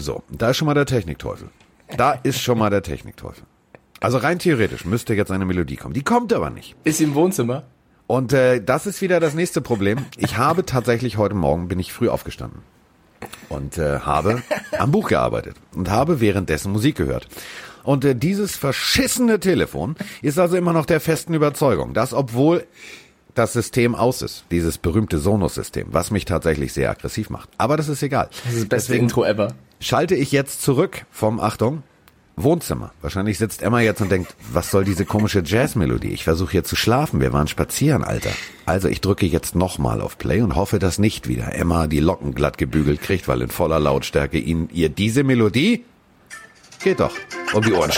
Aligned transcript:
So, 0.00 0.22
da 0.30 0.50
ist 0.50 0.56
schon 0.56 0.66
mal 0.66 0.74
der 0.74 0.86
Technikteufel. 0.86 1.48
Da 1.96 2.12
ist 2.12 2.40
schon 2.40 2.58
mal 2.58 2.70
der 2.70 2.82
Technikteufel. 2.82 3.44
Also 4.00 4.16
rein 4.18 4.38
theoretisch 4.38 4.86
müsste 4.86 5.14
jetzt 5.14 5.30
eine 5.30 5.44
Melodie 5.44 5.76
kommen. 5.76 5.92
Die 5.92 6.02
kommt 6.02 6.32
aber 6.32 6.48
nicht. 6.48 6.74
Ist 6.84 7.00
im 7.00 7.14
Wohnzimmer. 7.14 7.64
Und 8.06 8.32
äh, 8.32 8.62
das 8.62 8.86
ist 8.86 9.02
wieder 9.02 9.20
das 9.20 9.34
nächste 9.34 9.60
Problem. 9.60 9.98
Ich 10.16 10.36
habe 10.38 10.64
tatsächlich 10.64 11.18
heute 11.18 11.34
Morgen 11.34 11.68
bin 11.68 11.78
ich 11.78 11.92
früh 11.92 12.08
aufgestanden 12.08 12.62
und 13.50 13.76
äh, 13.76 14.00
habe 14.00 14.42
am 14.78 14.90
Buch 14.90 15.08
gearbeitet 15.08 15.56
und 15.74 15.90
habe 15.90 16.20
währenddessen 16.20 16.72
Musik 16.72 16.96
gehört. 16.96 17.28
Und 17.84 18.04
äh, 18.04 18.16
dieses 18.16 18.56
verschissene 18.56 19.38
Telefon 19.38 19.96
ist 20.22 20.38
also 20.38 20.56
immer 20.56 20.72
noch 20.72 20.86
der 20.86 21.00
festen 21.00 21.34
Überzeugung, 21.34 21.92
dass 21.92 22.14
obwohl 22.14 22.66
das 23.34 23.52
System 23.52 23.94
aus 23.94 24.22
ist, 24.22 24.44
dieses 24.50 24.78
berühmte 24.78 25.18
Sonos-System, 25.18 25.88
was 25.90 26.10
mich 26.10 26.24
tatsächlich 26.24 26.72
sehr 26.72 26.90
aggressiv 26.90 27.30
macht. 27.30 27.48
Aber 27.58 27.76
das 27.76 27.88
ist 27.88 28.02
egal. 28.02 28.28
Das 28.44 28.54
ist 28.54 28.62
das 28.62 28.68
beste 28.68 28.96
Intro 28.96 29.24
ever. 29.24 29.54
Schalte 29.80 30.14
ich 30.14 30.30
jetzt 30.30 30.60
zurück 30.60 31.06
vom, 31.10 31.40
Achtung, 31.40 31.82
Wohnzimmer. 32.36 32.92
Wahrscheinlich 33.00 33.38
sitzt 33.38 33.62
Emma 33.62 33.80
jetzt 33.80 34.02
und 34.02 34.10
denkt, 34.10 34.34
was 34.52 34.70
soll 34.70 34.84
diese 34.84 35.06
komische 35.06 35.42
Jazzmelodie? 35.44 36.08
Ich 36.10 36.24
versuche 36.24 36.52
hier 36.52 36.64
zu 36.64 36.76
schlafen. 36.76 37.20
Wir 37.20 37.32
waren 37.32 37.48
spazieren, 37.48 38.04
Alter. 38.04 38.30
Also 38.66 38.88
ich 38.88 39.00
drücke 39.00 39.24
jetzt 39.24 39.54
nochmal 39.54 40.02
auf 40.02 40.18
Play 40.18 40.42
und 40.42 40.54
hoffe, 40.54 40.78
dass 40.78 40.98
nicht 40.98 41.28
wieder 41.28 41.54
Emma 41.54 41.86
die 41.86 42.00
Locken 42.00 42.34
glatt 42.34 42.58
gebügelt 42.58 43.00
kriegt, 43.00 43.26
weil 43.26 43.40
in 43.40 43.48
voller 43.48 43.80
Lautstärke 43.80 44.38
ihnen 44.38 44.68
ihr 44.70 44.90
diese 44.90 45.24
Melodie 45.24 45.84
geht 46.82 47.00
doch 47.00 47.14
um 47.54 47.62
die 47.62 47.72
Ohren. 47.72 47.90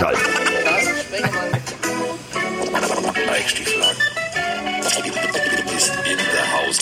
Ist 5.77 5.93
in 6.05 6.17
der 6.17 6.53
Haus. 6.53 6.79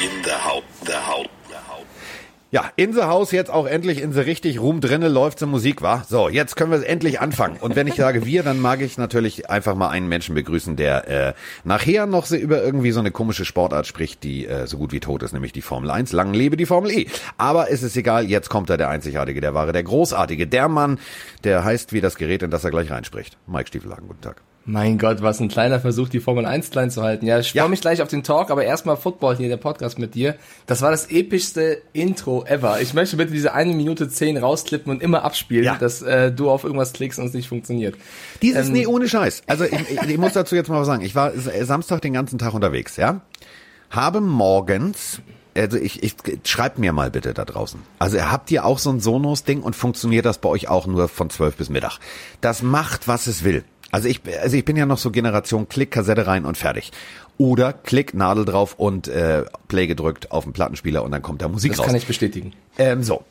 In. 0.00 0.22
Der 0.86 1.06
Haut. 1.08 1.21
Ja, 2.52 2.70
in 2.76 2.92
the 2.92 3.04
House 3.04 3.32
jetzt 3.32 3.50
auch 3.50 3.66
endlich 3.66 4.02
in 4.02 4.12
the 4.12 4.20
richtig 4.20 4.60
Ruhm 4.60 4.82
drinne 4.82 5.08
läuft 5.08 5.40
die 5.40 5.46
Musik, 5.46 5.80
war. 5.80 6.04
So, 6.06 6.28
jetzt 6.28 6.54
können 6.54 6.70
wir 6.70 6.86
endlich 6.86 7.18
anfangen. 7.18 7.56
Und 7.58 7.76
wenn 7.76 7.86
ich 7.86 7.94
sage 7.94 8.26
wir, 8.26 8.42
dann 8.42 8.60
mag 8.60 8.82
ich 8.82 8.98
natürlich 8.98 9.48
einfach 9.48 9.74
mal 9.74 9.88
einen 9.88 10.06
Menschen 10.06 10.34
begrüßen, 10.34 10.76
der 10.76 11.08
äh, 11.08 11.32
nachher 11.64 12.04
noch 12.04 12.26
so 12.26 12.36
über 12.36 12.62
irgendwie 12.62 12.90
so 12.90 13.00
eine 13.00 13.10
komische 13.10 13.46
Sportart 13.46 13.86
spricht, 13.86 14.22
die 14.22 14.46
äh, 14.46 14.66
so 14.66 14.76
gut 14.76 14.92
wie 14.92 15.00
tot 15.00 15.22
ist, 15.22 15.32
nämlich 15.32 15.54
die 15.54 15.62
Formel 15.62 15.90
1. 15.90 16.12
Lang 16.12 16.34
lebe 16.34 16.58
die 16.58 16.66
Formel 16.66 16.90
E. 16.90 17.06
Aber 17.38 17.70
es 17.70 17.82
ist 17.82 17.96
egal, 17.96 18.28
jetzt 18.28 18.50
kommt 18.50 18.68
er, 18.68 18.76
der 18.76 18.90
Einzigartige, 18.90 19.40
der 19.40 19.54
Wahre, 19.54 19.72
der 19.72 19.84
Großartige, 19.84 20.46
der 20.46 20.68
Mann, 20.68 20.98
der 21.44 21.64
heißt 21.64 21.94
wie 21.94 22.02
das 22.02 22.16
Gerät, 22.16 22.42
in 22.42 22.50
das 22.50 22.64
er 22.64 22.70
gleich 22.70 22.90
reinspricht. 22.90 23.38
Mike 23.46 23.68
Stiefelhagen, 23.68 24.08
guten 24.08 24.20
Tag. 24.20 24.42
Mein 24.64 24.96
Gott, 24.96 25.22
was 25.22 25.40
ein 25.40 25.48
kleiner 25.48 25.80
Versuch, 25.80 26.08
die 26.08 26.20
Formel 26.20 26.46
1 26.46 26.70
klein 26.70 26.88
zu 26.90 27.02
halten. 27.02 27.26
Ja, 27.26 27.40
ich 27.40 27.52
Ja. 27.52 27.62
freue 27.64 27.70
mich 27.70 27.80
gleich 27.80 28.00
auf 28.00 28.06
den 28.08 28.22
Talk, 28.22 28.50
aber 28.50 28.64
erstmal 28.64 28.96
Football 28.96 29.36
hier, 29.36 29.48
der 29.48 29.56
Podcast 29.56 29.98
mit 29.98 30.14
dir. 30.14 30.36
Das 30.66 30.82
war 30.82 30.92
das 30.92 31.10
epischste 31.10 31.82
Intro 31.92 32.44
ever. 32.46 32.80
Ich 32.80 32.94
möchte 32.94 33.16
bitte 33.16 33.32
diese 33.32 33.54
eine 33.54 33.72
Minute 33.74 34.08
zehn 34.08 34.36
rausklippen 34.36 34.92
und 34.92 35.02
immer 35.02 35.24
abspielen, 35.24 35.64
Ja. 35.64 35.76
dass 35.78 36.00
äh, 36.02 36.30
du 36.30 36.48
auf 36.48 36.62
irgendwas 36.62 36.92
klickst 36.92 37.18
und 37.18 37.26
es 37.26 37.32
nicht 37.34 37.48
funktioniert. 37.48 37.96
Dieses, 38.40 38.68
Ähm, 38.68 38.72
nee, 38.74 38.86
ohne 38.86 39.08
Scheiß. 39.08 39.42
Also 39.48 39.64
ich, 39.64 39.72
ich, 40.08 40.18
muss 40.18 40.34
dazu 40.34 40.54
jetzt 40.54 40.68
mal 40.68 40.78
was 40.80 40.86
sagen. 40.86 41.02
Ich 41.02 41.16
war 41.16 41.34
S- 41.34 41.50
Samstag 41.66 42.00
den 42.02 42.12
ganzen 42.12 42.38
Tag 42.38 42.54
unterwegs, 42.54 42.96
ja. 42.96 43.20
Habe 43.90 44.20
morgens, 44.20 45.20
also 45.56 45.76
ich, 45.76 46.02
ich 46.04 46.14
schreibt 46.44 46.78
mir 46.78 46.92
mal 46.92 47.10
bitte 47.10 47.34
da 47.34 47.44
draußen. 47.44 47.80
Also 47.98 48.20
habt 48.22 48.48
ihr 48.52 48.64
auch 48.64 48.78
so 48.78 48.90
ein 48.90 49.00
Sonos-Ding 49.00 49.60
und 49.60 49.74
funktioniert 49.74 50.24
das 50.24 50.38
bei 50.38 50.48
euch 50.48 50.68
auch 50.68 50.86
nur 50.86 51.08
von 51.08 51.30
12 51.30 51.56
bis 51.56 51.68
Mittag? 51.68 51.98
Das 52.40 52.62
macht, 52.62 53.08
was 53.08 53.26
es 53.26 53.42
will. 53.44 53.64
Also 53.92 54.08
ich, 54.08 54.20
also 54.42 54.56
ich 54.56 54.64
bin 54.64 54.76
ja 54.76 54.86
noch 54.86 54.98
so 54.98 55.10
Generation 55.10 55.68
Klick, 55.68 55.90
Kassette 55.92 56.26
rein 56.26 56.44
und 56.46 56.56
fertig. 56.56 56.90
Oder 57.38 57.72
Klick, 57.72 58.14
Nadel 58.14 58.44
drauf 58.44 58.74
und 58.78 59.06
äh, 59.06 59.44
Play 59.68 59.86
gedrückt 59.86 60.32
auf 60.32 60.44
den 60.44 60.52
Plattenspieler 60.52 61.04
und 61.04 61.12
dann 61.12 61.22
kommt 61.22 61.42
da 61.42 61.48
Musik 61.48 61.72
Das 61.72 61.80
raus. 61.80 61.86
kann 61.86 61.96
ich 61.96 62.06
bestätigen. 62.06 62.52
Ähm, 62.78 63.02
so. 63.02 63.22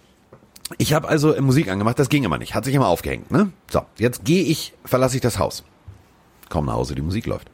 Ich 0.77 0.93
habe 0.93 1.07
also 1.07 1.33
äh, 1.33 1.41
Musik 1.41 1.67
angemacht, 1.69 1.99
das 1.99 2.09
ging 2.09 2.23
immer 2.23 2.37
nicht, 2.37 2.53
hat 2.55 2.63
sich 2.65 2.75
immer 2.75 2.87
aufgehängt. 2.87 3.31
Ne? 3.31 3.51
So, 3.69 3.81
jetzt 3.97 4.23
gehe 4.23 4.43
ich, 4.43 4.73
verlasse 4.85 5.15
ich 5.15 5.21
das 5.21 5.39
Haus. 5.39 5.63
Komm 6.49 6.65
nach 6.67 6.73
Hause, 6.73 6.95
die 6.95 7.01
Musik 7.01 7.25
läuft. 7.25 7.49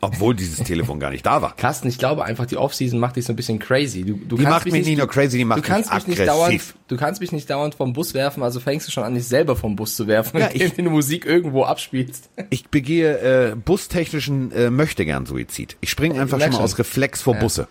Obwohl 0.00 0.34
dieses 0.34 0.58
Telefon 0.62 1.00
gar 1.00 1.10
nicht 1.10 1.26
da 1.26 1.42
war. 1.42 1.56
Carsten, 1.56 1.88
ich 1.88 1.98
glaube 1.98 2.24
einfach, 2.24 2.46
die 2.46 2.56
Offseason 2.56 3.00
macht 3.00 3.16
dich 3.16 3.24
so 3.24 3.32
ein 3.32 3.36
bisschen 3.36 3.58
crazy. 3.58 4.04
Du, 4.04 4.14
du 4.14 4.36
Die 4.36 4.44
kannst 4.44 4.58
macht 4.64 4.72
mich 4.72 4.86
nicht 4.86 4.96
nur 4.98 5.08
crazy, 5.08 5.38
die 5.38 5.44
macht 5.44 5.58
du 5.58 5.62
kannst 5.62 5.92
mich 5.92 6.06
mich 6.06 6.18
nicht 6.18 6.28
dauernd, 6.28 6.62
du 6.86 6.96
kannst 6.96 7.20
mich 7.20 7.32
nicht 7.32 7.50
dauernd 7.50 7.74
vom 7.74 7.92
Bus 7.92 8.14
werfen, 8.14 8.42
also 8.44 8.60
fängst 8.60 8.86
du 8.86 8.92
schon 8.92 9.02
an, 9.02 9.14
dich 9.14 9.26
selber 9.26 9.56
vom 9.56 9.74
Bus 9.74 9.96
zu 9.96 10.06
werfen, 10.06 10.38
Ja, 10.38 10.46
indem 10.46 10.66
ich- 10.68 10.74
du 10.76 10.82
Musik 10.90 11.26
irgendwo 11.26 11.64
abspielst. 11.64 12.30
Ich 12.50 12.68
begehe 12.68 13.50
äh, 13.50 13.56
bustechnischen 13.56 14.52
äh, 14.52 14.70
Möchtegern-Suizid. 14.70 15.76
Ich 15.80 15.90
springe 15.90 16.14
einfach 16.20 16.30
schon 16.32 16.38
merk 16.38 16.50
mal 16.52 16.56
schon. 16.58 16.64
aus 16.64 16.78
Reflex 16.78 17.22
vor 17.22 17.34
Busse. 17.34 17.66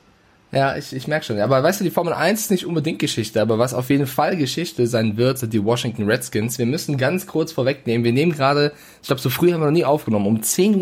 Ja, 0.52 0.78
ich, 0.78 0.94
ich 0.94 1.08
merke 1.08 1.25
schon. 1.25 1.40
Aber 1.41 1.62
weißt 1.62 1.81
du, 1.81 1.84
die 1.84 1.91
Formel 1.91 2.13
1 2.13 2.41
ist 2.41 2.52
nicht 2.52 2.66
unbedingt 2.66 3.00
Geschichte, 3.00 3.41
aber 3.41 3.59
was 3.59 3.74
auf 3.74 3.90
jeden 3.90 4.08
Fall 4.08 4.38
Geschichte 4.38 4.88
sein 4.88 5.18
wird, 5.18 5.40
sind 5.40 5.52
die 5.52 5.63
Washington 5.63 6.09
Redskins. 6.09 6.58
Wir 6.58 6.66
müssen 6.66 6.97
ganz 6.97 7.28
kurz 7.28 7.52
vorwegnehmen, 7.52 8.06
wir 8.06 8.13
nehmen 8.13 8.31
gerade, 8.31 8.72
ich 9.02 9.07
glaube, 9.07 9.22
so 9.22 9.30
früh 9.30 9.52
haben 9.52 9.59
wir 9.59 9.66
noch 9.66 9.74
nie 9.74 9.84
aufgenommen, 9.84 10.25
um 10.25 10.40
10.18 10.40 10.78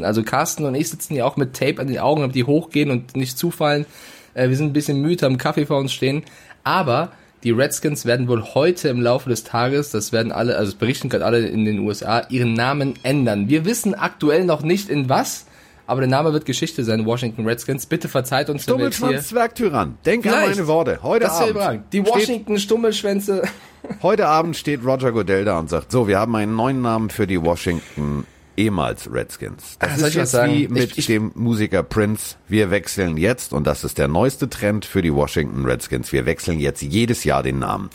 Uhr. 0.00 0.06
Also 0.06 0.24
Carsten 0.24 0.64
und 0.64 0.74
ich 0.74 0.90
sitzen 0.90 1.14
ja 1.14 1.24
auch 1.24 1.36
mit 1.36 1.54
Tape 1.54 1.80
an 1.80 1.86
den 1.86 2.00
Augen, 2.00 2.22
damit 2.22 2.34
die 2.34 2.44
hochgehen 2.44 2.90
und 2.90 3.16
nicht 3.16 3.38
zufallen. 3.38 3.86
Äh, 4.34 4.48
wir 4.48 4.56
sind 4.56 4.66
ein 4.66 4.72
bisschen 4.72 5.00
müde, 5.00 5.24
haben 5.24 5.38
Kaffee 5.38 5.66
vor 5.66 5.78
uns 5.78 5.92
stehen. 5.92 6.24
Aber 6.64 7.12
die 7.44 7.52
Redskins 7.52 8.06
werden 8.06 8.26
wohl 8.26 8.42
heute 8.42 8.88
im 8.88 9.00
Laufe 9.00 9.28
des 9.28 9.44
Tages, 9.44 9.92
das 9.92 10.10
werden 10.10 10.32
alle, 10.32 10.56
also 10.56 10.70
es 10.70 10.74
berichten 10.74 11.08
gerade 11.08 11.24
alle 11.24 11.46
in 11.46 11.64
den 11.64 11.78
USA, 11.78 12.26
ihren 12.28 12.54
Namen 12.54 12.94
ändern. 13.04 13.48
Wir 13.48 13.64
wissen 13.64 13.94
aktuell 13.94 14.44
noch 14.44 14.62
nicht 14.62 14.88
in 14.88 15.08
was, 15.08 15.46
aber 15.86 16.00
der 16.00 16.08
Name 16.10 16.32
wird 16.32 16.44
Geschichte 16.46 16.84
sein, 16.84 17.04
Washington 17.06 17.46
Redskins. 17.46 17.86
Bitte 17.86 18.08
verzeiht 18.08 18.50
uns. 18.50 18.62
Stummelschwanz 18.64 19.28
Zwergtyrann. 19.28 19.98
Denk 20.04 20.26
an 20.26 20.32
Vielleicht. 20.32 20.56
meine 20.56 20.66
Worte. 20.66 20.98
Heute 21.02 21.24
Das 21.26 21.40
ja 21.40 21.54
Abend. 21.54 21.84
Die 21.92 22.04
Washington 22.06 22.58
Stummelschwänze. 22.58 23.42
heute 24.02 24.26
Abend 24.26 24.56
steht 24.56 24.84
Roger 24.84 25.12
Goodell 25.12 25.44
da 25.44 25.58
und 25.58 25.70
sagt, 25.70 25.92
so, 25.92 26.08
wir 26.08 26.18
haben 26.18 26.34
einen 26.36 26.56
neuen 26.56 26.82
Namen 26.82 27.10
für 27.10 27.26
die 27.26 27.40
Washington 27.40 28.26
ehemals 28.56 29.12
Redskins. 29.12 29.76
Das 29.78 29.98
soll 29.98 30.08
ist 30.08 30.14
jetzt 30.14 30.30
sagen? 30.30 30.52
wie 30.52 30.68
mit 30.68 30.92
Ich- 30.92 30.98
ich- 30.98 31.06
dem 31.06 31.30
Musiker 31.34 31.82
Prince. 31.82 32.36
Wir 32.48 32.70
wechseln 32.70 33.16
jetzt, 33.18 33.52
und 33.52 33.66
das 33.66 33.84
ist 33.84 33.98
der 33.98 34.08
neueste 34.08 34.48
Trend 34.48 34.84
für 34.86 35.02
die 35.02 35.12
Washington 35.12 35.66
Redskins, 35.66 36.10
wir 36.12 36.24
wechseln 36.26 36.58
jetzt 36.58 36.80
jedes 36.82 37.24
Jahr 37.24 37.42
den 37.42 37.58
Namen. 37.58 37.90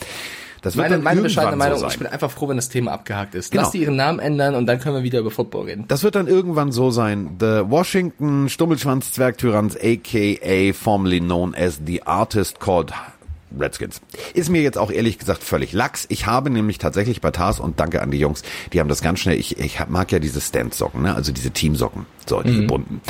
Das 0.62 0.76
wird 0.76 0.84
Meine, 0.84 0.94
dann 0.94 1.04
meine 1.04 1.20
irgendwann 1.20 1.24
bescheidene 1.24 1.56
Meinung, 1.56 1.78
so 1.78 1.86
ich 1.86 1.92
sein. 1.92 1.98
bin 1.98 2.08
einfach 2.08 2.30
froh, 2.30 2.48
wenn 2.48 2.56
das 2.56 2.68
Thema 2.68 2.92
abgehakt 2.92 3.34
ist. 3.34 3.50
Genau. 3.50 3.64
Lass 3.64 3.72
die 3.72 3.82
ihren 3.82 3.96
Namen 3.96 4.20
ändern 4.20 4.54
und 4.54 4.66
dann 4.66 4.78
können 4.78 4.94
wir 4.94 5.02
wieder 5.02 5.18
über 5.18 5.32
Football 5.32 5.66
reden. 5.66 5.84
Das 5.88 6.04
wird 6.04 6.14
dann 6.14 6.28
irgendwann 6.28 6.70
so 6.70 6.90
sein. 6.90 7.36
The 7.40 7.62
Washington 7.66 8.48
Stummelschwanz 8.48 9.12
Zwergtyranns, 9.12 9.76
aka 9.76 10.72
formerly 10.72 11.20
known 11.20 11.54
as 11.54 11.80
the 11.84 12.04
artist 12.04 12.60
called 12.60 12.92
Redskins. 13.58 14.00
Ist 14.34 14.50
mir 14.50 14.62
jetzt 14.62 14.78
auch 14.78 14.90
ehrlich 14.90 15.18
gesagt 15.18 15.42
völlig 15.42 15.72
lax. 15.72 16.06
Ich 16.08 16.26
habe 16.26 16.50
nämlich 16.50 16.78
tatsächlich 16.78 17.20
bei 17.20 17.30
Tars 17.30 17.60
und 17.60 17.80
danke 17.80 18.00
an 18.02 18.10
die 18.10 18.18
Jungs, 18.18 18.42
die 18.72 18.80
haben 18.80 18.88
das 18.88 19.02
ganz 19.02 19.20
schnell, 19.20 19.38
ich, 19.38 19.58
ich 19.58 19.78
mag 19.88 20.12
ja 20.12 20.18
diese 20.18 20.40
Stand-Socken, 20.40 21.02
ne? 21.02 21.14
also 21.14 21.32
diese 21.32 21.50
Teamsocken, 21.50 22.06
so 22.26 22.42
diese 22.42 22.62
bunten. 22.62 23.00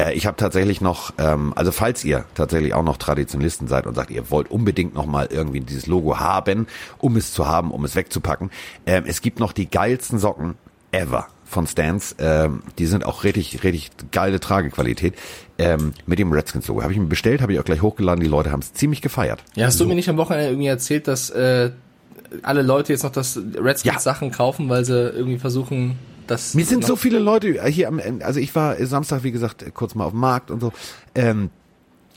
Äh, 0.00 0.14
ich 0.14 0.26
habe 0.26 0.36
tatsächlich 0.36 0.80
noch, 0.80 1.12
ähm, 1.18 1.52
also 1.56 1.72
falls 1.72 2.04
ihr 2.04 2.24
tatsächlich 2.34 2.74
auch 2.74 2.82
noch 2.82 2.96
Traditionalisten 2.96 3.68
seid 3.68 3.86
und 3.86 3.94
sagt, 3.94 4.10
ihr 4.10 4.30
wollt 4.30 4.50
unbedingt 4.50 4.94
noch 4.94 5.06
mal 5.06 5.28
irgendwie 5.30 5.60
dieses 5.60 5.86
Logo 5.86 6.18
haben, 6.18 6.66
um 6.98 7.16
es 7.16 7.32
zu 7.32 7.46
haben, 7.46 7.70
um 7.70 7.84
es 7.84 7.96
wegzupacken, 7.96 8.50
ähm, 8.86 9.04
es 9.06 9.20
gibt 9.20 9.40
noch 9.40 9.52
die 9.52 9.68
geilsten 9.70 10.18
Socken 10.18 10.54
ever 10.92 11.28
von 11.44 11.66
Stans. 11.66 12.14
Ähm, 12.18 12.62
die 12.78 12.86
sind 12.86 13.04
auch 13.04 13.24
richtig, 13.24 13.64
richtig 13.64 13.90
geile 14.12 14.40
Tragequalität. 14.40 15.14
Ähm, 15.58 15.92
mit 16.06 16.18
dem 16.18 16.32
Redskins-Logo. 16.32 16.82
Habe 16.82 16.92
ich 16.92 16.98
mir 16.98 17.06
bestellt, 17.06 17.42
habe 17.42 17.52
ich 17.52 17.60
auch 17.60 17.64
gleich 17.64 17.82
hochgeladen. 17.82 18.22
Die 18.22 18.30
Leute 18.30 18.50
haben 18.50 18.60
es 18.60 18.72
ziemlich 18.72 19.02
gefeiert. 19.02 19.42
Ja, 19.56 19.66
hast 19.66 19.78
du 19.78 19.86
mir 19.86 19.94
nicht 19.94 20.08
am 20.08 20.16
Wochenende 20.16 20.48
irgendwie 20.48 20.68
erzählt, 20.68 21.06
dass 21.06 21.28
äh, 21.30 21.70
alle 22.42 22.62
Leute 22.62 22.92
jetzt 22.92 23.02
noch 23.02 23.12
das 23.12 23.36
Redskins 23.36 23.94
Ja. 23.94 24.00
Sachen 24.00 24.30
kaufen, 24.30 24.68
weil 24.68 24.84
sie 24.84 24.94
irgendwie 24.94 25.38
versuchen, 25.38 25.98
das 26.30 26.54
Mir 26.54 26.64
sind 26.64 26.84
so 26.84 26.96
viele 26.96 27.18
Leute 27.18 27.64
hier 27.66 27.88
am 27.88 27.98
Ende, 27.98 28.24
also 28.24 28.40
ich 28.40 28.54
war 28.54 28.76
Samstag, 28.86 29.22
wie 29.24 29.32
gesagt, 29.32 29.64
kurz 29.74 29.94
mal 29.94 30.04
auf 30.04 30.12
dem 30.12 30.20
Markt 30.20 30.50
und 30.50 30.60
so, 30.60 30.72
ähm, 31.14 31.50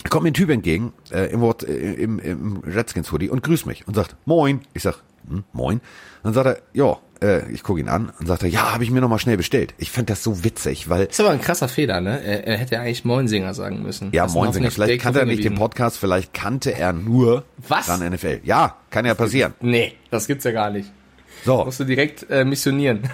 kommt 0.10 0.24
mir 0.24 0.32
ein 0.32 0.36
Typ 0.36 0.50
entgegen, 0.50 0.94
äh, 1.12 1.32
im, 1.32 1.42
Wort, 1.42 1.64
äh, 1.64 1.94
im, 1.94 2.20
im 2.20 2.58
Redskins 2.58 3.12
Hoodie 3.12 3.30
und 3.30 3.44
grüßt 3.44 3.66
mich 3.66 3.88
und 3.88 3.96
sagt, 3.96 4.16
moin. 4.26 4.62
Ich 4.74 4.84
sag, 4.84 4.98
hm, 5.28 5.44
moin. 5.54 5.82
Dann 6.24 6.34
sagt 6.34 6.46
er, 6.48 6.62
ja, 6.74 6.98
äh, 7.22 7.52
ich 7.52 7.64
gucke 7.64 7.80
ihn 7.80 7.90
an 7.90 8.12
und 8.20 8.28
sagt 8.28 8.44
er, 8.44 8.50
ja, 8.50 8.74
habe 8.74 8.84
ich 8.84 8.92
mir 8.92 9.02
noch 9.02 9.10
mal 9.10 9.20
schnell 9.20 9.38
bestellt. 9.38 9.74
Ich 9.78 9.92
finde 9.92 10.14
das 10.14 10.24
so 10.24 10.44
witzig, 10.44 10.90
weil 10.90 11.06
ist 11.06 11.20
aber 11.20 11.30
ein 11.32 11.42
krasser 11.42 11.68
Fehler, 11.68 12.02
ne? 12.02 12.22
Er, 12.24 12.48
er 12.48 12.58
hätte 12.58 12.76
ja 12.76 12.82
eigentlich 12.82 13.06
Moinsinger 13.06 13.54
sagen 13.54 13.82
müssen. 13.82 14.12
Ja, 14.14 14.24
Das 14.24 14.34
Moinsinger. 14.34 14.72
Vielleicht 14.72 15.02
kannte 15.02 15.20
er 15.20 15.26
nicht 15.26 15.44
den. 15.44 15.56
Podcast, 15.56 15.98
vielleicht 15.98 16.34
kannte 16.34 16.74
er 16.74 16.94
nur 16.94 17.46
Was? 17.68 17.88
dann 17.88 18.08
NFL. 18.08 18.42
Ja, 18.44 18.78
kann 18.90 19.06
ja 19.06 19.14
passieren. 19.16 19.54
Nee, 19.62 19.94
das 20.12 20.28
gibt's 20.28 20.44
ja 20.44 20.52
gar 20.52 20.70
nicht. 20.70 20.92
So, 21.46 21.64
Musst 21.66 21.80
du 21.80 21.84
direkt 21.84 22.30
äh, 22.30 22.46
missionieren. 22.46 23.10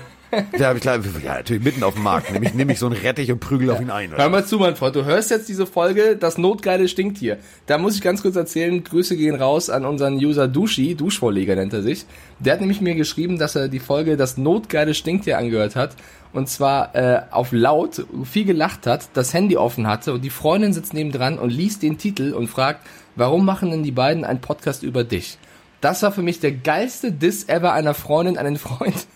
Ja, 0.58 0.68
hab 0.68 0.76
ich 0.76 0.82
klar, 0.82 1.00
ja, 1.24 1.36
natürlich 1.36 1.64
mitten 1.64 1.84
auf 1.84 1.96
dem 1.96 2.04
Markt. 2.04 2.32
Nehme 2.32 2.46
ich, 2.46 2.54
nehm 2.54 2.70
ich 2.70 2.80
so 2.80 2.86
einen 2.86 2.96
Rettich 2.96 3.32
und 3.32 3.40
prügel 3.40 3.72
auf 3.72 3.82
ihn 3.82 3.90
ein. 3.90 4.12
Hör 4.16 4.30
mal 4.30 4.46
zu, 4.46 4.58
mein 4.58 4.76
Freund. 4.76 4.96
Du 4.96 5.06
hörst 5.06 5.32
jetzt 5.32 5.50
diese 5.50 5.66
Folge, 5.66 6.16
das 6.16 6.38
Notgeile 6.38 6.88
stinkt 6.88 7.18
hier. 7.18 7.38
Da 7.66 7.78
muss 7.78 7.96
ich 7.96 8.02
ganz 8.02 8.22
kurz 8.22 8.36
erzählen, 8.36 8.84
Grüße 8.84 9.18
gehen 9.18 9.36
raus 9.36 9.70
an 9.70 9.86
unseren 9.86 10.16
User 10.16 10.48
Dushi, 10.48 10.96
Duschvorleger 10.96 11.56
nennt 11.56 11.74
er 11.74 11.82
sich. 11.82 12.06
Der 12.40 12.54
hat 12.54 12.60
nämlich 12.60 12.82
mir 12.82 12.96
geschrieben, 12.96 13.38
dass 13.38 13.56
er 13.56 13.68
die 13.68 13.80
Folge 13.80 14.18
Das 14.18 14.38
Notgeile 14.38 14.94
stinkt 14.94 15.26
hier 15.26 15.38
angehört 15.38 15.76
hat. 15.76 15.96
Und 16.32 16.48
zwar 16.48 16.96
äh, 16.96 17.24
auf 17.32 17.52
laut, 17.52 18.06
viel 18.24 18.46
gelacht 18.46 18.86
hat, 18.86 19.10
das 19.14 19.34
Handy 19.34 19.58
offen 19.58 19.88
hatte 19.88 20.14
und 20.14 20.24
die 20.24 20.30
Freundin 20.30 20.74
sitzt 20.74 20.94
nebendran 20.94 21.40
und 21.40 21.50
liest 21.50 21.82
den 21.82 21.98
Titel 21.98 22.34
und 22.34 22.48
fragt, 22.48 22.86
warum 23.16 23.46
machen 23.46 23.72
denn 23.72 23.82
die 23.82 23.92
beiden 23.92 24.24
einen 24.24 24.40
Podcast 24.40 24.84
über 24.84 25.04
dich? 25.04 25.40
Das 25.82 26.04
war 26.04 26.12
für 26.12 26.22
mich 26.22 26.40
der 26.40 26.52
geilste 26.52 27.12
Diss 27.12 27.48
ever 27.48 27.74
einer 27.74 27.94
Freundin 27.96 28.38
an 28.38 28.46
den 28.46 28.58
Freund. 28.58 29.08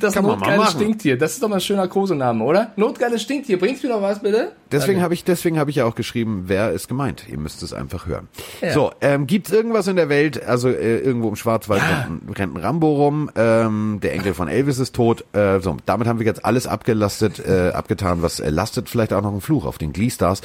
Das 0.00 0.14
Kann 0.14 0.24
notgeile. 0.24 0.66
Stinktier. 0.66 1.16
Das 1.18 1.32
ist 1.34 1.42
doch 1.42 1.48
mal 1.48 1.56
ein 1.56 1.60
schöner 1.60 1.88
Kosename, 1.88 2.42
oder? 2.44 2.72
Notgeiles 2.76 3.22
Stinktier. 3.22 3.58
Bringst 3.58 3.82
du 3.82 3.88
mir 3.88 3.94
noch 3.94 4.02
was, 4.02 4.20
bitte? 4.20 4.52
Deswegen 4.72 5.00
habe 5.02 5.14
ich, 5.14 5.24
deswegen 5.24 5.58
habe 5.58 5.70
ich 5.70 5.76
ja 5.76 5.84
auch 5.84 5.94
geschrieben, 5.94 6.44
wer 6.46 6.72
ist 6.72 6.88
gemeint. 6.88 7.24
Ihr 7.28 7.38
müsst 7.38 7.62
es 7.62 7.72
einfach 7.72 8.06
hören. 8.06 8.28
Ja. 8.60 8.72
So, 8.72 8.90
ähm, 9.00 9.26
gibt's 9.26 9.50
irgendwas 9.50 9.86
in 9.86 9.96
der 9.96 10.08
Welt? 10.08 10.44
Also 10.44 10.68
äh, 10.68 10.98
irgendwo 10.98 11.28
im 11.28 11.36
Schwarzwald 11.36 11.80
rennt, 11.82 12.28
ein- 12.28 12.32
rennt 12.34 12.54
ein 12.56 12.60
Rambo 12.60 12.94
rum. 12.94 13.30
Ähm, 13.36 14.00
der 14.02 14.12
Enkel 14.14 14.34
von 14.34 14.48
Elvis 14.48 14.78
ist 14.78 14.94
tot. 14.94 15.24
Äh, 15.32 15.60
so, 15.60 15.76
damit 15.86 16.06
haben 16.08 16.18
wir 16.18 16.26
jetzt 16.26 16.44
alles 16.44 16.66
abgelastet, 16.66 17.38
äh, 17.46 17.70
abgetan. 17.70 18.22
Was 18.22 18.40
äh, 18.40 18.50
lastet 18.50 18.88
vielleicht 18.88 19.12
auch 19.12 19.22
noch 19.22 19.32
ein 19.32 19.40
Fluch 19.40 19.64
auf 19.64 19.78
den 19.78 19.92
Glee 19.92 20.10
Stars. 20.10 20.40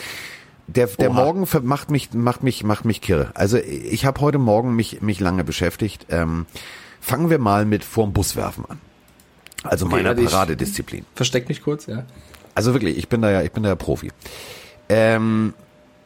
Der, 0.68 0.88
der 0.88 1.10
Oha. 1.12 1.24
Morgen 1.26 1.46
macht 1.64 1.92
mich, 1.92 2.14
macht 2.14 2.42
mich, 2.44 2.64
macht 2.64 2.86
mich 2.86 3.02
kirre. 3.02 3.32
Also 3.34 3.58
ich 3.58 4.06
habe 4.06 4.22
heute 4.22 4.38
Morgen 4.38 4.76
mich, 4.76 5.02
mich 5.02 5.20
lange 5.20 5.44
beschäftigt. 5.44 6.06
Ähm, 6.10 6.46
fangen 7.02 7.30
wir 7.30 7.38
mal 7.40 7.66
mit 7.66 7.84
vorm 7.84 8.14
Bus 8.14 8.38
werfen 8.38 8.64
an. 8.70 8.80
Also 9.64 9.86
meiner 9.86 10.10
warte, 10.10 10.22
ich- 10.22 10.30
Paradedisziplin. 10.30 11.06
Versteck 11.16 11.48
mich 11.50 11.62
kurz, 11.64 11.86
ja. 11.88 12.06
Also 12.56 12.74
wirklich, 12.74 12.98
ich 12.98 13.08
bin 13.10 13.22
da 13.22 13.32
ja, 13.32 13.42
ich 13.42 13.52
bin 13.52 13.64
da 13.64 13.70
ja 13.70 13.76
Profi. 13.76 14.12
Ähm, 14.90 15.54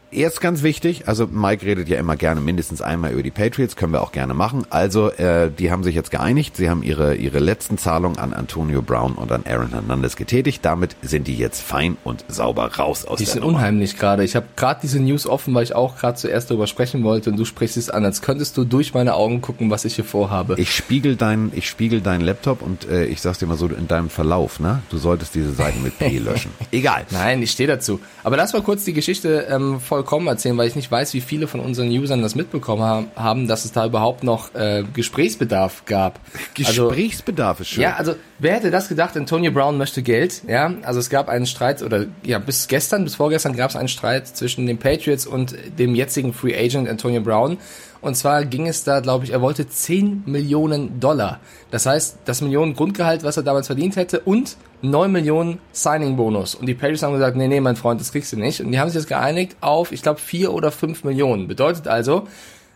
Erst 0.10 0.40
ganz 0.40 0.64
wichtig, 0.64 1.08
also 1.08 1.28
Mike 1.28 1.66
redet 1.66 1.90
ja 1.90 1.98
immer 2.00 2.16
gerne 2.16 2.40
mindestens 2.40 2.82
einmal 2.82 3.12
über 3.12 3.24
die 3.24 3.32
Patriots, 3.32 3.76
können 3.76 3.92
wir 3.92 4.02
auch 4.02 4.14
gerne 4.14 4.34
machen. 4.34 4.66
Also 4.70 5.12
äh, 5.12 5.52
die 5.52 5.70
haben 5.70 5.84
sich 5.84 5.96
jetzt 5.96 6.12
geeinigt, 6.12 6.56
sie 6.56 6.70
haben 6.70 6.82
ihre 6.82 7.16
ihre 7.16 7.40
letzten 7.40 7.78
Zahlungen 7.78 8.18
an 8.18 8.34
Antonio 8.34 8.82
Brown 8.82 9.16
und 9.16 9.32
an 9.34 9.44
Aaron 9.46 9.72
Hernandez 9.72 10.16
getätigt. 10.16 10.64
Damit 10.64 10.96
sind 11.02 11.28
die 11.28 11.36
jetzt 11.38 11.62
fein 11.62 11.98
und 12.06 12.24
sauber 12.30 12.72
raus 12.78 13.04
aus 13.04 13.18
Die 13.18 13.26
der 13.26 13.34
sind 13.34 13.44
Nummer. 13.44 13.58
unheimlich 13.58 13.98
gerade. 13.98 14.24
Ich 14.24 14.38
habe 14.38 14.46
gerade 14.56 14.80
diese 14.82 15.02
News 15.02 15.28
offen, 15.28 15.54
weil 15.54 15.64
ich 15.64 15.76
auch 15.76 15.98
gerade 15.98 16.16
zuerst 16.18 16.50
darüber 16.50 16.68
sprechen 16.68 17.04
wollte 17.04 17.30
und 17.30 17.38
du 17.38 17.44
sprichst 17.44 17.76
es 17.76 17.90
an, 17.90 18.06
als 18.06 18.22
könntest 18.22 18.56
du 18.56 18.64
durch 18.64 18.94
meine 18.94 19.14
Augen 19.14 19.42
gucken, 19.42 19.70
was 19.70 19.84
ich 19.84 19.96
hier 19.96 20.06
vorhabe. 20.06 20.56
Ich 20.58 20.72
spiegel 20.74 21.18
dein 21.18 21.52
ich 21.54 21.68
spiegel 21.68 22.00
deinen 22.00 22.22
Laptop 22.22 22.62
und 22.62 22.90
äh, 22.90 23.06
ich 23.06 23.20
sag's 23.20 23.40
dir 23.40 23.46
mal 23.46 23.58
so 23.58 23.68
in 23.68 23.90
deinem 23.90 24.10
Verlauf, 24.10 24.62
ne? 24.62 24.82
Du 24.90 24.98
solltest 24.98 25.36
diese 25.36 25.52
Seiten 25.52 25.84
mit 25.84 26.00
P 26.00 26.18
löschen. 26.20 26.52
Egal. 26.72 27.06
Nein, 27.12 27.42
ich 27.42 27.52
stehe 27.52 27.68
dazu. 27.68 28.00
Aber 28.24 28.38
lass 28.38 28.54
mal 28.54 28.62
kurz 28.62 28.86
die 28.86 28.94
Geschichte 28.94 29.48
ähm, 29.50 29.82
vollkommen 29.98 30.28
erzählen, 30.28 30.56
weil 30.58 30.68
ich 30.68 30.76
nicht 30.76 30.92
weiß, 30.92 31.16
wie 31.16 31.22
viele 31.22 31.48
von 31.48 31.60
unseren 31.60 31.90
Usern 31.90 32.22
das 32.22 32.36
mitbekommen 32.36 33.08
haben, 33.16 33.48
dass 33.48 33.66
es 33.66 33.72
da 33.72 33.88
überhaupt 33.88 34.24
noch 34.24 34.54
äh, 34.54 34.84
Gesprächsbedarf 34.94 35.86
gab. 35.86 36.20
Also, 36.66 36.88
Gesprächsbedarf 36.88 37.60
ist 37.60 37.68
schön. 37.70 37.84
ja, 37.84 37.96
also 37.96 38.16
wer 38.40 38.56
hätte 38.56 38.72
das 38.72 38.90
gedacht? 38.90 39.16
Antonio 39.16 39.52
Brown 39.52 39.78
möchte 39.78 40.02
Geld. 40.02 40.42
Ja, 40.48 40.74
also 40.82 41.00
es 41.00 41.10
gab 41.10 41.30
einen 41.30 41.46
Streit 41.46 41.82
oder 41.84 42.08
ja 42.24 42.40
bis 42.40 42.68
gestern, 42.68 43.04
bis 43.04 43.16
vorgestern 43.16 43.56
gab 43.56 43.70
es 43.70 43.76
einen 43.76 43.88
Streit 43.88 44.28
zwischen 44.28 44.66
den 44.66 44.78
Patriots 44.78 45.28
und 45.28 45.56
dem 45.78 45.94
jetzigen 45.96 46.34
Free 46.34 46.58
Agent 46.58 46.90
Antonio 46.90 47.22
Brown. 47.22 47.58
Und 48.02 48.16
zwar 48.16 48.46
ging 48.46 48.68
es 48.68 48.84
da, 48.84 49.00
glaube 49.00 49.26
ich, 49.26 49.32
er 49.32 49.42
wollte 49.42 49.68
10 49.68 50.24
Millionen 50.26 51.00
Dollar. 51.00 51.40
Das 51.72 51.86
heißt, 51.86 52.20
das 52.26 52.42
Millionen 52.42 52.74
Grundgehalt, 52.74 53.24
was 53.24 53.38
er 53.38 53.44
damals 53.44 53.68
verdient 53.68 53.96
hätte, 53.96 54.20
und 54.22 54.58
9 54.82 55.12
Millionen 55.12 55.60
Signing-Bonus. 55.72 56.56
Und 56.56 56.68
die 56.68 56.74
Patriots 56.74 57.04
haben 57.04 57.14
gesagt, 57.14 57.36
nee, 57.36 57.48
nee, 57.48 57.60
mein 57.60 57.76
Freund, 57.76 58.00
das 58.00 58.12
kriegst 58.12 58.32
du 58.34 58.38
nicht. 58.38 58.62
Und 58.62 58.72
die 58.72 58.80
haben 58.80 58.90
sich 58.90 58.96
jetzt 58.96 59.08
geeinigt 59.08 59.58
auf, 59.62 59.92
ich 59.92 60.02
glaube, 60.02 60.20
4 60.20 60.54
oder 60.54 60.72
5 60.72 61.04
Millionen. 61.04 61.48
Bedeutet 61.48 61.88
also, 61.88 62.28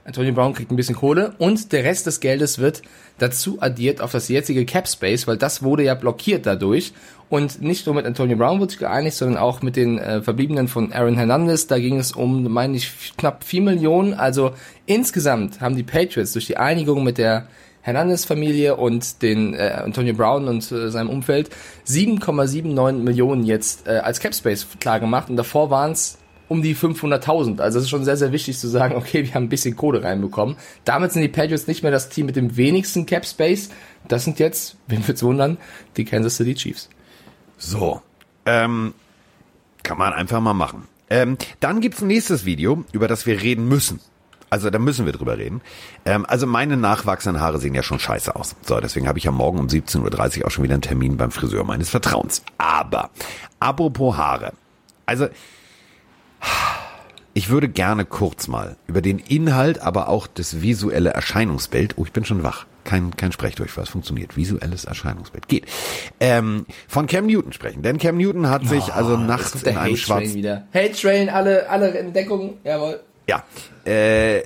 Antonio 0.03 0.33
Brown 0.33 0.53
kriegt 0.53 0.71
ein 0.71 0.75
bisschen 0.75 0.95
Kohle 0.95 1.35
und 1.37 1.71
der 1.71 1.83
Rest 1.83 2.07
des 2.07 2.19
Geldes 2.19 2.57
wird 2.57 2.81
dazu 3.19 3.61
addiert 3.61 4.01
auf 4.01 4.11
das 4.11 4.29
jetzige 4.29 4.65
Cap 4.65 4.87
Space, 4.87 5.27
weil 5.27 5.37
das 5.37 5.61
wurde 5.61 5.83
ja 5.83 5.93
blockiert 5.93 6.45
dadurch. 6.45 6.93
Und 7.29 7.61
nicht 7.61 7.85
nur 7.85 7.95
mit 7.95 8.05
Antonio 8.05 8.35
Brown 8.35 8.59
wurde 8.59 8.71
sich 8.71 8.79
geeinigt, 8.79 9.15
sondern 9.15 9.37
auch 9.37 9.61
mit 9.61 9.75
den 9.75 9.99
äh, 9.99 10.21
Verbliebenen 10.21 10.67
von 10.67 10.91
Aaron 10.91 11.15
Hernandez. 11.15 11.67
Da 11.67 11.79
ging 11.79 11.97
es 11.97 12.11
um, 12.11 12.51
meine 12.51 12.75
ich, 12.75 13.13
knapp 13.15 13.43
4 13.43 13.61
Millionen. 13.61 14.13
Also 14.13 14.51
insgesamt 14.85 15.61
haben 15.61 15.75
die 15.75 15.83
Patriots 15.83 16.33
durch 16.33 16.47
die 16.47 16.57
Einigung 16.57 17.03
mit 17.03 17.17
der 17.17 17.47
Hernandez-Familie 17.81 18.75
und 18.75 19.21
den 19.21 19.53
äh, 19.53 19.81
Antonio 19.83 20.13
Brown 20.13 20.47
und 20.47 20.71
äh, 20.71 20.89
seinem 20.91 21.09
Umfeld 21.09 21.49
7,79 21.87 22.93
Millionen 22.93 23.43
jetzt 23.43 23.87
äh, 23.87 23.97
als 23.97 24.19
Cap 24.19 24.35
Space 24.35 24.67
klar 24.79 24.99
gemacht. 24.99 25.29
Und 25.29 25.35
davor 25.35 25.69
waren 25.69 25.91
es 25.91 26.17
um 26.47 26.61
die 26.61 26.75
500.000. 26.75 27.61
Also 27.61 27.79
es 27.79 27.85
ist 27.85 27.89
schon 27.89 28.03
sehr, 28.03 28.17
sehr 28.17 28.33
wichtig 28.33 28.59
zu 28.59 28.67
sagen, 28.67 28.95
okay, 28.97 29.23
wir 29.25 29.33
haben 29.33 29.45
ein 29.45 29.49
bisschen 29.49 29.75
Kohle 29.75 30.03
reinbekommen. 30.03 30.57
Damit 30.83 31.13
sind 31.13 31.21
die 31.21 31.29
Patriots 31.29 31.67
nicht 31.67 31.81
mehr 31.81 31.91
das 31.91 32.09
Team 32.09 32.25
mit 32.25 32.35
dem 32.35 32.57
wenigsten 32.57 33.05
Cap 33.05 33.25
Space. 33.25 33.69
Das 34.07 34.25
sind 34.25 34.37
jetzt, 34.39 34.75
wen 34.87 35.07
wird's 35.07 35.23
wundern, 35.23 35.57
die 35.97 36.05
Kansas 36.05 36.35
City 36.35 36.55
Chiefs. 36.55 36.89
So, 37.57 38.01
ähm, 38.45 38.93
kann 39.83 39.97
man 39.97 40.13
einfach 40.13 40.41
mal 40.41 40.53
machen. 40.53 40.87
Ähm, 41.09 41.37
dann 41.59 41.81
gibt's 41.81 42.01
ein 42.01 42.07
nächstes 42.07 42.45
Video, 42.45 42.83
über 42.91 43.07
das 43.07 43.25
wir 43.25 43.41
reden 43.41 43.67
müssen. 43.67 43.99
Also 44.51 44.69
da 44.69 44.79
müssen 44.79 45.05
wir 45.05 45.13
drüber 45.13 45.37
reden. 45.37 45.61
Ähm, 46.03 46.25
also 46.27 46.45
meine 46.45 46.75
nachwachsenden 46.75 47.41
Haare 47.41 47.57
sehen 47.57 47.73
ja 47.73 47.83
schon 47.83 47.99
scheiße 47.99 48.35
aus. 48.35 48.57
So, 48.63 48.81
deswegen 48.81 49.07
habe 49.07 49.17
ich 49.17 49.23
ja 49.23 49.31
morgen 49.31 49.57
um 49.57 49.67
17.30 49.67 50.39
Uhr 50.39 50.47
auch 50.47 50.51
schon 50.51 50.65
wieder 50.65 50.73
einen 50.73 50.81
Termin 50.81 51.15
beim 51.15 51.31
Friseur 51.31 51.63
meines 51.63 51.89
Vertrauens. 51.89 52.43
Aber, 52.57 53.11
apropos 53.61 54.17
Haare. 54.17 54.51
Also, 55.05 55.29
ich 57.33 57.49
würde 57.49 57.69
gerne 57.69 58.03
kurz 58.03 58.49
mal 58.49 58.75
über 58.87 59.01
den 59.01 59.19
Inhalt, 59.19 59.79
aber 59.79 60.09
auch 60.09 60.27
das 60.27 60.61
visuelle 60.61 61.11
Erscheinungsbild, 61.11 61.93
oh, 61.97 62.03
ich 62.03 62.11
bin 62.11 62.25
schon 62.25 62.43
wach, 62.43 62.65
kein, 62.83 63.15
kein 63.15 63.31
Sprechdurchfall, 63.31 63.85
es 63.85 63.89
funktioniert, 63.89 64.35
visuelles 64.35 64.83
Erscheinungsbild, 64.83 65.47
geht, 65.47 65.65
ähm, 66.19 66.65
von 66.89 67.07
Cam 67.07 67.25
Newton 67.25 67.53
sprechen. 67.53 67.83
Denn 67.83 67.99
Cam 67.99 68.17
Newton 68.17 68.49
hat 68.49 68.67
sich 68.67 68.91
also 68.93 69.15
nachts 69.15 69.63
in 69.63 69.77
einem 69.77 69.95
schwarzen... 69.95 70.33
wieder. 70.33 70.67
Hate 70.73 70.91
Train, 70.91 71.29
alle, 71.29 71.69
alle 71.69 71.97
in 71.97 72.11
Deckung, 72.11 72.57
jawohl. 72.65 72.99
Ja, 73.27 73.43
äh, 73.85 74.43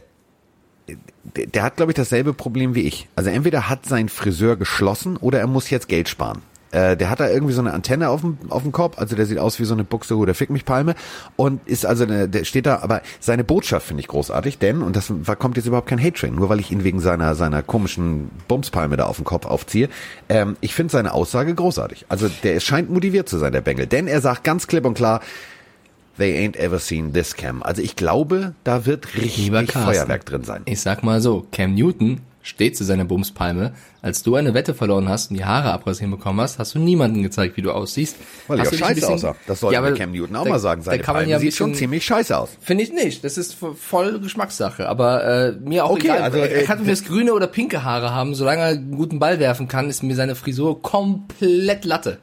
der, 1.35 1.63
hat, 1.63 1.77
glaube 1.77 1.91
ich, 1.91 1.95
dasselbe 1.95 2.33
Problem 2.33 2.75
wie 2.75 2.81
ich. 2.81 3.07
Also 3.15 3.29
entweder 3.29 3.69
hat 3.69 3.85
sein 3.85 4.09
Friseur 4.09 4.55
geschlossen 4.55 5.17
oder 5.17 5.39
er 5.39 5.47
muss 5.47 5.69
jetzt 5.69 5.87
Geld 5.87 6.07
sparen. 6.09 6.41
Äh, 6.75 6.97
der 6.97 7.09
hat 7.09 7.19
da 7.19 7.29
irgendwie 7.29 7.53
so 7.53 7.61
eine 7.61 7.73
Antenne 7.73 8.09
auf 8.09 8.21
dem, 8.21 8.37
auf 8.49 8.63
dem 8.63 8.71
Kopf, 8.71 8.97
also 8.97 9.15
der 9.15 9.25
sieht 9.25 9.39
aus 9.39 9.59
wie 9.59 9.65
so 9.65 9.73
eine 9.73 9.85
Buxtehude 9.85 10.33
Fick 10.33 10.49
mich 10.49 10.65
Palme 10.65 10.95
und 11.37 11.65
ist 11.67 11.85
also, 11.85 12.03
eine, 12.03 12.27
der 12.27 12.43
steht 12.43 12.65
da, 12.65 12.79
aber 12.81 13.01
seine 13.21 13.45
Botschaft 13.45 13.87
finde 13.87 14.01
ich 14.01 14.07
großartig, 14.07 14.59
denn, 14.59 14.81
und 14.81 14.95
das 14.95 15.13
kommt 15.39 15.55
jetzt 15.55 15.67
überhaupt 15.67 15.87
kein 15.87 16.03
Hate-Train, 16.03 16.35
nur 16.35 16.49
weil 16.49 16.59
ich 16.59 16.71
ihn 16.71 16.83
wegen 16.83 16.99
seiner, 16.99 17.33
seiner 17.35 17.63
komischen 17.63 18.29
Bumspalme 18.49 18.97
da 18.97 19.05
auf 19.05 19.15
dem 19.15 19.25
Kopf 19.25 19.45
aufziehe, 19.45 19.89
ähm, 20.27 20.57
ich 20.59 20.75
finde 20.75 20.91
seine 20.91 21.13
Aussage 21.13 21.55
großartig. 21.55 22.07
Also 22.09 22.27
der 22.43 22.59
scheint 22.59 22.89
motiviert 22.89 23.29
zu 23.29 23.37
sein, 23.37 23.53
der 23.53 23.61
Bengel, 23.61 23.87
denn 23.87 24.07
er 24.07 24.19
sagt 24.19 24.43
ganz 24.43 24.67
klipp 24.67 24.85
und 24.85 24.95
klar, 24.95 25.21
They 26.17 26.37
ain't 26.47 26.55
ever 26.57 26.79
seen 26.79 27.11
this 27.13 27.35
cam. 27.35 27.61
Also 27.63 27.81
ich 27.81 27.95
glaube, 27.95 28.53
da 28.63 28.85
wird 28.85 29.15
richtig 29.15 29.49
Carsten. 29.51 29.79
Feuerwerk 29.83 30.25
drin 30.25 30.43
sein. 30.43 30.61
Ich 30.65 30.79
sag 30.81 31.03
mal 31.03 31.19
so, 31.21 31.45
Cam 31.51 31.73
Newton 31.75 32.21
steht 32.41 32.77
zu 32.77 32.83
seiner 32.85 33.05
Bumspalme. 33.05 33.73
Als 34.03 34.21
du 34.21 34.35
eine 34.35 34.53
Wette 34.53 34.75
verloren 34.75 35.09
hast 35.09 35.31
und 35.31 35.37
die 35.37 35.43
Haare 35.45 35.71
abrasieren 35.73 36.11
bekommen 36.11 36.39
hast, 36.39 36.59
hast 36.59 36.75
du 36.75 36.79
niemandem 36.79 37.23
gezeigt, 37.23 37.57
wie 37.57 37.63
du 37.63 37.71
aussiehst. 37.71 38.17
Weil 38.47 38.59
hast 38.61 38.71
ich 38.71 38.81
auch 38.81 38.87
scheiße 38.87 38.93
bisschen- 39.01 39.13
aussah. 39.15 39.35
Das 39.47 39.59
sollte 39.61 39.73
Ja, 39.81 39.91
Cam 39.91 40.11
Newton 40.11 40.35
auch 40.35 40.43
da- 40.43 40.49
mal 40.51 40.59
sagen. 40.59 40.81
da 40.85 40.91
Seine 40.91 41.01
kann 41.03 41.15
man 41.15 41.27
ja 41.27 41.39
sieht 41.39 41.55
schon 41.55 41.71
bisschen- 41.71 41.79
ziemlich 41.79 42.05
scheiße 42.05 42.37
aus. 42.37 42.49
Finde 42.61 42.83
ich 42.83 42.93
nicht. 42.93 43.23
Das 43.23 43.37
ist 43.39 43.55
voll 43.55 44.19
Geschmackssache. 44.19 44.87
Aber 44.87 45.23
äh, 45.25 45.51
mir 45.53 45.85
auch 45.85 45.89
Okay, 45.91 46.05
egal. 46.05 46.21
also, 46.21 46.37
er 46.37 46.61
äh, 46.61 46.63
kann 46.65 46.81
mir 46.83 46.91
das 46.91 47.03
grüne 47.03 47.33
oder 47.33 47.47
pinke 47.47 47.83
Haare 47.83 48.13
haben. 48.13 48.35
Solange 48.35 48.61
er 48.61 48.67
einen 48.67 48.95
guten 48.95 49.17
Ball 49.19 49.39
werfen 49.39 49.67
kann, 49.67 49.89
ist 49.89 50.03
mir 50.03 50.15
seine 50.15 50.35
Frisur 50.35 50.81
komplett 50.83 51.83
Latte. 51.83 52.19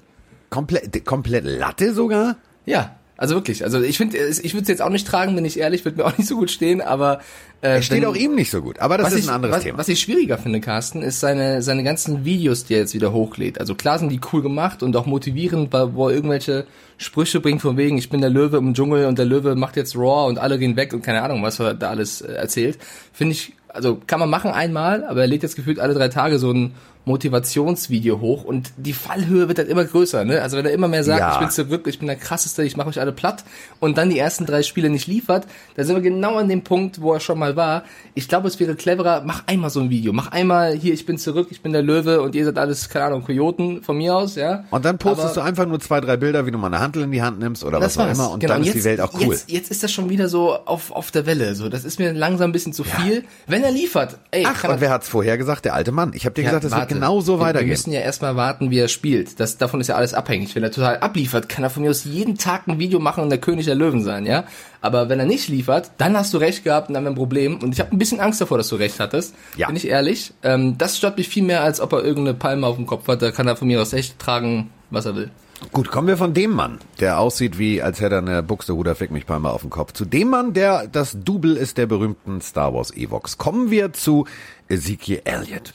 Komplett, 0.50 1.04
komplett 1.04 1.44
Latte 1.44 1.92
sogar? 1.94 2.36
Ja, 2.64 2.94
also 3.22 3.36
wirklich. 3.36 3.62
Also 3.62 3.80
ich 3.80 3.96
finde, 3.96 4.16
ich 4.18 4.52
würde 4.52 4.62
es 4.62 4.68
jetzt 4.68 4.82
auch 4.82 4.90
nicht 4.90 5.06
tragen, 5.06 5.34
bin 5.36 5.44
ich 5.44 5.58
ehrlich, 5.58 5.84
würde 5.84 5.98
mir 5.98 6.04
auch 6.06 6.18
nicht 6.18 6.26
so 6.28 6.36
gut 6.36 6.50
stehen, 6.50 6.80
aber 6.80 7.20
äh, 7.60 7.76
Er 7.76 7.82
steht 7.82 8.02
wenn- 8.02 8.08
auch 8.08 8.16
ihm 8.16 8.34
nicht 8.34 8.50
so 8.50 8.60
gut. 8.60 8.80
Aber 8.80 8.98
das 8.98 9.12
ist 9.12 9.20
ich, 9.20 9.28
ein 9.28 9.34
anderes 9.36 9.54
was, 9.56 9.62
Thema. 9.62 9.78
Was 9.78 9.88
ich 9.88 10.00
schwieriger 10.00 10.36
finde, 10.38 10.60
Carsten, 10.60 11.02
ist 11.02 11.20
seine, 11.20 11.62
seine 11.62 11.84
ganzen 11.84 12.24
Videos, 12.24 12.64
die 12.64 12.74
er 12.74 12.80
jetzt 12.80 12.94
wieder 12.94 13.12
hochlädt. 13.12 13.60
Also 13.60 13.76
klar 13.76 14.00
sind 14.00 14.08
die 14.10 14.20
cool 14.32 14.42
gemacht 14.42 14.82
und 14.82 14.96
auch 14.96 15.06
motivierend, 15.06 15.72
weil- 15.72 15.94
wo 15.94 16.08
er 16.08 16.14
irgendwelche 16.16 16.66
Sprüche 16.98 17.38
bringt 17.40 17.62
von 17.62 17.76
wegen, 17.76 17.96
ich 17.96 18.10
bin 18.10 18.20
der 18.20 18.30
Löwe 18.30 18.56
im 18.56 18.74
Dschungel 18.74 19.06
und 19.06 19.18
der 19.18 19.24
Löwe 19.26 19.54
macht 19.54 19.76
jetzt 19.76 19.94
Raw 19.96 20.28
und 20.28 20.38
alle 20.38 20.58
gehen 20.58 20.74
weg 20.76 20.92
und 20.92 21.02
keine 21.02 21.22
Ahnung, 21.22 21.42
was 21.44 21.60
er 21.60 21.74
da 21.74 21.90
alles 21.90 22.20
äh, 22.22 22.32
erzählt. 22.32 22.78
Finde 23.12 23.32
ich, 23.34 23.52
also 23.68 23.98
kann 24.06 24.18
man 24.20 24.28
machen 24.30 24.50
einmal, 24.50 25.04
aber 25.04 25.20
er 25.22 25.26
lädt 25.28 25.42
jetzt 25.44 25.54
gefühlt 25.56 25.78
alle 25.78 25.94
drei 25.94 26.08
Tage 26.08 26.38
so 26.38 26.50
ein 26.52 26.72
Motivationsvideo 27.04 28.20
hoch 28.20 28.44
und 28.44 28.72
die 28.76 28.92
Fallhöhe 28.92 29.48
wird 29.48 29.58
dann 29.58 29.66
immer 29.66 29.84
größer, 29.84 30.24
ne? 30.24 30.42
Also 30.42 30.56
wenn 30.56 30.66
er 30.66 30.72
immer 30.72 30.88
mehr 30.88 31.04
sagt, 31.04 31.20
Ja. 31.20 31.32
ich 31.34 31.38
bin 31.38 31.50
zurück, 31.50 31.86
ich 31.86 31.98
bin 31.98 32.06
der 32.06 32.16
krasseste, 32.16 32.62
ich 32.62 32.76
mache 32.76 32.88
euch 32.88 33.00
alle 33.00 33.12
platt 33.12 33.44
und 33.80 33.98
dann 33.98 34.10
die 34.10 34.18
ersten 34.18 34.46
drei 34.46 34.62
Spiele 34.62 34.90
nicht 34.90 35.06
liefert, 35.06 35.46
da 35.76 35.84
sind 35.84 35.96
wir 35.96 36.02
genau 36.02 36.36
an 36.36 36.48
dem 36.48 36.62
Punkt, 36.62 37.00
wo 37.00 37.12
er 37.12 37.20
schon 37.20 37.38
mal 37.38 37.56
war. 37.56 37.84
Ich 38.14 38.28
glaube, 38.28 38.48
es 38.48 38.58
wäre 38.60 38.74
cleverer, 38.74 39.22
mach 39.24 39.44
einmal 39.46 39.70
so 39.70 39.80
ein 39.80 39.90
Video, 39.90 40.12
mach 40.12 40.30
einmal 40.32 40.74
hier, 40.74 40.94
ich 40.94 41.06
bin 41.06 41.18
zurück, 41.18 41.48
ich 41.50 41.62
bin 41.62 41.72
der 41.72 41.82
Löwe 41.82 42.20
und 42.22 42.34
ihr 42.34 42.44
seid 42.44 42.58
alles, 42.58 42.88
keine 42.88 43.06
Ahnung, 43.06 43.24
Kojoten 43.24 43.82
von 43.82 43.96
mir 43.96 44.14
aus, 44.14 44.36
ja. 44.36 44.64
Und 44.70 44.84
dann 44.84 44.98
postest 44.98 45.26
Aber- 45.32 45.34
du 45.34 45.40
einfach 45.42 45.66
nur 45.66 45.80
zwei, 45.80 46.00
drei 46.00 46.16
Bilder, 46.16 46.46
wie 46.46 46.50
du 46.50 46.58
mal 46.58 46.68
eine 46.68 46.80
Handel 46.80 47.02
in 47.02 47.10
die 47.12 47.22
Hand 47.22 47.38
nimmst 47.38 47.64
oder 47.64 47.80
was 47.80 47.98
auch 47.98 48.10
immer. 48.10 48.30
Und 48.30 48.40
Genau, 48.40 48.54
dann 48.54 48.62
ist 48.62 48.68
jetzt, 48.68 48.76
die 48.76 48.84
Welt 48.84 49.00
auch 49.00 49.12
cool. 49.14 49.32
Jetzt, 49.32 49.50
jetzt 49.50 49.70
ist 49.70 49.82
das 49.82 49.92
schon 49.92 50.08
wieder 50.10 50.28
so 50.28 50.54
auf, 50.64 50.90
auf 50.92 51.10
der 51.10 51.26
Welle. 51.26 51.54
So, 51.54 51.68
das 51.68 51.84
ist 51.84 51.98
mir 51.98 52.12
langsam 52.12 52.50
ein 52.50 52.52
bisschen 52.52 52.72
zu 52.72 52.84
viel. 52.84 53.24
Wenn 53.46 53.62
er 53.64 53.70
liefert, 53.70 54.18
ey, 54.30 54.44
Ach, 54.46 54.64
und 54.64 54.70
er, 54.70 54.80
wer 54.80 54.90
hat's 54.90 55.08
vorher 55.08 55.38
gesagt? 55.38 55.64
Der 55.64 55.74
alte 55.74 55.92
Mann. 55.92 56.12
Ich 56.14 56.24
habe 56.26 56.34
dir 56.34 56.42
Ja, 56.42 56.48
gesagt, 56.50 56.64
das 56.64 56.72
wird. 56.72 56.91
Genau 56.94 57.20
so 57.20 57.34
wir, 57.34 57.38
wir 57.38 57.46
weitergehen. 57.46 57.70
müssen 57.70 57.92
ja 57.92 58.00
erstmal 58.00 58.36
warten, 58.36 58.70
wie 58.70 58.78
er 58.78 58.88
spielt. 58.88 59.40
Das, 59.40 59.58
davon 59.58 59.80
ist 59.80 59.88
ja 59.88 59.94
alles 59.94 60.14
abhängig. 60.14 60.54
Wenn 60.54 60.62
er 60.62 60.70
total 60.70 60.98
abliefert, 60.98 61.48
kann 61.48 61.64
er 61.64 61.70
von 61.70 61.82
mir 61.82 61.90
aus 61.90 62.04
jeden 62.04 62.36
Tag 62.36 62.68
ein 62.68 62.78
Video 62.78 62.98
machen 62.98 63.22
und 63.22 63.30
der 63.30 63.38
König 63.38 63.66
der 63.66 63.74
Löwen 63.74 64.02
sein, 64.02 64.26
ja? 64.26 64.44
Aber 64.80 65.08
wenn 65.08 65.20
er 65.20 65.26
nicht 65.26 65.48
liefert, 65.48 65.92
dann 65.98 66.16
hast 66.16 66.34
du 66.34 66.38
recht 66.38 66.64
gehabt 66.64 66.88
und 66.88 66.94
dann 66.94 67.04
haben 67.04 67.12
wir 67.12 67.12
ein 67.12 67.16
Problem. 67.16 67.58
Und 67.58 67.72
ich 67.72 67.80
habe 67.80 67.92
ein 67.92 67.98
bisschen 67.98 68.20
Angst 68.20 68.40
davor, 68.40 68.58
dass 68.58 68.68
du 68.68 68.76
recht 68.76 68.98
hattest. 68.98 69.34
Ja. 69.56 69.68
Bin 69.68 69.76
ich 69.76 69.88
ehrlich. 69.88 70.32
Ähm, 70.42 70.76
das 70.78 70.96
stört 70.98 71.18
mich 71.18 71.28
viel 71.28 71.44
mehr, 71.44 71.62
als 71.62 71.80
ob 71.80 71.92
er 71.92 72.04
irgendeine 72.04 72.36
Palme 72.36 72.66
auf 72.66 72.76
dem 72.76 72.86
Kopf 72.86 73.06
hat. 73.06 73.22
Da 73.22 73.30
kann 73.30 73.46
er 73.46 73.56
von 73.56 73.68
mir 73.68 73.80
aus 73.80 73.92
echt 73.92 74.18
tragen, 74.18 74.70
was 74.90 75.06
er 75.06 75.14
will. 75.14 75.30
Gut, 75.70 75.90
kommen 75.90 76.08
wir 76.08 76.16
von 76.16 76.34
dem 76.34 76.50
Mann, 76.50 76.80
der 76.98 77.20
aussieht 77.20 77.56
wie, 77.56 77.80
als 77.80 78.00
hätte 78.00 78.16
er 78.16 78.18
eine 78.18 78.42
Buxtehuder 78.42 78.96
Fick 78.96 79.12
mich 79.12 79.26
Palme 79.26 79.50
auf 79.50 79.60
dem 79.60 79.70
Kopf, 79.70 79.92
zu 79.92 80.04
dem 80.04 80.28
Mann, 80.28 80.54
der 80.54 80.88
das 80.88 81.16
Double 81.22 81.56
ist 81.56 81.78
der 81.78 81.86
berühmten 81.86 82.40
Star 82.40 82.74
Wars 82.74 82.90
Evox. 82.90 83.38
Kommen 83.38 83.70
wir 83.70 83.92
zu 83.92 84.26
Ezekiel 84.68 85.22
Elliott. 85.24 85.72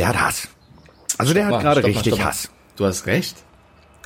Der 0.00 0.08
hat 0.08 0.20
Hass. 0.20 0.48
Also 1.18 1.34
der 1.34 1.44
hat 1.44 1.50
Stopp 1.52 1.62
mal, 1.62 1.74
gerade 1.74 1.86
richtig 1.86 2.14
stopp. 2.14 2.24
Hass. 2.24 2.48
Du 2.76 2.86
hast 2.86 3.06
recht. 3.06 3.36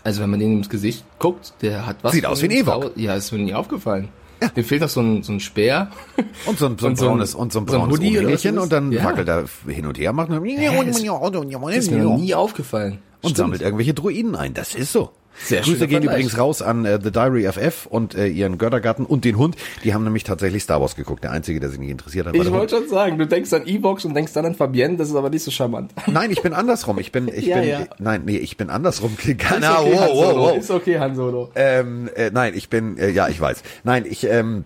Also 0.02 0.20
wenn 0.22 0.30
man 0.30 0.40
den 0.40 0.58
ins 0.58 0.68
Gesicht 0.68 1.04
guckt, 1.20 1.54
der 1.62 1.86
hat 1.86 1.98
was. 2.02 2.12
Sieht 2.12 2.26
aus 2.26 2.42
wie 2.42 2.46
ein 2.46 2.50
Ewok. 2.50 2.92
Ja, 2.96 3.14
ist 3.14 3.30
mir 3.32 3.38
nie 3.38 3.54
aufgefallen. 3.54 4.08
Dem 4.56 4.64
fehlt 4.64 4.80
noch 4.82 4.88
so 4.88 5.00
ein, 5.00 5.22
so 5.22 5.32
ein 5.32 5.38
Speer. 5.40 5.90
Und 6.46 6.58
so 6.58 6.66
ein, 6.66 6.76
so 6.76 6.86
ein 6.86 6.90
Und 6.90 6.96
so 6.98 7.04
ein- 7.06 7.10
braunes, 7.12 7.34
und 7.36 7.52
so 7.52 7.60
ein 7.60 7.66
so 7.68 7.74
ein 7.76 7.78
braunes 7.80 7.96
Hoodie 7.98 8.18
oder 8.18 8.26
Ohrläppchen 8.26 8.58
und 8.58 8.72
dann 8.72 8.90
Ja. 8.92 9.04
wackelt 9.04 9.28
er 9.28 9.44
hin 9.68 9.86
und 9.86 9.96
her, 9.98 10.12
macht 10.12 10.28
nur 10.30 10.44
ist 10.44 11.90
mir 11.90 11.98
noch 12.02 12.18
nie 12.18 12.34
aufgefallen. 12.34 12.94
und 13.22 13.30
Stimmt. 13.30 13.36
sammelt 13.36 13.62
irgendwelche 13.62 13.94
Druiden 13.94 14.34
ein. 14.34 14.52
Das 14.52 14.74
ist 14.74 14.92
so. 14.92 15.12
Sehr 15.36 15.60
Grüße 15.62 15.78
gehen 15.88 16.02
Vergleich. 16.02 16.04
übrigens 16.04 16.38
raus 16.38 16.62
an 16.62 16.84
äh, 16.84 16.98
The 17.02 17.10
Diary 17.10 17.44
FF 17.50 17.86
und 17.86 18.14
äh, 18.14 18.26
ihren 18.28 18.58
Göttergatten 18.58 19.04
und 19.04 19.24
den 19.24 19.36
Hund. 19.36 19.56
Die 19.82 19.92
haben 19.94 20.04
nämlich 20.04 20.24
tatsächlich 20.24 20.62
Star 20.62 20.80
Wars 20.80 20.96
geguckt. 20.96 21.24
Der 21.24 21.32
einzige, 21.32 21.60
der 21.60 21.70
sich 21.70 21.78
nicht 21.78 21.90
interessiert 21.90 22.26
hat, 22.26 22.34
Ich 22.34 22.50
wollte 22.50 22.76
schon 22.76 22.88
sagen, 22.88 23.18
du 23.18 23.26
denkst 23.26 23.52
an 23.52 23.62
E-Box 23.66 24.04
und 24.04 24.14
denkst 24.14 24.32
dann 24.32 24.46
an 24.46 24.54
Fabienne, 24.54 24.96
das 24.96 25.08
ist 25.08 25.14
aber 25.16 25.30
nicht 25.30 25.42
so 25.42 25.50
charmant. 25.50 25.92
Nein, 26.06 26.30
ich 26.30 26.40
bin 26.42 26.52
andersrum. 26.52 26.98
Ich 26.98 27.12
bin, 27.12 27.28
ich 27.28 27.46
Ja, 27.46 27.58
bin, 27.60 27.68
ja. 27.68 27.80
nein, 27.98 28.22
nee, 28.26 28.36
ich 28.36 28.56
bin 28.56 28.70
andersrum 28.70 29.16
gegangen. 29.16 29.62
Ist 29.62 29.68
Na, 29.68 29.80
okay, 29.80 29.96
Han 29.98 30.08
wow, 30.10 30.36
wow. 30.36 30.56
Ist 30.56 30.70
okay, 30.70 30.98
Han 30.98 31.14
Solo. 31.16 31.50
Ähm, 31.54 32.08
äh, 32.14 32.30
nein, 32.32 32.52
ich 32.56 32.68
bin, 32.68 32.96
äh, 32.98 33.10
ja, 33.10 33.28
ich 33.28 33.40
weiß. 33.40 33.62
Nein, 33.82 34.04
ich 34.08 34.24
ähm, 34.24 34.64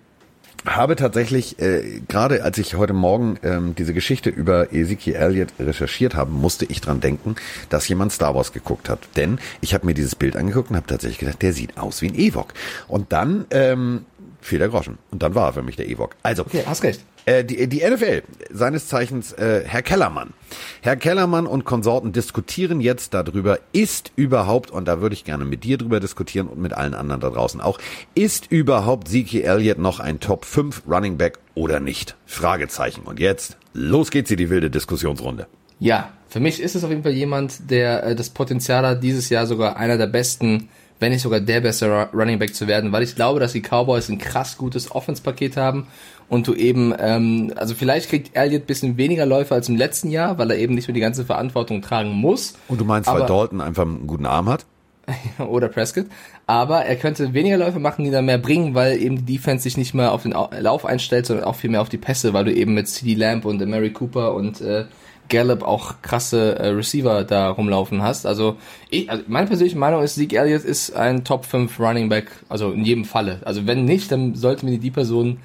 habe 0.67 0.97
tatsächlich, 0.97 1.59
äh, 1.61 2.01
gerade 2.09 2.43
als 2.43 2.59
ich 2.59 2.75
heute 2.75 2.93
Morgen 2.93 3.39
ähm, 3.43 3.75
diese 3.77 3.95
Geschichte 3.95 4.31
über 4.31 4.73
Ezekiel 4.73 5.15
Elliott 5.15 5.49
recherchiert 5.59 6.15
habe, 6.15 6.31
musste 6.31 6.65
ich 6.65 6.81
dran 6.81 7.01
denken, 7.01 7.37
dass 7.69 7.89
jemand 7.89 8.13
Star 8.13 8.35
Wars 8.35 8.53
geguckt 8.53 8.89
hat. 8.89 9.01
Denn 9.17 9.39
ich 9.61 9.75
habe 9.75 9.87
mir 9.87 9.95
dieses 9.95 10.15
Bild 10.15 10.37
angeguckt 10.37 10.71
und 10.71 10.77
habe 10.77 10.87
tatsächlich 10.87 11.19
gedacht, 11.19 11.43
der 11.43 11.53
sieht 11.53 11.79
aus 11.79 12.03
wie 12.03 12.09
ein 12.09 12.15
Ewok. 12.15 12.55
Und 12.89 13.13
dann 13.13 13.47
ähm, 13.51 14.05
fiel 14.41 14.59
der 14.59 14.69
Groschen. 14.69 14.99
Und 15.11 15.23
dann 15.23 15.35
war 15.35 15.49
er 15.49 15.53
für 15.53 15.63
mich 15.63 15.77
der 15.77 15.89
Ewok. 15.89 16.17
Also, 16.23 16.43
Okay, 16.43 16.65
hast 16.67 16.83
recht. 16.83 17.01
Äh, 17.29 17.45
die, 17.45 17.69
die 17.69 17.85
NFL, 17.85 18.23
seines 18.51 18.89
Zeichens 18.89 19.33
äh, 19.33 19.63
Herr 19.67 19.83
Kellermann. 19.83 20.33
Herr 20.81 20.97
Kellermann 20.97 21.47
und 21.47 21.65
Konsorten 21.65 22.13
diskutieren 22.13 22.81
jetzt 22.81 23.13
darüber, 23.13 23.59
ist 23.73 24.13
überhaupt, 24.17 24.71
und 24.71 24.89
da 24.89 25.03
würde 25.03 25.13
ich 25.13 25.25
gerne 25.25 25.45
mit 25.45 25.63
dir 25.63 25.77
drüber 25.77 26.01
diskutieren 26.01 26.49
und 26.49 26.59
mit 26.59 26.73
allen 26.73 26.95
anderen 26.95 27.21
da 27.21 27.29
draußen 27.29 27.61
auch, 27.61 27.79
ist 28.15 28.51
überhaupt 28.51 29.09
Zeke 29.09 29.43
Elliott 29.43 29.79
noch 29.79 30.01
ein 30.01 30.21
Top 30.21 30.47
5 30.47 30.85
Running 30.89 31.19
Back 31.19 31.39
oder 31.55 31.81
nicht? 31.81 32.17
Fragezeichen. 32.25 33.03
Und 33.03 33.21
jetzt, 33.21 33.59
los 33.75 34.11
geht's 34.11 34.29
hier 34.29 34.39
die 34.39 34.49
wilde 34.49 34.71
Diskussionsrunde. 34.71 35.47
Ja, 35.81 36.13
für 36.29 36.41
mich 36.41 36.63
ist 36.63 36.77
es 36.77 36.85
auf 36.85 36.91
jeden 36.91 37.03
Fall 37.03 37.13
jemand, 37.13 37.71
der 37.71 38.05
äh, 38.05 38.15
das 38.15 38.31
Potenzial 38.31 38.87
hat, 38.87 39.03
dieses 39.03 39.29
Jahr 39.29 39.47
sogar 39.47 39.77
einer 39.77 39.99
der 39.99 40.07
besten, 40.07 40.71
wenn 41.01 41.13
nicht 41.13 41.23
sogar 41.23 41.41
der 41.41 41.61
beste 41.61 41.87
Ru- 41.87 42.09
Running 42.13 42.39
Back 42.39 42.55
zu 42.55 42.67
werden, 42.67 42.93
weil 42.93 43.03
ich 43.03 43.15
glaube, 43.15 43.41
dass 43.41 43.53
die 43.53 43.61
Cowboys 43.63 44.09
ein 44.09 44.19
krass 44.19 44.57
gutes 44.59 44.91
Offense-Paket 44.91 45.57
haben 45.57 45.87
und 46.29 46.47
du 46.47 46.55
eben, 46.55 46.93
ähm, 46.99 47.53
also 47.57 47.75
vielleicht 47.75 48.09
kriegt 48.11 48.37
Elliott 48.37 48.67
bisschen 48.67 48.97
weniger 48.97 49.25
Läufe 49.27 49.55
als 49.55 49.69
im 49.69 49.77
letzten 49.77 50.11
Jahr, 50.11 50.39
weil 50.39 50.51
er 50.51 50.59
eben 50.59 50.75
nicht 50.75 50.89
mehr 50.89 50.95
die 50.95 51.01
ganze 51.01 51.25
Verantwortung 51.25 51.83
tragen 51.83 52.11
muss. 52.11 52.55
Und 52.69 52.81
du 52.81 52.85
meinst, 52.85 53.09
weil 53.09 53.17
Aber- 53.17 53.27
Dalton 53.27 53.61
einfach 53.61 53.85
einen 53.85 54.07
guten 54.07 54.27
Arm 54.27 54.49
hat? 54.49 54.67
oder 55.39 55.69
Prescott. 55.69 56.05
Aber 56.47 56.85
er 56.85 56.97
könnte 56.97 57.33
weniger 57.33 57.57
Läufe 57.57 57.79
machen, 57.79 58.05
die 58.05 58.11
dann 58.11 58.27
mehr 58.27 58.37
bringen, 58.37 58.75
weil 58.75 59.01
eben 59.01 59.25
die 59.25 59.37
Defense 59.37 59.63
sich 59.63 59.79
nicht 59.79 59.95
mehr 59.95 60.13
auf 60.13 60.25
den 60.25 60.35
Au- 60.35 60.51
Lauf 60.59 60.85
einstellt, 60.85 61.25
sondern 61.25 61.47
auch 61.47 61.55
viel 61.55 61.71
mehr 61.71 61.81
auf 61.81 61.89
die 61.89 61.97
Pässe, 61.97 62.35
weil 62.35 62.45
du 62.45 62.53
eben 62.53 62.75
mit 62.75 62.89
CD 62.89 63.15
Lamb 63.15 63.47
und 63.47 63.65
Mary 63.67 63.91
Cooper 63.91 64.35
und 64.35 64.61
äh, 64.61 64.85
Gallup 65.29 65.63
auch 65.63 66.03
krasse 66.03 66.59
äh, 66.59 66.69
Receiver 66.69 67.25
da 67.25 67.51
rumlaufen 67.51 68.03
hast. 68.03 68.27
Also, 68.27 68.57
ich, 68.91 69.11
also 69.11 69.25
meine 69.27 69.47
persönliche 69.47 69.79
Meinung 69.79 70.03
ist, 70.03 70.15
Zeke 70.15 70.39
Elliott 70.39 70.65
ist 70.65 70.95
ein 70.95 71.25
Top 71.25 71.45
5 71.45 71.79
Running 71.79 72.09
Back, 72.09 72.31
also 72.49 72.73
in 72.73 72.85
jedem 72.85 73.05
Falle. 73.05 73.41
Also 73.45 73.67
wenn 73.67 73.85
nicht, 73.85 74.11
dann 74.11 74.35
sollte 74.35 74.65
mir 74.65 74.79
die 74.79 74.91
Person 74.91 75.39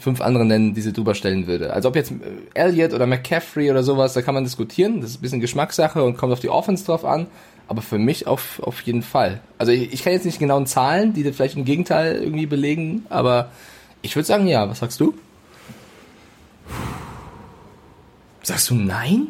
fünf 0.00 0.20
andere 0.20 0.44
nennen, 0.44 0.74
die 0.74 0.80
sie 0.80 0.92
drüber 0.92 1.14
stellen 1.14 1.46
würde. 1.46 1.72
Also 1.72 1.88
ob 1.88 1.96
jetzt 1.96 2.10
äh, 2.10 2.14
Elliott 2.54 2.92
oder 2.92 3.06
McCaffrey 3.06 3.70
oder 3.70 3.82
sowas, 3.82 4.14
da 4.14 4.22
kann 4.22 4.34
man 4.34 4.44
diskutieren. 4.44 5.00
Das 5.00 5.10
ist 5.10 5.18
ein 5.18 5.22
bisschen 5.22 5.40
Geschmackssache 5.40 6.02
und 6.02 6.16
kommt 6.16 6.32
auf 6.32 6.40
die 6.40 6.48
Offense 6.48 6.84
drauf 6.84 7.04
an. 7.04 7.26
Aber 7.68 7.82
für 7.82 7.98
mich 7.98 8.26
auf, 8.26 8.60
auf 8.64 8.80
jeden 8.82 9.02
Fall. 9.02 9.40
Also 9.58 9.70
ich, 9.70 9.92
ich 9.92 10.02
kann 10.02 10.12
jetzt 10.12 10.24
nicht 10.24 10.40
genauen 10.40 10.66
Zahlen, 10.66 11.12
die 11.12 11.22
das 11.22 11.36
vielleicht 11.36 11.56
im 11.56 11.64
Gegenteil 11.64 12.16
irgendwie 12.16 12.46
belegen, 12.46 13.06
aber 13.10 13.50
ich 14.02 14.16
würde 14.16 14.26
sagen 14.26 14.48
ja. 14.48 14.68
Was 14.68 14.80
sagst 14.80 14.98
du? 15.00 15.14
Sagst 18.42 18.70
du 18.70 18.74
nein? 18.74 19.28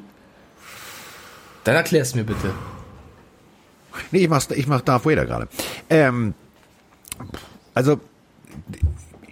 Dann 1.65 1.75
erklär's 1.75 2.15
mir 2.15 2.25
bitte. 2.25 2.53
Nee, 4.11 4.21
ich 4.21 4.29
mach's, 4.29 4.49
ich 4.51 4.67
mach 4.67 4.81
Darth 4.81 5.05
Vader 5.05 5.27
gerade. 5.27 5.49
Ähm, 5.89 6.35
also, 7.75 8.01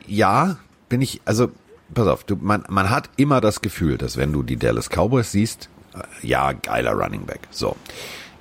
ja, 0.06 0.56
bin 0.88 1.00
ich, 1.00 1.20
also, 1.24 1.50
pass 1.94 2.06
auf, 2.06 2.24
du, 2.24 2.36
man, 2.36 2.64
man 2.68 2.90
hat 2.90 3.10
immer 3.16 3.40
das 3.40 3.60
Gefühl, 3.60 3.98
dass 3.98 4.16
wenn 4.16 4.32
du 4.32 4.42
die 4.42 4.56
Dallas 4.56 4.88
Cowboys 4.88 5.32
siehst, 5.32 5.68
äh, 5.94 6.26
ja, 6.26 6.52
geiler 6.52 6.92
Running 6.92 7.24
Back. 7.24 7.40
So. 7.50 7.76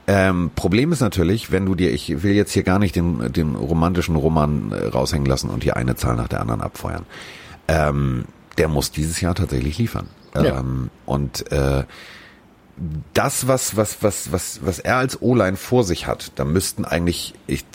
Ähm, 0.07 0.51
Problem 0.55 0.93
ist 0.93 1.01
natürlich, 1.01 1.51
wenn 1.51 1.65
du 1.65 1.75
dir, 1.75 1.91
ich 1.91 2.23
will 2.23 2.31
jetzt 2.31 2.53
hier 2.53 2.63
gar 2.63 2.79
nicht 2.79 2.95
den, 2.95 3.31
den 3.33 3.55
romantischen 3.55 4.15
Roman 4.15 4.71
äh, 4.71 4.87
raushängen 4.87 5.25
lassen 5.25 5.49
und 5.49 5.63
hier 5.63 5.75
eine 5.75 5.95
Zahl 5.95 6.15
nach 6.15 6.29
der 6.29 6.41
anderen 6.41 6.61
abfeuern. 6.61 7.05
Ähm, 7.67 8.25
der 8.57 8.69
muss 8.69 8.91
dieses 8.91 9.19
Jahr 9.19 9.35
tatsächlich 9.35 9.77
liefern. 9.77 10.07
Ja. 10.43 10.59
Ähm, 10.59 10.89
und 11.05 11.51
äh, 11.51 11.83
das, 13.13 13.47
was, 13.47 13.75
was, 13.75 14.03
was, 14.03 14.31
was, 14.31 14.59
was 14.63 14.79
er 14.79 14.97
als 14.97 15.21
O-Line 15.21 15.57
vor 15.57 15.83
sich 15.83 16.05
hat, 16.05 16.31
da 16.35 16.45
müssten 16.45 16.85
eigentlich, 16.85 17.33
ich 17.47 17.65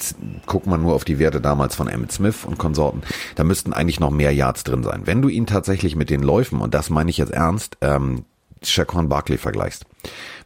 guck 0.47 0.67
mal 0.67 0.79
nur 0.79 0.95
auf 0.95 1.05
die 1.05 1.19
Werte 1.19 1.41
damals 1.41 1.75
von 1.75 1.89
Emmett 1.89 2.13
Smith 2.13 2.45
und 2.45 2.59
Konsorten, 2.59 3.03
da 3.35 3.43
müssten 3.43 3.73
eigentlich 3.73 3.99
noch 3.99 4.11
mehr 4.11 4.33
Yards 4.33 4.63
drin 4.65 4.85
sein. 4.85 5.03
Wenn 5.05 5.21
du 5.21 5.29
ihn 5.29 5.47
tatsächlich 5.47 5.97
mit 5.97 6.09
den 6.09 6.23
Läufen, 6.23 6.61
und 6.61 6.75
das 6.75 6.89
meine 6.89 7.11
ich 7.11 7.19
jetzt 7.19 7.33
ernst, 7.33 7.79
ähm, 7.81 8.25
Shaquan 8.69 9.09
Barkley 9.09 9.39
vergleichst. 9.39 9.85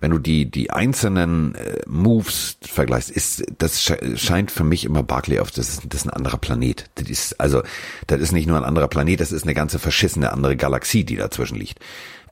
Wenn 0.00 0.10
du 0.10 0.18
die, 0.18 0.50
die 0.50 0.70
einzelnen 0.70 1.54
äh, 1.54 1.80
Moves 1.86 2.58
vergleichst, 2.62 3.10
ist, 3.10 3.44
das 3.58 3.80
sche- 3.80 4.16
scheint 4.18 4.50
für 4.50 4.64
mich 4.64 4.84
immer 4.84 5.02
Barkley 5.02 5.38
auf, 5.38 5.50
das 5.50 5.68
ist, 5.70 5.82
das 5.88 6.00
ist 6.02 6.06
ein 6.06 6.10
anderer 6.10 6.38
Planet. 6.38 6.84
Das 6.96 7.08
ist, 7.08 7.40
also, 7.40 7.62
das 8.06 8.20
ist 8.20 8.32
nicht 8.32 8.46
nur 8.46 8.56
ein 8.58 8.64
anderer 8.64 8.88
Planet, 8.88 9.20
das 9.20 9.32
ist 9.32 9.44
eine 9.44 9.54
ganze 9.54 9.78
verschissene 9.78 10.32
andere 10.32 10.56
Galaxie, 10.56 11.04
die 11.04 11.16
dazwischen 11.16 11.56
liegt. 11.56 11.78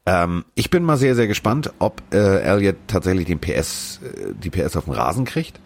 Ähm, 0.07 0.45
ich 0.55 0.69
bin 0.69 0.83
mal 0.85 0.99
sehr, 0.99 1.15
sehr 1.15 1.27
gespannt, 1.27 1.73
ob 1.79 2.03
äh, 2.13 2.41
Elliot 2.43 2.77
tatsächlich 2.87 3.25
den 3.27 3.39
PS, 3.41 4.01
äh, 4.03 4.33
die 4.35 4.51
PS 4.51 4.77
auf 4.77 4.85
den 4.85 4.93
Rasen 4.93 5.25
kriegt 5.25 5.61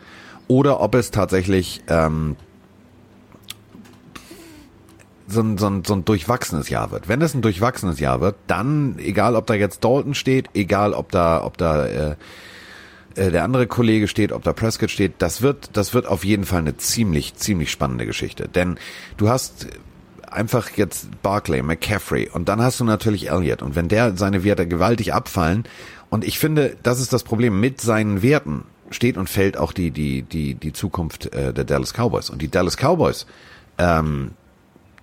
oder 0.47 0.81
ob 0.81 0.95
es 0.95 1.11
tatsächlich 1.11 1.83
ähm, 1.89 2.37
so 5.29 5.41
ein, 5.41 5.59
so, 5.59 5.69
ein, 5.69 5.85
so 5.85 5.95
ein 5.95 6.05
durchwachsenes 6.05 6.69
Jahr 6.69 6.91
wird. 6.91 7.09
Wenn 7.09 7.23
es 7.23 7.35
ein 7.35 7.43
durchwachsenes 7.43 8.01
Jahr 8.01 8.21
wird, 8.21 8.37
dann, 8.47 8.99
egal 8.99 9.37
ob 9.37 9.47
da 9.47 9.55
jetzt 9.55 9.85
Dalton 9.85 10.15
steht, 10.15 10.49
egal 10.55 10.95
ob 10.95 11.13
da, 11.13 11.45
ob 11.45 11.59
da 11.59 11.87
äh, 11.87 12.17
äh, 13.15 13.31
der 13.31 13.45
andere 13.45 13.67
Kollege 13.67 14.09
steht, 14.09 14.33
ob 14.33 14.43
da 14.43 14.53
Prescott 14.53 14.91
steht, 14.91 15.15
das 15.19 15.43
wird, 15.43 15.71
das 15.77 15.93
wird 15.93 16.07
auf 16.07 16.25
jeden 16.25 16.45
Fall 16.45 16.61
eine 16.61 16.77
ziemlich, 16.77 17.35
ziemlich 17.35 17.71
spannende 17.71 18.07
Geschichte. 18.07 18.49
Denn 18.49 18.79
du 19.17 19.29
hast 19.29 19.67
einfach 20.31 20.71
jetzt 20.77 21.09
Barclay, 21.23 21.63
McCaffrey 21.63 22.29
und 22.29 22.49
dann 22.49 22.63
hast 22.63 22.81
du 22.81 22.85
natürlich 22.85 23.31
Elliott. 23.31 23.63
Und 23.63 23.77
wenn 23.77 23.89
der 23.89 24.17
seine 24.17 24.45
Werte 24.45 24.67
gewaltig 24.67 25.13
abfallen, 25.13 25.65
und 26.11 26.25
ich 26.25 26.39
finde, 26.39 26.77
das 26.83 27.01
ist 27.01 27.13
das 27.13 27.23
Problem, 27.23 27.61
mit 27.61 27.81
seinen 27.81 28.23
Werten 28.23 28.65
steht 28.91 29.19
und 29.19 29.29
fällt 29.29 29.59
auch 29.59 29.73
die, 29.73 29.91
die, 29.91 30.23
die, 30.23 30.55
die 30.55 30.73
Zukunft 30.73 31.35
äh, 31.35 31.53
der 31.53 31.65
Dallas 31.65 31.93
Cowboys. 31.93 32.31
Und 32.31 32.41
die 32.41 32.51
Dallas 32.51 32.77
Cowboys, 32.77 33.27
ähm, 33.77 34.31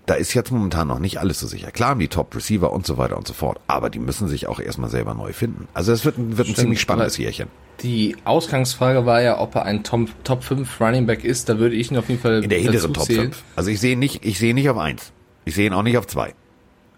da 0.06 0.14
ist 0.16 0.34
jetzt 0.34 0.52
momentan 0.52 0.88
noch 0.88 1.00
nicht 1.00 1.20
alles 1.20 1.40
so 1.40 1.48
sicher. 1.48 1.72
Klar 1.72 1.90
haben 1.92 2.00
die 2.00 2.08
Top 2.08 2.36
Receiver 2.36 2.72
und 2.72 2.86
so 2.86 2.98
weiter 2.98 3.18
und 3.18 3.28
so 3.28 3.34
fort, 3.34 3.60
aber 3.68 3.90
die 3.90 4.00
müssen 4.00 4.28
sich 4.28 4.48
auch 4.48 4.60
erstmal 4.60 4.90
selber 4.90 5.14
neu 5.14 5.34
finden. 5.34 5.68
Also 5.74 5.92
es 5.92 6.06
wird, 6.06 6.18
ein- 6.18 6.38
wird 6.38 6.48
ein 6.50 6.56
ziemlich 6.56 6.80
spannendes 6.82 7.18
Jährchen. 7.18 7.48
Die 7.82 8.16
Ausgangsfrage 8.24 9.06
war 9.06 9.22
ja, 9.22 9.40
ob 9.40 9.56
er 9.56 9.64
ein 9.64 9.84
Top, 9.84 10.08
Top 10.24 10.44
5 10.44 10.80
Running 10.80 11.06
Back 11.08 11.24
ist. 11.26 11.50
Da 11.50 11.58
würde 11.60 11.76
ich 11.76 11.92
ihn 11.92 11.98
auf 11.98 12.08
jeden 12.08 12.22
Fall 12.22 12.44
In 12.44 12.50
der 12.50 12.60
hinteren 12.60 12.94
Top 12.94 13.04
zählen. 13.06 13.22
5. 13.34 13.44
Also 13.56 13.70
ich 13.72 13.80
sehe 13.80 13.98
nicht, 13.98 14.24
ich 14.26 14.40
sehe 14.40 14.54
nicht 14.54 14.70
auf 14.70 14.78
eins. 14.78 15.12
Ich 15.44 15.56
sehe 15.56 15.68
ihn 15.68 15.74
auch 15.74 15.84
nicht 15.84 15.98
auf 15.98 16.08
zwei. 16.08 16.34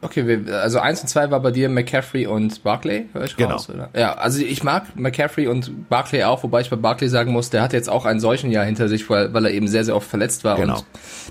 Okay, 0.02 0.40
also 0.52 0.80
eins 0.80 1.02
und 1.02 1.08
zwei 1.08 1.32
war 1.32 1.40
bei 1.40 1.52
dir 1.52 1.70
McCaffrey 1.70 2.28
und 2.28 2.64
Barclay, 2.64 3.06
höre 3.14 3.24
ich 3.26 3.36
Genau. 3.36 3.54
raus, 3.54 3.70
oder? 3.70 3.90
Ja, 3.96 4.14
also 4.14 4.40
ich 4.40 4.64
mag 4.64 4.96
McCaffrey 4.96 5.48
und 5.48 5.90
Barclay 5.90 6.24
auch, 6.24 6.44
wobei 6.44 6.62
ich 6.62 6.70
bei 6.70 6.76
Barclay 6.76 7.08
sagen 7.08 7.32
muss, 7.32 7.50
der 7.50 7.64
hat 7.64 7.74
jetzt 7.74 7.90
auch 7.90 8.06
ein 8.06 8.20
solchen 8.20 8.52
Jahr 8.52 8.66
hinter 8.66 8.88
sich, 8.90 9.10
weil, 9.10 9.34
weil 9.34 9.46
er 9.46 9.52
eben 9.52 9.68
sehr, 9.68 9.84
sehr 9.84 9.96
oft 9.96 10.08
verletzt 10.08 10.44
war. 10.44 10.58
Genau. 10.58 10.78
Und 10.78 10.86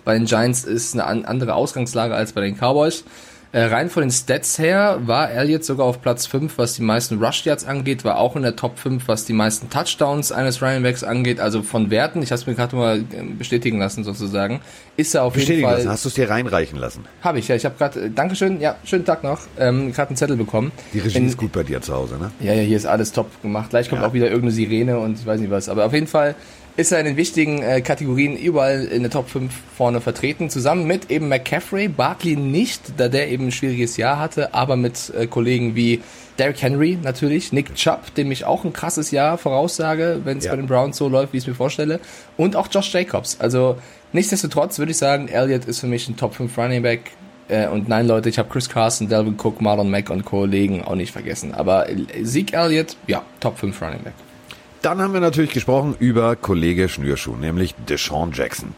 bei 0.05 0.15
den 0.15 0.25
Giants 0.27 0.65
ist 0.65 0.95
eine 0.95 1.05
an, 1.05 1.25
andere 1.25 1.55
Ausgangslage 1.55 2.15
als 2.15 2.33
bei 2.33 2.41
den 2.41 2.57
Cowboys. 2.57 3.05
Äh, 3.53 3.63
rein 3.67 3.89
von 3.89 4.03
den 4.03 4.11
Stats 4.11 4.59
her 4.59 4.99
war 5.07 5.31
Elliott 5.31 5.65
sogar 5.65 5.87
auf 5.87 6.03
Platz 6.03 6.27
5, 6.27 6.59
was 6.59 6.75
die 6.75 6.83
meisten 6.83 7.23
Rush 7.25 7.45
Yards 7.47 7.65
angeht, 7.65 8.05
war 8.05 8.19
auch 8.19 8.37
in 8.37 8.43
der 8.43 8.55
Top 8.57 8.79
5, 8.79 9.09
was 9.09 9.25
die 9.25 9.33
meisten 9.33 9.71
Touchdowns 9.71 10.31
eines 10.33 10.61
Running 10.61 10.83
Backs 10.83 11.03
angeht, 11.05 11.41
also 11.41 11.63
von 11.63 11.89
Werten, 11.91 12.23
ich 12.23 12.33
habe 12.33 12.41
es 12.41 12.47
mir 12.47 12.55
gerade 12.55 12.77
mal 12.77 12.99
äh, 12.99 13.03
bestätigen 13.39 13.79
lassen 13.79 14.05
sozusagen, 14.05 14.61
ist 14.97 15.15
er 15.15 15.23
auf 15.23 15.33
Bestätigen 15.33 15.59
jeden 15.61 15.69
Fall... 15.71 15.77
lassen. 15.79 15.89
Hast 15.91 16.05
du 16.05 16.09
es 16.09 16.15
dir 16.17 16.29
reinreichen 16.29 16.79
lassen? 16.79 17.05
Habe 17.23 17.39
ich, 17.39 17.49
ja, 17.49 17.55
ich 17.57 17.65
habe 17.65 17.77
gerade, 17.79 18.01
äh, 18.07 18.11
Dankeschön, 18.11 18.61
ja, 18.61 18.75
schönen 18.85 19.05
Tag 19.07 19.23
noch, 19.25 19.41
ähm, 19.59 19.93
gerade 19.93 20.09
einen 20.11 20.17
Zettel 20.17 20.37
bekommen. 20.37 20.73
Die 20.93 20.99
Regie 20.99 21.19
In- 21.19 21.27
ist 21.29 21.39
gut 21.39 21.53
bei 21.53 21.63
dir 21.63 21.81
zu 21.81 21.95
Hause, 21.95 22.19
ne? 22.19 22.33
ja, 22.41 22.53
ja, 22.53 22.63
hier 22.63 22.77
ist 22.77 22.87
alles 22.87 23.13
top 23.13 23.41
gemacht. 23.43 23.71
Gleich 23.71 23.89
kommt 23.89 24.03
Ja. 24.03 24.09
auch 24.09 24.13
wieder 24.13 24.27
irgendeine 24.27 24.53
Sirene 24.53 24.99
und 24.99 25.19
ich 25.21 25.25
weiß 25.25 25.41
nicht 25.41 25.51
was. 25.51 25.69
Aber 25.71 25.87
auf 25.87 25.93
jeden 25.95 26.09
Fall 26.09 26.35
ist 26.77 26.93
er 26.93 27.01
in 27.01 27.07
den 27.07 27.17
wichtigen 27.17 27.63
äh, 27.63 27.81
Kategorien 27.81 28.37
überall 28.37 28.85
in 28.85 29.03
der 29.03 29.11
Top 29.11 29.29
5 29.31 29.51
vorne 29.77 30.01
vertreten. 30.01 30.51
Zusammen 30.51 30.87
mit 30.87 31.11
eben 31.11 31.29
McCaffrey, 31.29 31.89
Barkley 31.89 32.37
nicht, 32.37 32.81
da 32.99 33.09
der 33.09 33.29
eben 33.31 33.47
ein 33.47 33.53
schwieriges 33.53 33.97
Jahr 33.97 34.19
hatte, 34.19 34.53
aber 34.55 34.77
mit 34.77 35.13
äh, 35.19 35.27
Kollegen 35.27 35.75
wie 35.75 36.03
Derrick 36.39 36.61
Henry 36.61 36.99
natürlich, 37.03 37.51
Nick 37.53 37.75
Chubb, 37.77 38.15
dem 38.17 38.31
ich 38.31 38.45
auch 38.45 38.65
ein 38.65 38.75
krasses 38.75 39.11
Jahr 39.11 39.39
voraussage, 39.39 40.21
wenn 40.25 40.37
es 40.37 40.45
Ja. 40.45 40.51
bei 40.51 40.57
den 40.59 40.67
Browns 40.67 40.99
so 40.99 41.09
läuft, 41.09 41.33
wie 41.33 41.39
ich 41.39 41.45
es 41.45 41.49
mir 41.49 41.55
vorstelle. 41.55 41.99
Und 42.37 42.57
auch 42.57 42.69
Josh 42.71 42.93
Jacobs. 42.93 43.41
Also 43.41 43.79
nichtsdestotrotz 44.13 44.79
würde 44.79 44.93
ich 44.93 44.99
sagen, 44.99 45.29
Elliott 45.29 45.65
ist 45.65 45.81
für 45.81 45.87
mich 45.87 46.09
ein 46.09 46.17
Top 46.19 46.35
5 46.35 46.57
Running 46.59 46.83
Back. 46.83 47.13
Äh, 47.49 47.69
und 47.69 47.89
nein, 47.89 48.07
Leute, 48.07 48.29
ich 48.29 48.39
habe 48.39 48.51
Chris 48.51 48.69
Carson, 48.69 49.09
Delvin 49.09 49.37
Cook, 49.43 49.63
Marlon 49.63 49.89
Mack 49.91 50.11
und 50.11 50.27
Kollegen 50.27 50.83
auch 50.83 50.95
nicht 50.97 51.13
vergessen. 51.13 51.55
Aber 51.55 51.89
äh, 51.89 52.23
Zeke 52.23 52.55
Elliott, 52.55 52.97
ja, 53.07 53.23
Top 53.41 53.57
5 53.59 53.81
Running 53.81 54.03
Back. 54.03 54.13
Dann 54.83 55.01
haben 55.01 55.13
wir 55.13 55.21
natürlich 55.21 55.53
gesprochen 55.53 55.97
über 55.99 56.37
Kollege 56.37 56.89
Schnürschuh, 56.89 57.37
nämlich 57.37 57.75
Deshaun 57.89 58.33
Jackson. 58.33 58.75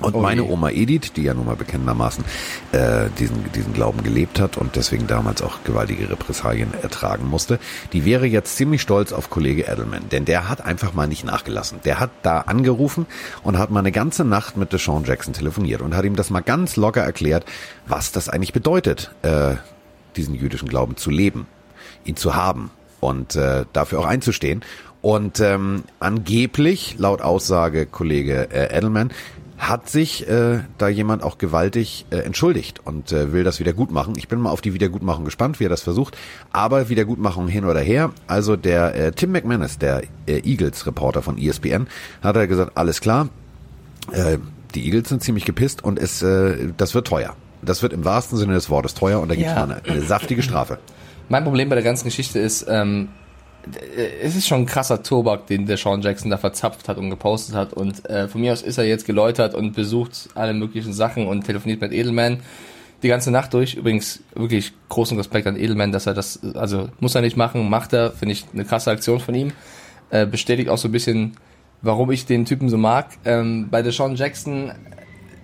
Und 0.00 0.14
Oh 0.14 0.20
meine. 0.20 0.44
Oma 0.44 0.70
Edith, 0.70 1.12
die 1.14 1.22
ja 1.22 1.34
nun 1.34 1.46
mal 1.46 1.56
bekennendermaßen 1.56 2.24
äh, 2.72 3.08
diesen, 3.18 3.52
diesen 3.52 3.72
Glauben 3.72 4.02
gelebt 4.02 4.40
hat 4.40 4.56
und 4.56 4.74
deswegen 4.76 5.06
damals 5.06 5.42
auch 5.42 5.64
gewaltige 5.64 6.10
Repressalien 6.10 6.72
ertragen 6.82 7.28
musste, 7.28 7.58
die 7.92 8.04
wäre 8.04 8.26
jetzt 8.26 8.56
ziemlich 8.56 8.82
stolz 8.82 9.12
auf 9.12 9.30
Kollege 9.30 9.62
Edelman, 9.70 10.08
denn 10.10 10.24
der 10.24 10.48
hat 10.48 10.64
einfach 10.64 10.94
mal 10.94 11.06
nicht 11.06 11.24
nachgelassen. 11.24 11.80
Der 11.84 12.00
hat 12.00 12.10
da 12.22 12.40
angerufen 12.40 13.06
und 13.42 13.58
hat 13.58 13.70
mal 13.70 13.80
eine 13.80 13.92
ganze 13.92 14.24
Nacht 14.24 14.56
mit 14.56 14.72
Deshaun 14.72 15.04
Jackson 15.04 15.34
telefoniert 15.34 15.82
und 15.82 15.94
hat 15.94 16.04
ihm 16.04 16.16
das 16.16 16.30
mal 16.30 16.40
ganz 16.40 16.76
locker 16.76 17.02
erklärt, 17.02 17.44
was 17.86 18.12
das 18.12 18.28
eigentlich 18.28 18.52
bedeutet, 18.52 19.12
äh, 19.22 19.56
diesen 20.16 20.34
jüdischen 20.34 20.68
Glauben 20.68 20.96
zu 20.96 21.10
leben, 21.10 21.46
ihn 22.04 22.16
zu 22.16 22.34
haben 22.34 22.70
und 23.00 23.36
äh, 23.36 23.66
dafür 23.72 24.00
auch 24.00 24.06
einzustehen. 24.06 24.62
Und 25.02 25.40
ähm, 25.40 25.82
angeblich, 26.00 26.94
laut 26.98 27.20
Aussage 27.22 27.86
Kollege 27.86 28.48
äh, 28.52 28.76
Edelman, 28.76 29.10
hat 29.58 29.88
sich 29.88 30.28
äh, 30.28 30.60
da 30.78 30.88
jemand 30.88 31.22
auch 31.22 31.38
gewaltig 31.38 32.04
äh, 32.10 32.16
entschuldigt 32.16 32.80
und 32.84 33.12
äh, 33.12 33.32
will 33.32 33.44
das 33.44 33.60
wieder 33.60 33.72
gut 33.72 33.92
machen. 33.92 34.14
Ich 34.16 34.26
bin 34.26 34.40
mal 34.40 34.50
auf 34.50 34.60
die 34.60 34.74
Wiedergutmachung 34.74 35.24
gespannt, 35.24 35.60
wie 35.60 35.66
er 35.66 35.68
das 35.68 35.82
versucht. 35.82 36.16
Aber 36.52 36.88
Wiedergutmachung 36.88 37.46
hin 37.46 37.64
oder 37.64 37.78
her. 37.80 38.10
Also 38.26 38.56
der 38.56 38.94
äh, 38.96 39.12
Tim 39.12 39.30
McManus, 39.30 39.78
der 39.78 40.02
äh, 40.26 40.38
Eagles-Reporter 40.44 41.22
von 41.22 41.38
ESPN, 41.38 41.86
hat 42.22 42.34
er 42.36 42.48
gesagt, 42.48 42.72
alles 42.76 43.00
klar, 43.00 43.28
äh, 44.10 44.38
die 44.74 44.84
Eagles 44.86 45.08
sind 45.10 45.22
ziemlich 45.22 45.44
gepisst 45.44 45.84
und 45.84 45.98
es, 46.00 46.22
äh, 46.22 46.70
das 46.76 46.94
wird 46.94 47.06
teuer. 47.06 47.36
Das 47.60 47.82
wird 47.82 47.92
im 47.92 48.04
wahrsten 48.04 48.38
Sinne 48.38 48.54
des 48.54 48.68
Wortes 48.68 48.94
teuer 48.94 49.20
und 49.20 49.28
da 49.28 49.36
gibt 49.36 49.46
es 49.46 49.54
Ja. 49.54 49.66
mal 49.66 49.80
eine, 49.84 49.88
eine 49.88 50.02
saftige 50.02 50.42
Strafe. 50.42 50.78
Mein 51.28 51.44
Problem 51.44 51.68
bei 51.68 51.76
der 51.76 51.84
ganzen 51.84 52.04
Geschichte 52.06 52.40
ist, 52.40 52.66
ähm, 52.68 53.08
es 54.22 54.36
ist 54.36 54.48
schon 54.48 54.62
ein 54.62 54.66
krasser 54.66 55.02
Tobak, 55.02 55.46
den 55.46 55.66
der 55.66 55.76
Sean 55.76 56.02
Jackson 56.02 56.30
da 56.30 56.36
verzapft 56.36 56.88
hat 56.88 56.98
und 56.98 57.10
gepostet 57.10 57.54
hat. 57.54 57.72
Und 57.72 58.08
äh, 58.08 58.28
von 58.28 58.40
mir 58.40 58.52
aus 58.52 58.62
ist 58.62 58.78
er 58.78 58.84
jetzt 58.84 59.06
geläutert 59.06 59.54
und 59.54 59.74
besucht 59.74 60.28
alle 60.34 60.52
möglichen 60.52 60.92
Sachen 60.92 61.26
und 61.26 61.44
telefoniert 61.44 61.80
mit 61.80 61.92
Edelman 61.92 62.40
die 63.02 63.08
ganze 63.08 63.30
Nacht 63.30 63.54
durch. 63.54 63.74
Übrigens 63.74 64.20
wirklich 64.34 64.72
großen 64.88 65.16
Respekt 65.16 65.46
an 65.46 65.56
Edelman, 65.56 65.92
dass 65.92 66.06
er 66.06 66.14
das, 66.14 66.40
also 66.54 66.88
muss 67.00 67.14
er 67.14 67.20
nicht 67.20 67.36
machen, 67.36 67.68
macht 67.68 67.92
er, 67.92 68.12
finde 68.12 68.32
ich 68.32 68.46
eine 68.52 68.64
krasse 68.64 68.90
Aktion 68.90 69.20
von 69.20 69.34
ihm. 69.34 69.52
Äh, 70.10 70.26
bestätigt 70.26 70.68
auch 70.68 70.78
so 70.78 70.88
ein 70.88 70.92
bisschen, 70.92 71.36
warum 71.82 72.10
ich 72.10 72.26
den 72.26 72.44
Typen 72.44 72.68
so 72.68 72.78
mag. 72.78 73.10
Ähm, 73.24 73.68
bei 73.70 73.82
der 73.82 73.92
Sean 73.92 74.16
Jackson 74.16 74.72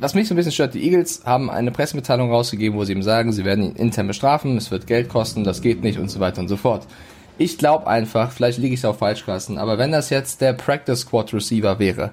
was 0.00 0.14
mich 0.14 0.28
so 0.28 0.34
ein 0.34 0.36
bisschen 0.36 0.52
stört, 0.52 0.74
die 0.74 0.84
Eagles 0.84 1.22
haben 1.24 1.50
eine 1.50 1.72
Pressemitteilung 1.72 2.30
rausgegeben, 2.30 2.78
wo 2.78 2.84
sie 2.84 2.92
ihm 2.92 3.02
sagen, 3.02 3.32
sie 3.32 3.44
werden 3.44 3.64
ihn 3.64 3.76
intern 3.76 4.06
bestrafen, 4.06 4.56
es 4.56 4.70
wird 4.70 4.86
Geld 4.86 5.08
kosten, 5.08 5.42
das 5.42 5.60
geht 5.60 5.82
nicht 5.82 5.98
und 5.98 6.08
so 6.08 6.20
weiter 6.20 6.40
und 6.40 6.46
so 6.46 6.56
fort. 6.56 6.86
Ich 7.38 7.56
glaube 7.56 7.86
einfach, 7.86 8.32
vielleicht 8.32 8.58
liege 8.58 8.74
ich 8.74 8.80
da 8.80 8.90
auch 8.90 8.96
falsch, 8.96 9.24
Carsten, 9.24 9.58
aber 9.58 9.78
wenn 9.78 9.92
das 9.92 10.10
jetzt 10.10 10.40
der 10.40 10.52
Practice 10.52 11.00
Squad 11.00 11.32
Receiver 11.32 11.78
wäre, 11.78 12.10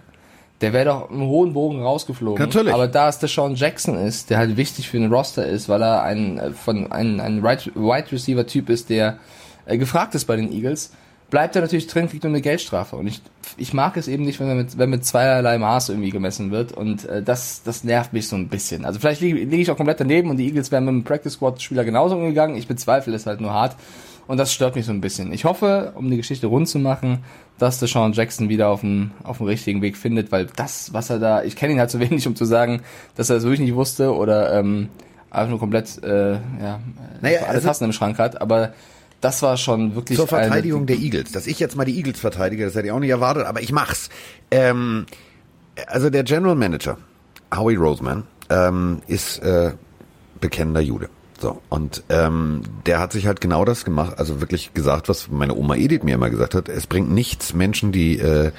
der 0.62 0.72
wäre 0.72 0.86
doch 0.86 1.12
im 1.12 1.22
hohen 1.22 1.54
Bogen 1.54 1.82
rausgeflogen. 1.82 2.44
Natürlich. 2.44 2.74
Aber 2.74 2.88
da 2.88 3.10
es 3.10 3.20
der 3.20 3.28
Sean 3.28 3.56
Jackson 3.56 3.98
ist, 3.98 4.30
der 4.30 4.38
halt 4.38 4.56
wichtig 4.56 4.90
für 4.90 4.98
den 4.98 5.12
Roster 5.12 5.46
ist, 5.46 5.68
weil 5.68 5.82
er 5.82 6.04
ein, 6.04 6.38
äh, 6.38 6.52
von, 6.52 6.92
ein, 6.92 7.20
ein 7.20 7.44
Wide 7.44 8.12
Receiver 8.12 8.48
Typ 8.48 8.70
ist, 8.70 8.90
der 8.90 9.18
äh, 9.66 9.78
gefragt 9.78 10.16
ist 10.16 10.26
bei 10.26 10.38
den 10.38 10.52
Eagles, 10.52 10.92
bleibt 11.30 11.56
er 11.56 11.62
natürlich 11.62 11.88
drin, 11.88 12.08
kriegt 12.08 12.24
nur 12.24 12.32
eine 12.32 12.42
Geldstrafe. 12.42 12.96
Und 12.96 13.08
ich, 13.08 13.22
ich 13.58 13.74
mag 13.74 13.98
es 13.98 14.08
eben 14.08 14.24
nicht, 14.24 14.40
wenn, 14.40 14.48
man 14.48 14.58
mit, 14.58 14.78
wenn 14.78 14.90
mit 14.90 15.06
zweierlei 15.06 15.58
Maß 15.58 15.90
irgendwie 15.90 16.12
gemessen 16.12 16.52
wird. 16.52 16.72
Und 16.72 17.06
äh, 17.06 17.22
das, 17.22 17.64
das 17.64 17.84
nervt 17.84 18.14
mich 18.14 18.28
so 18.28 18.36
ein 18.36 18.48
bisschen. 18.48 18.86
Also 18.86 19.00
vielleicht 19.00 19.22
liege, 19.22 19.40
liege 19.40 19.58
ich 19.58 19.72
auch 19.72 19.78
komplett 19.78 20.00
daneben 20.00 20.30
und 20.30 20.38
die 20.38 20.46
Eagles 20.46 20.72
wären 20.72 20.86
mit 20.86 20.94
dem 20.94 21.04
Practice 21.04 21.34
Squad 21.34 21.62
Spieler 21.62 21.84
genauso 21.84 22.16
umgegangen. 22.16 22.56
Ich 22.56 22.68
bezweifle 22.68 23.14
es 23.14 23.26
halt 23.26 23.42
nur 23.42 23.52
hart. 23.52 23.76
Und 24.28 24.38
das 24.38 24.52
stört 24.54 24.76
mich 24.76 24.86
so 24.86 24.92
ein 24.92 25.02
bisschen. 25.02 25.32
Ich 25.34 25.46
hoffe, 25.46 25.94
um 25.96 26.10
die 26.10 26.18
Geschichte 26.18 26.48
rund 26.48 26.68
zu 26.68 26.80
machen, 26.80 27.24
dass 27.60 27.80
der 27.80 27.88
Sean 27.88 28.14
Jackson 28.14 28.50
wieder 28.50 28.70
auf 28.70 28.82
den, 28.82 29.12
auf 29.24 29.38
den 29.38 29.48
richtigen 29.48 29.82
Weg 29.82 29.96
findet, 29.98 30.32
weil 30.32 30.48
das, 30.56 30.94
was 30.94 31.10
er 31.12 31.20
da, 31.20 31.44
ich 31.44 31.56
kenne 31.56 31.74
ihn 31.74 31.80
halt 31.80 31.92
zu 31.92 32.00
wenig, 32.02 32.28
um 32.28 32.36
zu 32.36 32.46
sagen, 32.46 32.82
dass 33.16 33.30
er 33.30 33.38
es 33.38 33.44
wirklich 33.44 33.60
nicht 33.62 33.76
wusste 33.76 34.14
oder 34.16 34.54
ähm, 34.60 34.90
einfach 35.30 35.50
nur 35.50 35.60
komplett 35.60 36.04
äh, 36.04 36.34
ja, 36.34 36.80
Naja, 37.22 37.42
alle 37.42 37.50
also- 37.50 37.68
Tassen 37.68 37.84
im 37.86 37.92
Schrank 37.94 38.18
hat. 38.18 38.42
Aber 38.42 38.74
das 39.22 39.42
war 39.44 39.58
schon 39.58 39.94
wirklich 39.96 40.18
Zur 40.18 40.32
eine- 40.34 40.44
Verteidigung 40.48 40.86
der 40.88 40.98
Eagles. 40.98 41.32
Dass 41.32 41.46
ich 41.48 41.60
jetzt 41.60 41.76
mal 41.76 41.86
die 41.86 41.96
Eagles 41.98 42.20
verteidige, 42.20 42.66
das 42.66 42.76
hätte 42.76 42.88
ich 42.88 42.92
auch 42.92 43.00
nicht 43.00 43.10
erwartet, 43.12 43.46
aber 43.46 43.62
ich 43.62 43.72
mach's. 43.72 44.10
Ähm, 44.50 45.06
also 45.88 46.10
der 46.10 46.24
General 46.24 46.56
Manager, 46.56 46.98
Howie 47.56 47.76
Roseman, 47.76 48.24
ähm, 48.50 49.02
ist 49.08 49.40
äh, 49.40 49.72
bekennender 50.42 50.82
Jude. 50.82 51.10
So, 51.38 51.62
und 51.68 52.04
ähm, 52.08 52.62
der 52.86 53.00
hat 53.00 53.12
sich 53.12 53.28
halt 53.28 53.42
genau 53.42 53.66
das 53.66 53.84
gemacht, 53.84 54.18
also 54.18 54.40
wirklich 54.40 54.74
gesagt, 54.74 55.10
was 55.10 55.30
meine 55.30 55.54
Oma 55.54 55.76
Edith 55.76 56.04
mir 56.04 56.16
immer 56.16 56.30
gesagt 56.30 56.56
hat, 56.56 56.70
es 56.70 56.88
bringt 56.88 57.12
nichts, 57.12 57.54
Menschen, 57.54 57.92
die, 57.92 58.18
äh, 58.20 58.52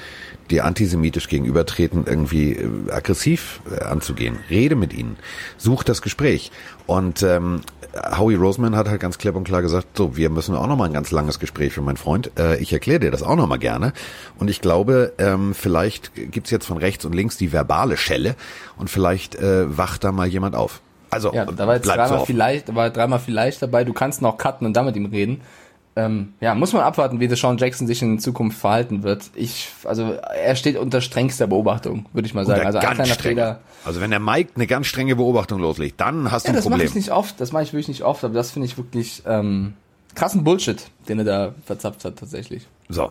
die 0.51 0.61
antisemitisch 0.61 1.29
gegenübertreten, 1.29 2.05
irgendwie 2.07 2.53
äh, 2.53 2.69
aggressiv 2.91 3.61
äh, 3.71 3.83
anzugehen. 3.83 4.39
Rede 4.51 4.77
mit 4.77 4.93
ihnen, 4.93 5.17
such 5.57 5.85
das 5.85 6.03
Gespräch. 6.03 6.53
Und 6.87 7.23
ähm, 7.23 7.63
Howie 8.19 8.35
Roseman 8.35 8.77
hat 8.77 8.89
halt 8.89 9.01
ganz 9.01 9.17
klipp 9.17 9.37
und 9.37 9.45
klar 9.45 9.63
gesagt, 9.63 9.97
so, 9.97 10.17
wir 10.17 10.29
müssen 10.29 10.55
auch 10.55 10.67
noch 10.67 10.77
mal 10.77 10.85
ein 10.85 10.93
ganz 10.93 11.11
langes 11.11 11.39
Gespräch 11.39 11.73
für 11.73 11.81
meinen 11.81 11.97
Freund. 11.97 12.31
Äh, 12.39 12.59
ich 12.59 12.75
erkläre 12.75 13.01
dir 13.01 13.11
das 13.11 13.23
auch 13.23 13.37
noch 13.37 13.47
mal 13.47 13.57
gerne. 13.57 13.95
Und 14.39 14.51
ich 14.51 14.61
glaube, 14.61 15.15
ähm, 15.17 15.55
vielleicht 15.55 16.13
gibt's 16.15 16.51
jetzt 16.51 16.67
von 16.67 16.77
rechts 16.77 17.07
und 17.07 17.15
links 17.15 17.39
die 17.39 17.53
verbale 17.53 17.97
Schelle 17.97 18.37
und 18.77 18.91
vielleicht 18.91 19.35
äh, 19.37 19.77
wacht 19.77 20.05
da 20.05 20.13
mal 20.13 20.27
jemand 20.27 20.55
auf. 20.55 20.83
Also, 21.11 21.33
Ja, 21.33 21.45
da 21.45 21.67
war 21.67 21.75
jetzt 21.77 21.87
so 21.87 21.93
dreimal 21.93 22.19
offen. 22.19 22.27
vielleicht, 22.27 22.75
war 22.75 22.91
dreimal 22.91 23.19
vielleicht 23.19 23.63
dabei, 23.63 23.85
du 23.85 23.93
kannst 23.93 24.23
noch 24.23 24.37
cutten 24.39 24.67
und 24.67 24.75
dann 24.77 24.85
mit 24.87 24.97
ihm 24.97 25.07
reden. 25.07 25.41
Ähm, 25.99 26.35
ja, 26.41 26.55
muss 26.55 26.75
man 26.75 26.83
abwarten, 26.83 27.21
wie 27.21 27.29
der 27.29 27.39
Sean 27.39 27.57
Jackson 27.57 27.87
sich 27.87 28.03
in 28.03 28.19
Zukunft 28.19 28.59
verhalten 28.59 29.03
wird. 29.03 29.31
Ich, 29.35 29.69
also 29.85 30.13
er 30.13 30.55
steht 30.55 30.77
unter 30.77 31.01
strengster 31.01 31.47
Beobachtung, 31.47 32.05
würde 32.13 32.27
ich 32.27 32.35
mal 32.35 32.45
sagen. 32.45 32.59
Oder 32.61 32.67
Also 32.67 32.79
ein 32.81 32.85
ganz 32.85 32.97
kleiner 32.97 33.15
strenge. 33.15 33.35
Fehler. 33.41 33.61
Also 33.87 34.01
wenn 34.03 34.11
der 34.11 34.21
Mike 34.21 34.51
eine 34.57 34.67
ganz 34.67 34.89
strenge 34.89 35.17
Beobachtung 35.17 35.59
loslegt, 35.59 35.99
dann 36.01 36.31
hast 36.31 36.45
du 36.45 36.49
Ja, 36.49 36.53
ein 36.53 36.57
das 36.57 36.65
mache 36.67 36.73
Problem. 36.73 36.89
ich 36.89 36.95
nicht 36.97 37.13
oft, 37.13 37.41
das 37.41 37.53
mache 37.53 37.63
ich 37.63 37.73
wirklich 37.73 37.89
nicht 37.89 38.03
oft, 38.03 38.23
aber 38.25 38.35
das 38.35 38.51
finde 38.51 38.67
ich 38.67 38.77
wirklich 38.77 39.23
ähm, 39.27 39.73
krassen 40.15 40.45
Bullshit, 40.45 40.85
den 41.09 41.21
er 41.21 41.25
da 41.25 41.55
verzapft 41.65 42.05
hat 42.05 42.17
tatsächlich. 42.19 42.67
So. 42.91 43.11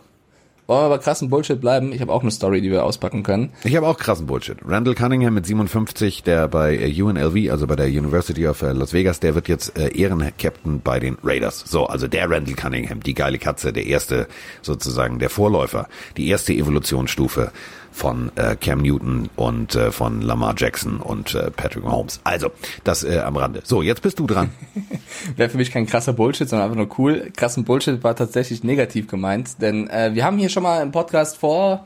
Wollen 0.67 0.81
wir 0.81 0.85
aber 0.85 0.97
krassen 0.97 1.29
Bullshit 1.29 1.61
bleiben? 1.61 1.93
Ich 1.93 2.01
habe 2.01 2.11
auch 2.11 2.23
eine 2.23 2.31
Story, 2.31 2.59
die 2.59 2.71
wir 2.71 2.83
auspacken 2.83 3.21
können. 3.21 3.51
Ich 3.63 3.75
habe 3.75 3.87
auch 3.87 3.99
krassen 3.99 4.25
Bullshit. 4.25 4.57
Randall 4.65 4.95
Cunningham 4.95 5.35
mit 5.35 5.45
57, 5.45 6.23
der 6.23 6.47
bei 6.47 6.75
äh, 6.75 7.01
UNLV, 7.01 7.51
also 7.51 7.67
bei 7.67 7.75
der 7.75 7.85
University 7.85 8.47
of 8.47 8.63
äh, 8.63 8.71
Las 8.71 8.91
Vegas, 8.91 9.19
der 9.19 9.35
wird 9.35 9.47
jetzt 9.47 9.77
äh, 9.77 9.89
Ehrencaptain 9.89 10.81
bei 10.81 10.99
den 10.99 11.19
Raiders. 11.23 11.59
So, 11.67 11.85
also 11.85 12.07
der 12.07 12.31
Randall 12.31 12.55
Cunningham, 12.55 13.01
die 13.03 13.13
geile 13.13 13.37
Katze, 13.37 13.73
der 13.73 13.85
erste 13.85 14.27
sozusagen, 14.63 15.19
der 15.19 15.29
Vorläufer, 15.29 15.87
die 16.17 16.27
erste 16.29 16.53
Evolutionsstufe 16.53 17.51
von 17.95 18.29
äh, 18.35 18.57
Cam 18.57 18.81
Newton 18.81 19.29
und 19.37 19.73
äh, 19.73 19.89
von 19.89 20.21
Lamar 20.21 20.53
Jackson 20.57 20.97
und 20.97 21.33
äh, 21.33 21.49
Patrick 21.49 21.85
Mahomes. 21.85 22.19
Also, 22.25 22.51
das 22.83 23.05
äh, 23.05 23.19
am 23.19 23.37
Rande. 23.37 23.61
So, 23.63 23.81
jetzt 23.81 24.01
bist 24.01 24.19
du 24.19 24.27
dran. 24.27 24.49
Wäre 25.37 25.49
für 25.49 25.57
mich 25.57 25.71
kein 25.71 25.85
krasser 25.85 26.11
Bullshit, 26.11 26.49
sondern 26.49 26.65
einfach 26.65 26.77
nur 26.77 26.99
cool. 26.99 27.31
Krassen 27.35 27.63
Bullshit 27.63 28.03
war 28.03 28.13
tatsächlich 28.13 28.65
negativ 28.65 29.07
gemeint, 29.07 29.61
denn 29.61 29.89
äh, 29.89 30.13
wir 30.13 30.25
haben 30.25 30.37
hier 30.37 30.49
schon 30.49 30.63
mal 30.63 30.83
im 30.83 30.91
Podcast 30.91 31.37
vor, 31.37 31.85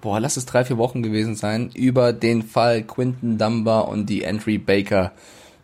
boah, 0.00 0.18
lass 0.18 0.38
es 0.38 0.46
drei, 0.46 0.64
vier 0.64 0.78
Wochen 0.78 1.02
gewesen 1.02 1.34
sein, 1.34 1.70
über 1.74 2.14
den 2.14 2.42
Fall 2.42 2.82
Quinton 2.82 3.36
Dunbar 3.36 3.88
und 3.88 4.06
die 4.06 4.24
Entry 4.24 4.56
Baker 4.56 5.12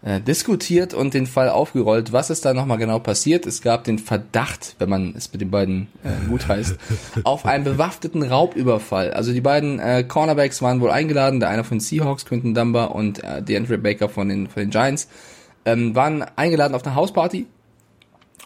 äh, 0.03 0.21
diskutiert 0.21 0.95
und 0.95 1.15
den 1.15 1.27
Fall 1.27 1.49
aufgerollt. 1.49 2.13
Was 2.13 2.31
ist 2.31 2.45
da 2.45 2.55
nochmal 2.55 2.79
genau 2.79 2.99
passiert? 2.99 3.47
Es 3.47 3.61
gab 3.61 3.85
den 3.85 3.99
Verdacht, 3.99 4.77
wenn 4.79 4.89
man 4.89 5.15
es 5.17 5.33
mit 5.33 5.43
den 5.43 5.51
beiden 5.51 5.89
äh, 6.03 6.29
gut 6.29 6.49
heißt, 6.49 6.77
auf 7.25 7.45
einen 7.45 7.65
bewaffneten 7.65 8.23
Raubüberfall. 8.23 9.13
Also 9.13 9.33
die 9.33 9.41
beiden 9.41 9.79
äh, 9.79 10.05
Cornerbacks 10.05 10.63
waren 10.63 10.81
wohl 10.81 10.91
eingeladen, 10.91 11.41
der 11.41 11.51
eine 11.51 11.65
von 11.65 11.79
den 11.79 11.81
Seahawks, 11.81 12.25
Quinton 12.25 12.55
Dunbar 12.55 12.95
und 12.95 13.23
äh, 13.23 13.43
die 13.43 13.55
Entry 13.55 13.77
Baker 13.77 14.09
von 14.09 14.29
den, 14.29 14.49
von 14.49 14.63
den 14.63 14.71
Giants 14.71 15.09
ähm, 15.65 15.95
waren 15.95 16.25
eingeladen 16.37 16.75
auf 16.75 16.85
eine 16.87 16.95
Hausparty 16.95 17.47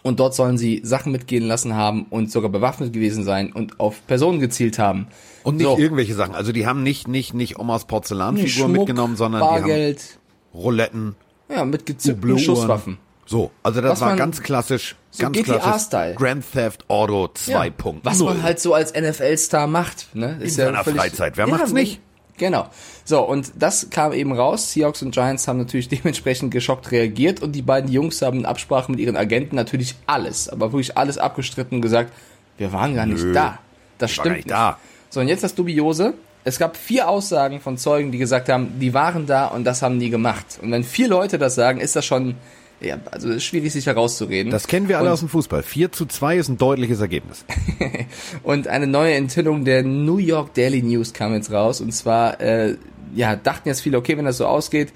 und 0.03 0.21
dort 0.21 0.35
sollen 0.35 0.59
sie 0.59 0.81
Sachen 0.85 1.13
mitgehen 1.13 1.45
lassen 1.45 1.75
haben 1.75 2.07
und 2.11 2.31
sogar 2.31 2.51
bewaffnet 2.51 2.93
gewesen 2.93 3.25
sein 3.25 3.53
und 3.53 3.81
auf 3.81 4.07
Personen 4.07 4.39
gezielt 4.39 4.79
haben. 4.79 5.07
Und 5.45 5.57
nicht 5.57 5.67
So. 5.67 5.79
irgendwelche 5.79 6.15
Sachen. 6.15 6.35
Also 6.35 6.53
die 6.53 6.67
haben 6.67 6.83
nicht, 6.83 7.09
nicht, 7.09 7.33
nicht 7.33 7.59
Omas 7.59 7.87
Porzellanfigur 7.87 8.69
mitgenommen, 8.69 9.17
sondern 9.17 9.41
die 9.43 9.61
Bargeld, 9.61 10.01
haben 10.01 10.61
Rouletten, 10.61 11.17
ja, 11.55 11.65
mit 11.65 11.89
Hublot-Uhren. 11.89 12.39
Schusswaffen. 12.39 12.99
So, 13.27 13.51
also 13.63 13.81
das 13.81 13.93
Was 13.93 14.01
war 14.01 14.09
man- 14.11 14.19
ganz 14.19 14.43
klassisch, 14.43 14.97
so 15.11 15.23
ganz 15.31 15.43
klassisch 15.43 15.83
Style. 15.83 16.15
Grand 16.15 16.45
Theft 16.53 16.85
Auto 16.91 17.29
2. 17.33 17.73
Was 18.03 18.19
man 18.21 18.43
halt 18.43 18.61
so 18.61 18.75
als 18.75 18.93
NFL-Star 18.93 19.67
macht. 19.67 20.15
Ne? 20.15 20.39
In 20.41 20.51
seiner 20.51 20.85
Freizeit. 20.85 21.37
Wer 21.37 21.47
macht's 21.47 21.73
nicht? 21.73 22.01
Genau. 22.37 22.69
So, 23.05 23.23
und 23.23 23.53
das 23.57 23.91
kam 23.91 24.13
eben 24.13 24.33
raus. 24.33 24.73
Seahawks 24.73 25.03
und 25.03 25.13
Giants 25.13 25.47
haben 25.49 25.59
natürlich 25.59 25.89
dementsprechend 25.89 26.51
geschockt 26.51 26.91
reagiert 26.91 27.41
und 27.41 27.53
die 27.53 27.63
beiden 27.63 27.91
Jungs 27.91 28.21
haben 28.23 28.41
in 28.41 28.47
Absprache 28.47 28.91
mit 28.91 29.01
ihren 29.01 29.17
Agenten 29.17 29.55
natürlich 29.57 29.95
alles, 30.07 30.49
aber 30.49 30.73
wirklich 30.73 30.99
alles 30.99 31.17
abgestritten 31.17 31.77
und 31.77 31.83
gesagt, 31.83 32.13
wir 32.59 32.73
waren 32.73 32.95
gar 32.95 33.07
nicht 33.07 33.23
Nö, 33.25 33.33
da. 33.33 33.59
Das 33.99 34.11
stimmt 34.11 34.37
nicht 34.37 34.51
da. 34.51 34.79
So, 35.11 35.21
und 35.21 35.29
jetzt 35.29 35.45
das 35.45 35.55
Dubiose. 35.55 36.15
Es 36.45 36.59
gab 36.59 36.77
vier 36.77 37.09
Aussagen 37.09 37.61
von 37.61 37.79
Zeugen, 37.79 38.13
die 38.13 38.19
gesagt 38.19 38.49
haben, 38.51 38.79
die 38.79 38.93
waren 38.93 39.27
da 39.27 39.47
und 39.47 39.65
das 39.65 39.81
haben 39.83 39.99
die 39.99 40.11
gemacht. 40.11 40.59
Und 40.61 40.71
wenn 40.71 40.85
vier 40.85 41.09
Leute 41.09 41.39
das 41.39 41.55
sagen, 41.55 41.81
ist 41.81 41.97
das 41.97 42.05
schon, 42.05 42.35
ja, 42.81 42.99
also 43.11 43.31
ist 43.31 43.45
schwierig 43.45 43.73
sich 43.73 43.87
herauszureden. 43.87 44.53
Das 44.53 44.67
kennen 44.67 44.89
wir 44.89 44.99
alle 44.99 45.07
Und- 45.09 45.13
aus 45.15 45.21
dem 45.21 45.31
Fußball. 45.31 45.63
4 45.63 45.91
zu 45.93 46.05
2 46.05 46.37
ist 46.37 46.49
ein 46.51 46.59
deutliches 46.59 47.01
Ergebnis. 47.01 47.47
Und 48.43 48.69
eine 48.69 48.87
neue 48.87 49.15
Enthüllung 49.15 49.65
der 49.65 49.83
New 49.83 50.19
York 50.19 50.53
Daily 50.53 50.83
News 50.83 51.15
kam 51.15 51.33
jetzt 51.33 51.51
raus. 51.51 51.81
Und 51.81 51.93
zwar, 51.93 52.39
äh, 52.43 52.77
ja, 53.15 53.37
dachten 53.37 53.69
jetzt 53.69 53.81
viele, 53.81 53.97
okay, 53.97 54.19
wenn 54.19 54.27
das 54.27 54.37
so 54.37 54.47
ausgeht, 54.47 54.93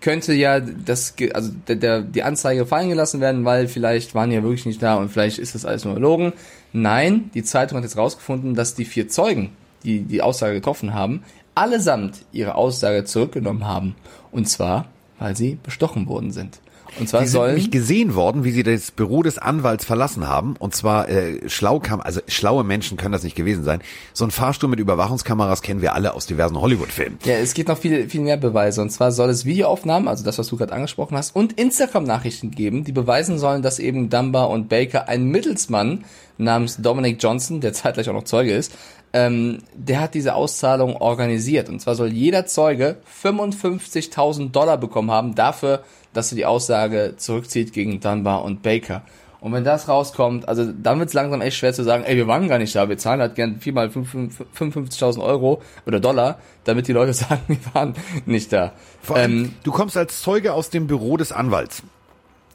könnte 0.00 0.32
ja 0.34 0.60
das, 0.60 1.14
also 1.32 1.50
der, 1.66 1.76
der, 1.76 2.00
die 2.02 2.22
Anzeige 2.22 2.66
fallen 2.66 2.90
gelassen 2.90 3.20
werden, 3.20 3.44
weil 3.44 3.66
vielleicht 3.68 4.14
waren 4.14 4.28
die 4.30 4.36
ja 4.36 4.42
wirklich 4.42 4.66
nicht 4.66 4.82
da 4.82 4.96
und 4.96 5.08
vielleicht 5.10 5.38
ist 5.38 5.54
das 5.56 5.64
alles 5.64 5.84
nur 5.86 5.94
erlogen. 5.94 6.34
Nein, 6.72 7.30
die 7.34 7.42
Zeitung 7.42 7.78
hat 7.78 7.84
jetzt 7.84 7.96
rausgefunden, 7.96 8.54
dass 8.54 8.74
die 8.74 8.84
vier 8.84 9.08
Zeugen, 9.08 9.50
die 9.84 10.00
die 10.00 10.22
Aussage 10.22 10.54
getroffen 10.54 10.94
haben, 10.94 11.22
allesamt 11.54 12.24
ihre 12.32 12.54
Aussage 12.54 13.04
zurückgenommen 13.04 13.66
haben. 13.66 13.94
Und 14.32 14.48
zwar, 14.48 14.86
weil 15.18 15.36
sie 15.36 15.58
bestochen 15.62 16.08
worden 16.08 16.32
sind. 16.32 16.58
Und 16.98 17.08
zwar 17.08 17.22
Die 17.22 17.26
sind 17.26 17.32
sollen 17.32 17.54
nämlich 17.54 17.70
gesehen 17.70 18.14
worden, 18.14 18.44
wie 18.44 18.52
sie 18.52 18.62
das 18.62 18.90
Büro 18.90 19.22
des 19.22 19.38
Anwalts 19.38 19.84
verlassen 19.84 20.28
haben. 20.28 20.54
Und 20.58 20.74
zwar 20.74 21.08
äh, 21.08 21.48
schlau 21.48 21.80
kam, 21.80 22.00
also 22.00 22.20
schlaue 22.28 22.62
Menschen 22.62 22.96
können 22.96 23.12
das 23.12 23.24
nicht 23.24 23.36
gewesen 23.36 23.64
sein. 23.64 23.80
So 24.12 24.24
ein 24.24 24.30
Fahrstuhl 24.30 24.70
mit 24.70 24.78
Überwachungskameras 24.78 25.62
kennen 25.62 25.82
wir 25.82 25.94
alle 25.94 26.14
aus 26.14 26.26
diversen 26.26 26.60
Hollywood-Filmen. 26.60 27.18
Ja, 27.24 27.34
es 27.34 27.54
gibt 27.54 27.68
noch 27.68 27.78
viel, 27.78 28.08
viel 28.08 28.20
mehr 28.20 28.36
Beweise. 28.36 28.80
Und 28.80 28.90
zwar 28.90 29.12
soll 29.12 29.30
es 29.30 29.44
Videoaufnahmen, 29.44 30.08
also 30.08 30.24
das, 30.24 30.38
was 30.38 30.48
du 30.48 30.56
gerade 30.56 30.72
angesprochen 30.72 31.16
hast, 31.16 31.34
und 31.34 31.54
Instagram-Nachrichten 31.54 32.52
geben, 32.52 32.84
die 32.84 32.92
beweisen 32.92 33.38
sollen, 33.38 33.62
dass 33.62 33.78
eben 33.78 34.08
Dunbar 34.08 34.50
und 34.50 34.68
Baker 34.68 35.08
ein 35.08 35.24
Mittelsmann 35.24 36.04
namens 36.38 36.76
Dominic 36.76 37.22
Johnson, 37.22 37.60
der 37.60 37.72
zeitgleich 37.72 38.08
auch 38.08 38.14
noch 38.14 38.24
Zeuge 38.24 38.54
ist, 38.54 38.72
ähm, 39.14 39.58
der 39.74 40.00
hat 40.00 40.14
diese 40.14 40.34
Auszahlung 40.34 40.96
organisiert. 40.96 41.68
Und 41.68 41.80
zwar 41.80 41.94
soll 41.94 42.08
jeder 42.08 42.46
Zeuge 42.46 42.96
55.000 43.22 44.50
Dollar 44.50 44.76
bekommen 44.76 45.12
haben 45.12 45.36
dafür, 45.36 45.84
dass 46.12 46.32
er 46.32 46.36
die 46.36 46.44
Aussage 46.44 47.14
zurückzieht 47.16 47.72
gegen 47.72 48.00
Dunbar 48.00 48.42
und 48.42 48.62
Baker. 48.62 49.02
Und 49.40 49.52
wenn 49.52 49.62
das 49.62 49.88
rauskommt, 49.88 50.48
also 50.48 50.72
dann 50.72 50.98
wird 50.98 51.08
es 51.10 51.14
langsam 51.14 51.42
echt 51.42 51.58
schwer 51.58 51.72
zu 51.72 51.84
sagen, 51.84 52.02
ey, 52.02 52.16
wir 52.16 52.26
waren 52.26 52.48
gar 52.48 52.58
nicht 52.58 52.74
da, 52.74 52.88
wir 52.88 52.98
zahlen 52.98 53.20
halt 53.20 53.36
gern 53.36 53.60
viermal 53.60 53.88
55.000 53.88 55.22
Euro 55.22 55.62
oder 55.86 56.00
Dollar, 56.00 56.38
damit 56.64 56.88
die 56.88 56.92
Leute 56.92 57.12
sagen, 57.12 57.42
wir 57.46 57.58
waren 57.72 57.94
nicht 58.26 58.52
da. 58.52 58.72
Vor 59.00 59.16
allem, 59.16 59.44
Ähm, 59.44 59.52
du 59.62 59.70
kommst 59.70 59.96
als 59.96 60.22
Zeuge 60.22 60.54
aus 60.54 60.70
dem 60.70 60.88
Büro 60.88 61.16
des 61.16 61.30
Anwalts 61.30 61.84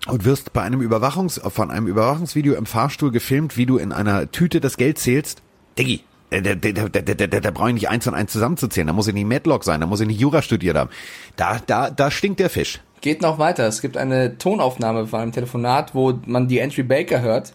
und 0.07 0.25
wirst 0.25 0.51
bei 0.51 0.63
einem 0.63 0.81
Überwachungs 0.81 1.39
von 1.47 1.71
einem 1.71 1.87
Überwachungsvideo 1.87 2.55
im 2.55 2.65
Fahrstuhl 2.65 3.11
gefilmt, 3.11 3.55
wie 3.55 3.65
du 3.65 3.77
in 3.77 3.93
einer 3.93 4.29
Tüte 4.31 4.59
das 4.59 4.75
Geld 4.75 4.97
zählst. 4.97 5.41
Diggi, 5.77 6.03
da, 6.29 6.41
da, 6.41 6.55
da, 6.55 6.89
da, 6.89 7.27
da, 7.27 7.39
da 7.39 7.51
brauche 7.51 7.69
ich 7.69 7.73
nicht 7.73 7.89
eins 7.89 8.05
und 8.07 8.13
eins 8.13 8.31
zusammenzuzählen. 8.31 8.87
Da 8.87 8.93
muss 8.93 9.07
ich 9.07 9.13
nicht 9.13 9.27
Madlock 9.27 9.63
sein, 9.63 9.81
da 9.81 9.87
muss 9.87 9.99
ich 9.99 10.07
nicht 10.07 10.19
Jura 10.19 10.41
studiert 10.41 10.77
haben. 10.77 10.89
Da, 11.35 11.59
da, 11.65 11.89
da 11.89 12.11
stinkt 12.11 12.39
der 12.39 12.49
Fisch. 12.49 12.79
geht 13.01 13.21
noch 13.21 13.39
weiter. 13.39 13.67
Es 13.67 13.81
gibt 13.81 13.97
eine 13.97 14.37
Tonaufnahme 14.37 15.07
von 15.07 15.21
einem 15.21 15.31
Telefonat, 15.31 15.95
wo 15.95 16.19
man 16.25 16.47
die 16.47 16.59
Entry 16.59 16.83
Baker 16.83 17.21
hört, 17.21 17.53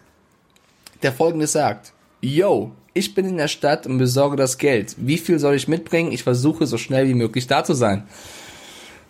der 1.03 1.13
folgendes 1.13 1.53
sagt. 1.53 1.93
Yo, 2.21 2.73
ich 2.95 3.15
bin 3.15 3.27
in 3.27 3.37
der 3.37 3.49
Stadt 3.49 3.87
und 3.87 3.99
besorge 3.99 4.37
das 4.37 4.59
Geld. 4.59 4.95
Wie 4.99 5.19
viel 5.19 5.39
soll 5.39 5.55
ich 5.55 5.69
mitbringen? 5.69 6.13
Ich 6.13 6.23
versuche 6.23 6.67
so 6.67 6.79
schnell 6.79 7.09
wie 7.09 7.15
möglich 7.15 7.47
da 7.47 7.63
zu 7.65 7.75
sein. 7.75 8.05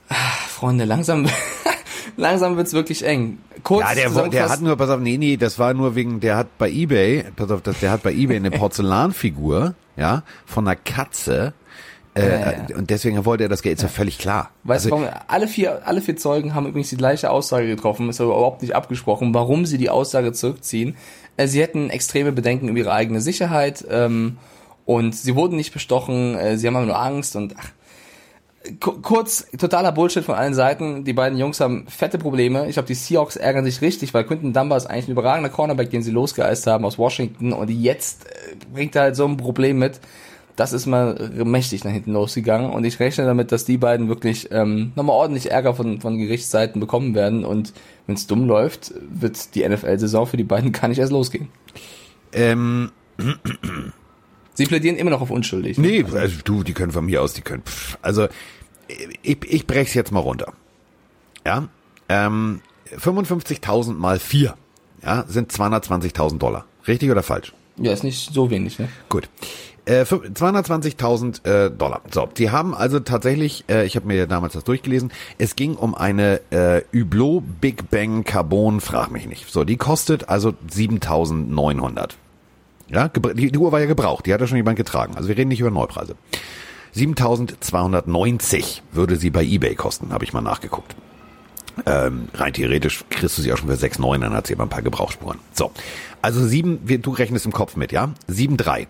Ah, 0.08 0.14
Freunde, 0.48 0.84
langsam, 0.84 1.28
langsam 2.16 2.56
wird's 2.56 2.72
wirklich 2.72 3.04
eng. 3.04 3.38
Kurz 3.64 3.80
Ja, 3.88 3.94
der, 4.10 4.28
der 4.28 4.48
hat 4.48 4.60
nur, 4.60 4.76
pass 4.76 4.90
auf, 4.90 5.00
nee, 5.00 5.16
nee, 5.18 5.36
das 5.36 5.58
war 5.58 5.74
nur 5.74 5.96
wegen, 5.96 6.20
der 6.20 6.36
hat 6.36 6.56
bei 6.58 6.70
Ebay, 6.70 7.24
pass 7.34 7.50
auf, 7.50 7.62
das, 7.62 7.80
der 7.80 7.90
hat 7.90 8.02
bei 8.04 8.12
Ebay 8.12 8.36
eine 8.36 8.50
Porzellanfigur, 8.98 9.74
ja, 9.96 10.22
von 10.46 10.68
einer 10.68 10.76
Katze, 10.76 11.52
äh, 12.14 12.28
Ja, 12.28 12.52
ja. 12.68 12.76
und 12.76 12.90
deswegen 12.90 13.24
wollte 13.24 13.44
er 13.44 13.48
das 13.48 13.62
Geld, 13.62 13.78
ist 13.78 13.82
ja 13.82 13.88
völlig 13.88 14.18
klar. 14.18 14.50
Weißt 14.64 14.86
Also, 14.92 15.04
du? 15.04 15.12
Alle 15.26 15.48
vier, 15.48 15.86
alle 15.86 16.00
vier 16.00 16.16
Zeugen 16.16 16.54
haben 16.54 16.66
übrigens 16.66 16.90
die 16.90 16.96
gleiche 16.96 17.30
Aussage 17.30 17.66
getroffen, 17.66 18.08
ist 18.08 18.20
aber 18.20 18.36
überhaupt 18.36 18.62
nicht 18.62 18.76
abgesprochen, 18.76 19.34
warum 19.34 19.66
sie 19.66 19.78
die 19.78 19.90
Aussage 19.90 20.32
zurückziehen. 20.32 20.96
Äh, 21.36 21.48
Sie 21.48 21.60
hätten 21.60 21.90
extreme 21.90 22.30
Bedenken 22.32 22.68
über 22.68 22.78
ihre 22.78 22.92
eigene 22.92 23.20
Sicherheit 23.20 23.84
ähm, 23.90 24.36
und 24.84 25.16
sie 25.16 25.34
wurden 25.34 25.56
nicht 25.56 25.72
bestochen, 25.72 26.36
äh, 26.36 26.58
sie 26.58 26.66
haben 26.66 26.76
aber 26.76 26.86
nur 26.86 27.00
Angst 27.00 27.34
und 27.34 27.54
ach, 27.58 27.70
kurz, 28.80 29.46
totaler 29.58 29.92
Bullshit 29.92 30.24
von 30.24 30.34
allen 30.34 30.54
Seiten. 30.54 31.04
Die 31.04 31.12
beiden 31.12 31.38
Jungs 31.38 31.60
haben 31.60 31.86
fette 31.88 32.18
Probleme. 32.18 32.66
Ich 32.66 32.74
glaube, 32.74 32.86
die 32.86 32.94
Seahawks 32.94 33.36
ärgern 33.36 33.64
sich 33.64 33.80
richtig, 33.80 34.14
weil 34.14 34.24
Quinton 34.24 34.52
Dunbar 34.52 34.78
ist 34.78 34.86
eigentlich 34.86 35.08
ein 35.08 35.12
überragender 35.12 35.50
Cornerback, 35.50 35.90
den 35.90 36.02
sie 36.02 36.10
losgeeist 36.10 36.66
haben 36.66 36.84
aus 36.84 36.98
Washington 36.98 37.52
und 37.52 37.68
jetzt 37.70 38.26
äh, 38.26 38.56
bringt 38.72 38.96
er 38.96 39.02
halt 39.02 39.16
so 39.16 39.26
ein 39.26 39.36
Problem 39.36 39.78
mit. 39.78 40.00
Das 40.56 40.72
ist 40.72 40.86
mal 40.86 41.30
mächtig 41.44 41.82
nach 41.82 41.90
hinten 41.90 42.12
losgegangen 42.12 42.70
und 42.70 42.84
ich 42.84 43.00
rechne 43.00 43.24
damit, 43.24 43.50
dass 43.50 43.64
die 43.64 43.76
beiden 43.76 44.08
wirklich 44.08 44.50
ähm, 44.52 44.92
nochmal 44.94 45.16
ordentlich 45.16 45.50
Ärger 45.50 45.74
von, 45.74 46.00
von 46.00 46.16
Gerichtsseiten 46.16 46.78
bekommen 46.80 47.16
werden 47.16 47.44
und 47.44 47.72
wenn 48.06 48.14
es 48.14 48.28
dumm 48.28 48.46
läuft, 48.46 48.94
wird 49.10 49.56
die 49.56 49.68
NFL-Saison 49.68 50.26
für 50.26 50.36
die 50.36 50.44
beiden 50.44 50.70
gar 50.72 50.86
nicht 50.86 50.98
erst 50.98 51.12
losgehen. 51.12 51.48
ähm, 52.32 52.92
Sie 54.54 54.66
plädieren 54.66 54.96
immer 54.96 55.10
noch 55.10 55.20
auf 55.20 55.30
unschuldig. 55.30 55.78
ne? 55.78 55.86
Nee, 55.86 56.04
also 56.12 56.36
du, 56.44 56.62
die 56.62 56.72
können 56.74 56.92
von 56.92 57.04
mir 57.04 57.20
aus, 57.22 57.34
die 57.34 57.42
können. 57.42 57.62
Pff, 57.64 57.98
also 58.02 58.28
ich, 59.22 59.38
ich 59.44 59.66
brech's 59.66 59.94
jetzt 59.94 60.12
mal 60.12 60.20
runter. 60.20 60.52
Ja, 61.46 61.68
ähm, 62.08 62.60
55.000 62.96 63.94
mal 63.94 64.18
4, 64.18 64.54
ja, 65.02 65.24
sind 65.28 65.52
220.000 65.52 66.38
Dollar. 66.38 66.64
Richtig 66.86 67.10
oder 67.10 67.22
falsch? 67.22 67.52
Ja, 67.76 67.92
ist 67.92 68.04
nicht 68.04 68.32
so 68.32 68.50
wenig, 68.50 68.78
ne? 68.78 68.88
Gut. 69.08 69.28
Äh, 69.86 70.02
fü- 70.04 70.32
220.000 70.34 71.44
äh, 71.46 71.70
Dollar. 71.70 72.00
So, 72.10 72.26
die 72.26 72.50
haben 72.50 72.74
also 72.74 73.00
tatsächlich, 73.00 73.64
äh, 73.68 73.84
ich 73.84 73.96
habe 73.96 74.06
mir 74.06 74.26
damals 74.26 74.54
das 74.54 74.64
durchgelesen, 74.64 75.12
es 75.36 75.56
ging 75.56 75.74
um 75.74 75.94
eine 75.94 76.40
äh, 76.50 76.82
Hublot 76.94 77.42
Big 77.60 77.90
Bang 77.90 78.24
Carbon, 78.24 78.80
frag 78.80 79.10
mich 79.10 79.26
nicht. 79.26 79.50
So, 79.52 79.64
die 79.64 79.76
kostet 79.76 80.28
also 80.28 80.54
7.900. 80.70 82.10
Ja, 82.94 83.08
die, 83.08 83.50
die 83.50 83.58
Uhr 83.58 83.72
war 83.72 83.80
ja 83.80 83.86
gebraucht, 83.86 84.24
die 84.26 84.32
hat 84.32 84.40
ja 84.40 84.46
schon 84.46 84.56
jemand 84.56 84.76
getragen. 84.76 85.16
Also 85.16 85.28
wir 85.28 85.36
reden 85.36 85.48
nicht 85.48 85.60
über 85.60 85.70
Neupreise. 85.70 86.14
7.290 86.94 88.82
würde 88.92 89.16
sie 89.16 89.30
bei 89.30 89.42
eBay 89.44 89.74
kosten, 89.74 90.12
habe 90.12 90.24
ich 90.24 90.32
mal 90.32 90.40
nachgeguckt. 90.42 90.94
Ähm, 91.86 92.28
rein 92.34 92.52
theoretisch 92.52 93.04
kriegst 93.10 93.36
du 93.36 93.42
sie 93.42 93.52
auch 93.52 93.56
schon 93.58 93.68
für 93.68 93.74
6,9, 93.74 94.20
dann 94.20 94.32
hat 94.32 94.46
sie 94.46 94.54
aber 94.54 94.62
ein 94.62 94.68
paar 94.68 94.82
Gebrauchsspuren. 94.82 95.38
So, 95.52 95.72
also 96.22 96.46
sieben, 96.46 96.78
wir- 96.84 96.98
du 96.98 97.10
rechnest 97.10 97.46
im 97.46 97.52
Kopf 97.52 97.74
mit, 97.74 97.90
ja? 97.90 98.10
7,3. 98.28 98.86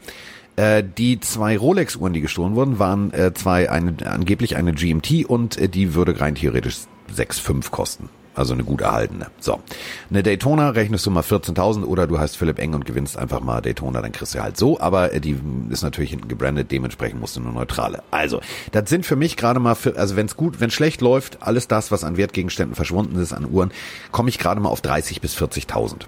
Äh, 0.57 0.85
die 0.85 1.19
zwei 1.19 1.57
Rolex-Uhren, 1.57 2.13
die 2.13 2.21
gestohlen 2.21 2.55
wurden, 2.55 2.79
waren 2.79 3.11
äh, 3.15 3.33
zwei, 3.33 3.71
eine, 3.71 3.95
angeblich 4.05 4.57
eine 4.57 4.73
GMT 4.75 5.25
und 5.25 5.57
äh, 5.57 5.69
die 5.69 5.95
würde 5.95 6.21
rein 6.21 6.35
theoretisch 6.35 6.77
6,5 7.17 7.71
kosten. 7.71 8.11
Also 8.35 8.55
eine 8.55 8.65
gut 8.65 8.81
erhaltene. 8.81 9.27
So. 9.39 9.61
Eine 10.11 10.23
Daytona 10.23 10.71
rechnest 10.71 11.07
du 11.07 11.11
mal 11.11 11.23
14.000 11.23 11.85
oder 11.85 12.07
du 12.07 12.19
heißt 12.19 12.37
Philipp 12.37 12.59
Eng 12.59 12.75
und 12.75 12.85
gewinnst 12.85 13.17
einfach 13.17 13.41
mal 13.41 13.61
Daytona, 13.61 14.03
dann 14.03 14.13
kriegst 14.13 14.35
du 14.35 14.43
halt 14.43 14.57
so. 14.57 14.81
Aber 14.81 15.13
äh, 15.13 15.21
die 15.21 15.39
ist 15.71 15.83
natürlich 15.83 16.11
hinten 16.11 16.29
gebrandet, 16.29 16.71
dementsprechend 16.71 17.21
musst 17.21 17.37
du 17.37 17.41
nur 17.41 17.53
neutrale. 17.53 18.03
Also, 18.11 18.41
das 18.73 18.89
sind 18.89 19.07
für 19.07 19.17
mich 19.17 19.37
gerade 19.37 19.61
mal, 19.61 19.75
für, 19.75 19.97
also 19.97 20.17
wenn 20.17 20.27
es 20.27 20.37
gut, 20.37 20.61
wenn 20.61 20.71
schlecht 20.71 21.01
läuft, 21.01 21.43
alles 21.43 21.69
das, 21.69 21.91
was 21.91 22.05
an 22.05 22.17
Wertgegenständen 22.17 22.75
verschwunden 22.75 23.17
ist, 23.19 23.33
an 23.33 23.47
Uhren, 23.51 23.73
komme 24.11 24.29
ich 24.29 24.39
gerade 24.39 24.61
mal 24.61 24.69
auf 24.69 24.81
30 24.81 25.21
bis 25.21 25.37
40.000. 25.37 26.07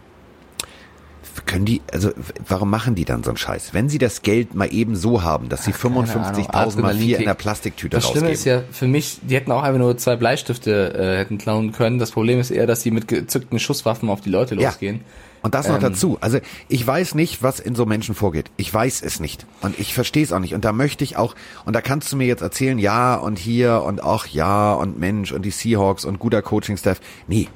können 1.44 1.64
die, 1.66 1.82
also 1.92 2.10
warum 2.48 2.70
machen 2.70 2.94
die 2.94 3.04
dann 3.04 3.22
so 3.22 3.30
einen 3.30 3.36
Scheiß? 3.36 3.74
Wenn 3.74 3.88
sie 3.88 3.98
das 3.98 4.22
Geld 4.22 4.54
mal 4.54 4.72
eben 4.72 4.96
so 4.96 5.22
haben, 5.22 5.48
dass 5.48 5.64
sie 5.64 5.72
55.000 5.72 6.80
mal 6.80 6.94
vier 6.94 7.18
in 7.18 7.24
der 7.26 7.34
Plastiktüte 7.34 7.96
Das 7.96 8.04
Schlimme 8.04 8.28
rausgeben. 8.28 8.32
ist 8.34 8.44
ja 8.44 8.62
für 8.72 8.86
mich, 8.86 9.18
die 9.22 9.34
hätten 9.34 9.52
auch 9.52 9.62
einfach 9.62 9.78
nur 9.80 9.96
zwei 9.98 10.16
Bleistifte 10.16 10.94
äh, 10.94 11.18
hätten 11.18 11.38
klauen 11.38 11.72
können. 11.72 11.98
Das 11.98 12.10
Problem 12.12 12.38
ist 12.40 12.50
eher, 12.50 12.66
dass 12.66 12.82
sie 12.82 12.90
mit 12.90 13.08
gezückten 13.08 13.58
Schusswaffen 13.58 14.08
auf 14.08 14.20
die 14.20 14.30
Leute 14.30 14.54
Ja. 14.54 14.68
losgehen. 14.70 15.00
Und 15.42 15.54
das 15.54 15.68
noch 15.68 15.76
Ähm. 15.76 15.82
dazu. 15.82 16.18
Also 16.20 16.38
ich 16.68 16.84
weiß 16.84 17.14
nicht, 17.14 17.42
was 17.42 17.60
in 17.60 17.74
so 17.76 17.86
Menschen 17.86 18.14
vorgeht. 18.16 18.50
Ich 18.56 18.72
weiß 18.72 19.02
es 19.02 19.20
nicht. 19.20 19.46
Und 19.60 19.78
ich 19.78 19.94
verstehe 19.94 20.24
es 20.24 20.32
auch 20.32 20.40
nicht. 20.40 20.54
Und 20.54 20.64
da 20.64 20.72
möchte 20.72 21.04
ich 21.04 21.16
auch, 21.16 21.34
und 21.64 21.76
da 21.76 21.80
kannst 21.80 22.10
du 22.10 22.16
mir 22.16 22.26
jetzt 22.26 22.40
erzählen, 22.42 22.78
ja 22.78 23.14
und 23.14 23.38
hier 23.38 23.82
und 23.82 24.02
auch 24.02 24.26
ja 24.26 24.72
und 24.74 24.98
Mensch 24.98 25.30
und 25.32 25.42
die 25.44 25.50
Seahawks 25.52 26.04
und 26.04 26.18
guter 26.18 26.42
Coaching-Staff. 26.42 27.00
Nee. 27.28 27.48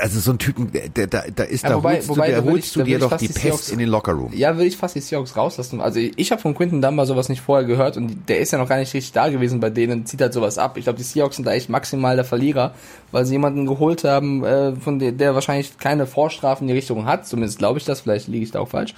Also 0.00 0.18
so 0.18 0.30
ein 0.30 0.38
Typen, 0.38 0.72
der, 0.72 1.06
da, 1.08 1.24
da 1.34 1.42
ist, 1.42 1.62
Ja, 1.62 1.68
da 1.70 1.74
wobei- 1.76 1.96
holst 1.96 2.08
wobei, 2.08 2.28
du, 2.28 2.32
da 2.36 2.38
würde 2.44 2.52
holst 2.52 2.66
ich- 2.68 2.72
du 2.72 2.82
dir 2.84 2.92
würde 3.00 3.04
ich 3.04 3.10
doch 3.10 3.18
die 3.18 3.26
die 3.26 3.32
Pest 3.34 3.44
Seahawks- 3.44 3.72
in 3.72 3.78
den 3.78 3.88
Lockerroom. 3.90 4.32
Ja, 4.32 4.56
will 4.56 4.66
ich 4.66 4.78
fast 4.78 4.94
die 4.94 5.00
Seahawks 5.00 5.36
rauslassen. 5.36 5.82
Also 5.82 6.00
ich 6.00 6.30
habe 6.32 6.40
von 6.40 6.54
Quinton 6.54 6.80
Dunbar 6.80 7.04
sowas 7.04 7.28
nicht 7.28 7.42
vorher 7.42 7.66
gehört 7.66 7.98
und 7.98 8.26
der 8.28 8.38
ist 8.38 8.50
ja 8.52 8.58
noch 8.58 8.68
gar 8.68 8.78
nicht 8.78 8.94
richtig 8.94 9.12
da 9.12 9.28
gewesen 9.28 9.60
bei 9.60 9.68
denen, 9.68 10.06
zieht 10.06 10.22
halt 10.22 10.32
sowas 10.32 10.56
ab. 10.56 10.78
Ich 10.78 10.84
glaube, 10.84 10.96
die 10.96 11.02
Seahawks 11.04 11.36
sind 11.36 11.44
da 11.46 11.52
echt 11.52 11.68
maximal 11.68 12.16
der 12.16 12.24
Verlierer, 12.24 12.72
weil 13.12 13.26
sie 13.26 13.34
jemanden 13.34 13.66
geholt 13.66 14.04
haben, 14.04 14.42
äh, 14.42 14.74
von 14.76 14.98
der, 14.98 15.12
der 15.12 15.34
wahrscheinlich 15.34 15.76
keine 15.76 16.06
Vorstrafen 16.06 16.64
in 16.64 16.68
die 16.68 16.74
Richtung 16.78 17.04
hat. 17.04 17.26
Zumindest 17.26 17.58
glaube 17.58 17.78
ich 17.78 17.84
das, 17.84 18.00
vielleicht 18.00 18.28
liege 18.28 18.44
ich 18.44 18.52
da 18.52 18.60
auch 18.60 18.68
falsch. 18.68 18.94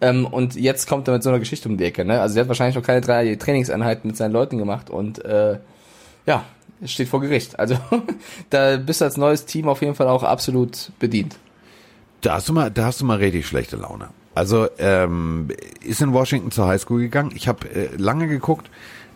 Ähm, 0.00 0.26
und 0.26 0.54
jetzt 0.54 0.88
kommt 0.88 1.06
er 1.06 1.12
mit 1.12 1.22
so 1.22 1.28
einer 1.28 1.38
Geschichte 1.38 1.68
um 1.68 1.76
die 1.76 1.84
Ecke. 1.84 2.06
Ne? 2.06 2.18
Also 2.18 2.38
er 2.38 2.42
hat 2.44 2.48
wahrscheinlich 2.48 2.76
noch 2.76 2.82
keine 2.82 3.02
drei 3.02 3.34
Trainingseinheiten 3.36 4.08
mit 4.08 4.16
seinen 4.16 4.32
Leuten 4.32 4.56
gemacht 4.56 4.88
und 4.88 5.22
äh, 5.22 5.58
ja, 6.24 6.44
steht 6.84 7.08
vor 7.08 7.20
Gericht. 7.20 7.58
Also 7.58 7.76
da 8.50 8.76
bist 8.76 9.00
du 9.00 9.04
als 9.04 9.16
neues 9.16 9.44
Team 9.46 9.68
auf 9.68 9.82
jeden 9.82 9.94
Fall 9.94 10.08
auch 10.08 10.22
absolut 10.22 10.92
bedient. 10.98 11.36
Da 12.20 12.34
hast 12.34 12.48
du 12.48 12.52
mal, 12.52 12.70
da 12.70 12.86
hast 12.86 13.00
du 13.00 13.04
mal 13.04 13.18
richtig 13.18 13.46
schlechte 13.46 13.76
Laune. 13.76 14.08
Also 14.34 14.68
ähm, 14.78 15.48
ist 15.82 16.00
in 16.00 16.12
Washington 16.12 16.50
zur 16.50 16.66
Highschool 16.66 17.00
gegangen. 17.00 17.32
Ich 17.34 17.48
habe 17.48 17.68
äh, 17.68 17.88
lange 17.96 18.28
geguckt. 18.28 18.70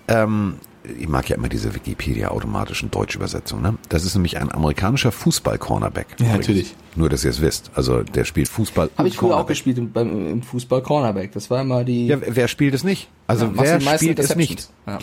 Ähm, 0.09 0.57
ich 0.99 1.09
mag 1.09 1.29
ja 1.29 1.37
immer 1.37 1.49
diese 1.49 1.75
Wikipedia-automatischen 1.75 2.91
Deutschübersetzungen. 2.91 3.63
Ne? 3.63 3.79
Das 3.89 4.05
ist 4.05 4.15
nämlich 4.15 4.37
ein 4.37 4.53
amerikanischer 4.53 5.13
Fußball-Cornerback. 5.13 6.07
Ja, 6.19 6.27
übrigens. 6.27 6.39
natürlich. 6.39 6.75
Nur, 6.95 7.09
dass 7.09 7.25
ihr 7.25 7.31
es 7.31 7.41
wisst. 7.41 7.71
Also 7.75 8.03
der 8.03 8.25
spielt 8.25 8.49
Fußball. 8.49 8.91
Habe 8.97 9.09
ich 9.09 9.17
früher 9.17 9.37
auch 9.37 9.47
gespielt 9.47 9.79
im, 9.79 9.93
beim, 9.93 10.29
im 10.29 10.43
Fußball 10.43 10.83
Cornerback. 10.83 11.33
Das 11.33 11.51
war 11.51 11.63
immer 11.63 11.85
die. 11.85 12.09
Ja, 12.09 12.19
wer 12.21 12.49
spielt 12.49 12.75
es 12.75 12.85
nicht? 12.85 13.09
Also 13.27 13.47
Ja, 13.47 13.81
wer 13.81 13.81
spielt 13.81 14.19
es 14.19 14.37
nicht? 14.37 14.69
Ja. 14.87 14.99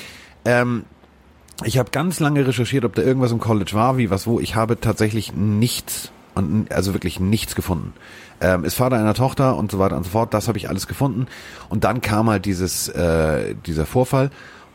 Ähm, 0.46 0.86
ich 1.64 1.78
habe 1.78 1.92
ganz 1.92 2.20
lange 2.20 2.46
recherchiert, 2.48 2.86
ob 2.86 2.96
da 2.96 3.02
irgendwas 3.02 3.32
im 3.32 3.40
College 3.40 3.72
war, 3.74 3.98
wie 3.98 4.10
was 4.10 4.28
wo. 4.28 4.40
Ich 4.40 4.56
habe 4.56 4.80
tatsächlich 4.80 5.34
nichts 5.34 6.12
also 6.70 6.94
wirklich 6.94 7.20
nichts 7.20 7.56
gefunden. 7.56 7.94
Ähm, 8.40 8.64
ist 8.64 8.76
Vater 8.76 8.98
einer 8.98 9.14
Tochter 9.14 9.58
und 9.58 9.72
so 9.72 9.80
weiter 9.80 9.98
und 9.98 10.04
so 10.04 10.12
fort. 10.12 10.34
Das 10.34 10.48
habe 10.48 10.58
ich 10.58 10.70
alles 10.70 10.88
gefunden. 10.88 11.28
Und 11.70 11.84
dann 11.84 12.02
kam 12.02 12.30
halt 12.30 12.46
dieses 12.46 12.88
äh, 12.90 13.56
dieser 13.66 13.86
Vorfall 13.86 14.32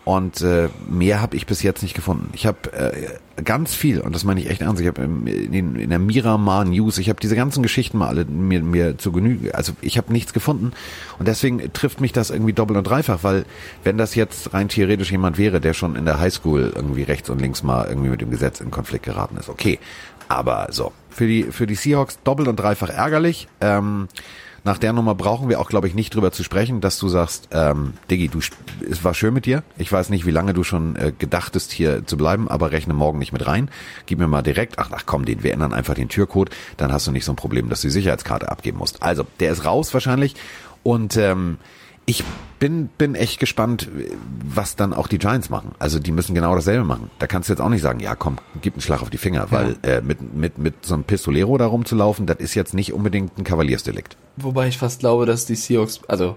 und 0.07 0.40
äh, 0.40 0.69
mehr 0.88 1.21
habe 1.21 1.37
ich 1.37 1.47
bis 1.47 1.64
jetzt 1.64 1.83
nicht 1.83 1.95
gefunden. 1.95 2.31
Ich 2.33 2.47
habe 2.47 2.73
äh, 2.73 3.42
ganz 3.42 3.75
viel 3.75 4.01
und 4.01 4.14
das 4.14 4.23
meine 4.23 4.38
ich 4.38 4.49
echt 4.49 4.61
ernst. 4.61 4.81
Ich 4.81 4.87
habe 4.87 5.03
in, 5.03 5.27
in, 5.27 5.75
in 5.75 5.90
der 5.90 5.99
Miramar 5.99 6.64
News, 6.64 6.99
ich 6.99 7.09
habe 7.09 7.19
diese 7.19 7.35
ganzen 7.35 7.61
Geschichten 7.61 7.99
mal 7.99 8.07
alle 8.07 8.25
mir, 8.25 8.62
mir 8.62 8.99
zu 8.99 9.11
Genüge. 9.11 9.57
Also 9.57 9.73
ich 9.81 9.99
habe 9.99 10.12
nichts 10.12 10.33
gefunden 10.33 10.71
und 11.19 11.27
deswegen 11.27 11.73
trifft 11.73 12.01
mich 12.01 12.12
das 12.12 12.31
irgendwie 12.31 12.53
doppelt 12.53 12.79
und 12.79 12.85
dreifach, 12.85 13.25
weil 13.25 13.47
wenn 13.83 13.99
das 13.99 14.14
jetzt 14.14 14.55
rein 14.55 14.69
theoretisch 14.69 15.11
jemand 15.11 15.38
wäre, 15.38 15.61
der 15.61 15.75
schon 15.75 15.97
in 15.97 16.05
der 16.05 16.21
Highschool 16.21 16.73
irgendwie 16.73 17.03
rechts 17.03 17.29
und 17.29 17.40
links 17.40 17.64
mal 17.64 17.88
irgendwie 17.88 18.11
mit 18.11 18.21
dem 18.21 18.31
Gesetz 18.31 18.61
in 18.61 18.71
Konflikt 18.71 19.07
geraten 19.07 19.37
ist, 19.38 19.49
okay. 19.49 19.81
Aber 20.29 20.69
so 20.71 20.92
für 21.11 21.27
die 21.27 21.42
für 21.51 21.66
die 21.66 21.75
Seahawks 21.75 22.21
doppelt 22.23 22.47
und 22.47 22.61
dreifach 22.61 22.90
ärgerlich. 22.90 23.49
Ähm, 23.61 24.07
nach 24.67 24.79
der 24.79 24.93
Nummer 24.93 25.15
brauchen 25.15 25.49
wir 25.49 25.61
auch, 25.61 25.69
glaube 25.69 25.87
ich, 25.87 25.95
nicht 25.95 26.13
drüber 26.13 26.33
zu 26.33 26.43
sprechen, 26.43 26.81
dass 26.81 26.99
du 26.99 27.09
sagst, 27.09 27.49
ähm, 27.53 27.93
Diggi, 28.11 28.27
du, 28.27 28.41
es 28.91 29.05
war 29.05 29.15
schön 29.15 29.33
mit 29.33 29.47
dir. 29.47 29.63
Ich 29.79 29.93
weiß 29.93 30.11
nicht, 30.11 30.27
wie 30.27 30.33
lange 30.33 30.55
du 30.55 30.65
schon 30.65 30.97
äh, 30.97 31.13
gedachtest, 31.17 31.71
hier 31.71 32.05
zu 32.05 32.17
bleiben, 32.17 32.49
aber 32.49 32.73
rechne 32.73 32.93
morgen 32.93 33.21
nicht 33.21 33.33
mit 33.33 33.47
rein. 33.47 33.71
Gib 34.07 34.19
mir 34.19 34.27
mal 34.27 34.43
direkt, 34.43 34.81
ach, 34.81 34.91
ach 34.93 35.05
komm, 35.07 35.25
den, 35.25 35.45
wir 35.45 35.53
ändern 35.53 35.73
einfach 35.73 35.95
den 35.95 36.09
Türcode, 36.09 36.51
dann 36.79 36.93
hast 36.93 37.07
du 37.07 37.13
nicht 37.13 37.25
so 37.25 37.33
ein 37.33 37.37
Problem, 37.37 37.69
dass 37.69 37.83
du 37.83 37.87
die 37.87 37.93
Sicherheitskarte 37.93 38.51
abgeben 38.51 38.79
musst. 38.79 39.05
Also, 39.05 39.25
der 39.39 39.53
ist 39.53 39.65
raus 39.65 39.95
wahrscheinlich 39.95 40.35
und 40.83 41.17
ähm, 41.17 41.59
ich 42.07 42.23
bin, 42.59 42.87
bin 42.87 43.14
echt 43.14 43.40
gespannt, 43.40 43.88
was 44.45 44.77
dann 44.77 44.95
auch 44.95 45.09
die 45.09 45.19
Giants 45.19 45.51
machen. 45.51 45.73
Also 45.79 45.99
die 45.99 46.12
müssen 46.12 46.35
genau 46.35 46.55
dasselbe 46.55 46.85
machen. 46.85 47.11
Da 47.19 47.27
kannst 47.27 47.49
du 47.49 47.53
jetzt 47.53 47.61
auch 47.61 47.69
nicht 47.69 47.83
sagen, 47.83 48.01
ja 48.01 48.14
komm, 48.14 48.38
gib 48.62 48.75
einen 48.75 48.81
Schlag 48.81 49.03
auf 49.03 49.11
die 49.11 49.19
Finger, 49.19 49.49
weil 49.51 49.77
äh, 49.83 50.01
mit, 50.01 50.35
mit, 50.35 50.57
mit 50.57 50.87
so 50.87 50.95
einem 50.95 51.05
Pistolero 51.05 51.59
da 51.59 51.66
rumzulaufen, 51.66 52.27
das 52.27 52.38
ist 52.38 52.55
jetzt 52.55 52.73
nicht 52.73 52.92
unbedingt 52.92 53.37
ein 53.37 53.45
Kavaliersdelikt. 53.45 54.16
Wobei 54.37 54.69
ich 54.69 54.79
fast 54.79 55.01
glaube, 55.01 55.27
dass 55.27 55.47
die 55.47 55.57
Seahawks, 55.57 56.01
also 56.09 56.37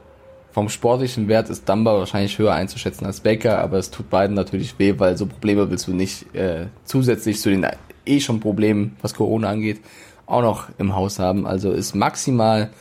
vom 0.51 0.67
sportlichen 0.67 1.27
Wert 1.27 1.49
ist 1.49 1.69
Dumba 1.69 1.97
wahrscheinlich 1.97 2.37
höher 2.39 2.53
einzuschätzen 2.53 3.05
als 3.05 3.21
Baker, 3.21 3.59
aber 3.59 3.77
es 3.77 3.91
tut 3.91 4.09
beiden 4.09 4.35
natürlich 4.35 4.77
weh, 4.79 4.95
weil 4.97 5.15
so 5.15 5.27
Probleme 5.27 5.69
willst 5.69 5.87
du 5.87 5.93
nicht 5.93 6.33
äh, 6.35 6.65
zusätzlich 6.83 7.39
zu 7.39 7.49
den 7.51 7.65
eh 8.05 8.19
schon 8.19 8.39
Problemen, 8.39 8.97
was 9.01 9.13
Corona 9.13 9.49
angeht, 9.49 9.79
auch 10.25 10.41
noch 10.41 10.67
im 10.79 10.95
Haus 10.95 11.19
haben. 11.19 11.45
Also 11.45 11.71
ist 11.71 11.95
maximal 11.95 12.71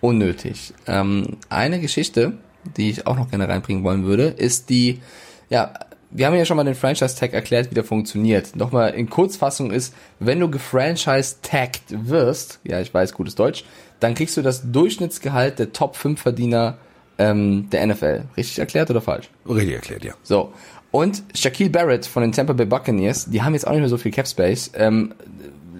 unnötig. 0.00 0.74
Ähm, 0.86 1.36
eine 1.48 1.80
Geschichte, 1.80 2.34
die 2.76 2.90
ich 2.90 3.06
auch 3.06 3.16
noch 3.16 3.30
gerne 3.30 3.48
reinbringen 3.48 3.84
wollen 3.84 4.04
würde, 4.04 4.24
ist 4.24 4.70
die, 4.70 5.00
ja, 5.48 5.72
wir 6.10 6.26
haben 6.26 6.34
ja 6.34 6.44
schon 6.44 6.56
mal 6.56 6.64
den 6.64 6.74
Franchise-Tag 6.74 7.34
erklärt, 7.34 7.70
wie 7.70 7.74
der 7.74 7.84
funktioniert. 7.84 8.56
Nochmal 8.56 8.94
in 8.94 9.10
Kurzfassung 9.10 9.70
ist, 9.70 9.94
wenn 10.18 10.40
du 10.40 10.50
gefranchise-tagged 10.50 12.08
wirst, 12.08 12.60
ja, 12.64 12.80
ich 12.80 12.92
weiß, 12.92 13.12
gutes 13.12 13.34
Deutsch, 13.34 13.64
dann 14.00 14.14
kriegst 14.14 14.36
du 14.36 14.42
das 14.42 14.70
Durchschnittsgehalt 14.70 15.58
der 15.58 15.72
Top 15.72 15.96
5 15.96 16.20
Verdiener 16.20 16.78
ähm, 17.18 17.68
der 17.70 17.86
NFL. 17.86 18.24
Richtig 18.36 18.58
erklärt 18.58 18.90
oder 18.90 19.00
falsch? 19.00 19.28
Richtig 19.46 19.74
erklärt, 19.74 20.04
ja. 20.04 20.14
So. 20.22 20.52
Und 20.90 21.22
Shaquille 21.34 21.70
Barrett 21.70 22.06
von 22.06 22.22
den 22.22 22.32
Tampa 22.32 22.54
Bay 22.54 22.64
Buccaneers, 22.64 23.26
die 23.26 23.42
haben 23.42 23.52
jetzt 23.52 23.66
auch 23.66 23.72
nicht 23.72 23.80
mehr 23.80 23.88
so 23.90 23.98
viel 23.98 24.12
Cap 24.12 24.26
Space. 24.26 24.70
Ähm, 24.74 25.14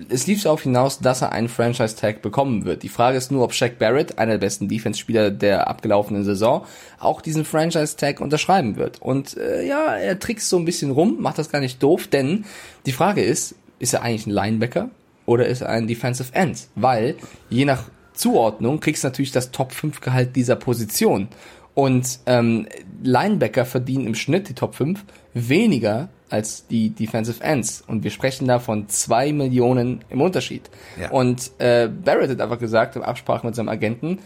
es 0.09 0.27
lief 0.27 0.43
darauf 0.43 0.63
hinaus, 0.63 1.01
dass 1.01 1.23
er 1.23 1.33
einen 1.33 1.49
Franchise-Tag 1.49 2.23
bekommen 2.23 2.65
wird. 2.65 2.83
Die 2.83 2.89
Frage 2.89 3.19
ist 3.19 3.31
nur, 3.31 3.45
ob 3.45 3.53
Shaq 3.53 3.79
Barrett, 3.79 4.19
einer 4.19 4.33
der 4.33 4.39
besten 4.39 4.69
Defense-Spieler 4.69 5.31
der 5.31 5.69
abgelaufenen 5.69 6.25
Saison, 6.25 6.65
auch 6.99 7.21
diesen 7.21 7.45
Franchise-Tag 7.45 8.21
unterschreiben 8.21 8.77
wird. 8.77 9.03
Und 9.03 9.37
äh, 9.37 9.67
ja, 9.67 9.97
er 9.97 10.19
trickst 10.19 10.49
so 10.49 10.59
ein 10.59 10.65
bisschen 10.65 10.91
rum, 10.91 11.17
macht 11.21 11.39
das 11.39 11.51
gar 11.51 11.61
nicht 11.61 11.83
doof, 11.83 12.07
denn 12.07 12.45
die 12.87 12.93
Frage 12.93 13.23
ist, 13.23 13.55
ist 13.79 13.95
er 13.95 14.03
eigentlich 14.03 14.27
ein 14.27 14.33
Linebacker 14.33 14.91
oder 15.27 15.47
ist 15.47 15.61
er 15.61 15.69
ein 15.69 15.87
Defensive 15.87 16.35
End? 16.35 16.69
Weil 16.75 17.17
je 17.51 17.65
nach 17.65 17.85
Zuordnung 18.15 18.81
kriegst 18.81 19.05
du 19.05 19.09
natürlich 19.09 19.33
das 19.33 19.51
Top-5-Gehalt 19.51 20.35
dieser 20.35 20.57
Position. 20.57 21.29
Und 21.75 22.19
ähm, 22.27 22.67
Linebacker 23.03 23.65
verdienen 23.65 24.07
im 24.07 24.15
Schnitt 24.17 24.49
die 24.49 24.55
Top 24.55 24.75
5 24.75 25.05
weniger 25.35 26.09
als 26.31 26.67
die 26.67 26.91
Defensive 26.91 27.43
Ends. 27.43 27.83
Und 27.87 28.05
wir 28.05 28.11
sprechen 28.11 28.47
da 28.47 28.59
von 28.59 28.89
zwei 28.89 29.33
Millionen 29.33 30.05
im 30.11 30.21
Unterschied. 30.21 30.71
Ja. 31.01 31.11
Und 31.11 31.51
äh, 31.59 31.89
Barrett 31.89 32.31
hat 32.31 32.41
einfach 32.41 32.59
gesagt, 32.59 32.97
im 32.97 33.03
Absprache 33.03 33.47
mit 33.47 33.55
seinem 33.55 33.69
Agenten, 33.69 34.19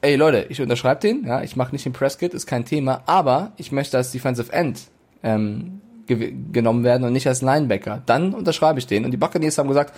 ey 0.00 0.16
Leute, 0.16 0.46
ich 0.48 0.60
unterschreibe 0.60 1.00
den, 1.00 1.24
ja, 1.26 1.42
ich 1.42 1.56
mache 1.56 1.72
nicht 1.72 1.84
den 1.84 1.92
Prescott, 1.92 2.34
ist 2.34 2.46
kein 2.46 2.64
Thema, 2.64 3.02
aber 3.06 3.52
ich 3.56 3.72
möchte 3.72 3.96
als 3.96 4.12
Defensive 4.12 4.52
End 4.52 4.82
ähm, 5.22 5.80
ge 6.06 6.32
genommen 6.52 6.84
werden 6.84 7.04
und 7.04 7.12
nicht 7.12 7.26
als 7.26 7.42
Linebacker. 7.42 8.02
Dann 8.06 8.34
unterschreibe 8.34 8.78
ich 8.78 8.86
den. 8.86 9.04
Und 9.04 9.10
die 9.10 9.16
Buccaneers 9.16 9.58
haben 9.58 9.68
gesagt, 9.68 9.94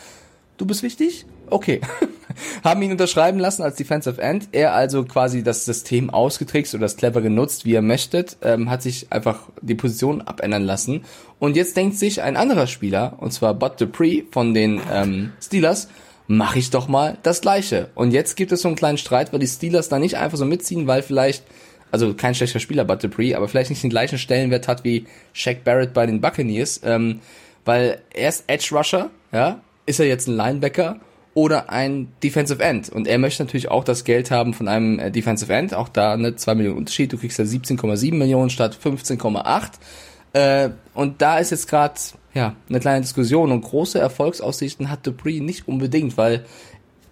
du 0.57 0.67
bist 0.67 0.83
wichtig? 0.83 1.27
Okay. 1.49 1.81
haben 2.65 2.83
ihn 2.83 2.93
unterschreiben 2.93 3.39
lassen 3.39 3.63
als 3.63 3.77
Defensive 3.77 4.21
End. 4.21 4.49
Er 4.53 4.75
also 4.75 5.05
quasi 5.05 5.43
das 5.43 5.65
System 5.65 6.11
ausgetrickst 6.11 6.75
oder 6.75 6.83
das 6.83 6.97
clever 6.97 7.21
genutzt, 7.21 7.65
wie 7.65 7.75
er 7.75 7.83
möchtet, 7.83 8.37
ähm, 8.43 8.71
hat 8.71 8.83
sich 8.83 9.13
einfach 9.13 9.49
die 9.61 9.75
Position 9.75 10.23
abändern 10.23 10.65
lassen. 10.65 11.05
Und 11.39 11.57
jetzt 11.57 11.77
denkt 11.77 11.97
sich 11.97 12.23
ein 12.23 12.37
anderer 12.37 12.67
Spieler, 12.67 13.17
und 13.19 13.33
zwar 13.33 13.55
Bud 13.55 13.81
Dupree 13.81 14.23
von 14.31 14.55
den 14.55 14.81
ähm, 14.93 15.33
Steelers, 15.41 15.89
mache 16.27 16.59
ich 16.59 16.71
doch 16.71 16.87
mal 16.87 17.19
das 17.23 17.41
Gleiche. 17.41 17.91
Und 17.95 18.13
jetzt 18.13 18.37
gibt 18.37 18.53
es 18.53 18.63
so 18.63 18.69
einen 18.69 18.77
kleinen 18.77 18.99
Streit, 18.99 19.33
weil 19.33 19.41
die 19.41 19.49
Steelers 19.49 19.89
da 19.89 19.99
nicht 19.99 20.17
einfach 20.17 20.39
so 20.39 20.45
mitziehen, 20.45 20.87
weil 20.87 21.03
vielleicht 21.03 21.45
also 21.91 22.15
kein 22.15 22.35
schlechter 22.35 22.61
Spieler, 22.61 22.85
Bud 22.85 23.03
Dupree, 23.03 23.35
aber 23.35 23.49
vielleicht 23.49 23.71
nicht 23.71 23.83
den 23.83 23.91
gleichen 23.91 24.19
Stellenwert 24.19 24.69
hat 24.69 24.85
wie 24.85 25.07
Shaq 25.33 25.65
Barrett 25.65 25.93
bei 25.93 26.07
den 26.07 26.21
Buccaneers, 26.21 26.81
ähm, 26.85 27.21
weil 27.65 28.01
er 28.15 28.29
ist 28.29 28.45
Edge 28.47 28.69
Rusher, 28.73 29.11
ja, 29.33 29.61
ist 29.87 30.01
er 30.01 30.07
jetzt 30.07 30.29
ein 30.29 30.37
Linebacker 30.37 31.01
oder 31.35 31.71
ein 31.71 32.09
Defensive 32.23 32.63
End. 32.63 32.89
Und 32.89 33.07
er 33.07 33.19
möchte 33.19 33.45
natürlich 33.45 33.71
auch 33.71 33.85
das 33.85 34.05
Geld 34.05 34.31
haben 34.31 34.53
von 34.53 34.69
einem 34.69 34.99
äh, 34.99 35.11
Defensive 35.11 35.53
End, 35.53 35.75
auch 35.75 35.89
da 35.89 36.13
eine 36.13 36.37
2 36.37 36.55
Millionen 36.57 36.79
Unterschied, 36.79 37.13
du 37.13 37.19
kriegst 37.19 37.39
ja 37.39 37.45
17,7 37.45 38.15
Millionen 38.15 38.51
statt 38.51 38.77
15,8 38.83 39.71
äh, 40.33 40.71
und 40.95 41.23
da 41.23 41.39
ist 41.39 41.51
jetzt 41.51 41.69
gerade 41.69 41.95
ja 42.35 42.55
eine 42.69 42.81
kleine 42.81 43.01
Diskussion. 43.01 43.53
Und 43.53 43.63
große 43.63 43.99
Erfolgsaussichten 43.99 44.91
hat 44.91 45.07
Dupree 45.07 45.41
nicht 45.41 45.69
unbedingt, 45.69 46.17
weil 46.17 46.45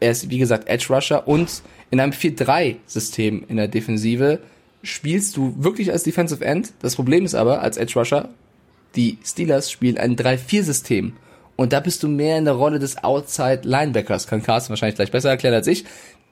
er 0.00 0.12
ist, 0.12 0.31
wie 0.31 0.38
gesagt, 0.38 0.68
Edge 0.68 0.87
Rusher. 0.90 1.26
Und 1.26 1.62
in 1.90 2.00
einem 2.00 2.12
4-3-System 2.12 3.44
in 3.48 3.57
der 3.57 3.68
Defensive 3.68 4.40
spielst 4.83 5.37
du 5.37 5.54
wirklich 5.59 5.90
als 5.90 6.04
Defensive 6.04 6.44
End. 6.44 6.72
Das 6.81 6.94
Problem 6.94 7.24
ist 7.24 7.35
aber, 7.35 7.62
als 7.62 7.76
Edge 7.76 7.98
Rusher, 7.98 8.28
die 8.94 9.18
Steelers 9.24 9.70
spielen 9.70 9.98
ein 9.98 10.16
3-4-System. 10.16 11.14
Und 11.58 11.72
da 11.72 11.80
bist 11.80 12.04
du 12.04 12.08
mehr 12.08 12.38
in 12.38 12.44
der 12.44 12.54
Rolle 12.54 12.78
des 12.78 13.02
Outside 13.02 13.62
Linebackers. 13.64 14.28
Kann 14.28 14.44
Carsten 14.44 14.70
wahrscheinlich 14.70 14.94
gleich 14.94 15.10
besser 15.10 15.30
erklären 15.30 15.54
als 15.54 15.66
ich. 15.66 15.84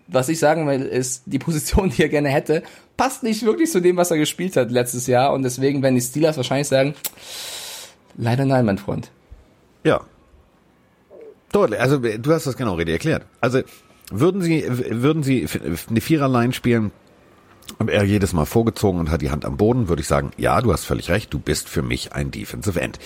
was 0.06 0.28
ich 0.28 0.38
sagen 0.38 0.68
will, 0.68 0.82
ist, 0.82 1.24
die 1.26 1.40
Position, 1.40 1.90
die 1.96 2.00
er 2.00 2.08
gerne 2.08 2.28
hätte, 2.28 2.62
passt 2.96 3.24
nicht 3.24 3.44
wirklich 3.44 3.72
zu 3.72 3.80
dem, 3.80 3.96
was 3.96 4.12
er 4.12 4.18
gespielt 4.18 4.56
hat 4.56 4.70
letztes 4.70 5.08
Jahr. 5.08 5.32
Und 5.32 5.42
deswegen 5.42 5.82
werden 5.82 5.96
die 5.96 6.00
Steelers 6.00 6.36
wahrscheinlich 6.36 6.68
sagen, 6.68 6.94
leider 8.16 8.44
nein, 8.44 8.64
mein 8.64 8.78
Freund. 8.78 9.10
Ja. 9.82 10.02
Deutlich. 11.50 11.80
Also 11.80 11.98
du 11.98 12.32
hast 12.32 12.46
das 12.46 12.56
genau 12.56 12.74
richtig 12.74 12.92
erklärt. 12.92 13.24
Also 13.40 13.62
würden 14.12 14.42
sie, 14.42 14.64
würden 14.68 15.24
sie 15.24 15.48
eine 15.90 16.00
Viererline 16.00 16.52
spielen 16.52 16.92
und 17.78 17.90
er 17.90 18.04
jedes 18.04 18.32
Mal 18.32 18.44
vorgezogen 18.44 19.00
und 19.00 19.10
hat 19.10 19.22
die 19.22 19.32
Hand 19.32 19.44
am 19.44 19.56
Boden, 19.56 19.88
würde 19.88 20.02
ich 20.02 20.06
sagen, 20.06 20.30
ja, 20.36 20.60
du 20.60 20.72
hast 20.72 20.84
völlig 20.84 21.10
recht, 21.10 21.34
du 21.34 21.40
bist 21.40 21.68
für 21.68 21.82
mich 21.82 22.12
ein 22.12 22.30
Defensive 22.30 22.80
End. 22.80 23.00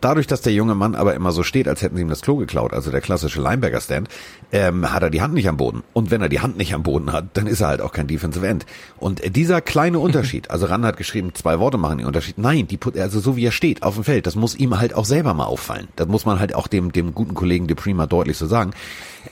Dadurch, 0.00 0.26
dass 0.26 0.40
der 0.42 0.52
junge 0.52 0.74
Mann 0.74 0.94
aber 0.94 1.14
immer 1.14 1.32
so 1.32 1.42
steht, 1.42 1.66
als 1.66 1.82
hätten 1.82 1.96
sie 1.96 2.02
ihm 2.02 2.08
das 2.08 2.20
Klo 2.20 2.36
geklaut, 2.36 2.72
also 2.72 2.90
der 2.90 3.00
klassische 3.00 3.40
Linebacker-Stand, 3.40 4.08
ähm, 4.52 4.92
hat 4.92 5.02
er 5.02 5.10
die 5.10 5.20
Hand 5.20 5.34
nicht 5.34 5.48
am 5.48 5.56
Boden. 5.56 5.82
Und 5.92 6.10
wenn 6.10 6.22
er 6.22 6.28
die 6.28 6.40
Hand 6.40 6.56
nicht 6.56 6.74
am 6.74 6.82
Boden 6.82 7.12
hat, 7.12 7.26
dann 7.34 7.46
ist 7.46 7.60
er 7.60 7.68
halt 7.68 7.80
auch 7.80 7.92
kein 7.92 8.06
Defensive 8.06 8.46
End. 8.46 8.64
Und 8.98 9.36
dieser 9.36 9.60
kleine 9.60 9.98
Unterschied, 9.98 10.50
also 10.50 10.66
Ran 10.66 10.86
hat 10.86 10.96
geschrieben, 10.96 11.34
zwei 11.34 11.58
Worte 11.58 11.78
machen 11.78 11.98
den 11.98 12.06
Unterschied. 12.06 12.38
Nein, 12.38 12.66
die, 12.68 12.78
also 12.98 13.20
so 13.20 13.36
wie 13.36 13.46
er 13.46 13.52
steht 13.52 13.82
auf 13.82 13.94
dem 13.96 14.04
Feld, 14.04 14.26
das 14.26 14.36
muss 14.36 14.54
ihm 14.54 14.78
halt 14.78 14.94
auch 14.94 15.04
selber 15.04 15.34
mal 15.34 15.46
auffallen. 15.46 15.88
Das 15.96 16.08
muss 16.08 16.24
man 16.24 16.38
halt 16.38 16.54
auch 16.54 16.68
dem, 16.68 16.92
dem 16.92 17.14
guten 17.14 17.34
Kollegen 17.34 17.66
Dupree 17.66 17.94
mal 17.94 18.06
deutlich 18.06 18.38
so 18.38 18.46
sagen. 18.46 18.72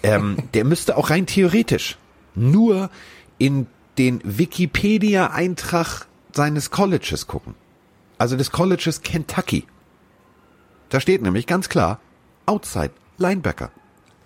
Ähm, 0.03 0.37
der 0.55 0.65
müsste 0.65 0.97
auch 0.97 1.11
rein 1.11 1.27
theoretisch 1.27 1.97
nur 2.35 2.91
in 3.39 3.67
den 3.99 4.21
Wikipedia-Eintrag 4.25 6.07
seines 6.33 6.71
Colleges 6.71 7.27
gucken. 7.27 7.55
Also 8.19 8.37
des 8.37 8.51
Colleges 8.51 9.03
Kentucky. 9.03 9.65
Da 10.88 11.01
steht 11.01 11.22
nämlich 11.22 11.46
ganz 11.46 11.68
klar 11.68 12.01
Outside 12.46 12.92
Linebacker. 13.18 13.70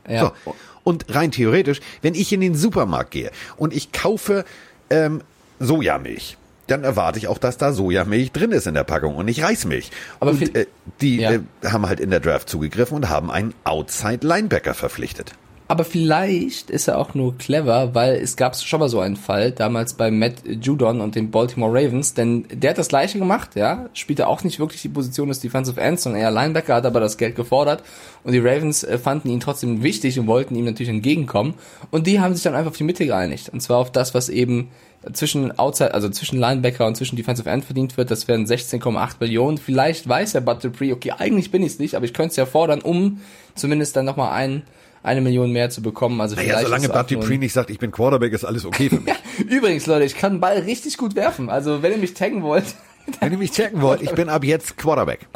Ja. 0.08 0.32
So. 0.44 0.54
Und 0.82 1.14
rein 1.14 1.30
theoretisch, 1.30 1.80
wenn 2.02 2.14
ich 2.14 2.32
in 2.32 2.40
den 2.40 2.54
Supermarkt 2.54 3.10
gehe 3.10 3.30
und 3.56 3.74
ich 3.74 3.92
kaufe 3.92 4.44
ähm, 4.88 5.22
Sojamilch, 5.58 6.36
dann 6.66 6.84
erwarte 6.84 7.18
ich 7.18 7.28
auch, 7.28 7.38
dass 7.38 7.58
da 7.58 7.72
Sojamilch 7.72 8.32
drin 8.32 8.52
ist 8.52 8.66
in 8.66 8.74
der 8.74 8.84
Packung 8.84 9.16
und 9.16 9.26
nicht 9.26 9.42
Reismilch. 9.42 9.90
Aber 10.20 10.30
und 10.30 10.54
äh, 10.54 10.66
die 11.00 11.18
ja. 11.18 11.32
äh, 11.32 11.40
haben 11.64 11.86
halt 11.86 12.00
in 12.00 12.10
der 12.10 12.20
Draft 12.20 12.48
zugegriffen 12.48 12.96
und 12.96 13.08
haben 13.08 13.30
einen 13.30 13.54
Outside 13.64 14.26
Linebacker 14.26 14.74
verpflichtet. 14.74 15.32
Aber 15.70 15.84
vielleicht 15.84 16.68
ist 16.68 16.88
er 16.88 16.98
auch 16.98 17.14
nur 17.14 17.38
clever, 17.38 17.94
weil 17.94 18.16
es 18.16 18.34
gab 18.34 18.56
schon 18.56 18.80
mal 18.80 18.88
so 18.88 18.98
einen 18.98 19.14
Fall, 19.14 19.52
damals 19.52 19.94
bei 19.94 20.10
Matt 20.10 20.42
Judon 20.44 21.00
und 21.00 21.14
den 21.14 21.30
Baltimore 21.30 21.72
Ravens, 21.72 22.12
denn 22.12 22.44
der 22.52 22.70
hat 22.70 22.78
das 22.78 22.88
gleiche 22.88 23.20
gemacht, 23.20 23.50
ja, 23.54 23.88
spielte 23.92 24.26
auch 24.26 24.42
nicht 24.42 24.58
wirklich 24.58 24.82
die 24.82 24.88
Position 24.88 25.28
des 25.28 25.38
Defensive 25.38 25.80
Ends, 25.80 26.02
sondern 26.02 26.22
eher 26.22 26.32
Linebacker, 26.32 26.74
hat 26.74 26.86
aber 26.86 26.98
das 26.98 27.18
Geld 27.18 27.36
gefordert. 27.36 27.84
Und 28.24 28.32
die 28.32 28.40
Ravens 28.40 28.82
äh, 28.82 28.98
fanden 28.98 29.28
ihn 29.28 29.38
trotzdem 29.38 29.84
wichtig 29.84 30.18
und 30.18 30.26
wollten 30.26 30.56
ihm 30.56 30.64
natürlich 30.64 30.90
entgegenkommen. 30.90 31.54
Und 31.92 32.08
die 32.08 32.18
haben 32.18 32.34
sich 32.34 32.42
dann 32.42 32.56
einfach 32.56 32.72
auf 32.72 32.76
die 32.76 32.82
Mitte 32.82 33.06
geeinigt. 33.06 33.50
Und 33.50 33.60
zwar 33.60 33.78
auf 33.78 33.92
das, 33.92 34.12
was 34.12 34.28
eben 34.28 34.70
zwischen 35.12 35.56
Outside, 35.56 35.94
also 35.94 36.08
zwischen 36.08 36.40
Linebacker 36.40 36.84
und 36.84 36.96
zwischen 36.96 37.14
Defensive 37.14 37.48
End 37.48 37.64
verdient 37.64 37.96
wird, 37.96 38.10
das 38.10 38.26
wären 38.26 38.44
16,8 38.44 39.18
Millionen. 39.20 39.56
Vielleicht 39.56 40.08
weiß 40.08 40.34
er 40.34 40.40
Bud 40.40 40.64
Dupree, 40.64 40.92
okay, 40.92 41.12
eigentlich 41.16 41.52
bin 41.52 41.62
ich 41.62 41.74
es 41.74 41.78
nicht, 41.78 41.94
aber 41.94 42.06
ich 42.06 42.12
könnte 42.12 42.30
es 42.30 42.36
ja 42.36 42.44
fordern, 42.44 42.80
um 42.80 43.20
zumindest 43.54 43.94
dann 43.94 44.04
nochmal 44.04 44.32
einen 44.32 44.64
eine 45.02 45.20
Million 45.20 45.50
mehr 45.52 45.70
zu 45.70 45.82
bekommen. 45.82 46.20
Also 46.20 46.36
naja, 46.36 46.60
solange 46.60 46.88
Bud 46.88 47.10
Dupree 47.10 47.38
nicht 47.38 47.52
sagt, 47.52 47.70
ich 47.70 47.78
bin 47.78 47.90
Quarterback, 47.90 48.32
ist 48.32 48.44
alles 48.44 48.64
okay 48.64 48.88
für 48.90 49.00
mich. 49.00 49.14
Übrigens, 49.48 49.86
Leute, 49.86 50.04
ich 50.04 50.16
kann 50.16 50.34
den 50.34 50.40
Ball 50.40 50.58
richtig 50.58 50.96
gut 50.98 51.14
werfen. 51.14 51.48
Also 51.48 51.82
wenn 51.82 51.92
ihr 51.92 51.98
mich 51.98 52.14
taggen 52.14 52.42
wollt. 52.42 52.64
Wenn 53.18 53.32
ihr 53.32 53.38
mich 53.38 53.50
taggen 53.50 53.80
wollt, 53.80 54.02
ich 54.02 54.12
bin 54.12 54.28
ab 54.28 54.44
jetzt 54.44 54.76
Quarterback. 54.76 55.26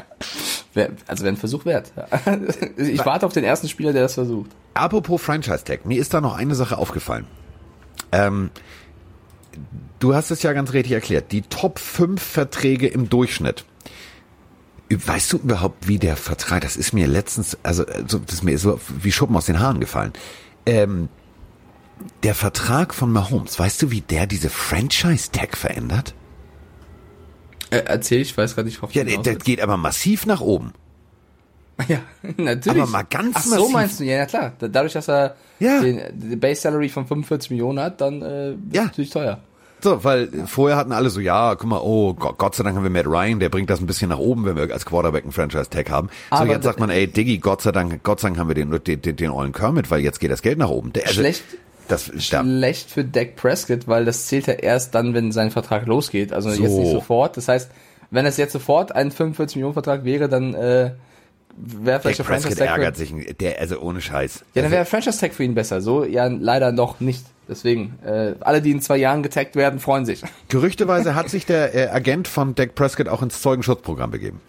Also 1.08 1.24
wäre 1.24 1.34
ein 1.34 1.36
Versuch 1.36 1.64
wert. 1.64 1.92
Ich 2.76 3.04
warte 3.04 3.26
auf 3.26 3.32
den 3.32 3.42
ersten 3.42 3.68
Spieler, 3.68 3.92
der 3.92 4.02
das 4.02 4.14
versucht. 4.14 4.50
Apropos 4.74 5.20
Franchise-Tag, 5.20 5.84
mir 5.84 5.98
ist 5.98 6.14
da 6.14 6.20
noch 6.20 6.36
eine 6.36 6.54
Sache 6.54 6.78
aufgefallen. 6.78 7.26
Ähm, 8.12 8.50
du 9.98 10.14
hast 10.14 10.30
es 10.30 10.42
ja 10.42 10.52
ganz 10.52 10.72
richtig 10.72 10.92
erklärt. 10.92 11.32
Die 11.32 11.42
Top 11.42 11.78
5 11.78 12.22
Verträge 12.22 12.86
im 12.86 13.08
Durchschnitt 13.08 13.64
Weißt 14.90 15.32
du 15.32 15.38
überhaupt, 15.38 15.88
wie 15.88 15.98
der 15.98 16.16
Vertrag, 16.16 16.60
das 16.62 16.76
ist 16.76 16.92
mir 16.92 17.06
letztens, 17.06 17.56
also 17.62 17.84
das 17.84 18.20
ist 18.32 18.44
mir 18.44 18.58
so 18.58 18.78
wie 19.00 19.12
Schuppen 19.12 19.36
aus 19.36 19.46
den 19.46 19.58
Haaren 19.58 19.80
gefallen. 19.80 20.12
Ähm, 20.66 21.08
der 22.22 22.34
Vertrag 22.34 22.94
von 22.94 23.10
Mahomes, 23.10 23.58
weißt 23.58 23.82
du, 23.82 23.90
wie 23.90 24.02
der 24.02 24.26
diese 24.26 24.50
Franchise-Tag 24.50 25.56
verändert? 25.56 26.14
Äh, 27.70 27.82
erzähl, 27.86 28.20
ich 28.20 28.36
weiß 28.36 28.54
gerade 28.54 28.68
nicht, 28.68 28.80
worauf 28.80 28.94
Ja, 28.94 29.04
der, 29.04 29.18
der 29.18 29.36
geht 29.36 29.60
aber 29.60 29.76
massiv 29.76 30.26
nach 30.26 30.40
oben. 30.40 30.72
Ja, 31.88 31.98
natürlich. 32.36 32.82
Aber 32.82 32.90
mal 32.90 33.02
ganz 33.02 33.34
Ach 33.36 33.42
so 33.42 33.56
massiv. 33.56 33.72
meinst 33.72 34.00
du, 34.00 34.04
ja, 34.04 34.16
ja 34.18 34.26
klar. 34.26 34.52
Dadurch, 34.60 34.92
dass 34.92 35.08
er 35.08 35.34
ja. 35.58 35.80
den, 35.80 36.00
die 36.12 36.36
Base 36.36 36.60
Salary 36.60 36.88
von 36.88 37.04
45 37.04 37.50
Millionen 37.50 37.80
hat, 37.80 38.00
dann 38.00 38.22
äh, 38.22 38.50
ja. 38.70 38.84
natürlich 38.84 39.10
teuer. 39.10 39.40
So, 39.84 40.02
weil 40.02 40.30
vorher 40.46 40.78
hatten 40.78 40.92
alle 40.92 41.10
so, 41.10 41.20
ja, 41.20 41.54
guck 41.56 41.68
mal, 41.68 41.80
oh 41.82 42.14
Gott, 42.14 42.38
Gott 42.38 42.54
sei 42.54 42.64
Dank 42.64 42.74
haben 42.74 42.84
wir 42.84 42.90
Matt 42.90 43.06
Ryan, 43.06 43.38
der 43.38 43.50
bringt 43.50 43.68
das 43.68 43.80
ein 43.80 43.86
bisschen 43.86 44.08
nach 44.08 44.18
oben, 44.18 44.46
wenn 44.46 44.56
wir 44.56 44.72
als 44.72 44.86
Quarterback 44.86 45.24
einen 45.24 45.32
Franchise-Tag 45.32 45.90
haben. 45.90 46.08
So, 46.30 46.36
Aber 46.36 46.46
jetzt 46.46 46.64
sagt 46.64 46.80
man, 46.80 46.88
ey, 46.88 47.06
Diggy, 47.06 47.36
Gott 47.36 47.60
sei 47.60 47.70
Dank, 47.70 48.02
Gott 48.02 48.18
sei 48.18 48.28
Dank 48.28 48.38
haben 48.38 48.48
wir 48.48 48.54
den, 48.54 48.70
den, 48.70 49.02
den, 49.02 49.16
den 49.16 49.30
ollen 49.30 49.52
Kermit, 49.52 49.90
weil 49.90 50.00
jetzt 50.00 50.20
geht 50.20 50.30
das 50.30 50.40
Geld 50.40 50.56
nach 50.56 50.70
oben. 50.70 50.94
Der, 50.94 51.06
also, 51.06 51.20
schlecht, 51.20 51.44
das, 51.86 52.10
schlecht 52.18 52.88
für 52.88 53.04
Dak 53.04 53.36
Prescott, 53.36 53.86
weil 53.86 54.06
das 54.06 54.26
zählt 54.26 54.46
ja 54.46 54.54
erst 54.54 54.94
dann, 54.94 55.12
wenn 55.12 55.32
sein 55.32 55.50
Vertrag 55.50 55.84
losgeht. 55.84 56.32
Also 56.32 56.48
so. 56.48 56.62
jetzt 56.62 56.72
nicht 56.72 56.90
sofort. 56.90 57.36
Das 57.36 57.48
heißt, 57.48 57.70
wenn 58.10 58.24
es 58.24 58.38
jetzt 58.38 58.54
sofort 58.54 58.90
ein 58.92 59.10
45 59.10 59.56
Millionen 59.56 59.74
Vertrag 59.74 60.04
wäre, 60.04 60.30
dann 60.30 60.54
äh, 60.54 60.92
wäre 61.58 62.00
vielleicht 62.00 62.20
der 62.20 62.24
Franchise 62.24 62.56
Tag 62.56 62.68
ärgert 62.68 62.96
sich, 62.96 63.12
der 63.38 63.60
also 63.60 63.78
ohne 63.80 64.00
Scheiß. 64.00 64.36
Ja, 64.36 64.44
dann 64.54 64.64
also 64.64 64.76
wäre 64.76 64.84
Franchise 64.86 65.20
Tag 65.20 65.34
für 65.34 65.44
ihn 65.44 65.54
besser. 65.54 65.82
So 65.82 66.06
ja 66.06 66.26
leider 66.26 66.72
noch 66.72 67.00
nicht. 67.00 67.22
Deswegen, 67.48 67.98
äh, 68.04 68.34
alle, 68.40 68.62
die 68.62 68.70
in 68.70 68.80
zwei 68.80 68.96
Jahren 68.96 69.22
getaggt 69.22 69.56
werden, 69.56 69.78
freuen 69.78 70.04
sich. 70.06 70.22
Gerüchteweise 70.48 71.14
hat 71.14 71.28
sich 71.28 71.46
der 71.46 71.74
äh, 71.74 71.88
Agent 71.88 72.28
von 72.28 72.54
Dak 72.54 72.74
Prescott 72.74 73.08
auch 73.08 73.22
ins 73.22 73.40
Zeugenschutzprogramm 73.42 74.10
begeben. 74.10 74.40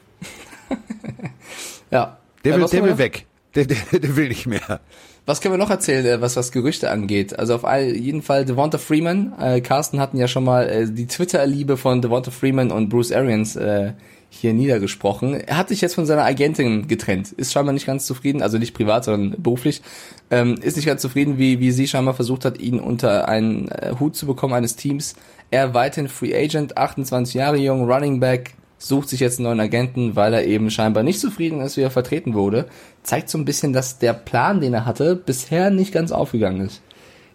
ja. 1.92 2.18
Der 2.44 2.58
will, 2.58 2.68
der 2.68 2.84
will 2.84 2.98
weg. 2.98 3.26
Der, 3.56 3.66
der, 3.66 3.78
der 4.00 4.16
will 4.16 4.28
nicht 4.30 4.46
mehr. 4.48 4.80
Was 5.26 5.42
können 5.42 5.56
wir 5.56 5.58
noch 5.58 5.72
erzählen, 5.72 6.06
äh, 6.06 6.22
was 6.22 6.36
was 6.36 6.52
Gerüchte 6.52 6.92
angeht? 6.92 7.38
Also 7.38 7.56
auf 7.56 7.66
all, 7.66 7.96
jeden 7.96 8.22
Fall 8.22 8.46
Devonta 8.46 8.78
Freeman. 8.78 9.34
Äh, 9.40 9.62
Carsten 9.62 10.00
hatten 10.00 10.18
ja 10.18 10.28
schon 10.28 10.44
mal 10.44 10.70
äh, 10.70 10.86
die 10.88 11.08
Twitter-Liebe 11.08 11.78
von 11.78 12.02
Devonta 12.02 12.32
Freeman 12.32 12.72
und 12.72 12.90
Bruce 12.90 13.12
Arians 13.12 13.56
äh, 13.56 13.94
hier 14.36 14.54
niedergesprochen. 14.54 15.34
Er 15.34 15.58
hat 15.58 15.70
sich 15.70 15.82
jetzt 15.82 15.96
von 15.96 16.06
seiner 16.06 16.24
Agentin 16.24 16.88
getrennt, 16.88 17.32
ist 17.32 17.54
scheinbar 17.54 17.74
nicht 17.74 17.86
ganz 17.86 18.06
zufrieden, 18.06 18.42
also 18.42 18.58
nicht 18.58 18.74
privat, 18.74 19.06
sondern 19.06 19.42
beruflich, 19.42 19.82
ähm, 20.30 20.56
ist 20.62 20.76
nicht 20.76 20.86
ganz 20.86 21.02
zufrieden, 21.02 21.38
wie, 21.38 21.60
wie 21.60 21.72
sie 21.72 21.88
scheinbar 21.88 22.14
versucht 22.14 22.46
hat, 22.46 22.60
ihn 22.60 22.80
unter 22.80 23.28
einen 23.28 23.68
äh, 23.70 23.96
Hut 24.00 24.16
zu 24.16 24.26
bekommen 24.26 24.54
eines 24.54 24.76
Teams. 24.76 25.16
Er 25.52 25.74
weiterhin 25.74 26.10
Free 26.10 26.36
Agent, 26.36 26.78
28 26.78 27.36
Jahre 27.36 27.58
jung, 27.58 27.90
Running 27.90 28.20
Back, 28.20 28.56
sucht 28.78 29.10
sich 29.10 29.20
jetzt 29.20 29.40
einen 29.40 29.48
neuen 29.48 29.60
Agenten, 29.60 30.16
weil 30.16 30.34
er 30.34 30.46
eben 30.46 30.70
scheinbar 30.70 31.04
nicht 31.04 31.20
zufrieden 31.20 31.62
ist, 31.62 31.78
wie 31.78 31.82
er 31.82 31.92
vertreten 31.92 32.34
wurde. 32.34 32.68
Zeigt 33.04 33.30
so 33.30 33.38
ein 33.38 33.46
bisschen, 33.46 33.74
dass 33.74 34.00
der 34.00 34.14
Plan, 34.14 34.62
den 34.62 34.74
er 34.74 34.86
hatte, 34.86 35.16
bisher 35.16 35.70
nicht 35.70 35.94
ganz 35.94 36.12
aufgegangen 36.12 36.62
ist. 36.62 36.82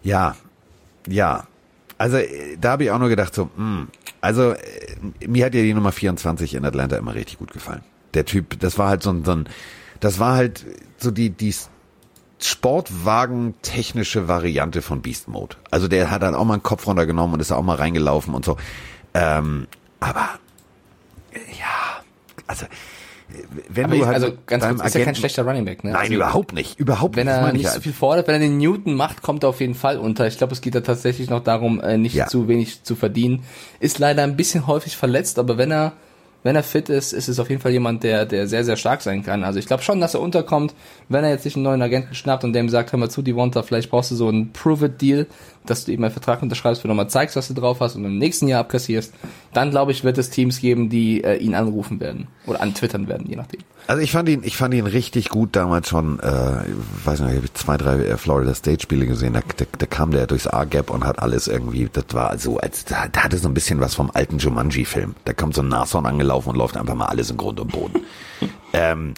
Ja, 0.03 0.35
ja. 1.07 1.47
Also 2.01 2.17
äh, 2.17 2.57
da 2.59 2.71
habe 2.71 2.83
ich 2.85 2.91
auch 2.91 2.97
nur 2.97 3.09
gedacht, 3.09 3.35
so, 3.35 3.51
mh, 3.55 3.57
hm, 3.57 3.87
also, 4.21 4.53
äh, 4.53 4.57
mir 5.27 5.45
hat 5.45 5.53
ja 5.53 5.61
die 5.61 5.75
Nummer 5.75 5.91
24 5.91 6.55
in 6.55 6.65
Atlanta 6.65 6.95
immer 6.95 7.13
richtig 7.13 7.37
gut 7.37 7.53
gefallen. 7.53 7.83
Der 8.15 8.25
Typ, 8.25 8.59
das 8.59 8.79
war 8.79 8.89
halt 8.89 9.03
so 9.03 9.11
ein, 9.11 9.23
so 9.23 9.33
ein 9.33 9.47
das 9.99 10.17
war 10.17 10.33
halt 10.33 10.65
so 10.97 11.11
die, 11.11 11.29
die 11.29 11.53
Sportwagen-technische 12.39 14.27
Variante 14.27 14.81
von 14.81 15.03
Beast 15.03 15.27
Mode. 15.27 15.57
Also 15.69 15.87
der 15.87 16.09
hat 16.09 16.23
dann 16.23 16.33
auch 16.33 16.43
mal 16.43 16.55
einen 16.55 16.63
Kopf 16.63 16.87
runtergenommen 16.87 17.35
und 17.35 17.39
ist 17.39 17.51
auch 17.51 17.61
mal 17.61 17.75
reingelaufen 17.77 18.33
und 18.33 18.45
so. 18.45 18.57
Ähm, 19.13 19.67
aber, 19.99 20.27
ja, 21.33 22.01
also, 22.47 22.65
wenn 23.69 23.85
aber 23.85 23.95
du 23.95 24.05
halt 24.05 24.15
also 24.15 24.33
ganz 24.45 24.65
kurz, 24.65 24.85
ist 24.85 24.95
ja 24.95 25.05
kein 25.05 25.15
schlechter 25.15 25.43
Running 25.43 25.65
Back, 25.65 25.83
ne? 25.83 25.91
Nein, 25.91 26.01
also, 26.01 26.13
überhaupt 26.13 26.53
nicht, 26.53 26.79
überhaupt 26.79 27.15
wenn 27.15 27.27
nicht. 27.27 27.35
Wenn 27.35 27.45
er 27.45 27.53
nicht 27.53 27.65
halt. 27.65 27.75
so 27.75 27.81
viel 27.81 27.93
fordert, 27.93 28.27
wenn 28.27 28.35
er 28.35 28.39
den 28.39 28.57
Newton 28.57 28.93
macht, 28.95 29.21
kommt 29.21 29.43
er 29.43 29.49
auf 29.49 29.59
jeden 29.59 29.75
Fall 29.75 29.97
unter. 29.97 30.27
Ich 30.27 30.37
glaube, 30.37 30.53
es 30.53 30.61
geht 30.61 30.75
da 30.75 30.81
tatsächlich 30.81 31.29
noch 31.29 31.43
darum, 31.43 31.81
äh, 31.81 31.97
nicht 31.97 32.15
ja. 32.15 32.27
zu 32.27 32.47
wenig 32.47 32.83
zu 32.83 32.95
verdienen. 32.95 33.43
Ist 33.79 33.99
leider 33.99 34.23
ein 34.23 34.35
bisschen 34.35 34.67
häufig 34.67 34.97
verletzt, 34.97 35.39
aber 35.39 35.57
wenn 35.57 35.71
er 35.71 35.93
wenn 36.43 36.55
er 36.55 36.63
fit 36.63 36.89
ist, 36.89 37.13
ist 37.13 37.27
es 37.27 37.39
auf 37.39 37.49
jeden 37.49 37.61
Fall 37.61 37.71
jemand, 37.71 38.03
der, 38.03 38.25
der 38.25 38.47
sehr, 38.47 38.63
sehr 38.63 38.77
stark 38.77 39.01
sein 39.01 39.23
kann. 39.23 39.43
Also 39.43 39.59
ich 39.59 39.67
glaube 39.67 39.83
schon, 39.83 39.99
dass 39.99 40.13
er 40.13 40.21
unterkommt, 40.21 40.73
wenn 41.09 41.23
er 41.23 41.29
jetzt 41.29 41.43
sich 41.43 41.55
einen 41.55 41.63
neuen 41.63 41.81
Agenten 41.81 42.15
schnappt 42.15 42.43
und 42.43 42.53
dem 42.53 42.69
sagt, 42.69 42.91
hör 42.91 42.99
mal 42.99 43.09
zu, 43.09 43.21
die 43.21 43.31
Devonta, 43.31 43.63
vielleicht 43.63 43.89
brauchst 43.89 44.11
du 44.11 44.15
so 44.15 44.27
einen 44.27 44.51
Prove-It-Deal, 44.51 45.27
dass 45.65 45.85
du 45.85 45.91
eben 45.91 46.03
einen 46.03 46.13
Vertrag 46.13 46.41
unterschreibst, 46.41 46.83
wo 46.83 46.87
du 46.87 46.89
nochmal 46.89 47.09
zeigst, 47.09 47.35
was 47.35 47.47
du 47.47 47.53
drauf 47.53 47.79
hast 47.79 47.95
und 47.95 48.05
im 48.05 48.17
nächsten 48.17 48.47
Jahr 48.47 48.61
abkassierst. 48.61 49.13
Dann 49.53 49.71
glaube 49.71 49.91
ich, 49.91 50.03
wird 50.03 50.17
es 50.17 50.29
Teams 50.29 50.59
geben, 50.59 50.89
die 50.89 51.23
äh, 51.23 51.37
ihn 51.37 51.53
anrufen 51.53 51.99
werden 51.99 52.27
oder 52.47 52.61
antwittern 52.61 53.07
werden, 53.07 53.27
je 53.29 53.35
nachdem. 53.35 53.61
Also 53.91 54.03
ich 54.03 54.13
fand 54.13 54.29
ihn, 54.29 54.39
ich 54.45 54.55
fand 54.55 54.73
ihn 54.73 54.87
richtig 54.87 55.27
gut 55.27 55.53
damals 55.53 55.89
schon, 55.89 56.17
äh, 56.21 56.61
ich 56.63 57.05
weiß 57.05 57.19
nicht, 57.19 57.31
ich 57.31 57.37
habe 57.39 57.53
zwei, 57.53 57.75
drei 57.75 57.97
äh, 57.97 58.15
Florida 58.15 58.55
State 58.55 58.81
Spiele 58.81 59.05
gesehen, 59.05 59.33
da, 59.33 59.41
da, 59.57 59.65
da 59.77 59.85
kam 59.85 60.11
der 60.11 60.27
durchs 60.27 60.47
A-Gap 60.47 60.89
und 60.89 61.03
hat 61.03 61.19
alles 61.19 61.49
irgendwie, 61.49 61.89
das 61.91 62.05
war 62.13 62.37
so, 62.37 62.57
als 62.57 62.85
da, 62.85 63.09
da 63.09 63.25
hatte 63.25 63.37
so 63.37 63.49
ein 63.49 63.53
bisschen 63.53 63.81
was 63.81 63.93
vom 63.93 64.09
alten 64.13 64.37
Jumanji-Film. 64.37 65.15
Da 65.25 65.33
kommt 65.33 65.55
so 65.55 65.61
ein 65.61 65.67
Nashorn 65.67 66.05
angelaufen 66.05 66.51
und 66.51 66.55
läuft 66.55 66.77
einfach 66.77 66.95
mal 66.95 67.07
alles 67.07 67.31
im 67.31 67.35
Grund 67.35 67.59
und 67.59 67.73
Boden. 67.73 67.99
ähm, 68.71 69.13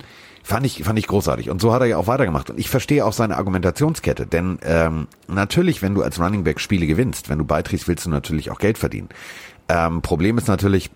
Fand 0.46 0.66
ich, 0.66 0.84
fand 0.84 1.00
ich 1.00 1.08
großartig. 1.08 1.52
Und 1.52 1.62
so 1.62 1.72
hat 1.72 1.82
er 1.82 1.88
ja 1.88 1.98
auch 1.98 2.08
weitergemacht. 2.08 2.50
Und 2.50 2.60
ich 2.60 2.70
verstehe 2.70 3.06
auch 3.06 3.14
seine 3.14 3.38
Argumentationskette. 3.38 4.26
Denn 4.26 4.60
ähm, 4.64 5.08
natürlich, 5.30 5.82
wenn 5.82 5.96
du 5.96 6.02
als 6.02 6.20
Running 6.20 6.44
Back 6.44 6.60
Spiele 6.60 6.86
gewinnst, 6.86 7.30
wenn 7.30 7.38
du 7.38 7.46
beiträgst, 7.46 7.88
willst 7.88 8.08
du 8.08 8.10
natürlich 8.10 8.52
auch 8.52 8.60
Geld 8.60 8.78
verdienen. 8.78 9.08
Ähm, 9.70 10.02
Problem 10.02 10.38
ist 10.38 10.50
natürlich, 10.50 10.92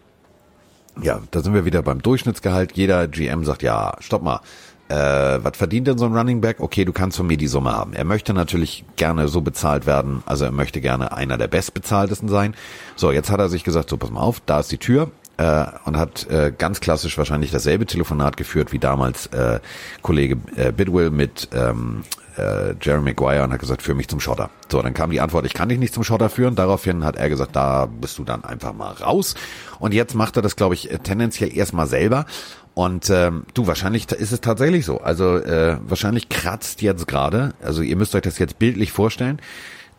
ja, 1.02 1.22
da 1.32 1.41
sind 1.41 1.54
wir 1.54 1.66
wieder 1.66 1.82
beim 1.82 2.02
Durchschnittsgehalt. 2.02 2.74
Jeder 2.74 3.08
GM 3.08 3.43
sagt, 3.43 3.64
ja, 3.64 3.95
stopp 4.00 4.24
mal. 4.24 4.41
Äh, 4.89 4.95
was 5.43 5.58
verdient 5.58 5.88
denn 5.88 5.98
so 5.98 6.06
ein 6.06 6.16
Running 6.16 6.39
Back? 6.39 6.60
Okay, 6.60 6.86
du 6.86 6.93
kannst 6.93 7.18
von 7.18 7.28
mir 7.28 7.36
die 7.38 7.48
Summe 7.48 7.74
haben. 7.74 7.93
Er 7.93 8.06
möchte 8.06 8.34
natürlich 8.34 8.86
gerne 8.95 9.28
so 9.28 9.41
bezahlt 9.41 9.86
werden, 9.86 10.24
also 10.26 10.45
er 10.45 10.52
möchte 10.52 10.80
gerne 10.80 11.12
einer 11.12 11.38
der 11.38 11.48
bestbezahltesten 11.48 12.30
sein. 12.30 12.56
So, 12.95 13.12
jetzt 13.12 13.30
hat 13.30 13.39
er 13.39 13.50
sich 13.50 13.66
gesagt, 13.66 13.89
so 13.89 13.98
pass 13.98 14.12
mal 14.12 14.22
auf, 14.22 14.41
da 14.45 14.62
ist 14.62 14.72
die 14.72 14.78
Tür, 14.78 15.12
äh, 15.38 15.65
und 15.85 15.97
hat 15.97 16.29
äh, 16.29 16.51
ganz 16.57 16.79
klassisch 16.79 17.17
wahrscheinlich 17.17 17.51
dasselbe 17.51 17.85
Telefonat 17.85 18.38
geführt 18.38 18.71
wie 18.71 18.79
damals 18.79 19.27
äh, 19.27 19.59
Kollege 20.01 20.38
äh, 20.55 20.71
Bidwill 20.71 21.11
mit 21.11 21.49
ähm, 21.53 22.03
äh, 22.38 22.75
Jeremy 22.81 23.11
Maguire 23.11 23.43
und 23.43 23.53
hat 23.53 23.59
gesagt, 23.59 23.81
führ 23.81 23.95
mich 23.95 24.07
zum 24.07 24.19
Schotter. 24.19 24.49
So, 24.71 24.81
dann 24.81 24.93
kam 24.93 25.11
die 25.11 25.21
Antwort, 25.21 25.45
ich 25.45 25.53
kann 25.53 25.69
dich 25.69 25.79
nicht 25.79 25.93
zum 25.93 26.03
Schotter 26.03 26.29
führen. 26.29 26.55
Daraufhin 26.55 27.03
hat 27.03 27.15
er 27.15 27.29
gesagt, 27.29 27.55
da 27.55 27.85
bist 27.85 28.17
du 28.17 28.23
dann 28.23 28.43
einfach 28.43 28.73
mal 28.73 28.91
raus. 28.93 29.35
Und 29.79 29.93
jetzt 29.93 30.15
macht 30.15 30.35
er 30.35 30.41
das, 30.41 30.55
glaube 30.55 30.75
ich, 30.75 30.89
tendenziell 31.03 31.55
erstmal 31.55 31.88
selber. 31.88 32.25
Und 32.73 33.09
ähm, 33.09 33.45
du, 33.55 33.65
wahrscheinlich 33.65 34.11
ist 34.11 34.31
es 34.31 34.39
tatsächlich 34.39 34.85
so. 34.85 35.01
Also 35.01 35.38
äh, 35.38 35.77
wahrscheinlich 35.81 36.29
kratzt 36.29 36.83
jetzt 36.83 37.07
gerade, 37.07 37.55
also 37.59 37.81
ihr 37.81 37.95
müsst 37.95 38.13
euch 38.13 38.21
das 38.21 38.38
jetzt 38.38 38.59
bildlich 38.59 38.91
vorstellen, 38.91 39.41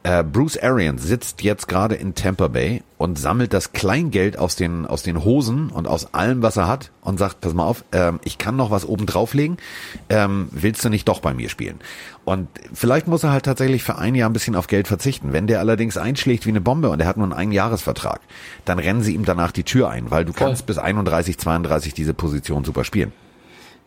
äh, 0.09 0.25
Bruce 0.25 0.57
Arians 0.57 1.03
sitzt 1.03 1.43
jetzt 1.43 1.69
gerade 1.69 1.95
in 1.95 2.15
Tampa 2.15 2.49
Bay 2.49 2.83
und 2.97 3.19
sammelt 3.19 3.53
das 3.53 3.75
Kleingeld 3.75 4.39
aus 4.39 4.57
den 4.57 4.87
aus 4.87 5.03
den 5.03 5.23
Hosen 5.23 5.69
und 5.69 5.87
aus 5.87 6.15
allem, 6.15 6.41
was 6.41 6.57
er 6.57 6.67
hat 6.67 6.93
und 7.03 7.19
sagt, 7.19 7.43
pass 7.43 7.53
mal 7.53 7.67
auf, 7.67 7.85
ähm, 7.93 8.19
ich 8.25 8.39
kann 8.39 8.57
noch 8.57 8.71
was 8.71 8.87
oben 8.87 9.05
drauflegen. 9.05 9.59
Ähm, 10.09 10.49
willst 10.51 10.83
du 10.83 10.89
nicht 10.89 11.07
doch 11.09 11.21
bei 11.21 11.35
mir 11.35 11.51
spielen? 11.51 11.81
Und 12.25 12.49
vielleicht 12.73 13.07
muss 13.07 13.23
er 13.23 13.33
halt 13.33 13.45
tatsächlich 13.45 13.83
für 13.83 13.99
ein 13.99 14.15
Jahr 14.15 14.31
ein 14.31 14.33
bisschen 14.33 14.57
auf 14.57 14.67
Geld 14.67 14.89
verzichten. 14.89 15.35
Wenn 15.35 15.47
der 15.47 15.61
allerdings 15.61 15.99
einschlägt 15.99 16.47
wie 16.47 16.51
eine 16.51 16.63
Bombe 16.63 16.89
und 16.89 17.01
er 17.01 17.07
hat 17.07 17.19
nur 17.19 17.27
einen 17.27 17.35
Einjahresvertrag, 17.35 18.21
dann 18.65 18.79
rennen 18.79 19.03
sie 19.03 19.15
ihm 19.15 19.27
danach 19.27 19.53
die 19.53 19.65
Tür 19.65 19.91
ein, 19.91 20.11
weil 20.11 20.25
du 20.25 20.33
Voll. 20.33 20.47
kannst 20.47 20.65
bis 20.65 20.79
31, 20.79 21.37
32 21.37 21.93
diese 21.93 22.15
Position 22.15 22.65
super 22.65 22.85
spielen. 22.85 23.13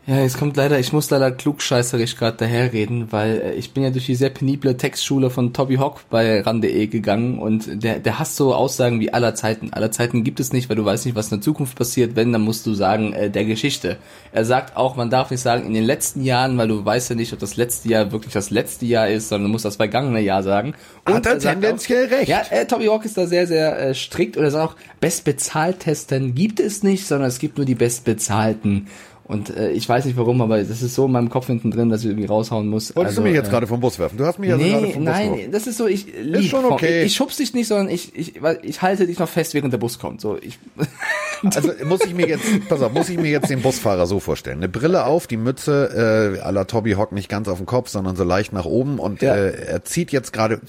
Ja, 0.07 0.19
jetzt 0.19 0.39
kommt 0.39 0.57
leider, 0.57 0.79
ich 0.79 0.93
muss 0.93 1.11
leider 1.11 1.29
klugscheißerisch 1.29 2.17
gerade 2.17 2.35
daherreden, 2.37 3.11
weil 3.11 3.39
äh, 3.39 3.53
ich 3.53 3.71
bin 3.71 3.83
ja 3.83 3.91
durch 3.91 4.07
die 4.07 4.15
sehr 4.15 4.31
penible 4.31 4.75
Textschule 4.75 5.29
von 5.29 5.53
Toby 5.53 5.75
Hock 5.75 6.01
bei 6.09 6.41
ran.de 6.41 6.87
gegangen 6.87 7.37
und 7.37 7.83
der, 7.83 7.99
der 7.99 8.17
hasst 8.17 8.35
so 8.35 8.55
Aussagen 8.55 8.99
wie 8.99 9.13
aller 9.13 9.35
Zeiten. 9.35 9.71
Aller 9.73 9.91
Zeiten 9.91 10.23
gibt 10.23 10.39
es 10.39 10.53
nicht, 10.53 10.69
weil 10.69 10.75
du 10.75 10.83
weißt 10.83 11.05
nicht, 11.05 11.13
was 11.13 11.27
in 11.27 11.37
der 11.37 11.41
Zukunft 11.41 11.77
passiert. 11.77 12.15
Wenn, 12.15 12.33
dann 12.33 12.41
musst 12.41 12.65
du 12.65 12.73
sagen, 12.73 13.13
äh, 13.13 13.29
der 13.29 13.45
Geschichte. 13.45 13.97
Er 14.31 14.43
sagt 14.43 14.75
auch, 14.75 14.95
man 14.95 15.11
darf 15.11 15.29
nicht 15.29 15.41
sagen, 15.41 15.67
in 15.67 15.75
den 15.75 15.83
letzten 15.83 16.23
Jahren, 16.23 16.57
weil 16.57 16.67
du 16.67 16.83
weißt 16.83 17.11
ja 17.11 17.15
nicht, 17.15 17.31
ob 17.33 17.37
das 17.37 17.55
letzte 17.55 17.89
Jahr 17.89 18.11
wirklich 18.11 18.33
das 18.33 18.49
letzte 18.49 18.87
Jahr 18.87 19.07
ist, 19.07 19.29
sondern 19.29 19.49
du 19.49 19.51
musst 19.51 19.65
das 19.65 19.75
vergangene 19.75 20.21
Jahr 20.21 20.41
sagen. 20.41 20.73
Hat 21.05 21.27
er 21.27 21.33
er 21.33 21.39
tendenziell 21.39 22.07
recht. 22.07 22.27
Ja, 22.27 22.41
äh, 22.49 22.65
Toby 22.65 22.87
Hawk 22.87 23.05
ist 23.05 23.17
da 23.17 23.27
sehr, 23.27 23.45
sehr 23.45 23.79
äh, 23.79 23.93
strikt 23.93 24.35
und 24.35 24.43
er 24.45 24.51
sagt 24.51 24.71
auch, 24.71 24.75
Bestbezahltesten 24.99 26.33
gibt 26.33 26.59
es 26.59 26.81
nicht, 26.81 27.05
sondern 27.05 27.29
es 27.29 27.37
gibt 27.37 27.57
nur 27.57 27.67
die 27.67 27.75
Bestbezahlten. 27.75 28.87
Und 29.25 29.49
äh, 29.55 29.71
ich 29.71 29.87
weiß 29.87 30.05
nicht 30.05 30.17
warum, 30.17 30.41
aber 30.41 30.57
das 30.61 30.81
ist 30.81 30.93
so 30.93 31.05
in 31.05 31.11
meinem 31.13 31.29
Kopf 31.29 31.47
hinten 31.47 31.71
drin, 31.71 31.89
dass 31.89 32.01
ich 32.01 32.07
irgendwie 32.07 32.25
raushauen 32.27 32.67
muss. 32.67 32.95
Wolltest 32.95 33.17
Also, 33.17 33.21
du 33.21 33.27
mich 33.27 33.35
jetzt 33.35 33.47
äh, 33.47 33.51
gerade 33.51 33.67
vom 33.67 33.79
Bus 33.79 33.97
werfen? 33.97 34.17
Du 34.17 34.25
hast 34.25 34.39
mich 34.39 34.51
also 34.51 34.63
gerade 34.65 34.85
Nee, 34.87 34.91
vom 34.93 35.05
Bus 35.05 35.13
nein, 35.13 35.29
geworfen. 35.31 35.51
das 35.53 35.67
ist 35.67 35.77
so, 35.77 35.87
ich 35.87 36.07
lieb 36.21 36.43
schon 36.49 36.63
vom- 36.63 36.73
okay. 36.73 36.99
Ich, 37.01 37.05
ich 37.07 37.15
schubs 37.15 37.37
dich 37.37 37.53
nicht, 37.53 37.67
sondern 37.67 37.87
ich, 37.89 38.13
ich, 38.15 38.33
ich 38.63 38.81
halte 38.81 39.07
dich 39.07 39.19
noch 39.19 39.29
fest, 39.29 39.53
während 39.53 39.71
der 39.71 39.77
Bus 39.77 39.99
kommt. 39.99 40.19
So, 40.21 40.37
ich, 40.41 40.59
Also 41.55 41.71
muss 41.87 42.01
ich 42.05 42.13
mir 42.13 42.27
jetzt, 42.27 42.43
pass 42.69 42.81
auf, 42.81 42.93
muss 42.93 43.09
ich 43.09 43.17
mir 43.17 43.29
jetzt 43.31 43.49
den 43.49 43.61
Busfahrer 43.61 44.05
so 44.05 44.19
vorstellen. 44.19 44.57
Eine 44.57 44.69
Brille 44.69 45.05
auf, 45.05 45.25
die 45.27 45.37
Mütze 45.37 46.35
äh, 46.39 46.45
à 46.45 46.51
la 46.51 46.65
Toby 46.65 46.91
Hock 46.93 47.11
nicht 47.13 47.29
ganz 47.29 47.47
auf 47.47 47.57
dem 47.57 47.65
Kopf, 47.65 47.89
sondern 47.89 48.15
so 48.15 48.23
leicht 48.23 48.53
nach 48.53 48.65
oben 48.65 48.99
und 48.99 49.21
Ja. 49.21 49.35
äh, 49.35 49.51
er 49.65 49.83
zieht 49.83 50.11
jetzt 50.11 50.33
gerade 50.33 50.59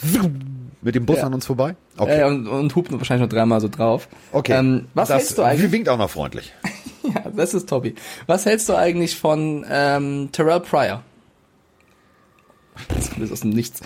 mit 0.80 0.94
dem 0.94 1.04
Bus 1.04 1.18
Ja. 1.18 1.24
an 1.24 1.34
uns 1.34 1.46
vorbei. 1.46 1.74
Okay. 1.98 2.20
äh, 2.20 2.24
und, 2.24 2.46
und 2.46 2.74
hupt 2.74 2.90
wahrscheinlich 2.92 3.28
noch 3.28 3.34
dreimal 3.36 3.60
so 3.60 3.68
drauf. 3.68 4.08
okay. 4.32 4.52
Ähm, 4.58 4.86
was 4.94 5.08
das, 5.08 5.18
hältst 5.18 5.38
du 5.38 5.42
eigentlich? 5.42 5.72
Winkt 5.72 5.88
auch 5.88 5.98
noch 5.98 6.10
freundlich. 6.10 6.52
Ja, 7.32 7.36
das 7.36 7.54
ist 7.54 7.68
Tobi. 7.68 7.94
Was 8.26 8.46
hältst 8.46 8.68
du 8.68 8.74
eigentlich 8.76 9.16
von 9.16 9.64
ähm, 9.68 10.28
Terrell 10.32 10.60
Pryor? 10.60 11.02
Das 12.88 13.10
kommt 13.10 13.30
aus 13.32 13.40
dem 13.40 13.50
Nichts. 13.50 13.80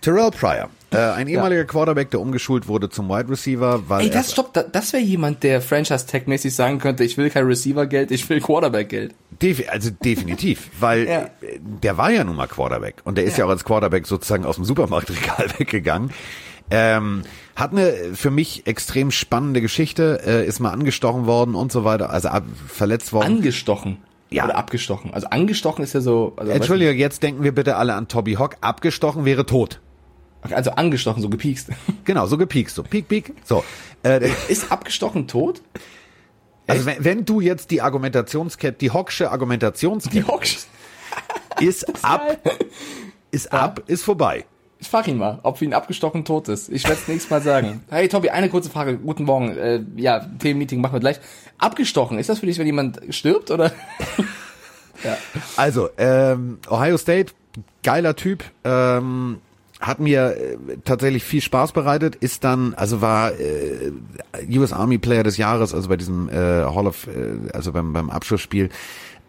Terrell 0.00 0.30
Pryor, 0.30 0.68
äh, 0.92 0.96
ein 0.96 1.26
ehemaliger 1.26 1.64
Quarterback, 1.64 2.10
der 2.12 2.20
umgeschult 2.20 2.68
wurde 2.68 2.88
zum 2.88 3.08
Wide 3.08 3.28
Receiver, 3.28 3.88
weil 3.88 4.02
Ey, 4.02 4.10
das 4.10 4.30
stopp, 4.30 4.52
da, 4.54 4.62
das 4.62 4.92
wäre 4.92 5.02
jemand, 5.02 5.42
der 5.42 5.60
Franchise-Tag-mäßig 5.60 6.54
sagen 6.54 6.78
könnte, 6.78 7.02
ich 7.02 7.16
will 7.18 7.30
kein 7.30 7.44
Receiver-Geld, 7.46 8.12
ich 8.12 8.28
will 8.30 8.40
Quarterback-Geld. 8.40 9.12
Defi 9.42 9.66
also 9.66 9.90
definitiv, 9.90 10.70
weil 10.78 11.08
Ja. 11.08 11.30
der 11.60 11.96
war 11.98 12.12
ja 12.12 12.22
nun 12.22 12.36
mal 12.36 12.46
Quarterback 12.46 12.96
und 13.04 13.18
der 13.18 13.24
ist 13.24 13.38
ja, 13.38 13.44
auch 13.46 13.50
als 13.50 13.64
Quarterback 13.64 14.06
sozusagen 14.06 14.44
aus 14.44 14.54
dem 14.54 14.64
Supermarktregal 14.64 15.48
weggegangen. 15.58 16.10
Ähm, 16.70 17.22
hat 17.56 17.72
eine 17.72 18.14
für 18.14 18.30
mich 18.30 18.66
extrem 18.66 19.10
spannende 19.10 19.60
Geschichte, 19.60 20.20
äh, 20.24 20.46
ist 20.46 20.60
mal 20.60 20.70
angestochen 20.70 21.26
worden 21.26 21.54
und 21.54 21.72
so 21.72 21.84
weiter, 21.84 22.10
also 22.10 22.28
ab, 22.28 22.44
verletzt 22.66 23.12
worden. 23.12 23.36
Angestochen. 23.36 23.98
Ja. 24.30 24.44
Oder 24.44 24.56
abgestochen. 24.56 25.14
Also 25.14 25.28
angestochen 25.28 25.82
ist 25.82 25.94
ja 25.94 26.00
so. 26.00 26.34
Also, 26.36 26.52
Entschuldige, 26.52 26.92
jetzt 26.92 27.22
denken 27.22 27.42
wir 27.42 27.52
bitte 27.52 27.76
alle 27.76 27.94
an 27.94 28.08
Toby 28.08 28.34
Hock. 28.34 28.56
Abgestochen 28.60 29.24
wäre 29.24 29.46
tot. 29.46 29.80
du, 30.46 30.54
Also 30.54 30.72
angestochen, 30.72 31.22
so 31.22 31.30
gepiekst. 31.30 31.70
Genau, 32.04 32.26
so 32.26 32.36
gepiekst, 32.36 32.76
so 32.76 32.82
piek, 32.82 33.08
piek. 33.08 33.34
So. 33.44 33.64
Äh, 34.02 34.30
Ist 34.48 34.70
abgestochen 34.70 35.28
tot? 35.28 35.62
also 36.66 36.84
wenn, 36.84 37.04
wenn 37.04 37.24
du 37.24 37.40
jetzt 37.40 37.70
die 37.70 37.80
Argumentationskette, 37.80 38.76
die 38.78 38.90
Hocksche 38.90 39.30
Argumentationskette 39.30 40.26
Hocksch. 40.28 40.58
ist 41.60 42.04
ab, 42.04 42.38
ist 43.30 43.52
ab, 43.52 43.82
ist 43.86 44.04
vorbei. 44.04 44.44
Ich 44.80 44.88
frag 44.88 45.08
ihn 45.08 45.18
mal, 45.18 45.40
ob 45.42 45.58
für 45.58 45.64
ihn 45.64 45.74
abgestochen 45.74 46.24
tot 46.24 46.48
ist. 46.48 46.68
Ich 46.68 46.84
werde 46.84 47.00
es 47.00 47.08
nächstes 47.08 47.30
Mal 47.30 47.42
sagen. 47.42 47.82
Hey 47.90 48.08
Tobi, 48.08 48.30
eine 48.30 48.48
kurze 48.48 48.70
Frage. 48.70 48.96
Guten 48.96 49.24
Morgen. 49.24 49.56
Äh, 49.56 49.80
ja, 49.96 50.20
Themenmeeting 50.38 50.80
machen 50.80 50.92
wir 50.92 51.00
gleich. 51.00 51.18
Abgestochen, 51.58 52.18
ist 52.18 52.28
das 52.28 52.38
für 52.38 52.46
dich, 52.46 52.58
wenn 52.58 52.66
jemand 52.66 53.00
stirbt 53.10 53.50
oder? 53.50 53.72
Also, 55.56 55.90
ähm, 55.96 56.58
Ohio 56.68 56.98
State, 56.98 57.32
geiler 57.84 58.16
Typ, 58.16 58.42
ähm, 58.64 59.38
hat 59.80 60.00
mir 60.00 60.36
äh, 60.36 60.56
tatsächlich 60.84 61.22
viel 61.22 61.40
Spaß 61.40 61.70
bereitet, 61.72 62.16
ist 62.16 62.42
dann, 62.42 62.74
also 62.74 63.00
war 63.00 63.32
äh, 63.38 63.92
US 64.50 64.72
Army 64.72 64.98
Player 64.98 65.22
des 65.22 65.36
Jahres, 65.36 65.72
also 65.72 65.88
bei 65.88 65.96
diesem 65.96 66.28
äh, 66.28 66.34
Hall 66.34 66.88
of, 66.88 67.06
äh, 67.06 67.52
also 67.52 67.72
beim, 67.72 67.92
beim 67.92 68.10
Abschlussspiel, 68.10 68.70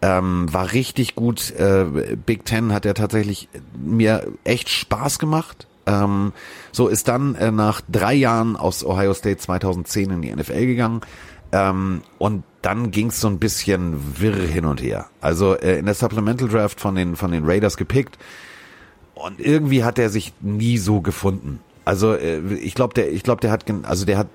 ähm, 0.02 0.52
war 0.52 0.72
richtig 0.72 1.14
gut. 1.14 1.50
Äh, 1.52 2.16
Big 2.24 2.44
Ten 2.44 2.72
hat 2.72 2.86
er 2.86 2.94
tatsächlich 2.94 3.48
mir 3.78 4.26
echt 4.44 4.68
Spaß 4.68 5.18
gemacht. 5.18 5.66
Ähm, 5.86 6.32
so 6.72 6.88
ist 6.88 7.08
dann 7.08 7.34
äh, 7.34 7.50
nach 7.50 7.80
drei 7.88 8.14
Jahren 8.14 8.56
aus 8.56 8.84
Ohio 8.84 9.14
State 9.14 9.38
2010 9.38 10.10
in 10.10 10.22
die 10.22 10.34
NFL 10.34 10.66
gegangen. 10.66 11.00
Ähm, 11.52 12.02
und 12.18 12.44
dann 12.62 12.90
ging's 12.90 13.20
so 13.20 13.28
ein 13.28 13.38
bisschen 13.38 14.20
wirr 14.20 14.36
hin 14.36 14.64
und 14.64 14.82
her. 14.82 15.06
Also 15.20 15.54
äh, 15.54 15.78
in 15.78 15.86
der 15.86 15.94
Supplemental 15.94 16.48
Draft 16.48 16.80
von 16.80 16.94
den 16.94 17.16
von 17.16 17.32
den 17.32 17.44
Raiders 17.44 17.76
gepickt 17.76 18.18
und 19.14 19.40
irgendwie 19.40 19.82
hat 19.84 19.98
er 19.98 20.10
sich 20.10 20.32
nie 20.40 20.78
so 20.78 21.00
gefunden. 21.00 21.60
Also 21.84 22.14
äh, 22.14 22.40
ich 22.54 22.74
glaube, 22.74 22.94
der 22.94 23.10
ich 23.10 23.22
glaube, 23.22 23.40
der 23.40 23.50
hat 23.50 23.64
also 23.82 24.04
der 24.04 24.18
hat 24.18 24.28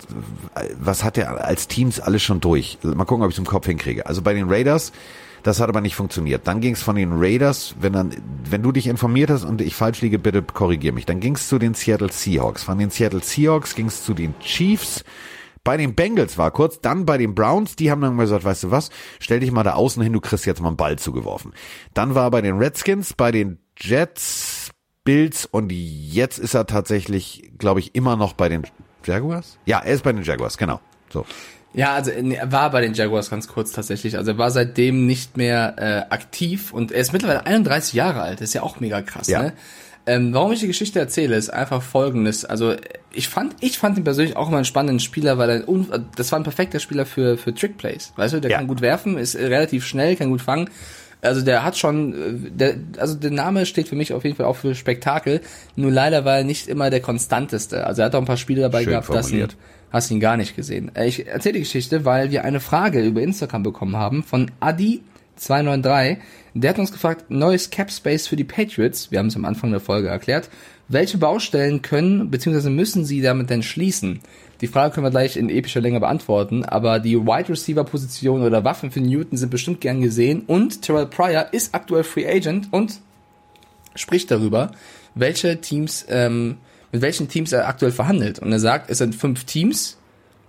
was 0.80 1.03
hat 1.03 1.18
er 1.18 1.45
als 1.45 1.68
Teams 1.68 1.99
alles 1.99 2.22
schon 2.24 2.41
durch. 2.41 2.78
Mal 2.84 3.05
gucken, 3.05 3.24
ob 3.24 3.30
ich 3.30 3.36
es 3.36 3.39
im 3.39 3.45
Kopf 3.45 3.68
hinkriege. 3.68 4.05
Also 4.05 4.22
bei 4.22 4.34
den 4.34 4.49
Raiders 4.49 4.91
das 5.46 5.60
hat 5.60 5.70
aber 5.70 5.80
nicht 5.80 5.96
funktioniert. 5.96 6.48
Dann 6.48 6.60
ging 6.60 6.74
es 6.74 6.82
von 6.82 6.96
den 6.96 7.12
Raiders, 7.14 7.76
wenn 7.80 7.93
dann, 7.93 8.16
wenn 8.50 8.64
du 8.64 8.72
dich 8.72 8.88
informiert 8.88 9.30
hast 9.30 9.43
und 9.43 9.62
ich 9.62 9.76
falsch 9.76 10.02
liege, 10.02 10.18
bitte 10.18 10.41
korrigier 10.41 10.91
mich. 10.91 11.06
Dann 11.06 11.20
ging 11.20 11.36
es 11.36 11.48
zu 11.48 11.60
den 11.60 11.76
Seattle 11.76 12.12
Seahawks. 12.12 12.64
Von 12.64 12.80
den 12.80 12.89
Seattle 12.89 13.22
Seahawks 13.22 13.76
ging 13.76 13.86
es 13.86 14.04
zu 14.04 14.16
den 14.16 14.34
Chiefs. 14.39 15.04
Bei 15.64 15.78
den 15.78 15.93
Bengals 15.93 16.39
war 16.39 16.50
kurz, 16.50 16.82
dann 16.82 17.06
bei 17.06 17.20
den 17.20 17.36
Browns, 17.36 17.76
die 17.76 17.91
haben 17.91 18.02
dann 18.02 18.18
gesagt, 18.18 18.43
weißt 18.43 18.64
du 18.64 18.72
was, 18.72 18.89
stell 19.20 19.39
dich 19.39 19.52
mal 19.52 19.62
da 19.62 19.74
außen 19.74 20.02
hin, 20.02 20.14
du 20.14 20.20
kriegst 20.20 20.48
jetzt 20.48 20.62
mal 20.62 20.70
einen 20.70 20.78
Ball 20.78 20.98
zugeworfen. 20.98 21.54
Dann 21.93 22.16
war 22.16 22.24
er 22.24 22.32
bei 22.32 22.41
den 22.41 22.58
Redskins, 22.58 23.14
bei 23.14 23.32
den 23.32 23.60
Jets, 23.78 24.72
Bills 25.04 25.46
und 25.46 25.72
jetzt 25.72 26.39
ist 26.39 26.56
er 26.56 26.66
tatsächlich, 26.66 27.52
glaube 27.60 27.82
ich, 27.82 27.93
immer 27.93 28.16
noch 28.16 28.34
bei 28.34 28.50
den 28.50 28.64
Jaguars? 29.04 29.60
Ja, 29.66 29.80
er 29.80 29.93
ist 29.93 30.04
bei 30.04 30.12
den 30.12 30.24
Jaguars, 30.24 30.58
genau. 30.58 30.82
So. 31.14 31.24
Ja, 31.76 31.93
also 31.93 32.11
nee, 32.21 32.36
er 32.36 32.51
war 32.51 32.71
bei 32.71 32.82
den 32.82 32.93
Jaguars 32.93 33.30
ganz 33.30 33.47
kurz 33.47 33.71
tatsächlich. 33.71 34.17
Also 34.17 34.32
er 34.32 34.38
war 34.38 34.49
seitdem 34.51 35.05
nicht 35.05 35.38
mehr 35.38 35.76
äh, 35.78 36.13
aktiv 36.13 36.71
und 36.73 36.91
er 36.91 37.01
ist 37.01 37.11
mittlerweile 37.13 37.45
31 37.45 37.93
Jahre 37.93 38.21
alt. 38.21 38.39
Das 38.39 38.49
ist 38.49 38.53
ja 38.53 38.63
auch 38.63 38.80
mega 38.80 39.01
krass, 39.01 39.28
Ja. 39.28 39.43
ne? 39.43 39.53
Ähm, 40.07 40.34
warum 40.36 40.51
ich 40.51 40.59
die 40.59 40.67
Geschichte 40.67 40.99
erzähle, 40.99 41.36
ist 41.36 41.49
einfach 41.49 41.82
folgendes. 41.82 42.45
Also 42.45 42.76
ich 43.11 43.28
fand, 43.28 43.55
ich 43.59 43.80
fand 43.80 43.97
ihn 43.97 44.03
persönlich 44.03 44.38
auch 44.38 44.49
immer 44.49 44.57
einen 44.57 44.65
spannenden 44.65 44.99
Spieler, 44.99 45.39
weil 45.39 45.49
er 45.49 45.67
un 45.67 45.88
das 46.15 46.32
war 46.32 46.38
ein 46.39 46.43
perfekter 46.43 46.80
Spieler 46.80 47.07
für 47.07 47.38
für 47.39 47.55
Trickplays. 47.55 48.13
Weißt 48.15 48.36
du, 48.36 48.39
der 48.39 48.51
Ja. 48.51 48.57
kann 48.57 48.67
gut 48.67 48.82
werfen, 48.82 49.17
ist 49.17 49.34
äh, 49.34 49.47
relativ 49.47 49.84
schnell, 49.86 50.15
kann 50.15 50.30
gut 50.30 50.41
fangen. 50.43 50.69
Also 51.23 51.41
der 51.41 51.63
hat 51.63 51.76
schon, 51.76 52.13
äh, 52.13 52.49
der, 52.51 52.76
also 52.99 53.15
der 53.15 53.32
Name 53.32 53.65
steht 53.65 53.88
für 53.88 53.95
mich 53.95 54.13
auf 54.13 54.23
jeden 54.23 54.36
Fall 54.36 54.45
auch 54.45 54.57
für 54.57 54.76
Spektakel. 54.76 55.41
Nur 55.76 55.91
leider 55.91 56.23
war 56.23 56.38
er 56.38 56.43
nicht 56.43 56.67
immer 56.67 56.91
der 56.91 56.99
konstanteste. 57.01 57.88
Also 57.88 58.03
er 58.03 58.05
hat 58.05 58.13
auch 58.15 58.19
ein 58.19 58.26
paar 58.26 58.38
Spiele 58.38 58.61
dabei 58.61 58.84
Schön 58.84 58.91
gehabt, 58.91 59.07
formuliert. 59.07 59.51
sind 59.51 59.59
Hast 59.96 60.12
ihn 60.12 60.20
gar 60.20 60.36
nicht 60.36 60.58
gesehen. 60.58 60.93
Äh, 60.93 61.08
Ich 61.08 61.26
erzähle 61.26 61.54
die 61.54 61.60
Geschichte, 61.62 62.04
weil 62.04 62.30
wir 62.30 62.43
eine 62.43 62.60
Frage 62.60 63.02
über 63.02 63.22
Instagram 63.22 63.64
bekommen 63.64 63.96
haben 63.96 64.24
von 64.24 64.52
Adi 64.60 65.02
293, 65.38 66.18
der 66.54 66.72
hat 66.72 66.80
uns 66.80 66.91
gefragt, 66.91 67.30
neues 67.30 67.70
Cap 67.70 67.89
Space 67.89 68.28
für 68.28 68.36
die 68.36 68.43
Patriots, 68.43 69.10
wir 69.12 69.20
haben 69.20 69.28
es 69.28 69.38
am 69.38 69.46
Anfang 69.46 69.72
der 69.72 69.80
Folge 69.80 70.10
erklärt, 70.10 70.50
welche 70.89 71.18
Baustellen 71.18 71.82
können 71.82 72.30
bzw. 72.30 72.70
müssen 72.72 73.06
sie 73.06 73.22
damit 73.22 73.50
denn 73.50 73.64
schließen? 73.64 74.20
Die 74.60 74.68
Frage 74.68 74.93
können 74.93 75.06
wir 75.06 75.12
gleich 75.12 75.38
in 75.38 75.48
epischer 75.48 75.80
Länge 75.80 76.02
beantworten, 76.02 76.66
aber 76.66 77.00
die 77.00 77.16
Wide 77.16 77.48
Receiver 77.48 77.86
Position 77.86 78.43
oder 78.43 78.66
Waffen 78.66 78.91
für 78.91 79.00
Newton 79.00 79.38
sind 79.38 79.50
bestimmt 79.50 79.80
gern 79.80 80.02
gesehen 80.02 80.41
und 80.46 80.82
Terrell 80.82 81.06
Pryor 81.06 81.54
ist 81.54 81.74
aktuell 81.74 82.04
Free 82.04 82.28
Agent 82.28 82.68
und 82.72 83.00
spricht 83.96 84.30
darüber, 84.30 84.72
welche 85.14 85.62
Teams, 85.62 86.06
ähm, 86.10 86.58
mit 86.96 87.02
welchen 87.02 87.28
Teams 87.28 87.52
er 87.52 87.68
aktuell 87.68 87.91
verhandelt. 87.91 88.39
Und 88.39 88.54
er 88.54 88.60
sagt, 88.60 88.89
es 88.89 89.00
sind 89.00 89.16
fünf 89.16 89.43
Teams, 89.43 89.98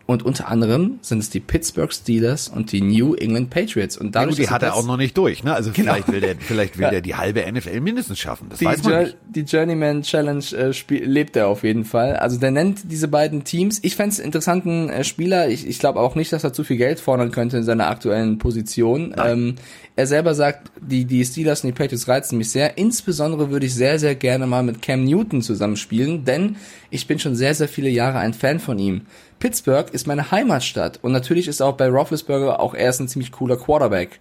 und 0.07 0.23
unter 0.25 0.49
anderem 0.49 0.99
sind 1.03 1.19
es 1.19 1.31
die 1.31 1.41
Pittsburgh 1.41 1.93
Steelers 1.93 2.49
und 2.49 2.71
die 2.71 2.81
New 2.81 3.15
England 3.15 3.51
Patriots. 3.51 3.97
Und 3.97 4.07
Ja, 4.15 4.21
dadurch, 4.21 4.37
gut, 4.37 4.47
die 4.47 4.51
hat 4.51 4.63
er 4.63 4.75
auch 4.77 4.87
noch 4.87 4.97
nicht 4.97 5.19
durch, 5.19 5.43
ne? 5.43 5.53
Also 5.53 5.73
vielleicht 5.73 6.07
Genau. 6.07 6.15
will 6.15 6.21
der, 6.21 6.37
vielleicht 6.39 6.77
will 6.79 6.85
Ja. 6.85 6.91
der 6.91 7.01
die 7.01 7.17
halbe 7.17 7.41
NFL 7.45 7.81
mindestens 7.81 8.19
schaffen. 8.21 8.47
Das 8.49 8.61
die, 8.61 8.67
weiß 8.67 8.85
man 8.85 8.93
Jour- 8.93 9.03
nicht. 9.03 9.17
die 9.35 9.41
Journeyman 9.41 10.03
Challenge 10.03 10.45
äh, 10.57 10.73
spiel, 10.73 11.05
lebt 11.05 11.35
er 11.35 11.49
auf 11.49 11.65
jeden 11.65 11.85
Fall. 11.85 12.15
Also 12.17 12.39
der 12.39 12.53
nennt 12.53 12.91
diese 12.91 13.09
beiden 13.09 13.43
Teams. 13.43 13.81
Ich 13.83 13.97
fände 13.97 14.23
interessanten 14.23 14.89
äh, 14.91 15.03
Spieler. 15.03 15.49
Ich, 15.49 15.67
ich 15.67 15.81
glaube 15.81 15.99
auch 15.99 16.15
nicht, 16.15 16.33
dass 16.33 16.45
er 16.45 16.53
zu 16.53 16.63
viel 16.63 16.77
Geld 16.77 17.01
fordern 17.01 17.33
könnte 17.33 17.57
in 17.57 17.65
seiner 17.65 17.89
aktuellen 17.89 18.39
Position. 18.39 19.13
Ähm, 19.23 19.57
er 19.97 20.07
selber 20.07 20.35
sagt, 20.35 20.71
die, 20.81 21.05
die 21.05 21.25
Steelers 21.25 21.65
und 21.65 21.69
die 21.69 21.73
Patriots 21.73 22.07
reizen 22.07 22.39
mich 22.39 22.51
sehr. 22.51 22.79
Insbesondere 22.79 23.51
würde 23.51 23.67
ich 23.67 23.75
sehr, 23.75 23.99
sehr 23.99 24.15
gerne 24.15 24.47
mal 24.47 24.63
mit 24.63 24.83
Cam 24.83 25.03
Newton 25.05 25.43
zusammenspielen, 25.43 26.25
denn 26.25 26.57
ich 26.91 27.07
bin 27.09 27.19
schon 27.19 27.35
sehr, 27.35 27.55
sehr 27.55 27.67
viele 27.69 27.89
Jahre 27.89 28.19
ein 28.19 28.35
Fan 28.35 28.61
von 28.61 28.79
ihm. 28.79 29.03
Pittsburgh 29.39 29.91
ist 29.93 30.07
meine 30.07 30.31
Heimatstadt 30.31 31.01
und 31.03 31.13
natürlich 31.13 31.49
ist 31.49 31.61
auch 31.61 31.77
bei 31.77 31.89
Roethlisberger 31.89 32.61
auch 32.61 32.75
er 32.75 32.91
ist 32.91 33.01
ein 33.01 33.09
ziemlich 33.09 33.33
cooler 33.33 33.57
Quarterback 33.57 34.19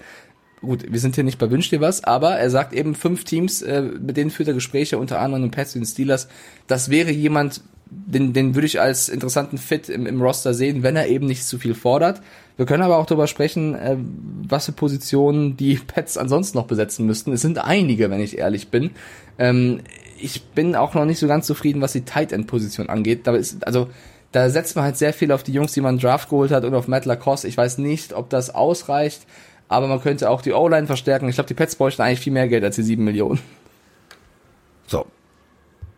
gut, 0.66 0.86
wir 0.92 1.00
sind 1.00 1.16
hier 1.16 1.24
nicht 1.24 1.40
bei 1.40 1.50
Wünsch 1.50 1.70
dir 1.70 1.82
was, 1.82 2.04
aber 2.04 2.32
er 2.32 2.50
sagt 2.50 2.74
eben 2.74 2.96
fünf 2.96 3.24
Teams, 3.24 3.62
äh, 3.62 3.82
mit 3.82 4.18
denen 4.18 4.32
führt 4.32 4.48
er 4.48 4.54
Gespräche, 4.54 4.98
unter 4.98 5.20
anderem 5.20 5.44
den 5.44 5.52
Pets 5.52 5.76
und 5.76 5.82
den 5.82 5.88
Steelers. 5.88 6.28
Das 6.68 6.90
wäre 6.90 7.12
jemand, 7.12 7.62
den, 7.90 8.34
den 8.34 8.56
würde 8.56 8.66
ich 8.66 8.82
als 8.82 9.10
interessanten 9.10 9.58
Fit 9.58 9.90
im, 9.90 10.06
im 10.06 10.22
Roster 10.22 10.54
sehen, 10.54 10.84
wenn 10.84 10.96
er 10.96 11.08
eben 11.08 11.28
nicht 11.28 11.46
zu 11.46 11.60
viel 11.60 11.76
fordert. 11.76 12.22
Wir 12.58 12.66
können 12.66 12.84
aber 12.84 12.98
auch 12.98 13.06
darüber 13.06 13.28
sprechen, 13.28 13.76
äh, 13.76 13.98
was 14.48 14.66
für 14.66 14.72
Positionen 14.72 15.58
die 15.58 15.76
Pets 15.76 16.18
ansonsten 16.18 16.58
noch 16.58 16.68
besetzen 16.68 17.06
müssten. 17.06 17.32
Es 17.32 17.42
sind 17.42 17.60
einige, 17.60 18.10
wenn 18.10 18.22
ich 18.22 18.38
ehrlich 18.38 18.70
bin. 18.70 18.92
Ähm, 19.38 19.82
ich 20.18 20.44
bin 20.44 20.76
auch 20.76 20.94
noch 20.94 21.06
nicht 21.06 21.20
so 21.20 21.28
ganz 21.28 21.46
zufrieden, 21.46 21.82
was 21.82 21.92
die 21.92 22.06
Tight 22.06 22.32
End 22.32 22.48
Position 22.48 22.90
angeht. 22.90 23.28
Da 23.28 23.36
ist, 23.36 23.66
also, 23.68 23.90
da 24.36 24.50
setzt 24.50 24.76
man 24.76 24.84
halt 24.84 24.98
sehr 24.98 25.14
viel 25.14 25.32
auf 25.32 25.44
die 25.44 25.54
Jungs, 25.54 25.72
die 25.72 25.80
man 25.80 25.98
Draft 25.98 26.30
geholt 26.30 26.52
hat 26.52 26.66
und 26.66 26.76
auf 26.76 26.90
Matt 26.90 27.06
Lacoste. 27.06 27.48
Ich 27.48 27.56
weiß 27.56 27.78
nicht, 27.78 28.12
ob 28.12 28.30
das 28.30 28.54
ausreicht, 28.54 29.26
aber 29.70 29.88
man 29.88 30.02
könnte 30.02 30.30
auch 30.30 30.42
die 30.42 30.52
O-Line 30.52 30.88
verstärken. 30.88 31.30
Ich 31.30 31.36
glaube, 31.36 31.48
die 31.48 31.54
Pets 31.54 31.78
bräuchten 31.78 32.02
eigentlich 32.02 32.20
viel 32.20 32.34
mehr 32.34 32.50
Geld 32.50 32.66
als 32.66 32.76
die 32.76 32.84
sieben 32.84 33.06
Millionen. 33.06 33.40
So. 34.88 35.06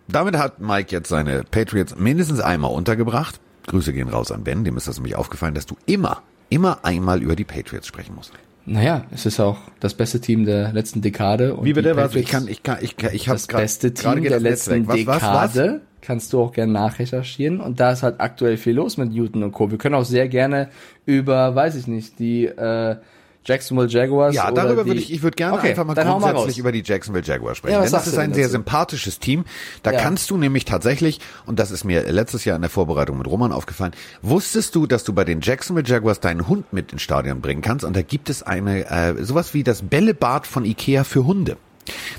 Damit 0.07 0.37
hat 0.37 0.59
Mike 0.59 0.91
jetzt 0.91 1.09
seine 1.09 1.43
Patriots 1.49 1.95
mindestens 1.97 2.39
einmal 2.39 2.71
untergebracht. 2.71 3.39
Grüße 3.65 3.91
gehen 3.91 4.07
raus 4.07 4.31
an 4.31 4.43
Ben, 4.43 4.63
dem 4.63 4.77
ist 4.77 4.87
das 4.87 4.97
nämlich 4.97 5.15
aufgefallen, 5.15 5.55
dass 5.55 5.65
du 5.65 5.75
immer, 5.87 6.21
immer 6.49 6.85
einmal 6.85 7.23
über 7.23 7.35
die 7.35 7.43
Patriots 7.43 7.87
sprechen 7.87 8.13
musst. 8.15 8.33
Naja, 8.67 9.05
es 9.11 9.25
ist 9.25 9.39
auch 9.39 9.57
das 9.79 9.95
beste 9.95 10.21
Team 10.21 10.45
der 10.45 10.73
letzten 10.73 11.01
Dekade. 11.01 11.55
Und 11.55 11.65
Wie 11.65 11.73
bitte? 11.73 11.95
Was? 11.95 12.13
Ich 12.13 12.27
kann, 12.27 12.47
ich 12.47 12.61
kann, 12.61 12.77
ich 12.81 12.97
kann, 12.97 13.15
ich 13.15 13.29
habe 13.29 13.37
das 13.37 13.47
beste 13.47 13.93
Team 13.93 14.21
der 14.23 14.39
letzten 14.39 14.87
was, 14.87 15.07
was, 15.07 15.21
was? 15.23 15.81
Kannst 16.07 16.31
du 16.31 16.39
auch 16.41 16.53
gerne 16.53 16.71
nachrecherchieren. 16.71 17.59
Und 17.59 17.81
da 17.81 17.91
ist 17.91 18.01
halt 18.01 18.21
aktuell 18.21 18.55
viel 18.55 18.73
los 18.75 18.95
mit 18.95 19.11
Newton 19.11 19.43
und 19.43 19.51
Co. 19.51 19.69
Wir 19.71 19.77
können 19.77 19.93
auch 19.95 20.05
sehr 20.05 20.29
gerne 20.29 20.69
über, 21.05 21.53
weiß 21.53 21.75
ich 21.75 21.85
nicht, 21.87 22.17
die 22.17 22.45
äh, 22.45 22.95
Jacksonville 23.43 23.89
Jaguars. 23.89 24.33
Ja, 24.33 24.49
darüber 24.51 24.83
die, 24.83 24.89
würde 24.91 24.99
ich, 25.01 25.11
ich 25.11 25.21
würde 25.21 25.35
gerne 25.35 25.57
Okay, 25.57 25.71
einfach 25.71 25.83
mal 25.83 25.95
mal 25.95 26.03
grundsätzlich 26.05 26.47
raus. 26.55 26.57
über 26.59 26.71
die 26.71 26.81
Jacksonville 26.85 27.25
Jaguars 27.25 27.57
sprechen. 27.57 27.73
Ja, 27.73 27.81
denn 27.81 27.91
das 27.91 28.07
ist 28.07 28.17
ein 28.17 28.33
sehr 28.33 28.43
dazu? 28.45 28.53
sympathisches 28.53 29.19
Team. 29.19 29.43
Da 29.83 29.91
Ja. 29.91 29.99
kannst 29.99 30.29
du 30.29 30.37
nämlich 30.37 30.63
tatsächlich, 30.63 31.19
und 31.45 31.59
das 31.59 31.71
ist 31.71 31.83
mir 31.83 32.09
letztes 32.09 32.45
Jahr 32.45 32.55
in 32.55 32.61
der 32.61 32.71
Vorbereitung 32.71 33.17
mit 33.17 33.27
Roman 33.27 33.51
aufgefallen, 33.51 33.91
wusstest 34.21 34.75
du, 34.75 34.87
dass 34.87 35.03
du 35.03 35.11
bei 35.11 35.25
den 35.25 35.41
Jacksonville 35.41 35.85
Jaguars 35.85 36.21
deinen 36.21 36.47
Hund 36.47 36.71
mit 36.71 36.93
ins 36.93 37.01
Stadion 37.01 37.41
bringen 37.41 37.61
kannst? 37.61 37.83
Und 37.83 37.97
da 37.97 38.01
gibt 38.01 38.29
es 38.29 38.43
eine, 38.43 38.89
äh, 38.89 39.23
sowas 39.25 39.53
wie 39.53 39.63
das 39.63 39.81
Bällebad 39.81 40.47
von 40.47 40.63
Ikea 40.63 41.03
für 41.03 41.25
Hunde. 41.25 41.57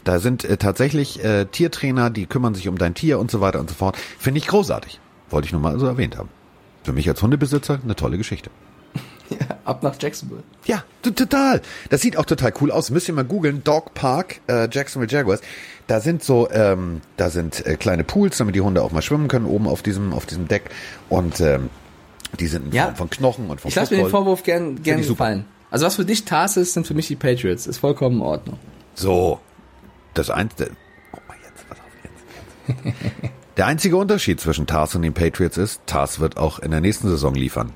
Da 0.04 0.18
sind 0.18 0.44
äh, 0.44 0.56
tatsächlich 0.56 1.22
äh, 1.24 1.44
Tiertrainer, 1.46 2.10
die 2.10 2.26
kümmern 2.26 2.54
sich 2.54 2.68
um 2.68 2.78
dein 2.78 2.94
Tier 2.94 3.18
und 3.18 3.30
so 3.30 3.40
weiter 3.40 3.60
und 3.60 3.68
so 3.70 3.74
fort. 3.76 3.96
Finde 4.18 4.38
ich 4.38 4.46
großartig. 4.46 5.00
Wollte 5.30 5.46
ich 5.46 5.52
nur 5.52 5.60
mal 5.60 5.78
so 5.78 5.86
erwähnt 5.86 6.16
haben. 6.16 6.28
Für 6.84 6.92
mich 6.92 7.08
als 7.08 7.20
Hundebesitzer 7.22 7.80
eine 7.82 7.96
tolle 7.96 8.16
Geschichte. 8.16 8.50
Ab 9.64 9.82
nach 9.82 9.94
Jacksonville. 10.00 10.42
Ja, 10.64 10.84
total. 11.02 11.60
Das 11.90 12.00
sieht 12.00 12.16
auch 12.16 12.24
total 12.24 12.52
cool 12.60 12.70
aus. 12.70 12.90
Müsst 12.90 13.08
ihr 13.08 13.14
mal 13.14 13.24
googeln. 13.24 13.62
Dog 13.62 13.92
Park, 13.92 14.40
äh, 14.48 14.68
Jacksonville 14.70 15.10
Jaguars. 15.12 15.40
Da 15.86 16.00
sind 16.00 16.22
so, 16.22 16.50
ähm, 16.50 17.02
da 17.18 17.28
sind 17.28 17.66
äh, 17.66 17.76
kleine 17.76 18.04
Pools, 18.04 18.38
damit 18.38 18.54
die 18.54 18.62
Hunde 18.62 18.82
auch 18.82 18.90
mal 18.92 19.02
schwimmen 19.02 19.28
können, 19.28 19.44
oben 19.44 19.66
auf 19.68 19.82
diesem, 19.82 20.14
auf 20.14 20.24
diesem 20.24 20.48
Deck. 20.48 20.70
Und 21.10 21.40
ähm, 21.40 21.68
die 22.40 22.46
sind 22.46 22.66
in 22.66 22.72
Ja. 22.72 22.84
Form 22.84 22.96
von 22.96 23.10
Knochen 23.10 23.50
und 23.50 23.60
von 23.60 23.68
Ich 23.68 23.74
lasse 23.74 23.94
mir 23.94 24.04
den. 24.04 24.10
Vorwurf 24.10 24.42
gern, 24.42 24.82
gern 24.82 25.02
gefallen. 25.02 25.44
Also 25.70 25.84
was 25.84 25.96
für 25.96 26.04
dich 26.06 26.24
Tars 26.24 26.56
ist, 26.56 26.72
sind 26.72 26.86
für 26.86 26.94
mich 26.94 27.08
die 27.08 27.16
Patriots. 27.16 27.66
Ist 27.66 27.78
vollkommen 27.78 28.16
in 28.16 28.22
Ordnung. 28.22 28.58
So, 28.94 29.40
das 30.14 30.30
einzige, 30.30 30.70
guck 31.12 31.28
mal 31.28 31.36
jetzt, 31.42 31.68
pass 31.68 31.78
auf 31.78 32.84
jetzt. 32.92 33.32
Der 33.56 33.66
einzige 33.66 33.96
Unterschied 33.96 34.40
zwischen 34.40 34.66
Tars 34.66 34.94
und 34.94 35.02
den 35.02 35.14
Patriots 35.14 35.56
ist, 35.56 35.80
Tars 35.86 36.20
wird 36.20 36.36
auch 36.36 36.58
in 36.58 36.70
der 36.70 36.80
nächsten 36.80 37.08
Saison 37.08 37.34
liefern. 37.34 37.72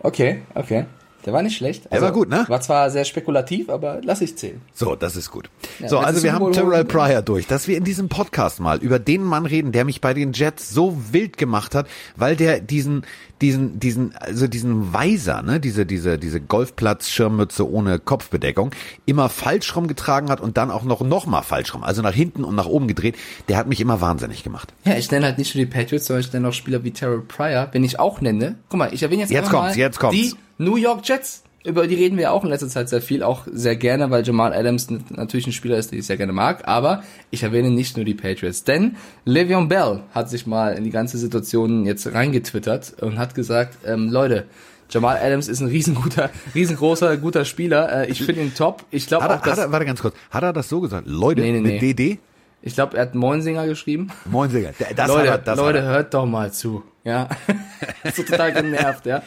Okay, 0.00 0.42
okay. 0.54 0.86
Der 1.26 1.32
war 1.32 1.42
nicht 1.42 1.56
schlecht. 1.56 1.92
Der 1.92 2.00
war 2.00 2.12
gut, 2.12 2.28
ne? 2.28 2.44
War 2.46 2.60
zwar 2.60 2.88
sehr 2.90 3.04
spekulativ, 3.04 3.68
aber 3.68 4.00
lass 4.02 4.20
ich 4.20 4.36
zählen. 4.36 4.60
So, 4.72 4.94
das 4.94 5.16
ist 5.16 5.30
gut. 5.30 5.50
Ja, 5.80 5.88
so, 5.88 5.98
also 5.98 6.22
wir 6.22 6.32
haben 6.32 6.52
Terrell 6.52 6.84
Pryor 6.84 7.20
durch, 7.20 7.48
dass 7.48 7.66
wir 7.66 7.76
in 7.76 7.82
diesem 7.84 8.08
Podcast 8.08 8.60
mal 8.60 8.78
über 8.78 9.00
den 9.00 9.24
Mann 9.24 9.44
reden, 9.44 9.72
der 9.72 9.84
mich 9.84 10.00
bei 10.00 10.14
den 10.14 10.32
Jets 10.32 10.70
so 10.70 10.96
wild 11.10 11.36
gemacht 11.36 11.74
hat, 11.74 11.88
weil 12.14 12.36
der 12.36 12.60
diesen, 12.60 13.02
diesen, 13.40 13.80
diesen, 13.80 14.14
also 14.16 14.46
diesen 14.46 14.92
Weiser, 14.92 15.42
ne, 15.42 15.58
diese, 15.58 15.84
diese, 15.84 16.16
diese 16.16 16.40
Golfplatz-Schirmmütze 16.40 17.68
ohne 17.68 17.98
Kopfbedeckung, 17.98 18.70
immer 19.04 19.28
falsch 19.28 19.74
rumgetragen 19.74 20.30
hat 20.30 20.40
und 20.40 20.56
dann 20.56 20.70
auch 20.70 20.84
noch, 20.84 21.00
noch 21.00 21.26
mal 21.26 21.42
falsch 21.42 21.74
rum, 21.74 21.82
also 21.82 22.02
nach 22.02 22.14
hinten 22.14 22.44
und 22.44 22.54
nach 22.54 22.66
oben 22.66 22.86
gedreht, 22.86 23.16
der 23.48 23.56
hat 23.56 23.66
mich 23.66 23.80
immer 23.80 24.00
wahnsinnig 24.00 24.44
gemacht. 24.44 24.72
Ja, 24.84 24.94
ich 24.96 25.10
nenne 25.10 25.26
halt 25.26 25.38
nicht 25.38 25.54
nur 25.54 25.64
die 25.64 25.70
Patriots, 25.70 26.06
sondern 26.06 26.24
ich 26.24 26.32
nenne 26.32 26.48
auch 26.48 26.52
Spieler 26.52 26.84
wie 26.84 26.92
Terrell 26.92 27.20
Pryor, 27.20 27.68
wenn 27.72 27.82
ich 27.82 27.98
auch 27.98 28.20
nenne. 28.20 28.54
Guck 28.68 28.78
mal, 28.78 28.94
ich 28.94 29.02
erwähne 29.02 29.22
jetzt, 29.22 29.30
Jetzt 29.32 29.50
kommt's, 29.50 29.76
mal 29.76 29.78
jetzt 29.78 29.98
kommt's. 29.98 30.16
die 30.16 30.34
New 30.58 30.76
York 30.76 31.06
Jets. 31.06 31.42
Über 31.64 31.88
die 31.88 31.96
reden 31.96 32.16
wir 32.16 32.30
auch 32.30 32.44
in 32.44 32.50
letzter 32.50 32.68
Zeit 32.68 32.88
sehr 32.88 33.02
viel, 33.02 33.24
auch 33.24 33.42
sehr 33.52 33.74
gerne, 33.74 34.08
weil 34.10 34.24
Jamal 34.24 34.52
Adams 34.52 34.86
natürlich 35.10 35.48
ein 35.48 35.52
Spieler 35.52 35.76
ist, 35.76 35.90
den 35.90 35.98
ich 35.98 36.06
sehr 36.06 36.16
gerne 36.16 36.32
mag. 36.32 36.68
Aber 36.68 37.02
ich 37.32 37.42
erwähne 37.42 37.70
nicht 37.72 37.96
nur 37.96 38.04
die 38.04 38.14
Patriots, 38.14 38.62
denn 38.62 38.94
Le'Veon 39.26 39.66
Bell 39.66 40.00
hat 40.14 40.30
sich 40.30 40.46
mal 40.46 40.74
in 40.74 40.84
die 40.84 40.90
ganze 40.90 41.18
Situation 41.18 41.84
jetzt 41.84 42.06
reingetwittert 42.12 43.02
und 43.02 43.18
hat 43.18 43.34
gesagt, 43.34 43.78
ähm, 43.84 44.10
Leute, 44.10 44.44
Jamal 44.90 45.18
Adams 45.18 45.48
ist 45.48 45.60
ein 45.60 45.66
riesenguter, 45.66 46.30
riesengroßer, 46.54 47.16
guter 47.16 47.44
Spieler. 47.44 48.02
Äh, 48.04 48.10
ich 48.10 48.22
finde 48.22 48.42
ihn 48.42 48.54
top. 48.54 48.84
Ich 48.92 49.08
glaube 49.08 49.24
Hat 49.24 49.30
auch, 49.30 49.34
er, 49.34 49.40
hat 49.40 49.46
dass 49.46 49.58
er, 49.58 49.72
warte 49.72 49.86
ganz 49.86 50.00
kurz, 50.00 50.14
hat 50.30 50.44
er 50.44 50.52
das 50.52 50.68
so 50.68 50.80
gesagt? 50.80 51.08
Leute, 51.08 51.40
Nee, 51.40 51.50
nee, 51.50 51.60
mit 51.60 51.82
nee. 51.82 51.94
DD? 51.94 52.18
Ich 52.66 52.74
glaube, 52.74 52.96
er 52.96 53.02
hat 53.02 53.14
Moinsinger 53.14 53.64
geschrieben. 53.66 54.10
Moin 54.24 54.50
Singer. 54.50 54.70
Das 54.96 55.06
Leute, 55.08 55.30
hat 55.30 55.38
er, 55.40 55.44
das 55.44 55.56
Leute, 55.56 55.78
hat 55.78 55.84
er. 55.86 55.90
hört 55.92 56.14
doch 56.14 56.26
mal 56.26 56.52
zu. 56.52 56.82
Ja. 57.04 57.28
so 58.14 58.24
total 58.24 58.52
genervt, 58.52 59.06
ja. 59.06 59.22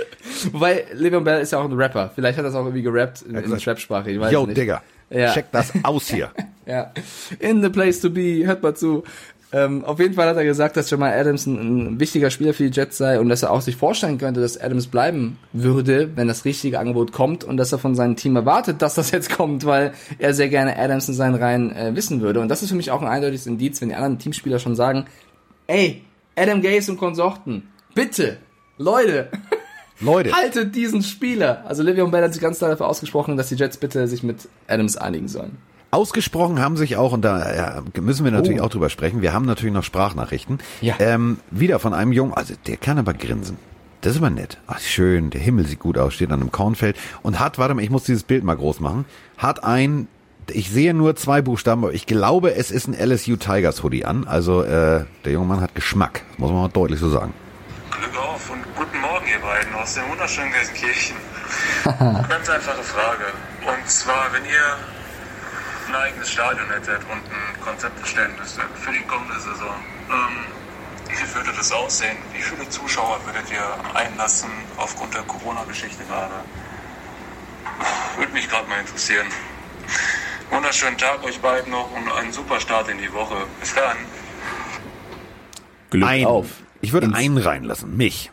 Wobei, 0.52 0.86
Le'Veon 0.94 1.24
Bell 1.24 1.42
ist 1.42 1.52
ja 1.54 1.60
auch 1.60 1.64
ein 1.64 1.72
Rapper. 1.72 2.12
Vielleicht 2.14 2.38
hat 2.38 2.44
er 2.44 2.50
es 2.50 2.56
auch 2.56 2.66
irgendwie 2.66 2.82
gerappt 2.82 3.22
in, 3.22 3.36
in 3.36 3.58
Trap-Sprache. 3.58 4.12
Yo. 4.12 4.46
Digga, 4.46 4.84
Ja. 5.10 5.34
check 5.34 5.46
das 5.54 5.72
aus 5.84 6.10
hier. 6.10 6.32
Ja. 6.66 6.92
In 7.40 7.64
the 7.64 7.70
place 7.70 8.00
to 8.00 8.12
be, 8.12 8.46
hört 8.46 8.62
mal 8.62 8.76
zu. 8.76 9.04
Ähm, 9.52 9.84
auf 9.84 10.00
jeden 10.00 10.14
Fall 10.14 10.28
hat 10.28 10.38
er 10.38 10.44
gesagt, 10.44 10.78
dass 10.78 10.92
Jamal 10.92 11.12
Adams 11.12 11.48
ein, 11.48 11.96
ein 11.96 12.00
wichtiger 12.00 12.30
Spieler 12.30 12.54
für 12.54 12.70
die 12.70 12.76
Jets 12.76 12.98
sei 12.98 13.20
und 13.20 13.30
dass 13.30 13.42
er 13.42 13.52
auch 13.52 13.62
sich 13.62 13.76
vorstellen 13.76 14.20
könnte, 14.20 14.42
dass 14.42 14.62
Adams 14.62 14.88
bleiben 14.88 15.40
würde, 15.54 16.16
wenn 16.16 16.28
das 16.28 16.46
richtige 16.46 16.78
Angebot 16.80 17.12
kommt 17.12 17.44
und 17.44 17.58
dass 17.58 17.72
er 17.72 17.80
von 17.80 17.96
seinem 17.96 18.16
Team 18.16 18.36
erwartet, 18.36 18.84
dass 18.84 18.94
das 18.94 19.10
jetzt 19.10 19.32
kommt, 19.36 19.66
weil 19.66 19.94
er 20.20 20.36
sehr 20.36 20.50
gerne 20.50 20.78
Adams 20.78 21.08
in 21.08 21.16
seinen 21.16 21.34
Reihen 21.34 21.76
äh, 21.76 21.96
wissen 21.96 22.22
würde. 22.22 22.42
Und 22.42 22.50
das 22.50 22.62
ist 22.62 22.70
für 22.70 22.76
mich 22.76 22.92
auch 22.92 23.02
ein 23.02 23.08
eindeutiges 23.08 23.48
Indiz, 23.48 23.82
wenn 23.82 23.90
die 23.90 23.96
anderen 23.96 24.20
Teamspieler 24.20 24.60
schon 24.60 24.76
sagen, 24.76 25.06
ey, 25.66 26.04
Adam 26.36 26.62
Gaze 26.62 26.92
und 26.92 26.98
Konsorten, 26.98 27.70
bitte, 27.96 28.38
Leute, 28.78 29.30
Leute, 30.00 30.32
haltet 30.32 30.76
diesen 30.76 31.02
Spieler. 31.02 31.64
Also 31.68 31.82
Le'Veon 31.82 32.12
Bell 32.12 32.24
hat 32.24 32.34
sich 32.34 32.42
ganz 32.42 32.60
klar 32.60 32.70
dafür 32.70 32.88
ausgesprochen, 32.88 33.36
dass 33.36 33.50
die 33.50 33.56
Jets 33.56 33.78
bitte 33.78 34.08
sich 34.08 34.22
mit 34.22 34.48
Adams 34.68 34.96
einigen 34.96 35.28
sollen. 35.28 35.58
Ausgesprochen 35.92 36.60
haben 36.60 36.78
sich 36.78 36.98
auch, 36.98 37.14
und 37.14 37.24
da 37.24 37.56
ja, 37.56 37.84
müssen 38.02 38.24
wir 38.24 38.32
natürlich 38.32 38.62
Oh. 38.62 38.66
auch 38.66 38.70
drüber 38.70 38.90
sprechen, 38.90 39.22
wir 39.22 39.34
haben 39.34 39.46
natürlich 39.46 39.74
noch 39.74 39.84
Sprachnachrichten. 39.84 40.60
Ja. 40.82 40.96
Ähm, 41.00 41.40
wieder 41.52 41.80
von 41.80 41.94
einem 41.94 42.12
Jungen, 42.12 42.34
also 42.34 42.54
der 42.68 42.78
kann 42.78 42.98
aber 43.00 43.14
grinsen. 43.14 43.58
Das 44.02 44.14
ist 44.14 44.20
aber 44.20 44.30
nett. 44.30 44.58
Ach, 44.68 44.80
schön, 44.80 45.30
der 45.30 45.42
Himmel 45.42 45.66
sieht 45.66 45.80
gut 45.80 45.98
aus, 45.98 46.14
steht 46.14 46.32
an 46.32 46.40
einem 46.42 46.52
Kornfeld 46.52 46.96
und 47.22 47.40
hat, 47.40 47.58
warte 47.58 47.74
mal, 47.74 47.82
ich 47.84 47.90
muss 47.90 48.04
dieses 48.04 48.24
Bild 48.24 48.44
mal 48.44 48.56
groß 48.56 48.80
machen, 48.80 49.06
hat 49.38 49.64
ein, 49.64 50.08
ich 50.52 50.70
sehe 50.70 50.94
nur 50.94 51.16
zwei 51.16 51.42
Buchstaben, 51.42 51.84
aber 51.84 51.94
ich 51.94 52.06
glaube, 52.06 52.54
es 52.56 52.72
ist 52.72 52.88
ein 52.88 52.94
LSU 52.94 53.36
Tigers 53.36 53.84
Hoodie 53.84 54.06
an. 54.06 54.26
Also 54.28 54.64
äh, 54.64 55.06
der 55.26 55.32
junge 55.34 55.48
Mann 55.48 55.60
hat 55.62 55.76
Geschmack, 55.76 56.22
muss 56.38 56.50
man 56.52 56.62
mal 56.62 56.68
deutlich 56.70 57.00
so 57.00 57.10
sagen. 57.10 57.34
Glück 57.92 58.18
auf 58.18 58.50
und 58.52 58.60
guten 58.78 59.00
Morgen, 59.02 59.26
ihr 59.28 59.40
beiden. 59.42 59.74
aus 59.76 59.96
dem 59.96 60.04
wunderschönen 60.10 60.52
Gelsenkirchen. 60.54 61.16
Ganz 62.30 62.50
einfache 62.50 62.84
Frage. 62.84 63.24
Und 63.66 63.90
zwar, 63.90 64.28
wenn 64.32 64.46
ihr 64.46 64.78
ein 65.90 65.96
eigenes 65.96 66.32
Stadion 66.32 66.68
hättet 66.70 67.02
und 67.10 67.18
ein 67.18 67.62
Konzept 67.62 68.00
erstellen 68.00 68.32
müsstet 68.40 68.66
für 68.76 68.92
die 68.92 69.04
kommende 69.06 69.40
Saison, 69.40 69.76
ähm, 70.10 70.46
wie 71.10 71.36
würde 71.36 71.52
das 71.58 71.72
aussehen? 71.72 72.18
Wie 72.34 72.42
viele 72.42 72.70
Zuschauer 72.70 73.20
würdet 73.26 73.52
ihr 73.52 73.96
einlassen 73.96 74.50
aufgrund 74.78 75.14
der 75.16 75.24
Corona-Geschichte 75.24 76.04
gerade? 76.06 76.34
Würde 78.18 78.32
mich 78.32 78.48
gerade 78.48 78.68
mal 78.70 78.80
interessieren. 78.80 79.28
Wunderschönen 80.52 80.98
Tag 80.98 81.24
euch 81.24 81.40
beiden 81.40 81.72
noch 81.72 81.92
und 81.92 82.12
einen 82.12 82.32
super 82.32 82.60
Start 82.60 82.90
in 82.90 83.00
die 83.00 83.12
Woche. 83.12 83.36
Bis 83.60 83.74
dann. 83.74 83.98
Glück 85.90 86.08
Ein, 86.08 86.26
auf. 86.26 86.48
Ich 86.82 86.94
würde 86.94 87.14
einen 87.14 87.38
reinlassen, 87.38 87.98
mich. 87.98 88.32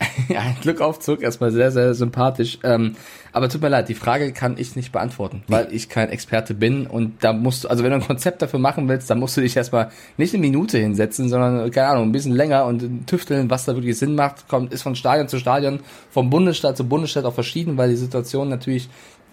Ja, 0.28 0.42
Glück 0.60 0.80
auf 0.80 1.00
zurück, 1.00 1.22
erstmal 1.22 1.50
sehr, 1.50 1.70
sehr 1.72 1.94
sympathisch. 1.94 2.58
Ähm, 2.62 2.96
aber 3.32 3.48
tut 3.48 3.62
mir 3.62 3.68
leid, 3.68 3.88
die 3.88 3.94
Frage 3.94 4.32
kann 4.32 4.56
ich 4.58 4.76
nicht 4.76 4.92
beantworten, 4.92 5.42
weil 5.48 5.72
ich 5.72 5.88
kein 5.88 6.08
Experte 6.08 6.54
bin 6.54 6.86
und 6.86 7.22
da 7.22 7.32
musst 7.32 7.64
du, 7.64 7.68
also 7.68 7.84
wenn 7.84 7.90
du 7.90 7.96
ein 7.96 8.06
Konzept 8.06 8.42
dafür 8.42 8.58
machen 8.58 8.88
willst, 8.88 9.10
dann 9.10 9.18
musst 9.18 9.36
du 9.36 9.40
dich 9.40 9.56
erstmal 9.56 9.90
nicht 10.16 10.34
eine 10.34 10.40
Minute 10.40 10.78
hinsetzen, 10.78 11.28
sondern, 11.28 11.70
keine 11.70 11.88
Ahnung, 11.88 12.08
ein 12.08 12.12
bisschen 12.12 12.34
länger 12.34 12.64
und 12.66 13.06
tüfteln, 13.06 13.50
was 13.50 13.64
da 13.64 13.74
wirklich 13.74 13.98
Sinn 13.98 14.14
macht, 14.14 14.48
kommt, 14.48 14.72
ist 14.72 14.82
von 14.82 14.94
Stadion 14.94 15.28
zu 15.28 15.38
Stadion, 15.38 15.80
vom 16.10 16.30
Bundesstaat 16.30 16.76
zu 16.76 16.88
Bundesstaat 16.88 17.24
auch 17.24 17.34
verschieden, 17.34 17.76
weil 17.76 17.90
die 17.90 17.96
Situation 17.96 18.48
natürlich 18.48 18.88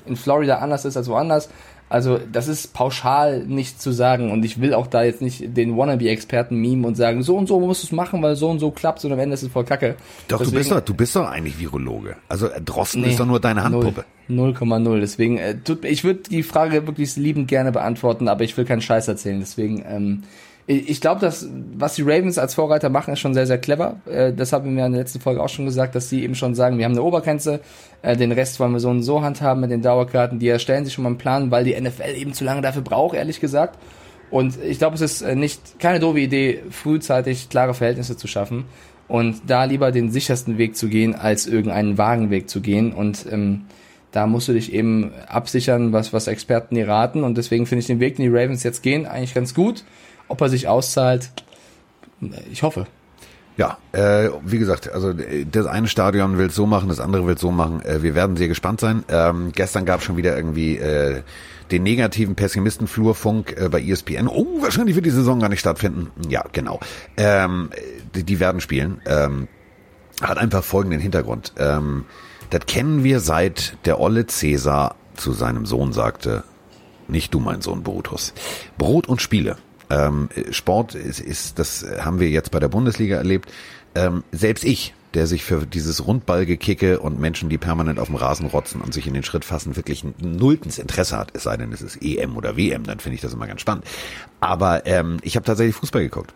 in 0.06 0.16
Florida 0.16 0.60
anders 0.60 0.86
ist 0.86 0.98
als 0.98 1.10
woanders. 1.10 1.50
Also 1.90 2.20
das 2.32 2.50
ist 2.50 2.74
pauschal 2.74 3.46
nicht 3.46 3.82
zu 3.82 3.92
sagen 3.92 4.32
und 4.32 4.44
ich 4.44 4.60
will 4.60 4.74
auch 4.74 4.88
da 4.88 5.04
jetzt 5.04 5.22
nicht 5.22 5.56
den 5.56 5.78
Wannabe-Experten 5.78 6.58
meme 6.58 6.86
und 6.86 6.96
sagen, 6.96 7.24
so 7.24 7.38
und 7.38 7.48
so 7.48 7.60
musst 7.62 7.84
du 7.84 7.88
es 7.88 7.92
machen, 7.94 8.22
weil 8.22 8.36
so 8.36 8.50
und 8.50 8.60
so 8.60 8.72
klappt 8.72 9.06
und 9.06 9.14
am 9.14 9.20
Ende 9.20 9.36
ist 9.36 9.44
es 9.44 9.50
voll 9.50 9.64
kacke. 9.64 9.96
Doch, 10.28 10.40
du 10.40 10.44
Deswegen- 10.44 10.58
bist 10.58 10.72
doch, 10.72 10.82
du 10.82 10.94
bist 10.94 11.16
doch 11.16 11.30
eigentlich 11.30 11.58
Virologe. 11.60 12.18
Also 12.28 12.48
äh, 12.48 12.60
Drosten 12.62 13.06
ist 13.06 13.20
doch 13.20 13.26
nur 13.26 13.40
deine 13.40 13.64
Handpuppe. 13.64 14.04
0,0. 14.30 15.00
Deswegen, 15.00 15.38
äh, 15.38 15.56
tut, 15.64 15.86
ich 15.86 16.04
würde 16.04 16.24
die 16.30 16.44
Frage 16.44 16.86
wirklich 16.88 17.16
liebend 17.16 17.48
gerne 17.48 17.72
beantworten, 17.72 18.28
aber 18.28 18.44
ich 18.44 18.58
will 18.58 18.66
keinen 18.66 18.82
Scheiß 18.82 19.08
erzählen. 19.08 19.40
Deswegen, 19.40 19.86
ähm, 19.88 20.24
ich 20.68 21.00
glaube, 21.00 21.22
dass 21.22 21.48
was 21.78 21.96
die 21.96 22.02
Ravens 22.02 22.38
als 22.38 22.54
Vorreiter 22.54 22.90
machen, 22.90 23.14
ist 23.14 23.20
schon 23.20 23.34
sehr, 23.34 23.48
sehr 23.48 23.58
clever. 23.58 24.02
Äh, 24.06 24.34
das 24.34 24.52
haben 24.52 24.76
wir 24.76 24.86
in 24.86 24.92
der 24.92 25.02
letzten 25.02 25.22
Folge 25.22 25.42
auch 25.42 25.50
schon 25.50 25.66
gesagt, 25.66 25.96
dass 25.96 26.10
sie 26.10 26.24
eben 26.24 26.36
schon 26.36 26.56
sagen, 26.56 26.78
wir 26.78 26.86
haben 26.86 26.92
eine 26.92 27.04
Obergrenze, 27.04 27.62
äh, 28.02 28.18
den 28.18 28.34
Rest 28.34 28.60
wollen 28.60 28.74
wir 28.74 28.82
so 28.82 28.90
und 28.90 29.02
so 29.02 29.22
handhaben 29.22 29.62
mit 29.62 29.72
den 29.72 29.82
Dauerkarten. 29.82 30.40
Die 30.40 30.50
erstellen 30.50 30.84
sich 30.84 30.94
schon 30.94 31.04
mal 31.04 31.10
einen 31.10 31.18
Plan, 31.18 31.52
weil 31.52 31.64
die 31.64 31.80
NFL 31.80 32.16
eben 32.18 32.34
zu 32.34 32.44
lange 32.44 32.62
dafür 32.62 32.82
braucht, 32.82 33.16
ehrlich 33.16 33.40
gesagt. 33.40 33.80
Und 34.30 34.62
ich 34.62 34.78
glaube, 34.78 34.96
es 34.96 35.02
ist 35.02 35.22
äh, 35.22 35.36
nicht 35.36 35.80
keine 35.80 36.02
doofe 36.02 36.20
Idee, 36.20 36.64
frühzeitig 36.70 37.48
klare 37.48 37.74
Verhältnisse 37.74 38.18
zu 38.18 38.28
schaffen 38.28 38.66
und 39.08 39.44
da 39.48 39.64
lieber 39.64 39.92
den 39.92 40.12
sichersten 40.12 40.58
Weg 40.58 40.76
zu 40.76 40.90
gehen, 40.90 41.16
als 41.16 41.48
irgendeinen 41.48 41.98
Wagenweg 41.98 42.50
zu 42.50 42.60
gehen. 42.60 42.92
Und 42.92 43.26
ähm, 43.32 43.62
da 44.12 44.28
musst 44.28 44.50
du 44.50 44.54
dich 44.54 44.74
eben 44.74 45.12
absichern, 45.28 45.94
was, 45.94 46.12
was 46.12 46.28
Experten 46.28 46.76
dir 46.76 46.88
raten. 46.88 47.24
Und 47.24 47.38
deswegen 47.38 47.66
finde 47.66 47.82
ich 47.82 47.88
den 47.88 48.02
Weg, 48.02 48.18
den 48.18 48.24
die 48.24 48.38
Ravens 48.38 48.64
jetzt 48.64 48.84
gehen, 48.84 49.06
eigentlich 49.06 49.34
ganz 49.34 49.54
gut. 49.54 49.86
Ob 50.28 50.42
er 50.42 50.50
sich 50.50 50.68
auszahlt, 50.68 51.32
ich 52.52 52.64
hoffe. 52.64 52.88
Ja, 53.58 53.80
äh, 53.92 54.30
wie 54.46 54.60
gesagt, 54.60 54.92
also 54.94 55.10
äh, 55.10 55.46
das 55.52 55.66
eine 55.66 55.88
Stadion 55.88 56.38
will 56.38 56.52
so 56.52 56.68
machen, 56.68 56.90
das 56.90 57.00
andere 57.00 57.26
will 57.26 57.38
so 57.40 57.50
machen. 57.50 57.82
Äh, 57.84 58.04
wir 58.04 58.14
werden 58.14 58.38
sehr 58.38 58.48
gespannt 58.48 58.80
sein. 58.80 59.04
Ähm, 59.10 59.52
gestern 59.54 59.86
gab 59.86 60.00
es 60.00 60.06
schon 60.06 60.16
wieder 60.16 60.36
irgendwie 60.36 60.78
äh, 60.78 61.24
den 61.72 61.82
negativen 61.82 62.36
Pessimistenflurfunk 62.36 63.60
äh, 63.60 63.70
bei 63.70 63.82
ESPN. 63.82 64.28
Oh, 64.28 64.62
wahrscheinlich 64.62 64.96
wird 64.96 65.08
die 65.08 65.12
Saison 65.12 65.40
gar 65.40 65.50
nicht 65.50 65.60
stattfinden. 65.60 66.12
Ja, 66.30 66.46
genau. 66.52 66.80
Ähm, 67.18 67.72
die, 68.14 68.24
die 68.24 68.40
werden 68.40 68.62
spielen. 68.62 69.02
Ähm, 69.08 69.48
hat 70.22 70.38
einfach 70.38 70.64
folgenden 70.64 71.00
Hintergrund. 71.00 71.54
Ähm, 71.58 72.06
das 72.52 72.66
kennen 72.68 73.04
wir 73.04 73.20
seit 73.20 73.78
der 73.86 74.00
Olle 74.00 74.28
Cäsar 74.28 74.96
zu 75.16 75.34
seinem 75.34 75.66
Sohn 75.66 75.94
sagte, 75.94 76.44
nicht 77.08 77.34
du, 77.34 77.40
mein 77.40 77.62
Sohn 77.62 77.82
Brutus. 77.84 78.34
Brot 78.78 79.08
und 79.08 79.22
Spiele. 79.22 79.58
Ähm, 79.90 80.30
Sport 80.52 80.96
ist, 80.96 81.20
ist, 81.20 81.60
das 81.60 81.86
haben 82.00 82.20
wir 82.20 82.30
jetzt 82.30 82.52
bei 82.52 82.60
der 82.60 82.68
Bundesliga 82.68 83.18
erlebt. 83.18 83.52
Ähm, 83.96 84.24
selbst 84.32 84.64
ich, 84.64 84.94
der 85.14 85.28
sich 85.28 85.44
für 85.44 85.66
dieses 85.66 86.06
Rundballgekicke 86.06 87.00
und 87.00 87.20
Menschen, 87.20 87.50
die 87.50 87.58
permanent 87.58 88.00
auf 88.00 88.08
dem 88.08 88.16
Rasen 88.16 88.48
rotzen 88.48 88.82
und 88.82 88.94
sich 88.94 89.08
in 89.08 89.14
den 89.14 89.24
Schritt 89.24 89.46
fassen, 89.46 89.76
wirklich 89.76 90.06
nulltens 90.20 90.78
Interesse 90.78 91.18
hat, 91.18 91.32
es 91.34 91.44
sei 91.44 91.58
denn, 91.58 91.72
es 91.72 91.82
ist 91.82 92.02
EM 92.02 92.36
oder 92.38 92.58
WM, 92.58 92.84
dann 92.84 93.00
finde 93.00 93.16
ich 93.16 93.22
das 93.22 93.34
immer 93.34 93.48
ganz 93.48 93.62
spannend. 93.62 93.86
Aber 94.42 94.86
ähm, 94.86 95.18
ich 95.24 95.36
habe 95.36 95.46
tatsächlich 95.46 95.76
Fußball 95.76 96.04
geguckt 96.04 96.34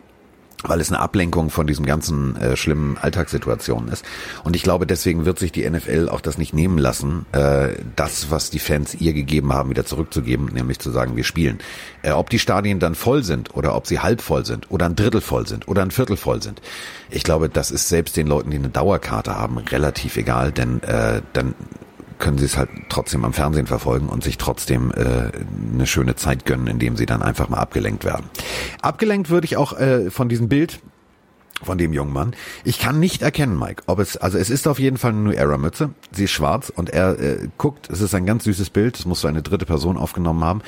weil 0.62 0.80
es 0.80 0.90
eine 0.90 1.00
Ablenkung 1.00 1.50
von 1.50 1.66
diesem 1.66 1.86
ganzen 1.86 2.36
äh, 2.36 2.56
schlimmen 2.56 2.98
Alltagssituationen 2.98 3.90
ist. 3.90 4.04
Und 4.44 4.56
ich 4.56 4.62
glaube, 4.62 4.86
deswegen 4.86 5.24
wird 5.24 5.38
sich 5.38 5.52
die 5.52 5.68
NFL 5.68 6.08
auch 6.08 6.20
das 6.20 6.38
nicht 6.38 6.54
nehmen 6.54 6.78
lassen, 6.78 7.26
äh, 7.32 7.74
das, 7.96 8.30
was 8.30 8.50
die 8.50 8.58
Fans 8.58 8.94
ihr 8.94 9.12
gegeben 9.12 9.52
haben, 9.52 9.70
wieder 9.70 9.84
zurückzugeben, 9.84 10.46
nämlich 10.52 10.78
zu 10.78 10.90
sagen, 10.90 11.16
wir 11.16 11.24
spielen. 11.24 11.58
Äh, 12.02 12.12
ob 12.12 12.30
die 12.30 12.38
Stadien 12.38 12.78
dann 12.78 12.94
voll 12.94 13.22
sind 13.22 13.54
oder 13.54 13.74
ob 13.74 13.86
sie 13.86 14.00
halb 14.00 14.22
voll 14.22 14.44
sind 14.44 14.70
oder 14.70 14.86
ein 14.86 14.96
Drittel 14.96 15.20
voll 15.20 15.46
sind 15.46 15.68
oder 15.68 15.82
ein 15.82 15.90
Viertel 15.90 16.16
voll 16.16 16.42
sind. 16.42 16.60
Ich 17.10 17.24
glaube, 17.24 17.48
das 17.48 17.70
ist 17.70 17.88
selbst 17.88 18.16
den 18.16 18.26
Leuten, 18.26 18.50
die 18.50 18.56
eine 18.56 18.68
Dauerkarte 18.68 19.36
haben, 19.36 19.58
relativ 19.58 20.16
egal, 20.16 20.52
denn 20.52 20.82
äh, 20.82 21.22
dann 21.32 21.54
können 22.22 22.38
sie 22.38 22.44
es 22.44 22.56
halt 22.56 22.70
trotzdem 22.88 23.24
am 23.24 23.32
Fernsehen 23.32 23.66
verfolgen 23.66 24.08
und 24.08 24.22
sich 24.22 24.38
trotzdem 24.38 24.92
äh, 24.92 25.32
eine 25.74 25.86
schöne 25.86 26.14
Zeit 26.14 26.46
gönnen, 26.46 26.68
indem 26.68 26.96
sie 26.96 27.04
dann 27.04 27.20
einfach 27.20 27.48
mal 27.48 27.58
abgelenkt 27.58 28.04
werden. 28.04 28.30
Abgelenkt 28.80 29.28
würde 29.28 29.44
ich 29.44 29.56
auch 29.56 29.78
äh, 29.78 30.08
von 30.10 30.28
diesem 30.28 30.48
Bild 30.48 30.80
von 31.62 31.78
dem 31.78 31.92
jungen 31.92 32.12
Mann. 32.12 32.34
Ich 32.64 32.78
kann 32.78 33.00
nicht 33.00 33.22
erkennen, 33.22 33.58
Mike, 33.58 33.84
ob 33.86 33.98
es, 33.98 34.16
also 34.16 34.38
es 34.38 34.50
ist 34.50 34.66
auf 34.66 34.78
jeden 34.78 34.98
Fall 34.98 35.12
eine 35.12 35.20
New 35.20 35.32
Era 35.32 35.58
Mütze. 35.58 35.90
Sie 36.12 36.24
ist 36.24 36.30
schwarz 36.30 36.72
und 36.74 36.90
er 36.90 37.18
äh, 37.18 37.48
guckt, 37.58 37.88
es 37.90 38.00
ist 38.00 38.14
ein 38.14 38.26
ganz 38.26 38.44
süßes 38.44 38.70
Bild, 38.70 38.98
das 38.98 39.04
muss 39.04 39.20
so 39.20 39.28
eine 39.28 39.42
dritte 39.42 39.66
Person 39.66 39.96
aufgenommen 39.96 40.44
haben. 40.44 40.62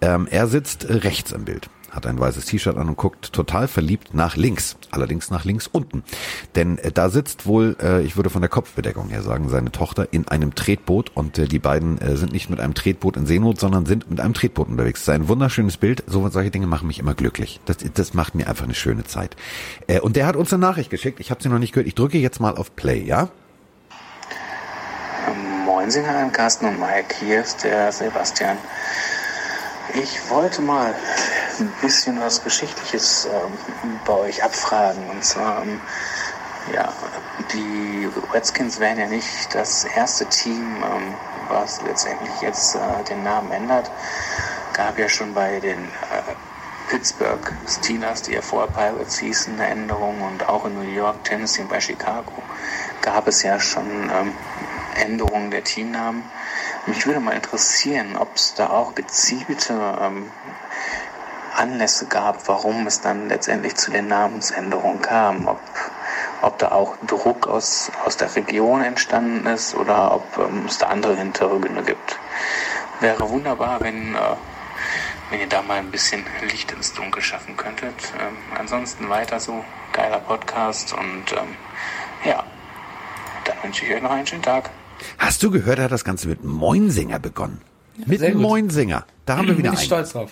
Ähm, 0.00 0.28
er 0.30 0.46
sitzt 0.46 0.84
äh, 0.84 0.92
rechts 0.92 1.32
im 1.32 1.44
Bild, 1.44 1.70
hat 1.90 2.06
ein 2.06 2.18
weißes 2.18 2.44
T-Shirt 2.46 2.76
an 2.76 2.88
und 2.88 2.96
guckt 2.96 3.32
total 3.32 3.68
verliebt 3.68 4.14
nach 4.14 4.36
links, 4.36 4.76
allerdings 4.90 5.30
nach 5.30 5.44
links 5.44 5.66
unten. 5.66 6.02
Denn 6.54 6.78
äh, 6.78 6.92
da 6.92 7.08
sitzt 7.08 7.46
wohl, 7.46 7.76
äh, 7.82 8.02
ich 8.02 8.16
würde 8.16 8.30
von 8.30 8.42
der 8.42 8.48
Kopfbedeckung 8.48 9.08
her 9.08 9.22
sagen, 9.22 9.48
seine 9.48 9.72
Tochter 9.72 10.08
in 10.10 10.28
einem 10.28 10.54
Tretboot 10.54 11.10
und 11.14 11.38
äh, 11.38 11.46
die 11.46 11.58
beiden 11.58 11.98
äh, 12.00 12.16
sind 12.16 12.32
nicht 12.32 12.50
mit 12.50 12.60
einem 12.60 12.74
Tretboot 12.74 13.16
in 13.16 13.26
Seenot, 13.26 13.58
sondern 13.58 13.86
sind 13.86 14.10
mit 14.10 14.20
einem 14.20 14.34
Tretboot 14.34 14.68
unterwegs. 14.68 15.04
Das 15.04 15.14
ist 15.14 15.20
ein 15.20 15.28
wunderschönes 15.28 15.76
Bild. 15.76 16.04
So 16.06 16.28
solche 16.28 16.50
Dinge 16.50 16.66
machen 16.66 16.86
mich 16.86 16.98
immer 16.98 17.14
glücklich. 17.14 17.60
Das, 17.64 17.78
das 17.94 18.14
macht 18.14 18.34
mir 18.34 18.48
einfach 18.48 18.64
eine 18.64 18.74
schöne 18.74 19.04
Zeit. 19.04 19.36
Äh, 19.86 20.00
und 20.00 20.16
der 20.16 20.26
hat 20.26 20.36
uns 20.36 20.52
eine 20.52 20.60
Nachricht 20.60 20.90
geschickt. 20.90 21.20
Ich 21.20 21.30
habe 21.30 21.42
sie 21.42 21.48
noch 21.48 21.58
nicht 21.58 21.72
gehört. 21.72 21.88
Ich 21.88 21.94
drücke 21.94 22.18
jetzt 22.18 22.40
mal 22.40 22.56
auf 22.56 22.74
Play, 22.76 23.02
ja? 23.02 23.30
Moinsinger, 25.64 26.28
Carsten 26.30 26.66
und 26.66 26.80
Mike, 26.80 27.14
hier 27.20 27.40
ist 27.40 27.64
der 27.64 27.92
Sebastian. 27.92 28.58
Ich 29.94 30.28
wollte 30.28 30.60
mal 30.60 30.94
ein 31.60 31.72
bisschen 31.80 32.20
was 32.20 32.42
Geschichtliches 32.42 33.26
ähm, 33.26 33.52
bei 34.04 34.12
euch 34.14 34.42
abfragen. 34.42 35.08
Und 35.10 35.24
zwar, 35.24 35.62
ähm, 35.62 35.80
ja, 36.72 36.92
die 37.52 38.08
Redskins 38.32 38.78
wären 38.80 38.98
ja 38.98 39.06
nicht 39.06 39.54
das 39.54 39.84
erste 39.84 40.26
Team, 40.26 40.76
ähm, 40.82 41.14
was 41.48 41.80
letztendlich 41.82 42.40
jetzt 42.40 42.74
äh, 42.74 43.04
den 43.08 43.22
Namen 43.22 43.50
ändert. 43.52 43.90
Gab 44.72 44.98
ja 44.98 45.08
schon 45.08 45.34
bei 45.34 45.60
den 45.60 45.78
äh, 45.84 46.34
Pittsburgh 46.88 47.52
Steelers, 47.66 48.22
die 48.22 48.32
ja 48.32 48.42
vorher 48.42 48.70
Pirates 48.70 49.18
hießen, 49.18 49.54
eine 49.54 49.68
Änderung 49.68 50.22
und 50.22 50.48
auch 50.48 50.64
in 50.64 50.74
New 50.74 50.88
York, 50.88 51.22
Tennessee 51.24 51.62
und 51.62 51.68
bei 51.68 51.80
Chicago 51.80 52.32
gab 53.02 53.26
es 53.26 53.42
ja 53.42 53.58
schon 53.58 54.10
ähm, 54.10 54.34
Änderungen 54.94 55.50
der 55.50 55.64
Teamnamen. 55.64 56.24
Mich 56.86 57.06
würde 57.06 57.20
mal 57.20 57.32
interessieren, 57.32 58.16
ob 58.16 58.34
es 58.36 58.54
da 58.54 58.70
auch 58.70 58.94
gezielte 58.94 59.74
ähm, 60.00 60.30
Anlässe 61.58 62.06
gab, 62.06 62.46
warum 62.48 62.86
es 62.86 63.00
dann 63.00 63.28
letztendlich 63.28 63.74
zu 63.76 63.90
den 63.90 64.08
Namensänderungen 64.08 65.02
kam. 65.02 65.46
Ob, 65.48 65.60
ob 66.42 66.58
da 66.58 66.72
auch 66.72 66.96
Druck 67.06 67.46
aus, 67.46 67.90
aus 68.04 68.16
der 68.16 68.34
Region 68.34 68.82
entstanden 68.82 69.46
ist 69.46 69.74
oder 69.74 70.14
ob 70.14 70.24
ähm, 70.38 70.64
es 70.66 70.78
da 70.78 70.86
andere 70.86 71.16
Hintergründe 71.16 71.82
gibt. 71.82 72.18
Wäre 73.00 73.28
wunderbar, 73.28 73.80
wenn, 73.80 74.14
äh, 74.14 74.18
wenn 75.30 75.40
ihr 75.40 75.48
da 75.48 75.62
mal 75.62 75.78
ein 75.78 75.90
bisschen 75.90 76.24
Licht 76.42 76.72
ins 76.72 76.94
Dunkel 76.94 77.22
schaffen 77.22 77.56
könntet. 77.56 77.94
Ähm, 78.20 78.36
ansonsten 78.58 79.08
weiter 79.08 79.40
so, 79.40 79.64
geiler 79.92 80.20
Podcast 80.20 80.92
und 80.92 81.32
ähm, 81.32 81.56
ja, 82.24 82.44
dann 83.44 83.56
wünsche 83.62 83.84
ich 83.84 83.94
euch 83.94 84.02
noch 84.02 84.10
einen 84.10 84.26
schönen 84.26 84.42
Tag. 84.42 84.70
Hast 85.18 85.42
du 85.42 85.50
gehört, 85.50 85.78
er 85.78 85.84
hat 85.84 85.92
das 85.92 86.04
Ganze 86.04 86.28
mit 86.28 86.44
Moinsinger 86.44 87.18
begonnen? 87.18 87.60
mit 88.06 88.20
sehr 88.20 88.32
gut. 88.32 88.42
Moinsinger. 88.42 89.04
Da 89.26 89.36
haben 89.36 89.48
wir 89.48 89.58
wieder 89.58 89.70
Bin 89.70 89.74
ich 89.74 89.80
einen. 89.80 89.86
stolz 89.86 90.12
drauf. 90.12 90.30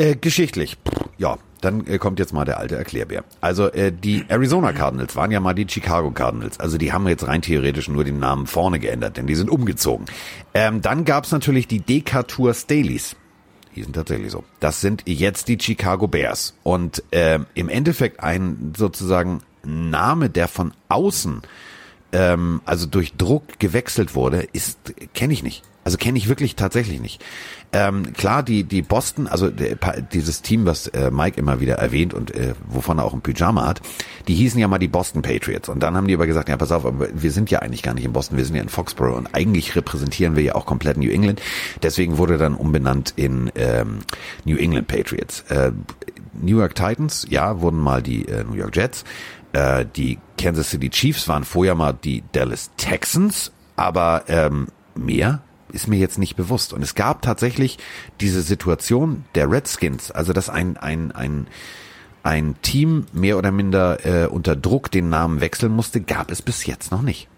Äh, 0.00 0.16
geschichtlich. 0.16 0.78
Ja, 1.18 1.36
dann 1.60 1.86
äh, 1.86 1.98
kommt 1.98 2.18
jetzt 2.20 2.32
mal 2.32 2.46
der 2.46 2.58
alte 2.58 2.74
Erklärbär. 2.74 3.22
Also 3.42 3.70
äh, 3.70 3.92
die 3.92 4.24
Arizona 4.28 4.72
Cardinals 4.72 5.14
waren 5.14 5.30
ja 5.30 5.40
mal 5.40 5.52
die 5.52 5.66
Chicago 5.68 6.10
Cardinals. 6.10 6.58
Also 6.58 6.78
die 6.78 6.90
haben 6.90 7.06
jetzt 7.06 7.28
rein 7.28 7.42
theoretisch 7.42 7.86
nur 7.88 8.02
den 8.02 8.18
Namen 8.18 8.46
vorne 8.46 8.78
geändert, 8.78 9.18
denn 9.18 9.26
die 9.26 9.34
sind 9.34 9.50
umgezogen. 9.50 10.06
Ähm, 10.54 10.80
dann 10.80 11.04
gab's 11.04 11.32
natürlich 11.32 11.68
die 11.68 11.80
Decatur 11.80 12.54
Staleys. 12.54 13.14
Die 13.76 13.82
sind 13.82 13.92
tatsächlich 13.92 14.32
so. 14.32 14.42
Das 14.58 14.80
sind 14.80 15.02
jetzt 15.04 15.48
die 15.48 15.58
Chicago 15.60 16.08
Bears. 16.08 16.54
Und 16.62 17.02
ähm, 17.12 17.44
im 17.52 17.68
Endeffekt 17.68 18.20
ein 18.20 18.72
sozusagen 18.74 19.42
Name, 19.64 20.30
der 20.30 20.48
von 20.48 20.72
außen 20.88 21.42
ähm, 22.12 22.60
also 22.64 22.86
durch 22.86 23.14
Druck 23.14 23.58
gewechselt 23.58 24.14
wurde, 24.14 24.46
ist 24.52 24.78
kenne 25.14 25.32
ich 25.32 25.42
nicht. 25.42 25.62
Also 25.82 25.96
kenne 25.96 26.18
ich 26.18 26.28
wirklich 26.28 26.56
tatsächlich 26.56 27.00
nicht. 27.00 27.24
Ähm, 27.72 28.12
klar, 28.12 28.42
die 28.42 28.64
die 28.64 28.82
Boston, 28.82 29.26
also 29.26 29.48
der, 29.48 29.76
dieses 30.12 30.42
Team, 30.42 30.66
was 30.66 30.88
äh, 30.88 31.10
Mike 31.10 31.38
immer 31.38 31.60
wieder 31.60 31.76
erwähnt 31.76 32.12
und 32.12 32.34
äh, 32.34 32.54
wovon 32.68 32.98
er 32.98 33.04
auch 33.04 33.14
ein 33.14 33.22
Pyjama 33.22 33.66
hat, 33.66 33.80
die 34.28 34.34
hießen 34.34 34.60
ja 34.60 34.68
mal 34.68 34.78
die 34.78 34.88
Boston 34.88 35.22
Patriots 35.22 35.68
und 35.68 35.82
dann 35.82 35.96
haben 35.96 36.06
die 36.06 36.14
aber 36.14 36.26
gesagt, 36.26 36.48
ja 36.48 36.56
pass 36.58 36.70
auf, 36.70 36.84
aber 36.84 37.08
wir 37.14 37.32
sind 37.32 37.50
ja 37.50 37.60
eigentlich 37.60 37.82
gar 37.82 37.94
nicht 37.94 38.04
in 38.04 38.12
Boston, 38.12 38.36
wir 38.36 38.44
sind 38.44 38.56
ja 38.56 38.62
in 38.62 38.68
Foxborough 38.68 39.16
und 39.16 39.34
eigentlich 39.34 39.74
repräsentieren 39.74 40.36
wir 40.36 40.42
ja 40.42 40.54
auch 40.54 40.66
komplett 40.66 40.98
New 40.98 41.10
England. 41.10 41.40
Deswegen 41.82 42.18
wurde 42.18 42.36
dann 42.36 42.54
umbenannt 42.54 43.14
in 43.16 43.50
ähm, 43.54 44.00
New 44.44 44.56
England 44.56 44.86
Patriots. 44.86 45.42
Äh, 45.48 45.72
New 46.42 46.58
York 46.58 46.74
Titans, 46.74 47.26
ja, 47.28 47.60
wurden 47.60 47.78
mal 47.78 48.02
die 48.02 48.26
äh, 48.26 48.44
New 48.44 48.54
York 48.54 48.76
Jets. 48.76 49.04
Äh, 49.52 49.86
die 49.96 50.18
Kansas 50.38 50.70
City 50.70 50.90
Chiefs 50.90 51.28
waren 51.28 51.44
vorher 51.44 51.74
mal 51.74 51.92
die 51.92 52.22
Dallas 52.32 52.70
Texans, 52.76 53.52
aber 53.76 54.24
ähm, 54.28 54.68
mehr 54.94 55.40
ist 55.72 55.88
mir 55.88 55.98
jetzt 55.98 56.18
nicht 56.18 56.36
bewusst. 56.36 56.72
Und 56.72 56.82
es 56.82 56.94
gab 56.94 57.22
tatsächlich 57.22 57.78
diese 58.20 58.42
Situation 58.42 59.24
der 59.34 59.50
Redskins, 59.50 60.10
also 60.10 60.32
dass 60.32 60.48
ein, 60.48 60.76
ein, 60.76 61.12
ein, 61.12 61.46
ein 62.22 62.56
Team 62.62 63.06
mehr 63.12 63.38
oder 63.38 63.50
minder 63.50 64.04
äh, 64.04 64.26
unter 64.26 64.56
Druck 64.56 64.90
den 64.90 65.08
Namen 65.08 65.40
wechseln 65.40 65.72
musste, 65.72 66.00
gab 66.00 66.30
es 66.30 66.42
bis 66.42 66.66
jetzt 66.66 66.90
noch 66.90 67.02
nicht. 67.02 67.28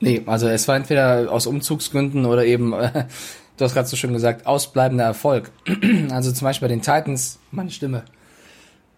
Nee, 0.00 0.22
also 0.26 0.48
es 0.48 0.66
war 0.66 0.76
entweder 0.76 1.30
aus 1.30 1.46
Umzugsgründen 1.46 2.24
oder 2.24 2.44
eben, 2.44 2.72
äh, 2.72 3.06
du 3.56 3.64
hast 3.64 3.74
gerade 3.74 3.88
so 3.88 3.96
schön 3.96 4.12
gesagt, 4.12 4.46
ausbleibender 4.46 5.04
Erfolg. 5.04 5.50
also 6.10 6.32
zum 6.32 6.46
Beispiel 6.46 6.68
bei 6.68 6.74
den 6.74 6.82
Titans, 6.82 7.38
meine 7.50 7.70
Stimme. 7.70 8.04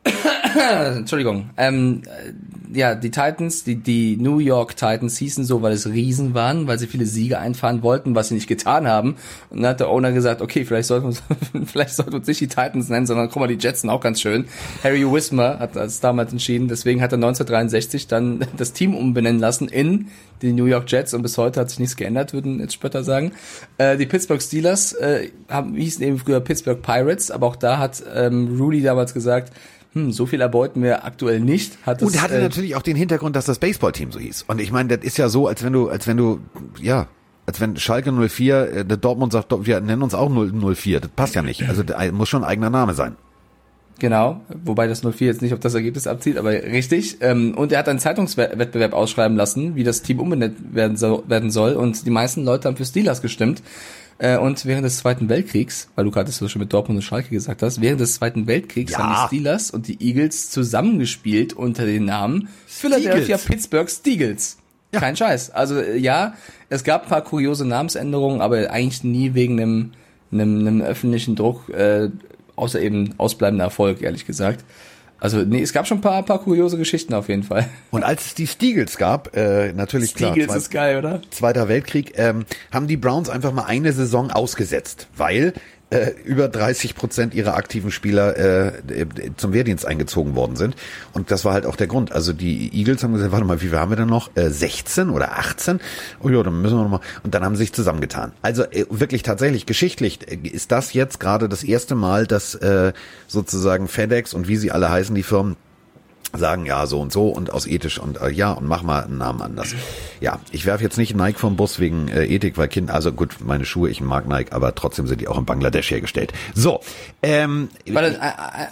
Entschuldigung. 0.96 1.50
Ähm, 1.56 2.02
äh, 2.06 2.32
ja, 2.74 2.94
die 2.94 3.10
Titans, 3.10 3.64
die, 3.64 3.76
die 3.76 4.16
New 4.16 4.38
York 4.38 4.76
Titans 4.76 5.18
hießen 5.18 5.44
so, 5.44 5.62
weil 5.62 5.72
es 5.72 5.86
Riesen 5.86 6.34
waren, 6.34 6.66
weil 6.66 6.78
sie 6.78 6.86
viele 6.86 7.06
Siege 7.06 7.38
einfahren 7.38 7.82
wollten, 7.82 8.14
was 8.14 8.28
sie 8.28 8.34
nicht 8.34 8.48
getan 8.48 8.86
haben. 8.86 9.16
Und 9.50 9.62
dann 9.62 9.70
hat 9.70 9.80
der 9.80 9.90
Owner 9.90 10.12
gesagt, 10.12 10.40
okay, 10.40 10.64
vielleicht 10.64 10.88
sollten 10.88 11.14
wir, 11.14 11.66
vielleicht 11.66 11.94
sollten 11.94 12.12
wir 12.12 12.18
uns 12.18 12.26
nicht 12.26 12.40
die 12.40 12.48
Titans 12.48 12.88
nennen, 12.88 13.06
sondern 13.06 13.28
guck 13.28 13.40
mal, 13.40 13.46
die 13.46 13.62
Jets 13.62 13.82
sind 13.82 13.90
auch 13.90 14.00
ganz 14.00 14.20
schön. 14.20 14.46
Harry 14.82 15.10
Wismer 15.10 15.58
hat 15.58 15.76
das 15.76 16.00
damals 16.00 16.32
entschieden, 16.32 16.68
deswegen 16.68 17.02
hat 17.02 17.12
er 17.12 17.16
1963 17.16 18.08
dann 18.08 18.46
das 18.56 18.72
Team 18.72 18.94
umbenennen 18.94 19.40
lassen 19.40 19.68
in 19.68 20.08
die 20.40 20.52
New 20.52 20.64
York 20.64 20.90
Jets 20.90 21.14
und 21.14 21.22
bis 21.22 21.38
heute 21.38 21.60
hat 21.60 21.70
sich 21.70 21.78
nichts 21.78 21.96
geändert, 21.96 22.32
würden 22.32 22.58
jetzt 22.58 22.74
Spötter 22.74 23.04
sagen. 23.04 23.32
Äh, 23.78 23.96
die 23.96 24.06
Pittsburgh 24.06 24.42
Steelers 24.42 24.92
äh, 24.94 25.30
haben, 25.48 25.74
hießen 25.74 26.02
eben 26.02 26.18
früher 26.18 26.40
Pittsburgh 26.40 26.82
Pirates, 26.82 27.30
aber 27.30 27.46
auch 27.46 27.56
da 27.56 27.78
hat 27.78 28.02
ähm, 28.14 28.56
Rudy 28.58 28.82
damals 28.82 29.14
gesagt, 29.14 29.52
hm, 29.94 30.10
so 30.12 30.26
viel 30.26 30.40
erbeuten 30.40 30.82
wir 30.82 31.04
aktuell 31.04 31.40
nicht. 31.40 31.78
Hat 31.84 32.02
und 32.02 32.14
es, 32.14 32.22
hatte 32.22 32.36
äh, 32.36 32.42
natürlich 32.42 32.76
auch 32.76 32.82
den 32.82 32.96
Hintergrund, 32.96 33.36
dass 33.36 33.44
das 33.44 33.58
Baseballteam 33.58 34.10
so 34.12 34.18
hieß. 34.18 34.44
Und 34.48 34.60
ich 34.60 34.72
meine, 34.72 34.96
das 34.96 35.04
ist 35.04 35.18
ja 35.18 35.28
so, 35.28 35.46
als 35.46 35.62
wenn 35.62 35.72
du, 35.72 35.88
als 35.88 36.06
wenn 36.06 36.16
du, 36.16 36.40
ja, 36.80 37.08
als 37.46 37.60
wenn 37.60 37.76
Schalke 37.76 38.12
04, 38.12 38.72
äh, 38.72 38.84
der 38.84 38.96
Dortmund 38.96 39.32
sagt, 39.32 39.52
wir 39.66 39.80
nennen 39.80 40.02
uns 40.02 40.14
auch 40.14 40.30
04. 40.30 41.00
Das 41.00 41.10
passt 41.10 41.34
ja 41.34 41.42
nicht. 41.42 41.68
Also 41.68 41.82
muss 42.12 42.28
schon 42.28 42.44
ein 42.44 42.48
eigener 42.48 42.70
Name 42.70 42.94
sein. 42.94 43.16
Genau, 43.98 44.40
wobei 44.64 44.88
das 44.88 45.02
04 45.02 45.28
jetzt 45.28 45.42
nicht 45.42 45.52
auf 45.52 45.60
das 45.60 45.74
Ergebnis 45.74 46.08
abzieht, 46.08 46.36
aber 46.36 46.50
richtig. 46.50 47.18
Ähm, 47.20 47.54
und 47.56 47.70
er 47.70 47.78
hat 47.78 47.88
einen 47.88 48.00
Zeitungswettbewerb 48.00 48.94
ausschreiben 48.94 49.36
lassen, 49.36 49.76
wie 49.76 49.84
das 49.84 50.02
Team 50.02 50.18
umbenannt 50.18 50.74
werden 50.74 50.96
soll. 50.96 51.74
Und 51.74 52.04
die 52.04 52.10
meisten 52.10 52.44
Leute 52.44 52.66
haben 52.66 52.76
für 52.76 52.84
Steelers 52.84 53.22
gestimmt. 53.22 53.62
Äh, 54.18 54.38
und 54.38 54.64
während 54.66 54.84
des 54.84 54.98
Zweiten 54.98 55.28
Weltkriegs, 55.28 55.88
weil 55.94 56.04
du 56.04 56.10
gerade 56.10 56.30
so 56.30 56.48
schon 56.48 56.60
mit 56.60 56.72
Dortmund 56.72 56.98
und 56.98 57.02
Schalke 57.02 57.30
gesagt 57.30 57.62
hast, 57.62 57.80
während 57.80 58.00
des 58.00 58.14
Zweiten 58.14 58.46
Weltkriegs 58.46 58.92
ja. 58.92 58.98
haben 58.98 59.12
die 59.12 59.26
Steelers 59.36 59.70
und 59.70 59.88
die 59.88 60.00
Eagles 60.00 60.50
zusammengespielt 60.50 61.52
unter 61.54 61.86
den 61.86 62.04
Namen 62.04 62.48
Philadelphia 62.66 63.36
Pittsburgh 63.38 63.90
Steagles. 63.90 64.58
Ja. 64.92 65.00
Kein 65.00 65.16
Scheiß. 65.16 65.50
Also 65.50 65.80
äh, 65.80 65.96
ja, 65.96 66.34
es 66.68 66.84
gab 66.84 67.04
ein 67.04 67.08
paar 67.08 67.24
kuriose 67.24 67.66
Namensänderungen, 67.66 68.40
aber 68.40 68.70
eigentlich 68.70 69.04
nie 69.04 69.34
wegen 69.34 69.60
einem, 69.60 69.92
einem, 70.30 70.58
einem 70.60 70.80
öffentlichen 70.82 71.34
Druck, 71.34 71.68
äh, 71.70 72.10
außer 72.56 72.80
eben 72.80 73.14
ausbleibender 73.18 73.64
Erfolg, 73.64 74.02
ehrlich 74.02 74.26
gesagt. 74.26 74.64
Also 75.22 75.38
nee, 75.38 75.62
es 75.62 75.72
gab 75.72 75.86
schon 75.86 75.98
ein 75.98 76.00
paar, 76.00 76.20
paar 76.24 76.40
kuriose 76.40 76.76
Geschichten 76.76 77.14
auf 77.14 77.28
jeden 77.28 77.44
Fall. 77.44 77.68
Und 77.92 78.02
als 78.02 78.26
es 78.26 78.34
die 78.34 78.48
Stiegels 78.48 78.98
gab, 78.98 79.36
äh, 79.36 79.72
natürlich 79.72 80.10
Stiegels 80.10 80.46
klar, 80.46 80.56
ist 80.56 80.70
geil, 80.72 80.98
oder? 80.98 81.22
Zweiter 81.30 81.68
Weltkrieg, 81.68 82.18
ähm, 82.18 82.44
haben 82.72 82.88
die 82.88 82.96
Browns 82.96 83.30
einfach 83.30 83.52
mal 83.52 83.66
eine 83.66 83.92
Saison 83.92 84.32
ausgesetzt, 84.32 85.06
weil 85.16 85.52
äh, 85.92 86.12
über 86.24 86.48
30 86.48 86.94
Prozent 86.94 87.34
ihrer 87.34 87.54
aktiven 87.54 87.90
Spieler 87.90 88.36
äh, 88.36 88.72
zum 89.36 89.52
Wehrdienst 89.52 89.86
eingezogen 89.86 90.34
worden 90.34 90.56
sind. 90.56 90.74
Und 91.12 91.30
das 91.30 91.44
war 91.44 91.52
halt 91.52 91.66
auch 91.66 91.76
der 91.76 91.86
Grund. 91.86 92.12
Also 92.12 92.32
die 92.32 92.74
Eagles 92.74 93.02
haben 93.02 93.12
gesagt, 93.12 93.32
warte 93.32 93.44
mal, 93.44 93.60
wie 93.60 93.68
viel 93.68 93.78
haben 93.78 93.90
wir 93.90 93.96
denn 93.96 94.08
noch? 94.08 94.30
Äh, 94.34 94.48
16 94.48 95.10
oder 95.10 95.38
18? 95.38 95.80
Oh 96.22 96.30
ja, 96.30 96.42
dann 96.42 96.62
müssen 96.62 96.76
wir 96.76 96.82
nochmal. 96.82 97.00
Und 97.22 97.34
dann 97.34 97.44
haben 97.44 97.56
sie 97.56 97.64
sich 97.64 97.72
zusammengetan. 97.72 98.32
Also 98.40 98.64
äh, 98.64 98.86
wirklich 98.88 99.22
tatsächlich 99.22 99.66
geschichtlich 99.66 100.30
äh, 100.30 100.48
ist 100.48 100.72
das 100.72 100.94
jetzt 100.94 101.20
gerade 101.20 101.48
das 101.48 101.62
erste 101.62 101.94
Mal, 101.94 102.26
dass 102.26 102.54
äh, 102.54 102.92
sozusagen 103.26 103.86
FedEx 103.86 104.32
und 104.34 104.48
wie 104.48 104.56
sie 104.56 104.70
alle 104.70 104.90
heißen, 104.90 105.14
die 105.14 105.22
Firmen, 105.22 105.56
sagen 106.32 106.66
ja 106.66 106.86
so 106.86 107.00
und 107.00 107.12
so 107.12 107.28
und 107.28 107.52
aus 107.52 107.66
ethisch 107.66 107.98
und 107.98 108.20
äh, 108.20 108.30
ja 108.30 108.52
und 108.52 108.66
mach 108.66 108.82
mal 108.82 109.04
einen 109.04 109.18
Namen 109.18 109.42
anders. 109.42 109.74
Ja, 110.20 110.40
ich 110.50 110.66
werfe 110.66 110.82
jetzt 110.82 110.96
nicht 110.96 111.14
Nike 111.14 111.38
vom 111.38 111.56
Bus 111.56 111.78
wegen 111.78 112.08
äh, 112.08 112.24
Ethik, 112.24 112.56
weil 112.56 112.68
Kind, 112.68 112.90
also 112.90 113.12
gut, 113.12 113.36
meine 113.44 113.64
Schuhe, 113.64 113.90
ich 113.90 114.00
mag 114.00 114.26
Nike, 114.28 114.52
aber 114.52 114.74
trotzdem 114.74 115.06
sind 115.06 115.20
die 115.20 115.28
auch 115.28 115.38
in 115.38 115.44
Bangladesch 115.44 115.90
hergestellt. 115.90 116.32
So, 116.54 116.80
ähm, 117.22 117.68
Warte, 117.90 118.20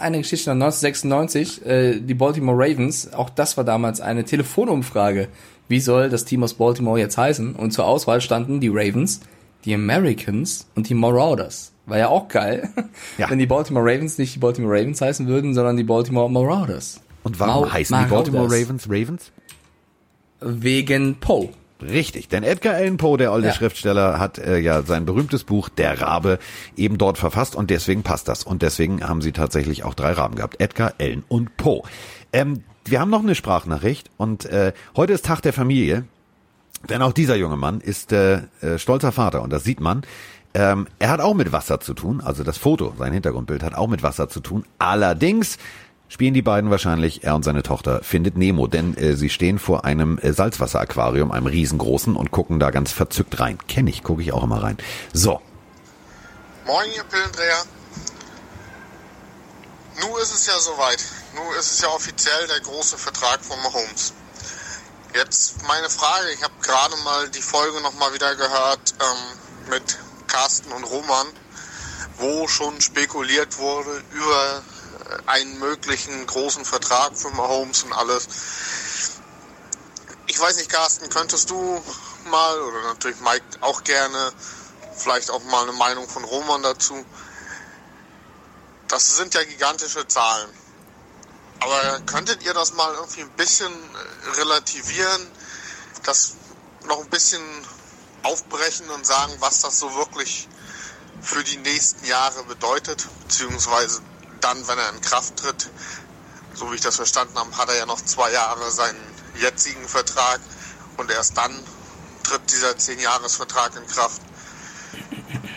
eine 0.00 0.18
Geschichte 0.18 0.50
noch 0.50 0.66
1996, 0.66 1.66
äh, 1.66 2.00
die 2.00 2.14
Baltimore 2.14 2.56
Ravens, 2.56 3.12
auch 3.12 3.30
das 3.30 3.56
war 3.56 3.64
damals 3.64 4.00
eine 4.00 4.24
Telefonumfrage. 4.24 5.28
Wie 5.68 5.80
soll 5.80 6.08
das 6.08 6.24
Team 6.24 6.42
aus 6.42 6.54
Baltimore 6.54 6.98
jetzt 6.98 7.16
heißen? 7.16 7.54
Und 7.54 7.72
zur 7.72 7.86
Auswahl 7.86 8.20
standen 8.20 8.60
die 8.60 8.70
Ravens, 8.72 9.20
die 9.64 9.74
Americans 9.74 10.66
und 10.74 10.88
die 10.88 10.94
Marauders. 10.94 11.72
War 11.86 11.98
ja 11.98 12.08
auch 12.08 12.28
geil, 12.28 12.70
ja. 13.18 13.30
wenn 13.30 13.38
die 13.38 13.46
Baltimore 13.46 13.84
Ravens 13.84 14.18
nicht 14.18 14.34
die 14.34 14.38
Baltimore 14.38 14.74
Ravens 14.74 15.00
heißen 15.00 15.26
würden, 15.26 15.54
sondern 15.54 15.76
die 15.76 15.84
Baltimore 15.84 16.30
Marauders. 16.30 17.00
Und 17.22 17.38
warum 17.38 17.64
Mau 17.64 17.72
heißen 17.72 17.98
die 17.98 18.10
Baltimore 18.10 18.46
Ravens 18.46 18.88
Ravens? 18.88 19.32
Wegen 20.40 21.16
Poe. 21.16 21.50
Richtig, 21.82 22.28
denn 22.28 22.42
Edgar 22.42 22.74
Allan 22.74 22.98
Poe, 22.98 23.16
der 23.16 23.30
alte 23.30 23.48
ja. 23.48 23.54
Schriftsteller, 23.54 24.18
hat 24.18 24.38
äh, 24.38 24.58
ja 24.58 24.82
sein 24.82 25.06
berühmtes 25.06 25.44
Buch 25.44 25.68
Der 25.70 26.00
Rabe 26.00 26.38
eben 26.76 26.98
dort 26.98 27.16
verfasst 27.16 27.56
und 27.56 27.70
deswegen 27.70 28.02
passt 28.02 28.28
das. 28.28 28.44
Und 28.44 28.62
deswegen 28.62 29.06
haben 29.06 29.22
sie 29.22 29.32
tatsächlich 29.32 29.84
auch 29.84 29.94
drei 29.94 30.12
Raben 30.12 30.34
gehabt. 30.34 30.60
Edgar, 30.60 30.94
Allan 30.98 31.24
und 31.28 31.56
Poe. 31.56 31.82
Ähm, 32.32 32.64
wir 32.84 33.00
haben 33.00 33.10
noch 33.10 33.22
eine 33.22 33.34
Sprachnachricht 33.34 34.10
und 34.16 34.44
äh, 34.46 34.72
heute 34.96 35.12
ist 35.12 35.24
Tag 35.24 35.40
der 35.40 35.52
Familie, 35.52 36.04
denn 36.88 37.02
auch 37.02 37.12
dieser 37.12 37.36
junge 37.36 37.56
Mann 37.56 37.80
ist 37.80 38.12
äh, 38.12 38.42
äh, 38.60 38.78
stolzer 38.78 39.12
Vater 39.12 39.42
und 39.42 39.50
das 39.52 39.64
sieht 39.64 39.80
man. 39.80 40.02
Ähm, 40.52 40.88
er 40.98 41.10
hat 41.10 41.20
auch 41.20 41.34
mit 41.34 41.52
Wasser 41.52 41.78
zu 41.78 41.94
tun, 41.94 42.20
also 42.20 42.42
das 42.42 42.58
Foto, 42.58 42.92
sein 42.98 43.12
Hintergrundbild 43.12 43.62
hat 43.62 43.74
auch 43.74 43.86
mit 43.86 44.02
Wasser 44.02 44.28
zu 44.28 44.40
tun. 44.40 44.64
Allerdings 44.78 45.58
spielen 46.10 46.34
die 46.34 46.42
beiden 46.42 46.70
wahrscheinlich, 46.70 47.24
er 47.24 47.36
und 47.36 47.44
seine 47.44 47.62
Tochter, 47.62 48.02
findet 48.02 48.36
Nemo, 48.36 48.66
denn 48.66 48.96
äh, 48.96 49.16
sie 49.16 49.30
stehen 49.30 49.58
vor 49.58 49.84
einem 49.84 50.18
äh, 50.18 50.32
Salzwasseraquarium, 50.32 51.30
einem 51.30 51.46
riesengroßen 51.46 52.16
und 52.16 52.32
gucken 52.32 52.58
da 52.60 52.70
ganz 52.70 52.92
verzückt 52.92 53.40
rein. 53.40 53.58
Kenne 53.68 53.90
ich, 53.90 54.02
gucke 54.02 54.20
ich 54.20 54.32
auch 54.32 54.42
immer 54.42 54.62
rein. 54.62 54.76
So. 55.14 55.40
Moin, 56.66 56.90
ihr 56.94 57.04
Pillendreher. 57.04 57.62
Nu 60.00 60.16
ist 60.18 60.34
es 60.34 60.46
ja 60.46 60.58
soweit. 60.58 61.02
Nu 61.34 61.52
ist 61.58 61.72
es 61.72 61.80
ja 61.80 61.88
offiziell 61.88 62.46
der 62.48 62.60
große 62.60 62.98
Vertrag 62.98 63.44
von 63.44 63.58
Mahomes. 63.62 64.12
Jetzt 65.14 65.66
meine 65.66 65.88
Frage, 65.88 66.30
ich 66.34 66.42
habe 66.42 66.54
gerade 66.60 66.96
mal 67.04 67.28
die 67.30 67.42
Folge 67.42 67.80
nochmal 67.82 68.12
wieder 68.14 68.34
gehört 68.34 68.94
ähm, 69.00 69.70
mit 69.70 69.98
Carsten 70.26 70.72
und 70.72 70.84
Roman, 70.84 71.26
wo 72.18 72.48
schon 72.48 72.80
spekuliert 72.80 73.58
wurde 73.58 74.02
über 74.12 74.62
einen 75.26 75.58
möglichen 75.58 76.26
großen 76.26 76.64
Vertrag 76.64 77.16
für 77.16 77.30
Mahomes 77.30 77.82
und 77.84 77.92
alles. 77.92 78.28
Ich 80.26 80.38
weiß 80.38 80.56
nicht, 80.56 80.70
Carsten, 80.70 81.08
könntest 81.08 81.50
du 81.50 81.82
mal, 82.26 82.60
oder 82.60 82.82
natürlich 82.82 83.20
Mike 83.20 83.44
auch 83.60 83.82
gerne, 83.84 84.32
vielleicht 84.96 85.30
auch 85.30 85.42
mal 85.44 85.62
eine 85.62 85.72
Meinung 85.72 86.08
von 86.08 86.24
Roman 86.24 86.62
dazu. 86.62 87.04
Das 88.88 89.16
sind 89.16 89.34
ja 89.34 89.42
gigantische 89.44 90.06
Zahlen. 90.06 90.50
Aber 91.60 92.00
könntet 92.06 92.42
ihr 92.42 92.54
das 92.54 92.72
mal 92.72 92.94
irgendwie 92.94 93.22
ein 93.22 93.30
bisschen 93.30 93.72
relativieren, 94.36 95.30
das 96.04 96.36
noch 96.86 97.00
ein 97.00 97.10
bisschen 97.10 97.42
aufbrechen 98.22 98.88
und 98.90 99.06
sagen, 99.06 99.32
was 99.40 99.60
das 99.60 99.78
so 99.78 99.94
wirklich 99.94 100.48
für 101.20 101.44
die 101.44 101.58
nächsten 101.58 102.06
Jahre 102.06 102.44
bedeutet, 102.44 103.06
beziehungsweise 103.22 104.00
dann, 104.40 104.66
wenn 104.68 104.78
er 104.78 104.90
in 104.90 105.00
Kraft 105.00 105.36
tritt, 105.36 105.70
so 106.54 106.70
wie 106.70 106.74
ich 106.76 106.80
das 106.80 106.96
verstanden 106.96 107.38
habe, 107.38 107.56
hat 107.56 107.68
er 107.68 107.76
ja 107.76 107.86
noch 107.86 108.00
zwei 108.00 108.30
Jahre 108.32 108.70
seinen 108.70 109.00
jetzigen 109.40 109.86
Vertrag 109.88 110.40
und 110.96 111.10
erst 111.10 111.36
dann 111.36 111.52
tritt 112.22 112.50
dieser 112.50 112.72
10-Jahres-Vertrag 112.72 113.76
in 113.76 113.86
Kraft. 113.86 114.22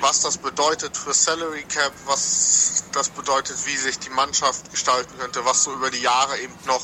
Was 0.02 0.22
das 0.22 0.38
bedeutet 0.38 0.96
für 0.98 1.14
Salary 1.14 1.64
Cap, 1.64 1.94
was 2.06 2.84
das 2.92 3.10
bedeutet, 3.10 3.58
wie 3.66 3.78
sich 3.78 4.00
die 4.00 4.10
Mannschaft 4.10 4.70
gestalten 4.72 5.18
könnte, 5.18 5.44
was 5.46 5.64
so 5.64 5.74
über 5.74 5.90
die 5.90 6.02
Jahre 6.02 6.38
eben 6.40 6.54
noch 6.66 6.84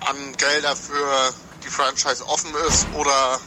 an 0.00 0.36
Gelder 0.36 0.76
für 0.76 1.34
die 1.64 1.70
Franchise 1.70 2.26
offen 2.26 2.54
ist 2.68 2.86
oder 2.94 3.40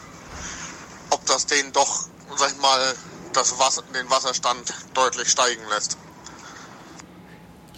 ob 1.10 1.24
das 1.26 1.46
denen 1.46 1.72
doch, 1.72 2.08
sag 2.36 2.50
ich 2.50 2.58
mal, 2.58 2.96
das 3.32 3.58
Wasser, 3.58 3.82
den 3.94 4.10
Wasserstand 4.10 4.72
deutlich 4.94 5.28
steigen 5.28 5.64
lässt. 5.68 5.96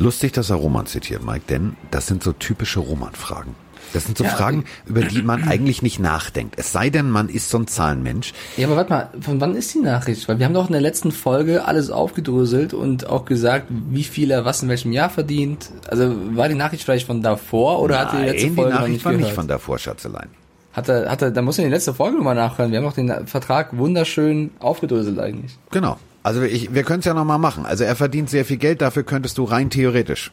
Lustig, 0.01 0.33
dass 0.33 0.51
er 0.51 0.57
Roman 0.57 0.87
zitiert, 0.87 1.25
Mike, 1.25 1.45
denn 1.49 1.77
das 1.93 2.07
sind 2.09 2.23
so 2.25 2.33
typische 2.33 2.81
Roman-Fragen. 2.81 3.55
Das 3.93 4.05
sind 4.05 4.17
so 4.17 4.25
Ja, 4.25 4.31
Fragen, 4.31 4.65
über 4.87 5.03
die 5.03 5.21
man 5.21 5.47
eigentlich 5.49 5.83
nicht 5.83 5.99
nachdenkt. 5.99 6.55
Es 6.59 6.73
sei 6.73 6.91
denn, 6.91 7.11
man 7.11 7.29
ist 7.29 7.51
so 7.51 7.59
ein 7.59 7.67
Zahlenmensch. 7.67 8.33
Ja, 8.57 8.67
aber 8.69 8.77
warte 8.77 8.91
mal, 8.93 9.11
von 9.21 9.41
wann 9.41 9.55
ist 9.57 9.75
die 9.75 9.81
Nachricht? 9.81 10.29
Weil 10.29 10.39
wir 10.39 10.47
haben 10.47 10.55
doch 10.55 10.67
in 10.69 10.73
der 10.73 10.81
letzten 10.81 11.11
Folge 11.13 11.65
alles 11.67 11.91
aufgedröselt 11.91 12.73
und 12.73 13.09
auch 13.09 13.25
gesagt, 13.25 13.67
wie 13.69 14.05
viel 14.05 14.31
er 14.31 14.45
was 14.45 14.63
in 14.63 14.69
welchem 14.69 14.93
Jahr 14.93 15.11
verdient. 15.11 15.71
Also 15.89 16.15
war 16.37 16.49
die 16.49 16.55
Nachricht 16.55 16.85
vielleicht 16.85 17.07
von 17.07 17.21
davor 17.21 17.81
oder 17.83 17.99
hat 17.99 18.13
die 18.13 18.25
letzte 18.25 18.47
Nein, 18.47 18.55
Folge 18.55 18.71
die 18.71 18.75
noch 18.75 18.81
Nachricht 18.81 18.93
nicht 18.95 19.05
war 19.05 19.13
gehört? 19.13 19.27
nicht 19.29 19.35
von 19.35 19.49
davor, 19.49 19.79
Schatzelein. 19.79 20.29
Hat 20.73 20.89
er, 20.89 21.11
hat 21.11 21.21
er, 21.23 21.31
da 21.33 21.43
muss 21.43 21.59
er 21.59 21.65
in 21.65 21.71
die 21.71 21.75
letzte 21.75 21.93
Folge 21.93 22.17
nochmal 22.17 22.37
nachhören. 22.37 22.71
Wir 22.71 22.79
haben 22.79 22.85
doch 22.85 22.93
den 22.95 23.27
Vertrag 23.27 23.77
wunderschön 23.77 24.53
aufgedröselt 24.61 25.19
eigentlich. 25.19 25.59
Genau. 25.73 25.99
Also 26.23 26.43
ich, 26.43 26.75
wir 26.75 26.83
können 26.83 27.01
es 27.01 27.07
ja 27.07 27.15
nochmal 27.15 27.39
machen. 27.39 27.65
Also 27.67 27.85
er 27.85 27.97
verdient 27.97 28.29
sehr 28.31 28.45
viel 28.45 28.59
Geld, 28.59 28.83
dafür 28.83 29.03
könntest 29.03 29.39
du 29.39 29.45
rein 29.45 29.71
theoretisch. 29.71 30.33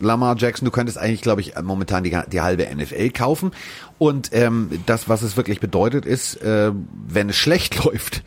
Lamar 0.00 0.36
Jackson, 0.36 0.64
du 0.64 0.70
könntest 0.70 0.98
eigentlich, 0.98 1.22
glaube 1.22 1.40
ich, 1.40 1.54
momentan 1.60 2.04
die, 2.04 2.16
die 2.30 2.40
halbe 2.40 2.66
NFL 2.72 3.10
kaufen. 3.10 3.52
Und 3.98 4.30
ähm, 4.32 4.70
das, 4.86 5.08
was 5.08 5.22
es 5.22 5.36
wirklich 5.36 5.60
bedeutet, 5.60 6.06
ist, 6.06 6.40
äh, 6.42 6.72
wenn 7.08 7.30
es 7.30 7.36
schlecht 7.36 7.84
läuft, 7.84 8.22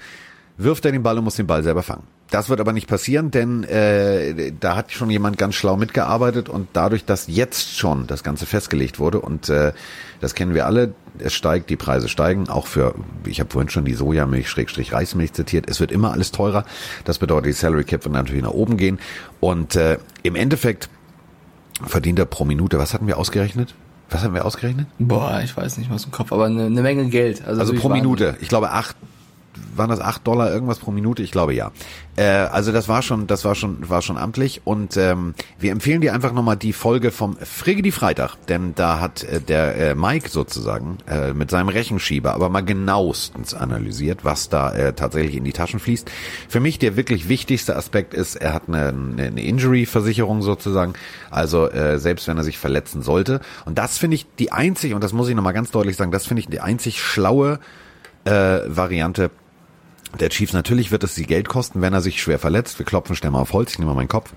wirft 0.63 0.85
er 0.85 0.91
den 0.91 1.03
Ball 1.03 1.17
und 1.17 1.23
muss 1.23 1.35
den 1.35 1.47
Ball 1.47 1.63
selber 1.63 1.83
fangen. 1.83 2.03
Das 2.29 2.47
wird 2.47 2.61
aber 2.61 2.71
nicht 2.71 2.87
passieren, 2.87 3.29
denn 3.29 3.65
äh, 3.65 4.53
da 4.57 4.77
hat 4.77 4.93
schon 4.93 5.09
jemand 5.09 5.37
ganz 5.37 5.55
schlau 5.55 5.75
mitgearbeitet 5.75 6.47
und 6.47 6.69
dadurch, 6.71 7.03
dass 7.03 7.27
jetzt 7.27 7.77
schon 7.77 8.07
das 8.07 8.23
Ganze 8.23 8.45
festgelegt 8.45 8.99
wurde 8.99 9.19
und 9.19 9.49
äh, 9.49 9.73
das 10.21 10.33
kennen 10.33 10.53
wir 10.53 10.65
alle, 10.65 10.93
es 11.19 11.33
steigt, 11.33 11.69
die 11.69 11.75
Preise 11.75 12.07
steigen, 12.07 12.47
auch 12.47 12.67
für, 12.67 12.95
ich 13.25 13.41
habe 13.41 13.49
vorhin 13.49 13.69
schon 13.69 13.83
die 13.83 13.93
Sojamilch, 13.93 14.49
Schrägstrich 14.49 14.93
Reismilch 14.93 15.33
zitiert, 15.33 15.69
es 15.69 15.81
wird 15.81 15.91
immer 15.91 16.13
alles 16.13 16.31
teurer. 16.31 16.63
Das 17.03 17.19
bedeutet, 17.19 17.47
die 17.47 17.51
Salary 17.51 17.83
Cap 17.83 18.05
wird 18.05 18.13
natürlich 18.13 18.43
nach 18.43 18.51
oben 18.51 18.77
gehen 18.77 18.99
und 19.41 19.75
äh, 19.75 19.97
im 20.23 20.35
Endeffekt 20.35 20.89
verdient 21.85 22.17
er 22.17 22.25
pro 22.25 22.45
Minute, 22.45 22.77
was 22.77 22.93
hatten 22.93 23.07
wir 23.07 23.17
ausgerechnet? 23.17 23.75
Was 24.09 24.23
haben 24.23 24.33
wir 24.33 24.45
ausgerechnet? 24.45 24.87
Boah, 24.99 25.41
ich 25.43 25.55
weiß 25.55 25.77
nicht 25.77 25.89
mal 25.89 25.95
aus 25.95 26.03
dem 26.03 26.11
Kopf, 26.11 26.31
aber 26.31 26.45
eine, 26.45 26.65
eine 26.65 26.81
Menge 26.81 27.07
Geld. 27.09 27.45
Also, 27.45 27.61
Also 27.61 27.73
pro. 27.73 27.89
Minute. 27.89 28.37
Ich 28.41 28.49
glaube 28.49 28.71
acht, 28.71 28.95
waren 29.75 29.89
das 29.89 29.99
acht 29.99 30.25
Dollar 30.27 30.51
irgendwas 30.51 30.79
pro 30.79 30.91
Minute? 30.91 31.23
Ich 31.23 31.31
glaube 31.31 31.53
ja. 31.53 31.71
Äh, 32.15 32.23
also 32.23 32.71
das 32.71 32.87
war 32.87 33.01
schon, 33.01 33.27
das 33.27 33.45
war 33.45 33.55
schon, 33.55 33.89
war 33.89 34.01
schon 34.01 34.17
amtlich. 34.17 34.61
Und 34.65 34.97
ähm, 34.97 35.33
wir 35.59 35.71
empfehlen 35.71 36.01
dir 36.01 36.13
einfach 36.13 36.33
nochmal 36.33 36.57
die 36.57 36.73
Folge 36.73 37.11
vom 37.11 37.37
Frigedi 37.37 37.91
Freitag, 37.91 38.35
denn 38.47 38.75
da 38.75 38.99
hat 38.99 39.23
äh, 39.23 39.39
der 39.39 39.75
äh, 39.75 39.95
Mike 39.95 40.29
sozusagen 40.29 40.97
äh, 41.07 41.33
mit 41.33 41.49
seinem 41.49 41.69
Rechenschieber 41.69 42.33
aber 42.33 42.49
mal 42.49 42.61
genauestens 42.61 43.53
analysiert, 43.53 44.23
was 44.23 44.49
da 44.49 44.73
äh, 44.73 44.93
tatsächlich 44.93 45.35
in 45.35 45.43
die 45.43 45.53
Taschen 45.53 45.79
fließt. 45.79 46.09
Für 46.49 46.59
mich 46.59 46.79
der 46.79 46.95
wirklich 46.95 47.29
wichtigste 47.29 47.75
Aspekt 47.75 48.13
ist, 48.13 48.35
er 48.35 48.53
hat 48.53 48.63
eine, 48.67 48.87
eine 48.87 49.41
Injury-Versicherung 49.41 50.41
sozusagen. 50.41 50.93
Also 51.29 51.69
äh, 51.69 51.99
selbst 51.99 52.27
wenn 52.27 52.37
er 52.37 52.43
sich 52.43 52.57
verletzen 52.57 53.01
sollte. 53.01 53.41
Und 53.65 53.77
das 53.77 53.97
finde 53.97 54.15
ich 54.15 54.27
die 54.37 54.51
einzig, 54.51 54.93
und 54.93 55.03
das 55.03 55.13
muss 55.13 55.29
ich 55.29 55.35
nochmal 55.35 55.53
ganz 55.53 55.71
deutlich 55.71 55.95
sagen, 55.95 56.11
das 56.11 56.25
finde 56.25 56.41
ich 56.41 56.47
die 56.47 56.59
einzig 56.59 57.01
schlaue 57.01 57.59
äh, 58.25 58.59
Variante 58.67 59.31
der 60.19 60.29
Chiefs. 60.29 60.53
Natürlich 60.53 60.91
wird 60.91 61.03
es 61.03 61.15
sie 61.15 61.25
Geld 61.25 61.49
kosten, 61.49 61.81
wenn 61.81 61.93
er 61.93 62.01
sich 62.01 62.21
schwer 62.21 62.39
verletzt. 62.39 62.79
Wir 62.79 62.85
klopfen 62.85 63.15
schnell 63.15 63.31
mal 63.31 63.41
auf 63.41 63.53
Holz, 63.53 63.71
ich 63.71 63.79
nehme 63.79 63.91
mal 63.91 63.97
meinen 63.97 64.07
Kopf. 64.07 64.31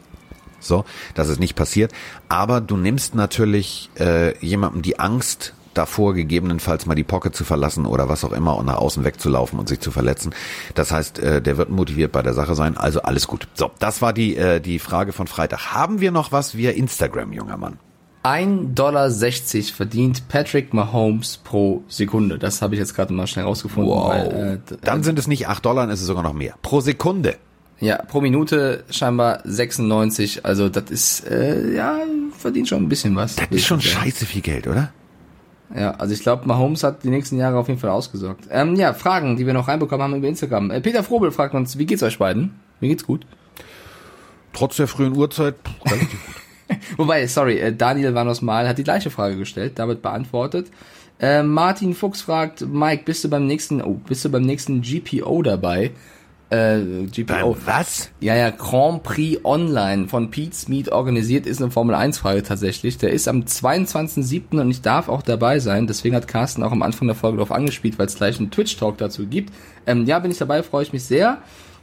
So, 0.60 0.84
dass 1.14 1.28
es 1.28 1.38
nicht 1.38 1.56
passiert. 1.56 1.92
Aber 2.28 2.60
du 2.60 2.76
nimmst 2.76 3.14
natürlich 3.14 3.90
äh, 3.98 4.36
jemandem 4.38 4.82
die 4.82 4.98
Angst 4.98 5.52
davor, 5.74 6.14
gegebenenfalls 6.14 6.86
mal 6.86 6.94
die 6.94 7.04
Pocket 7.04 7.34
zu 7.34 7.44
verlassen 7.44 7.84
oder 7.84 8.08
was 8.08 8.24
auch 8.24 8.32
immer 8.32 8.56
und 8.56 8.66
nach 8.66 8.76
außen 8.76 9.04
wegzulaufen 9.04 9.58
und 9.58 9.68
sich 9.68 9.80
zu 9.80 9.90
verletzen. 9.90 10.34
Das 10.74 10.90
heißt, 10.90 11.18
äh, 11.18 11.42
der 11.42 11.56
wird 11.58 11.70
motiviert 11.70 12.12
bei 12.12 12.22
der 12.22 12.32
Sache 12.32 12.54
sein. 12.54 12.76
Also 12.76 13.02
alles 13.02 13.26
gut. 13.26 13.48
So, 13.54 13.70
das 13.78 14.00
war 14.00 14.12
die, 14.12 14.36
äh, 14.36 14.60
die 14.60 14.78
Frage 14.78 15.12
von 15.12 15.26
Freitag. 15.26 15.72
Haben 15.72 16.00
wir 16.00 16.12
noch 16.12 16.32
was 16.32 16.56
via 16.56 16.70
Instagram, 16.70 17.32
junger 17.32 17.56
Mann? 17.56 17.78
1,60 18.24 18.74
Dollar 18.74 19.10
verdient 19.10 20.28
Patrick 20.28 20.72
Mahomes 20.72 21.36
pro 21.44 21.82
Sekunde. 21.88 22.38
Das 22.38 22.62
habe 22.62 22.74
ich 22.74 22.78
jetzt 22.80 22.94
gerade 22.94 23.12
mal 23.12 23.26
schnell 23.26 23.44
rausgefunden. 23.44 23.92
Weil, 23.94 24.60
äh, 24.70 24.76
Dann 24.82 25.02
sind 25.02 25.18
es 25.18 25.26
nicht 25.26 25.46
8 25.46 25.64
Dollar, 25.64 25.82
dann 25.84 25.92
ist 25.94 26.00
es 26.00 26.06
sogar 26.06 26.22
noch 26.22 26.32
mehr. 26.32 26.54
Pro 26.62 26.80
Sekunde. 26.80 27.36
ja, 27.80 27.96
pro 27.96 28.22
Minute 28.22 28.84
scheinbar 28.88 29.40
96. 29.44 30.46
Also 30.46 30.70
das 30.70 30.90
ist, 30.90 31.28
äh, 31.28 31.74
ja, 31.74 31.98
verdient 32.38 32.68
schon 32.68 32.82
ein 32.82 32.88
bisschen 32.88 33.14
was. 33.14 33.36
Das 33.36 33.48
ist 33.50 33.66
schon 33.66 33.82
scheiße 33.82 34.24
viel 34.24 34.40
Geld, 34.40 34.66
oder? 34.66 34.90
Ja, 35.74 35.90
also 35.92 36.14
ich 36.14 36.20
glaube, 36.20 36.46
Mahomes 36.46 36.82
hat 36.82 37.04
die 37.04 37.10
nächsten 37.10 37.36
Jahre 37.36 37.58
auf 37.58 37.68
jeden 37.68 37.80
Fall 37.80 37.90
ausgesorgt. 37.90 38.44
Ähm, 38.50 38.76
ja, 38.76 38.94
Fragen, 38.94 39.36
die 39.36 39.46
wir 39.46 39.52
noch 39.52 39.68
reinbekommen 39.68 40.02
haben 40.02 40.16
über 40.16 40.28
Instagram. 40.28 40.70
Äh, 40.70 40.80
Peter 40.80 41.02
Frobel 41.02 41.30
fragt 41.30 41.54
uns, 41.54 41.76
wie 41.76 41.84
geht's 41.84 42.02
euch 42.02 42.18
beiden? 42.18 42.54
Mir 42.80 42.88
geht's 42.88 43.04
gut. 43.04 43.26
Trotz 44.54 44.76
der 44.76 44.86
frühen 44.88 45.14
Uhrzeit, 45.14 45.56
relativ 45.84 46.10
gut. 46.26 46.34
Wobei, 46.96 47.26
sorry, 47.26 47.58
äh, 47.58 47.74
Daniel 47.74 48.14
Vanos 48.14 48.42
Mal 48.42 48.68
hat 48.68 48.78
die 48.78 48.84
gleiche 48.84 49.10
Frage 49.10 49.36
gestellt, 49.36 49.78
damit 49.78 50.02
beantwortet. 50.02 50.68
Äh, 51.20 51.42
Martin 51.42 51.94
Fuchs 51.94 52.22
fragt, 52.22 52.66
Mike, 52.66 53.04
bist 53.04 53.24
du 53.24 53.30
beim 53.30 53.46
nächsten, 53.46 53.82
oh, 53.82 54.00
bist 54.06 54.24
du 54.24 54.30
beim 54.30 54.42
nächsten 54.42 54.82
GPO 54.82 55.42
dabei? 55.42 55.92
Äh, 56.50 57.06
GPO. 57.10 57.56
was? 57.64 58.10
Ja, 58.20 58.36
ja, 58.36 58.50
Grand 58.50 59.02
Prix 59.02 59.44
Online 59.44 60.08
von 60.08 60.30
Pete 60.30 60.54
Smith 60.54 60.88
organisiert 60.88 61.46
ist 61.46 61.60
eine 61.60 61.70
Formel 61.70 61.94
1 61.94 62.18
Frage 62.18 62.42
tatsächlich. 62.42 62.98
Der 62.98 63.10
ist 63.10 63.26
am 63.28 63.42
22.07. 63.42 64.60
und 64.60 64.70
ich 64.70 64.82
darf 64.82 65.08
auch 65.08 65.22
dabei 65.22 65.58
sein. 65.58 65.86
Deswegen 65.86 66.14
hat 66.14 66.28
Carsten 66.28 66.62
auch 66.62 66.72
am 66.72 66.82
Anfang 66.82 67.08
der 67.08 67.16
Folge 67.16 67.38
darauf 67.38 67.50
angespielt, 67.50 67.98
weil 67.98 68.06
es 68.06 68.14
gleich 68.16 68.38
einen 68.38 68.50
Twitch-Talk 68.50 68.98
dazu 68.98 69.26
gibt. 69.26 69.52
Ähm, 69.86 70.04
ja, 70.04 70.18
bin 70.18 70.30
ich 70.30 70.38
dabei, 70.38 70.62
freue 70.62 70.82
ich 70.82 70.92
mich 70.92 71.04
sehr. 71.04 71.38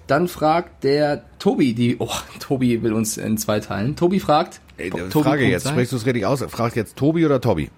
Dann 0.07 0.27
fragt 0.27 0.83
der 0.83 1.23
Tobi, 1.39 1.73
die, 1.73 1.97
oh, 1.99 2.09
Tobi 2.39 2.83
will 2.83 2.93
uns 2.93 3.17
in 3.17 3.37
zwei 3.37 3.59
teilen. 3.59 3.95
Tobi 3.95 4.19
fragt, 4.19 4.59
Ey, 4.77 4.89
Tobi 4.89 5.09
Frage 5.11 5.47
jetzt, 5.47 5.67
sprichst 5.67 5.91
du 5.91 5.97
es 5.97 6.05
richtig 6.05 6.25
aus? 6.25 6.43
Fragt 6.49 6.75
jetzt 6.75 6.95
Tobi 6.95 7.25
oder 7.25 7.39
Tobi? 7.39 7.69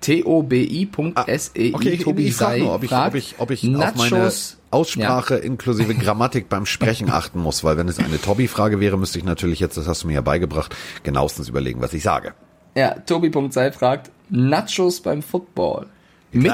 T-O-B-I.S-E-I, 0.00 1.74
Okay, 1.74 1.88
ich, 1.90 2.02
Tobi 2.02 2.26
ich 2.26 2.34
frage 2.34 2.60
nur, 2.60 2.74
ob 2.74 2.82
ich, 2.82 2.90
fragt, 2.90 3.08
ob 3.08 3.14
ich, 3.14 3.34
ob 3.38 3.50
ich 3.50 3.64
auf 3.64 3.94
meine 3.96 4.18
Nachos, 4.18 4.58
Aussprache 4.70 5.36
inklusive 5.36 5.94
Grammatik 5.94 6.48
beim 6.48 6.66
Sprechen 6.66 7.10
achten 7.12 7.40
muss, 7.40 7.64
weil 7.64 7.76
wenn 7.76 7.88
es 7.88 7.98
eine 7.98 8.20
Tobi-Frage 8.20 8.78
wäre, 8.80 8.98
müsste 8.98 9.18
ich 9.18 9.24
natürlich 9.24 9.58
jetzt, 9.60 9.76
das 9.76 9.88
hast 9.88 10.02
du 10.02 10.08
mir 10.08 10.14
ja 10.14 10.20
beigebracht, 10.20 10.74
genauestens 11.02 11.48
überlegen, 11.48 11.80
was 11.80 11.92
ich 11.94 12.02
sage. 12.02 12.34
ja, 12.74 12.94
Tobi.sei 12.94 13.72
fragt, 13.72 14.10
Nachos 14.28 15.00
beim 15.00 15.22
Football. 15.22 15.86
Mit. 16.32 16.52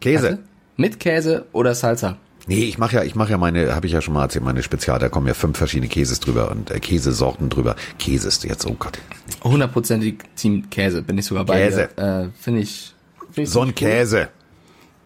Käse. 0.00 0.22
Warte, 0.22 0.38
mit 0.76 1.00
Käse 1.00 1.46
oder 1.52 1.74
Salsa? 1.74 2.16
Nee, 2.46 2.64
ich 2.64 2.78
mache 2.78 2.96
ja, 2.96 3.02
ich 3.04 3.14
mache 3.14 3.30
ja 3.30 3.38
meine, 3.38 3.74
habe 3.74 3.86
ich 3.86 3.92
ja 3.92 4.00
schon 4.00 4.14
mal 4.14 4.22
erzählt, 4.22 4.44
meine 4.44 4.62
Spezial, 4.62 4.98
da 4.98 5.08
kommen 5.08 5.26
ja 5.26 5.34
fünf 5.34 5.58
verschiedene 5.58 5.88
Käses 5.88 6.20
drüber 6.20 6.50
und 6.50 6.70
äh, 6.70 6.80
Käsesorten 6.80 7.48
drüber. 7.48 7.76
Käse 7.98 8.28
ist 8.28 8.44
jetzt, 8.44 8.66
oh 8.66 8.76
Gott. 8.78 8.98
Hundertprozentig 9.44 10.18
Team 10.36 10.68
Käse, 10.70 11.02
bin 11.02 11.18
ich 11.18 11.26
sogar 11.26 11.44
bei 11.44 11.60
Käse. 11.60 11.88
dir. 11.96 12.02
Äh, 12.02 12.28
Finde 12.40 12.60
ich, 12.60 12.94
find 13.30 13.46
ich 13.46 13.50
So 13.50 13.60
ein 13.60 13.68
ziemlich 13.74 13.82
cool. 13.82 13.88
Käse. 13.98 14.28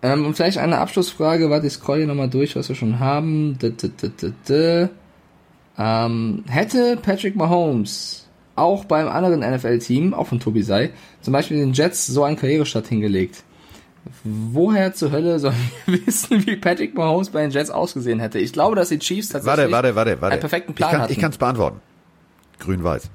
Ähm, 0.03 0.27
und 0.27 0.35
vielleicht 0.35 0.59
eine 0.59 0.79
Abschlussfrage, 0.79 1.51
warte, 1.51 1.67
ich 1.67 1.73
scroll 1.73 1.99
hier 1.99 2.07
nochmal 2.07 2.29
durch, 2.29 2.57
was 2.57 2.69
wir 2.69 2.77
schon 2.77 2.99
haben. 2.99 3.57
-d 3.59 3.73
-d 3.73 4.13
-d. 4.47 4.89
Ähm, 5.79 6.45
hätte 6.47 6.99
Patrick 7.03 7.37
Mahomes 7.37 8.27
auch 8.57 8.85
beim 8.85 9.09
anderen 9.09 9.41
NFL-Team, 9.41 10.15
auch 10.15 10.27
von 10.27 10.41
Tobi 10.41 10.63
sei, 10.63 10.91
zum 11.21 11.33
Beispiel 11.33 11.59
den 11.59 11.73
Jets 11.73 12.07
so 12.07 12.23
einen 12.23 12.37
Karrierestart 12.37 12.87
hingelegt, 12.87 13.44
woher 14.23 14.95
zur 14.95 15.13
Hölle 15.13 15.39
sollen 15.39 15.57
wir 15.87 16.07
wissen, 16.07 16.47
wie 16.47 16.57
Patrick 16.57 16.95
Mahomes 16.95 17.31
bei 17.31 17.43
den 17.43 17.51
Jets 17.51 17.71
ausgesehen 17.71 18.21
hätte? 18.21 18.39
Ich 18.39 18.53
glaube, 18.53 18.77
dass 18.77 18.89
die 18.89 18.99
Chiefs 18.99 19.29
tatsächlich 19.29 19.73
Warte, 19.73 19.95
warte, 19.95 20.21
warte, 20.21 20.33
einen 20.33 20.41
perfekten 20.41 20.75
Plan 20.75 20.89
ich 20.89 20.93
kann, 20.93 21.03
hatten. 21.03 21.13
Ich 21.13 21.19
kann 21.19 21.31
es 21.31 21.39
beantworten. 21.39 21.81
Grün-Weiß. 22.61 23.11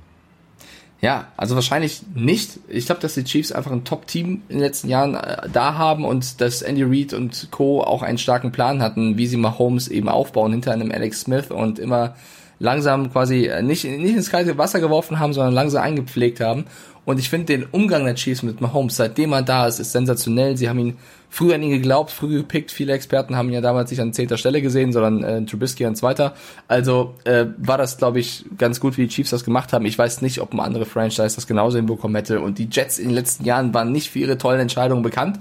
Ja, 1.02 1.30
also 1.38 1.56
wahrscheinlich 1.56 2.02
nicht. 2.14 2.60
Ich 2.68 2.86
glaube, 2.86 3.00
dass 3.00 3.14
die 3.14 3.24
Chiefs 3.24 3.54
einfach 3.54 3.72
ein 3.72 3.86
Top-Team 3.86 4.42
in 4.50 4.58
den 4.58 4.60
letzten 4.60 4.90
Jahren 4.90 5.16
äh, 5.16 5.48
da 5.52 5.76
haben 5.76 6.04
und 6.04 6.42
dass 6.42 6.62
Andy 6.62 6.84
Reid 6.84 7.14
und 7.14 7.48
Co. 7.52 7.82
auch 7.82 8.02
einen 8.04 8.18
starken 8.18 8.52
Plan 8.52 8.82
hatten, 8.82 9.18
wie 9.18 9.28
sie 9.28 9.38
Mahomes 9.38 9.88
eben 9.88 10.10
aufbauen 10.10 10.52
hinter 10.52 10.74
einem 10.74 10.92
Alex 10.92 11.22
Smith 11.22 11.52
und 11.52 11.80
immer 11.80 12.16
langsam 12.60 13.12
quasi 13.12 13.46
äh, 13.46 13.62
nicht, 13.62 13.86
nicht 13.86 14.16
ins 14.16 14.30
kalte 14.30 14.58
Wasser 14.58 14.82
geworfen 14.82 15.20
haben, 15.20 15.32
sondern 15.32 15.54
langsam 15.54 15.84
eingepflegt 15.84 16.42
haben. 16.42 16.66
Und 17.10 17.18
ich 17.18 17.28
finde 17.28 17.48
den 17.48 17.66
Umgang 17.72 18.06
der 18.06 18.14
Chiefs 18.14 18.44
mit 18.44 18.62
Mahomes, 18.62 18.96
seitdem 18.96 19.34
er 19.34 19.42
da 19.42 19.66
ist, 19.66 19.80
ist 19.80 19.94
sensationell. 19.94 20.58
Sie 20.58 20.70
haben 20.70 20.78
ihn 20.78 20.98
früher 21.28 21.56
an 21.56 21.64
ihn 21.64 21.72
geglaubt, 21.72 22.12
früh 22.12 22.38
gepickt. 22.38 22.70
Viele 22.70 22.94
Experten 22.94 23.36
haben 23.36 23.48
ihn 23.48 23.56
ja 23.56 23.62
damals 23.62 23.90
nicht 23.90 24.00
an 24.00 24.14
zehnter 24.14 24.38
Stelle 24.38 24.62
gesehen, 24.62 24.94
sondern 24.94 25.24
äh, 25.24 25.44
Trubisky 25.44 25.88
an 25.88 25.96
zweiter. 25.96 26.36
Also 26.68 27.16
äh, 27.24 27.48
war 27.58 27.80
das, 27.80 27.98
glaube 27.98 28.20
ich, 28.20 28.46
ganz 28.60 28.80
gut, 28.80 29.00
wie 29.00 29.08
die 29.08 29.08
Chiefs 29.08 29.32
das 29.32 29.44
gemacht 29.44 29.74
haben. 29.74 29.88
Ich 29.88 29.98
weiß 29.98 30.22
nicht, 30.22 30.40
ob 30.40 30.54
ein 30.54 30.60
andere 30.60 30.86
Franchise 30.86 31.34
das 31.36 31.48
genauso 31.48 31.78
hinbekommen 31.78 32.14
hätte. 32.16 32.42
Und 32.42 32.60
die 32.60 32.70
Jets 32.72 33.00
in 33.00 33.08
den 33.08 33.16
letzten 33.16 33.44
Jahren 33.44 33.74
waren 33.74 33.92
nicht 33.92 34.12
für 34.12 34.20
ihre 34.20 34.38
tollen 34.38 34.60
Entscheidungen 34.60 35.02
bekannt. 35.02 35.40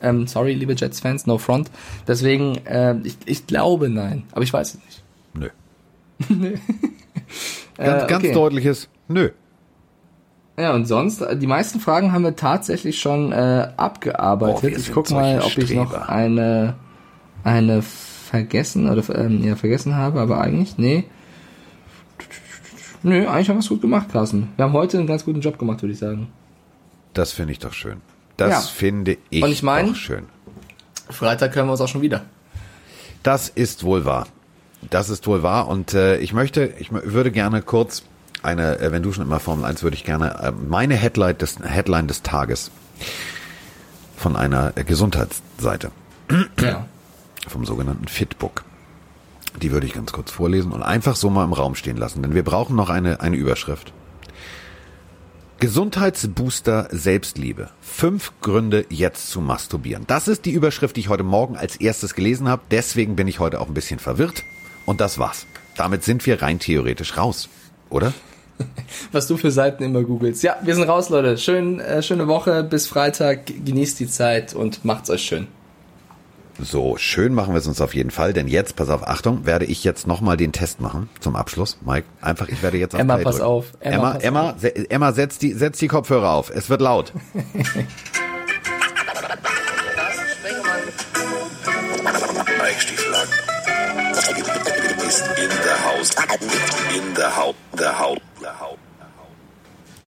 Ähm, 0.00 0.26
sorry, 0.26 0.54
liebe 0.54 0.72
Jets-Fans, 0.72 1.26
no 1.26 1.36
front. 1.36 1.70
Deswegen, 2.08 2.64
äh, 2.64 2.96
ich, 3.04 3.18
ich 3.26 3.46
glaube 3.46 3.90
nein, 3.90 4.22
aber 4.32 4.44
ich 4.44 4.54
weiß 4.54 4.68
es 4.72 4.80
nicht. 4.86 5.02
Nö. 5.34 5.50
Ganz, 7.76 8.04
Äh, 8.04 8.06
ganz 8.06 8.24
okay. 8.24 8.32
deutliches 8.32 8.88
Nö. 9.08 9.30
Ja, 10.58 10.74
und 10.74 10.86
sonst, 10.86 11.20
äh, 11.22 11.36
die 11.36 11.46
meisten 11.46 11.80
Fragen 11.80 12.12
haben 12.12 12.22
wir 12.24 12.36
tatsächlich 12.36 13.00
schon 13.00 13.32
äh, 13.32 13.68
abgearbeitet. 13.76 14.62
Wir 14.62 14.76
ich 14.78 14.92
guck 14.92 15.10
mal, 15.10 15.40
ob 15.40 15.56
ich 15.56 15.74
noch 15.74 15.94
eine, 16.08 16.74
eine 17.44 17.82
vergessen 17.82 18.88
oder 18.90 19.02
ähm, 19.18 19.42
ja, 19.42 19.56
vergessen 19.56 19.96
habe, 19.96 20.20
aber 20.20 20.40
eigentlich, 20.40 20.76
nee. 20.78 21.04
Nö, 23.02 23.26
eigentlich 23.26 23.48
haben 23.48 23.56
wir 23.56 23.60
es 23.60 23.68
gut 23.68 23.80
gemacht, 23.80 24.08
Carsten. 24.12 24.48
Wir 24.56 24.64
haben 24.66 24.74
heute 24.74 24.98
einen 24.98 25.06
ganz 25.06 25.24
guten 25.24 25.40
Job 25.40 25.58
gemacht, 25.58 25.80
würde 25.82 25.94
ich 25.94 25.98
sagen. 25.98 26.28
Das 27.14 27.32
finde 27.32 27.52
ich 27.52 27.58
doch 27.58 27.72
schön. 27.72 28.02
Das 28.36 28.50
Ja. 28.50 28.60
finde 28.60 29.16
ich, 29.30 29.42
Und 29.42 29.50
ich 29.50 29.62
mein- 29.62 29.88
doch 29.88 29.96
schön. 29.96 30.24
Freitag 31.08 31.56
hören 31.56 31.66
wir 31.66 31.72
uns 31.72 31.80
auch 31.80 31.88
schon 31.88 32.02
wieder. 32.02 32.22
Das 33.22 33.48
ist 33.48 33.84
wohl 33.84 34.04
wahr. 34.04 34.26
Das 34.90 35.08
ist 35.10 35.26
wohl 35.26 35.42
wahr. 35.42 35.68
Und 35.68 35.94
äh, 35.94 36.18
ich 36.18 36.32
möchte, 36.32 36.72
ich 36.78 36.90
würde 36.92 37.30
gerne 37.32 37.62
kurz 37.62 38.02
eine, 38.42 38.78
äh, 38.78 38.92
wenn 38.92 39.02
du 39.02 39.12
schon 39.12 39.24
immer 39.24 39.40
Formel 39.40 39.64
1, 39.64 39.82
würde 39.82 39.96
ich 39.96 40.04
gerne 40.04 40.38
äh, 40.42 40.52
meine 40.52 40.94
Headline 40.94 41.36
des, 41.38 41.58
Headline 41.62 42.06
des 42.08 42.22
Tages 42.22 42.70
von 44.16 44.36
einer 44.36 44.72
äh, 44.76 44.84
Gesundheitsseite, 44.84 45.90
Ja. 46.60 46.86
vom 47.48 47.64
sogenannten 47.64 48.08
Fitbook. 48.08 48.64
Die 49.60 49.72
würde 49.72 49.86
ich 49.86 49.94
ganz 49.94 50.12
kurz 50.12 50.30
vorlesen 50.30 50.72
und 50.72 50.82
einfach 50.82 51.16
so 51.16 51.28
mal 51.28 51.44
im 51.44 51.52
Raum 51.52 51.74
stehen 51.74 51.96
lassen, 51.96 52.22
denn 52.22 52.34
wir 52.34 52.44
brauchen 52.44 52.76
noch 52.76 52.88
eine, 52.88 53.20
eine 53.20 53.36
Überschrift. 53.36 53.92
Gesundheitsbooster 55.58 56.88
Selbstliebe. 56.90 57.68
Fünf 57.82 58.32
Gründe 58.40 58.86
jetzt 58.88 59.30
zu 59.30 59.42
masturbieren. 59.42 60.04
Das 60.06 60.26
ist 60.26 60.46
die 60.46 60.52
Überschrift, 60.52 60.96
die 60.96 61.00
ich 61.00 61.08
heute 61.10 61.22
Morgen 61.22 61.56
als 61.56 61.76
erstes 61.76 62.14
gelesen 62.14 62.48
habe. 62.48 62.62
Deswegen 62.70 63.14
bin 63.14 63.28
ich 63.28 63.40
heute 63.40 63.60
auch 63.60 63.68
ein 63.68 63.74
bisschen 63.74 63.98
verwirrt. 63.98 64.42
Und 64.86 65.02
das 65.02 65.18
war's. 65.18 65.46
Damit 65.76 66.02
sind 66.02 66.24
wir 66.24 66.40
rein 66.40 66.60
theoretisch 66.60 67.18
raus. 67.18 67.50
Oder? 67.90 68.14
Was 69.12 69.26
du 69.26 69.36
für 69.36 69.50
Seiten 69.50 69.82
immer 69.82 70.02
googelst. 70.02 70.42
Ja, 70.42 70.56
wir 70.62 70.74
sind 70.74 70.84
raus, 70.84 71.08
Leute. 71.10 71.38
Schön, 71.38 71.80
äh, 71.80 72.02
schöne 72.02 72.26
Woche. 72.28 72.62
Bis 72.64 72.86
Freitag. 72.86 73.46
Genießt 73.64 73.98
die 74.00 74.08
Zeit 74.08 74.54
und 74.54 74.84
macht's 74.84 75.10
euch 75.10 75.22
schön. 75.22 75.46
So, 76.62 76.98
schön 76.98 77.32
machen 77.32 77.54
wir 77.54 77.58
es 77.58 77.66
uns 77.66 77.80
auf 77.80 77.94
jeden 77.94 78.10
Fall, 78.10 78.34
denn 78.34 78.46
jetzt, 78.46 78.76
pass 78.76 78.90
auf, 78.90 79.06
Achtung, 79.08 79.46
werde 79.46 79.64
ich 79.64 79.82
jetzt 79.82 80.06
nochmal 80.06 80.36
den 80.36 80.52
Test 80.52 80.78
machen 80.82 81.08
zum 81.18 81.34
Abschluss. 81.34 81.78
Mike, 81.86 82.06
einfach, 82.20 82.48
ich 82.48 82.62
werde 82.62 82.76
jetzt 82.76 82.94
auf 82.94 83.00
Emma, 83.00 83.14
Play 83.14 83.24
pass 83.24 83.36
drücken. 83.36 83.46
auf. 83.48 83.72
Emma, 83.80 83.94
Emma, 83.94 84.12
pass 84.12 84.22
Emma, 84.22 84.54
se- 84.58 84.90
Emma, 84.90 85.12
setz 85.12 85.38
die, 85.38 85.52
setz 85.54 85.78
die 85.78 85.88
Kopfhörer 85.88 86.32
auf. 86.32 86.50
Es 86.54 86.68
wird 86.68 86.82
laut. 86.82 87.14
Mike 92.62 92.80
Stieflagen 92.80 93.32
ist 95.08 95.24
in 95.38 95.50
in 96.00 97.14
the 97.14 97.28
house. 97.30 97.56
The 97.72 97.92
house. 97.92 98.18
The 98.40 98.52
house. 98.52 98.78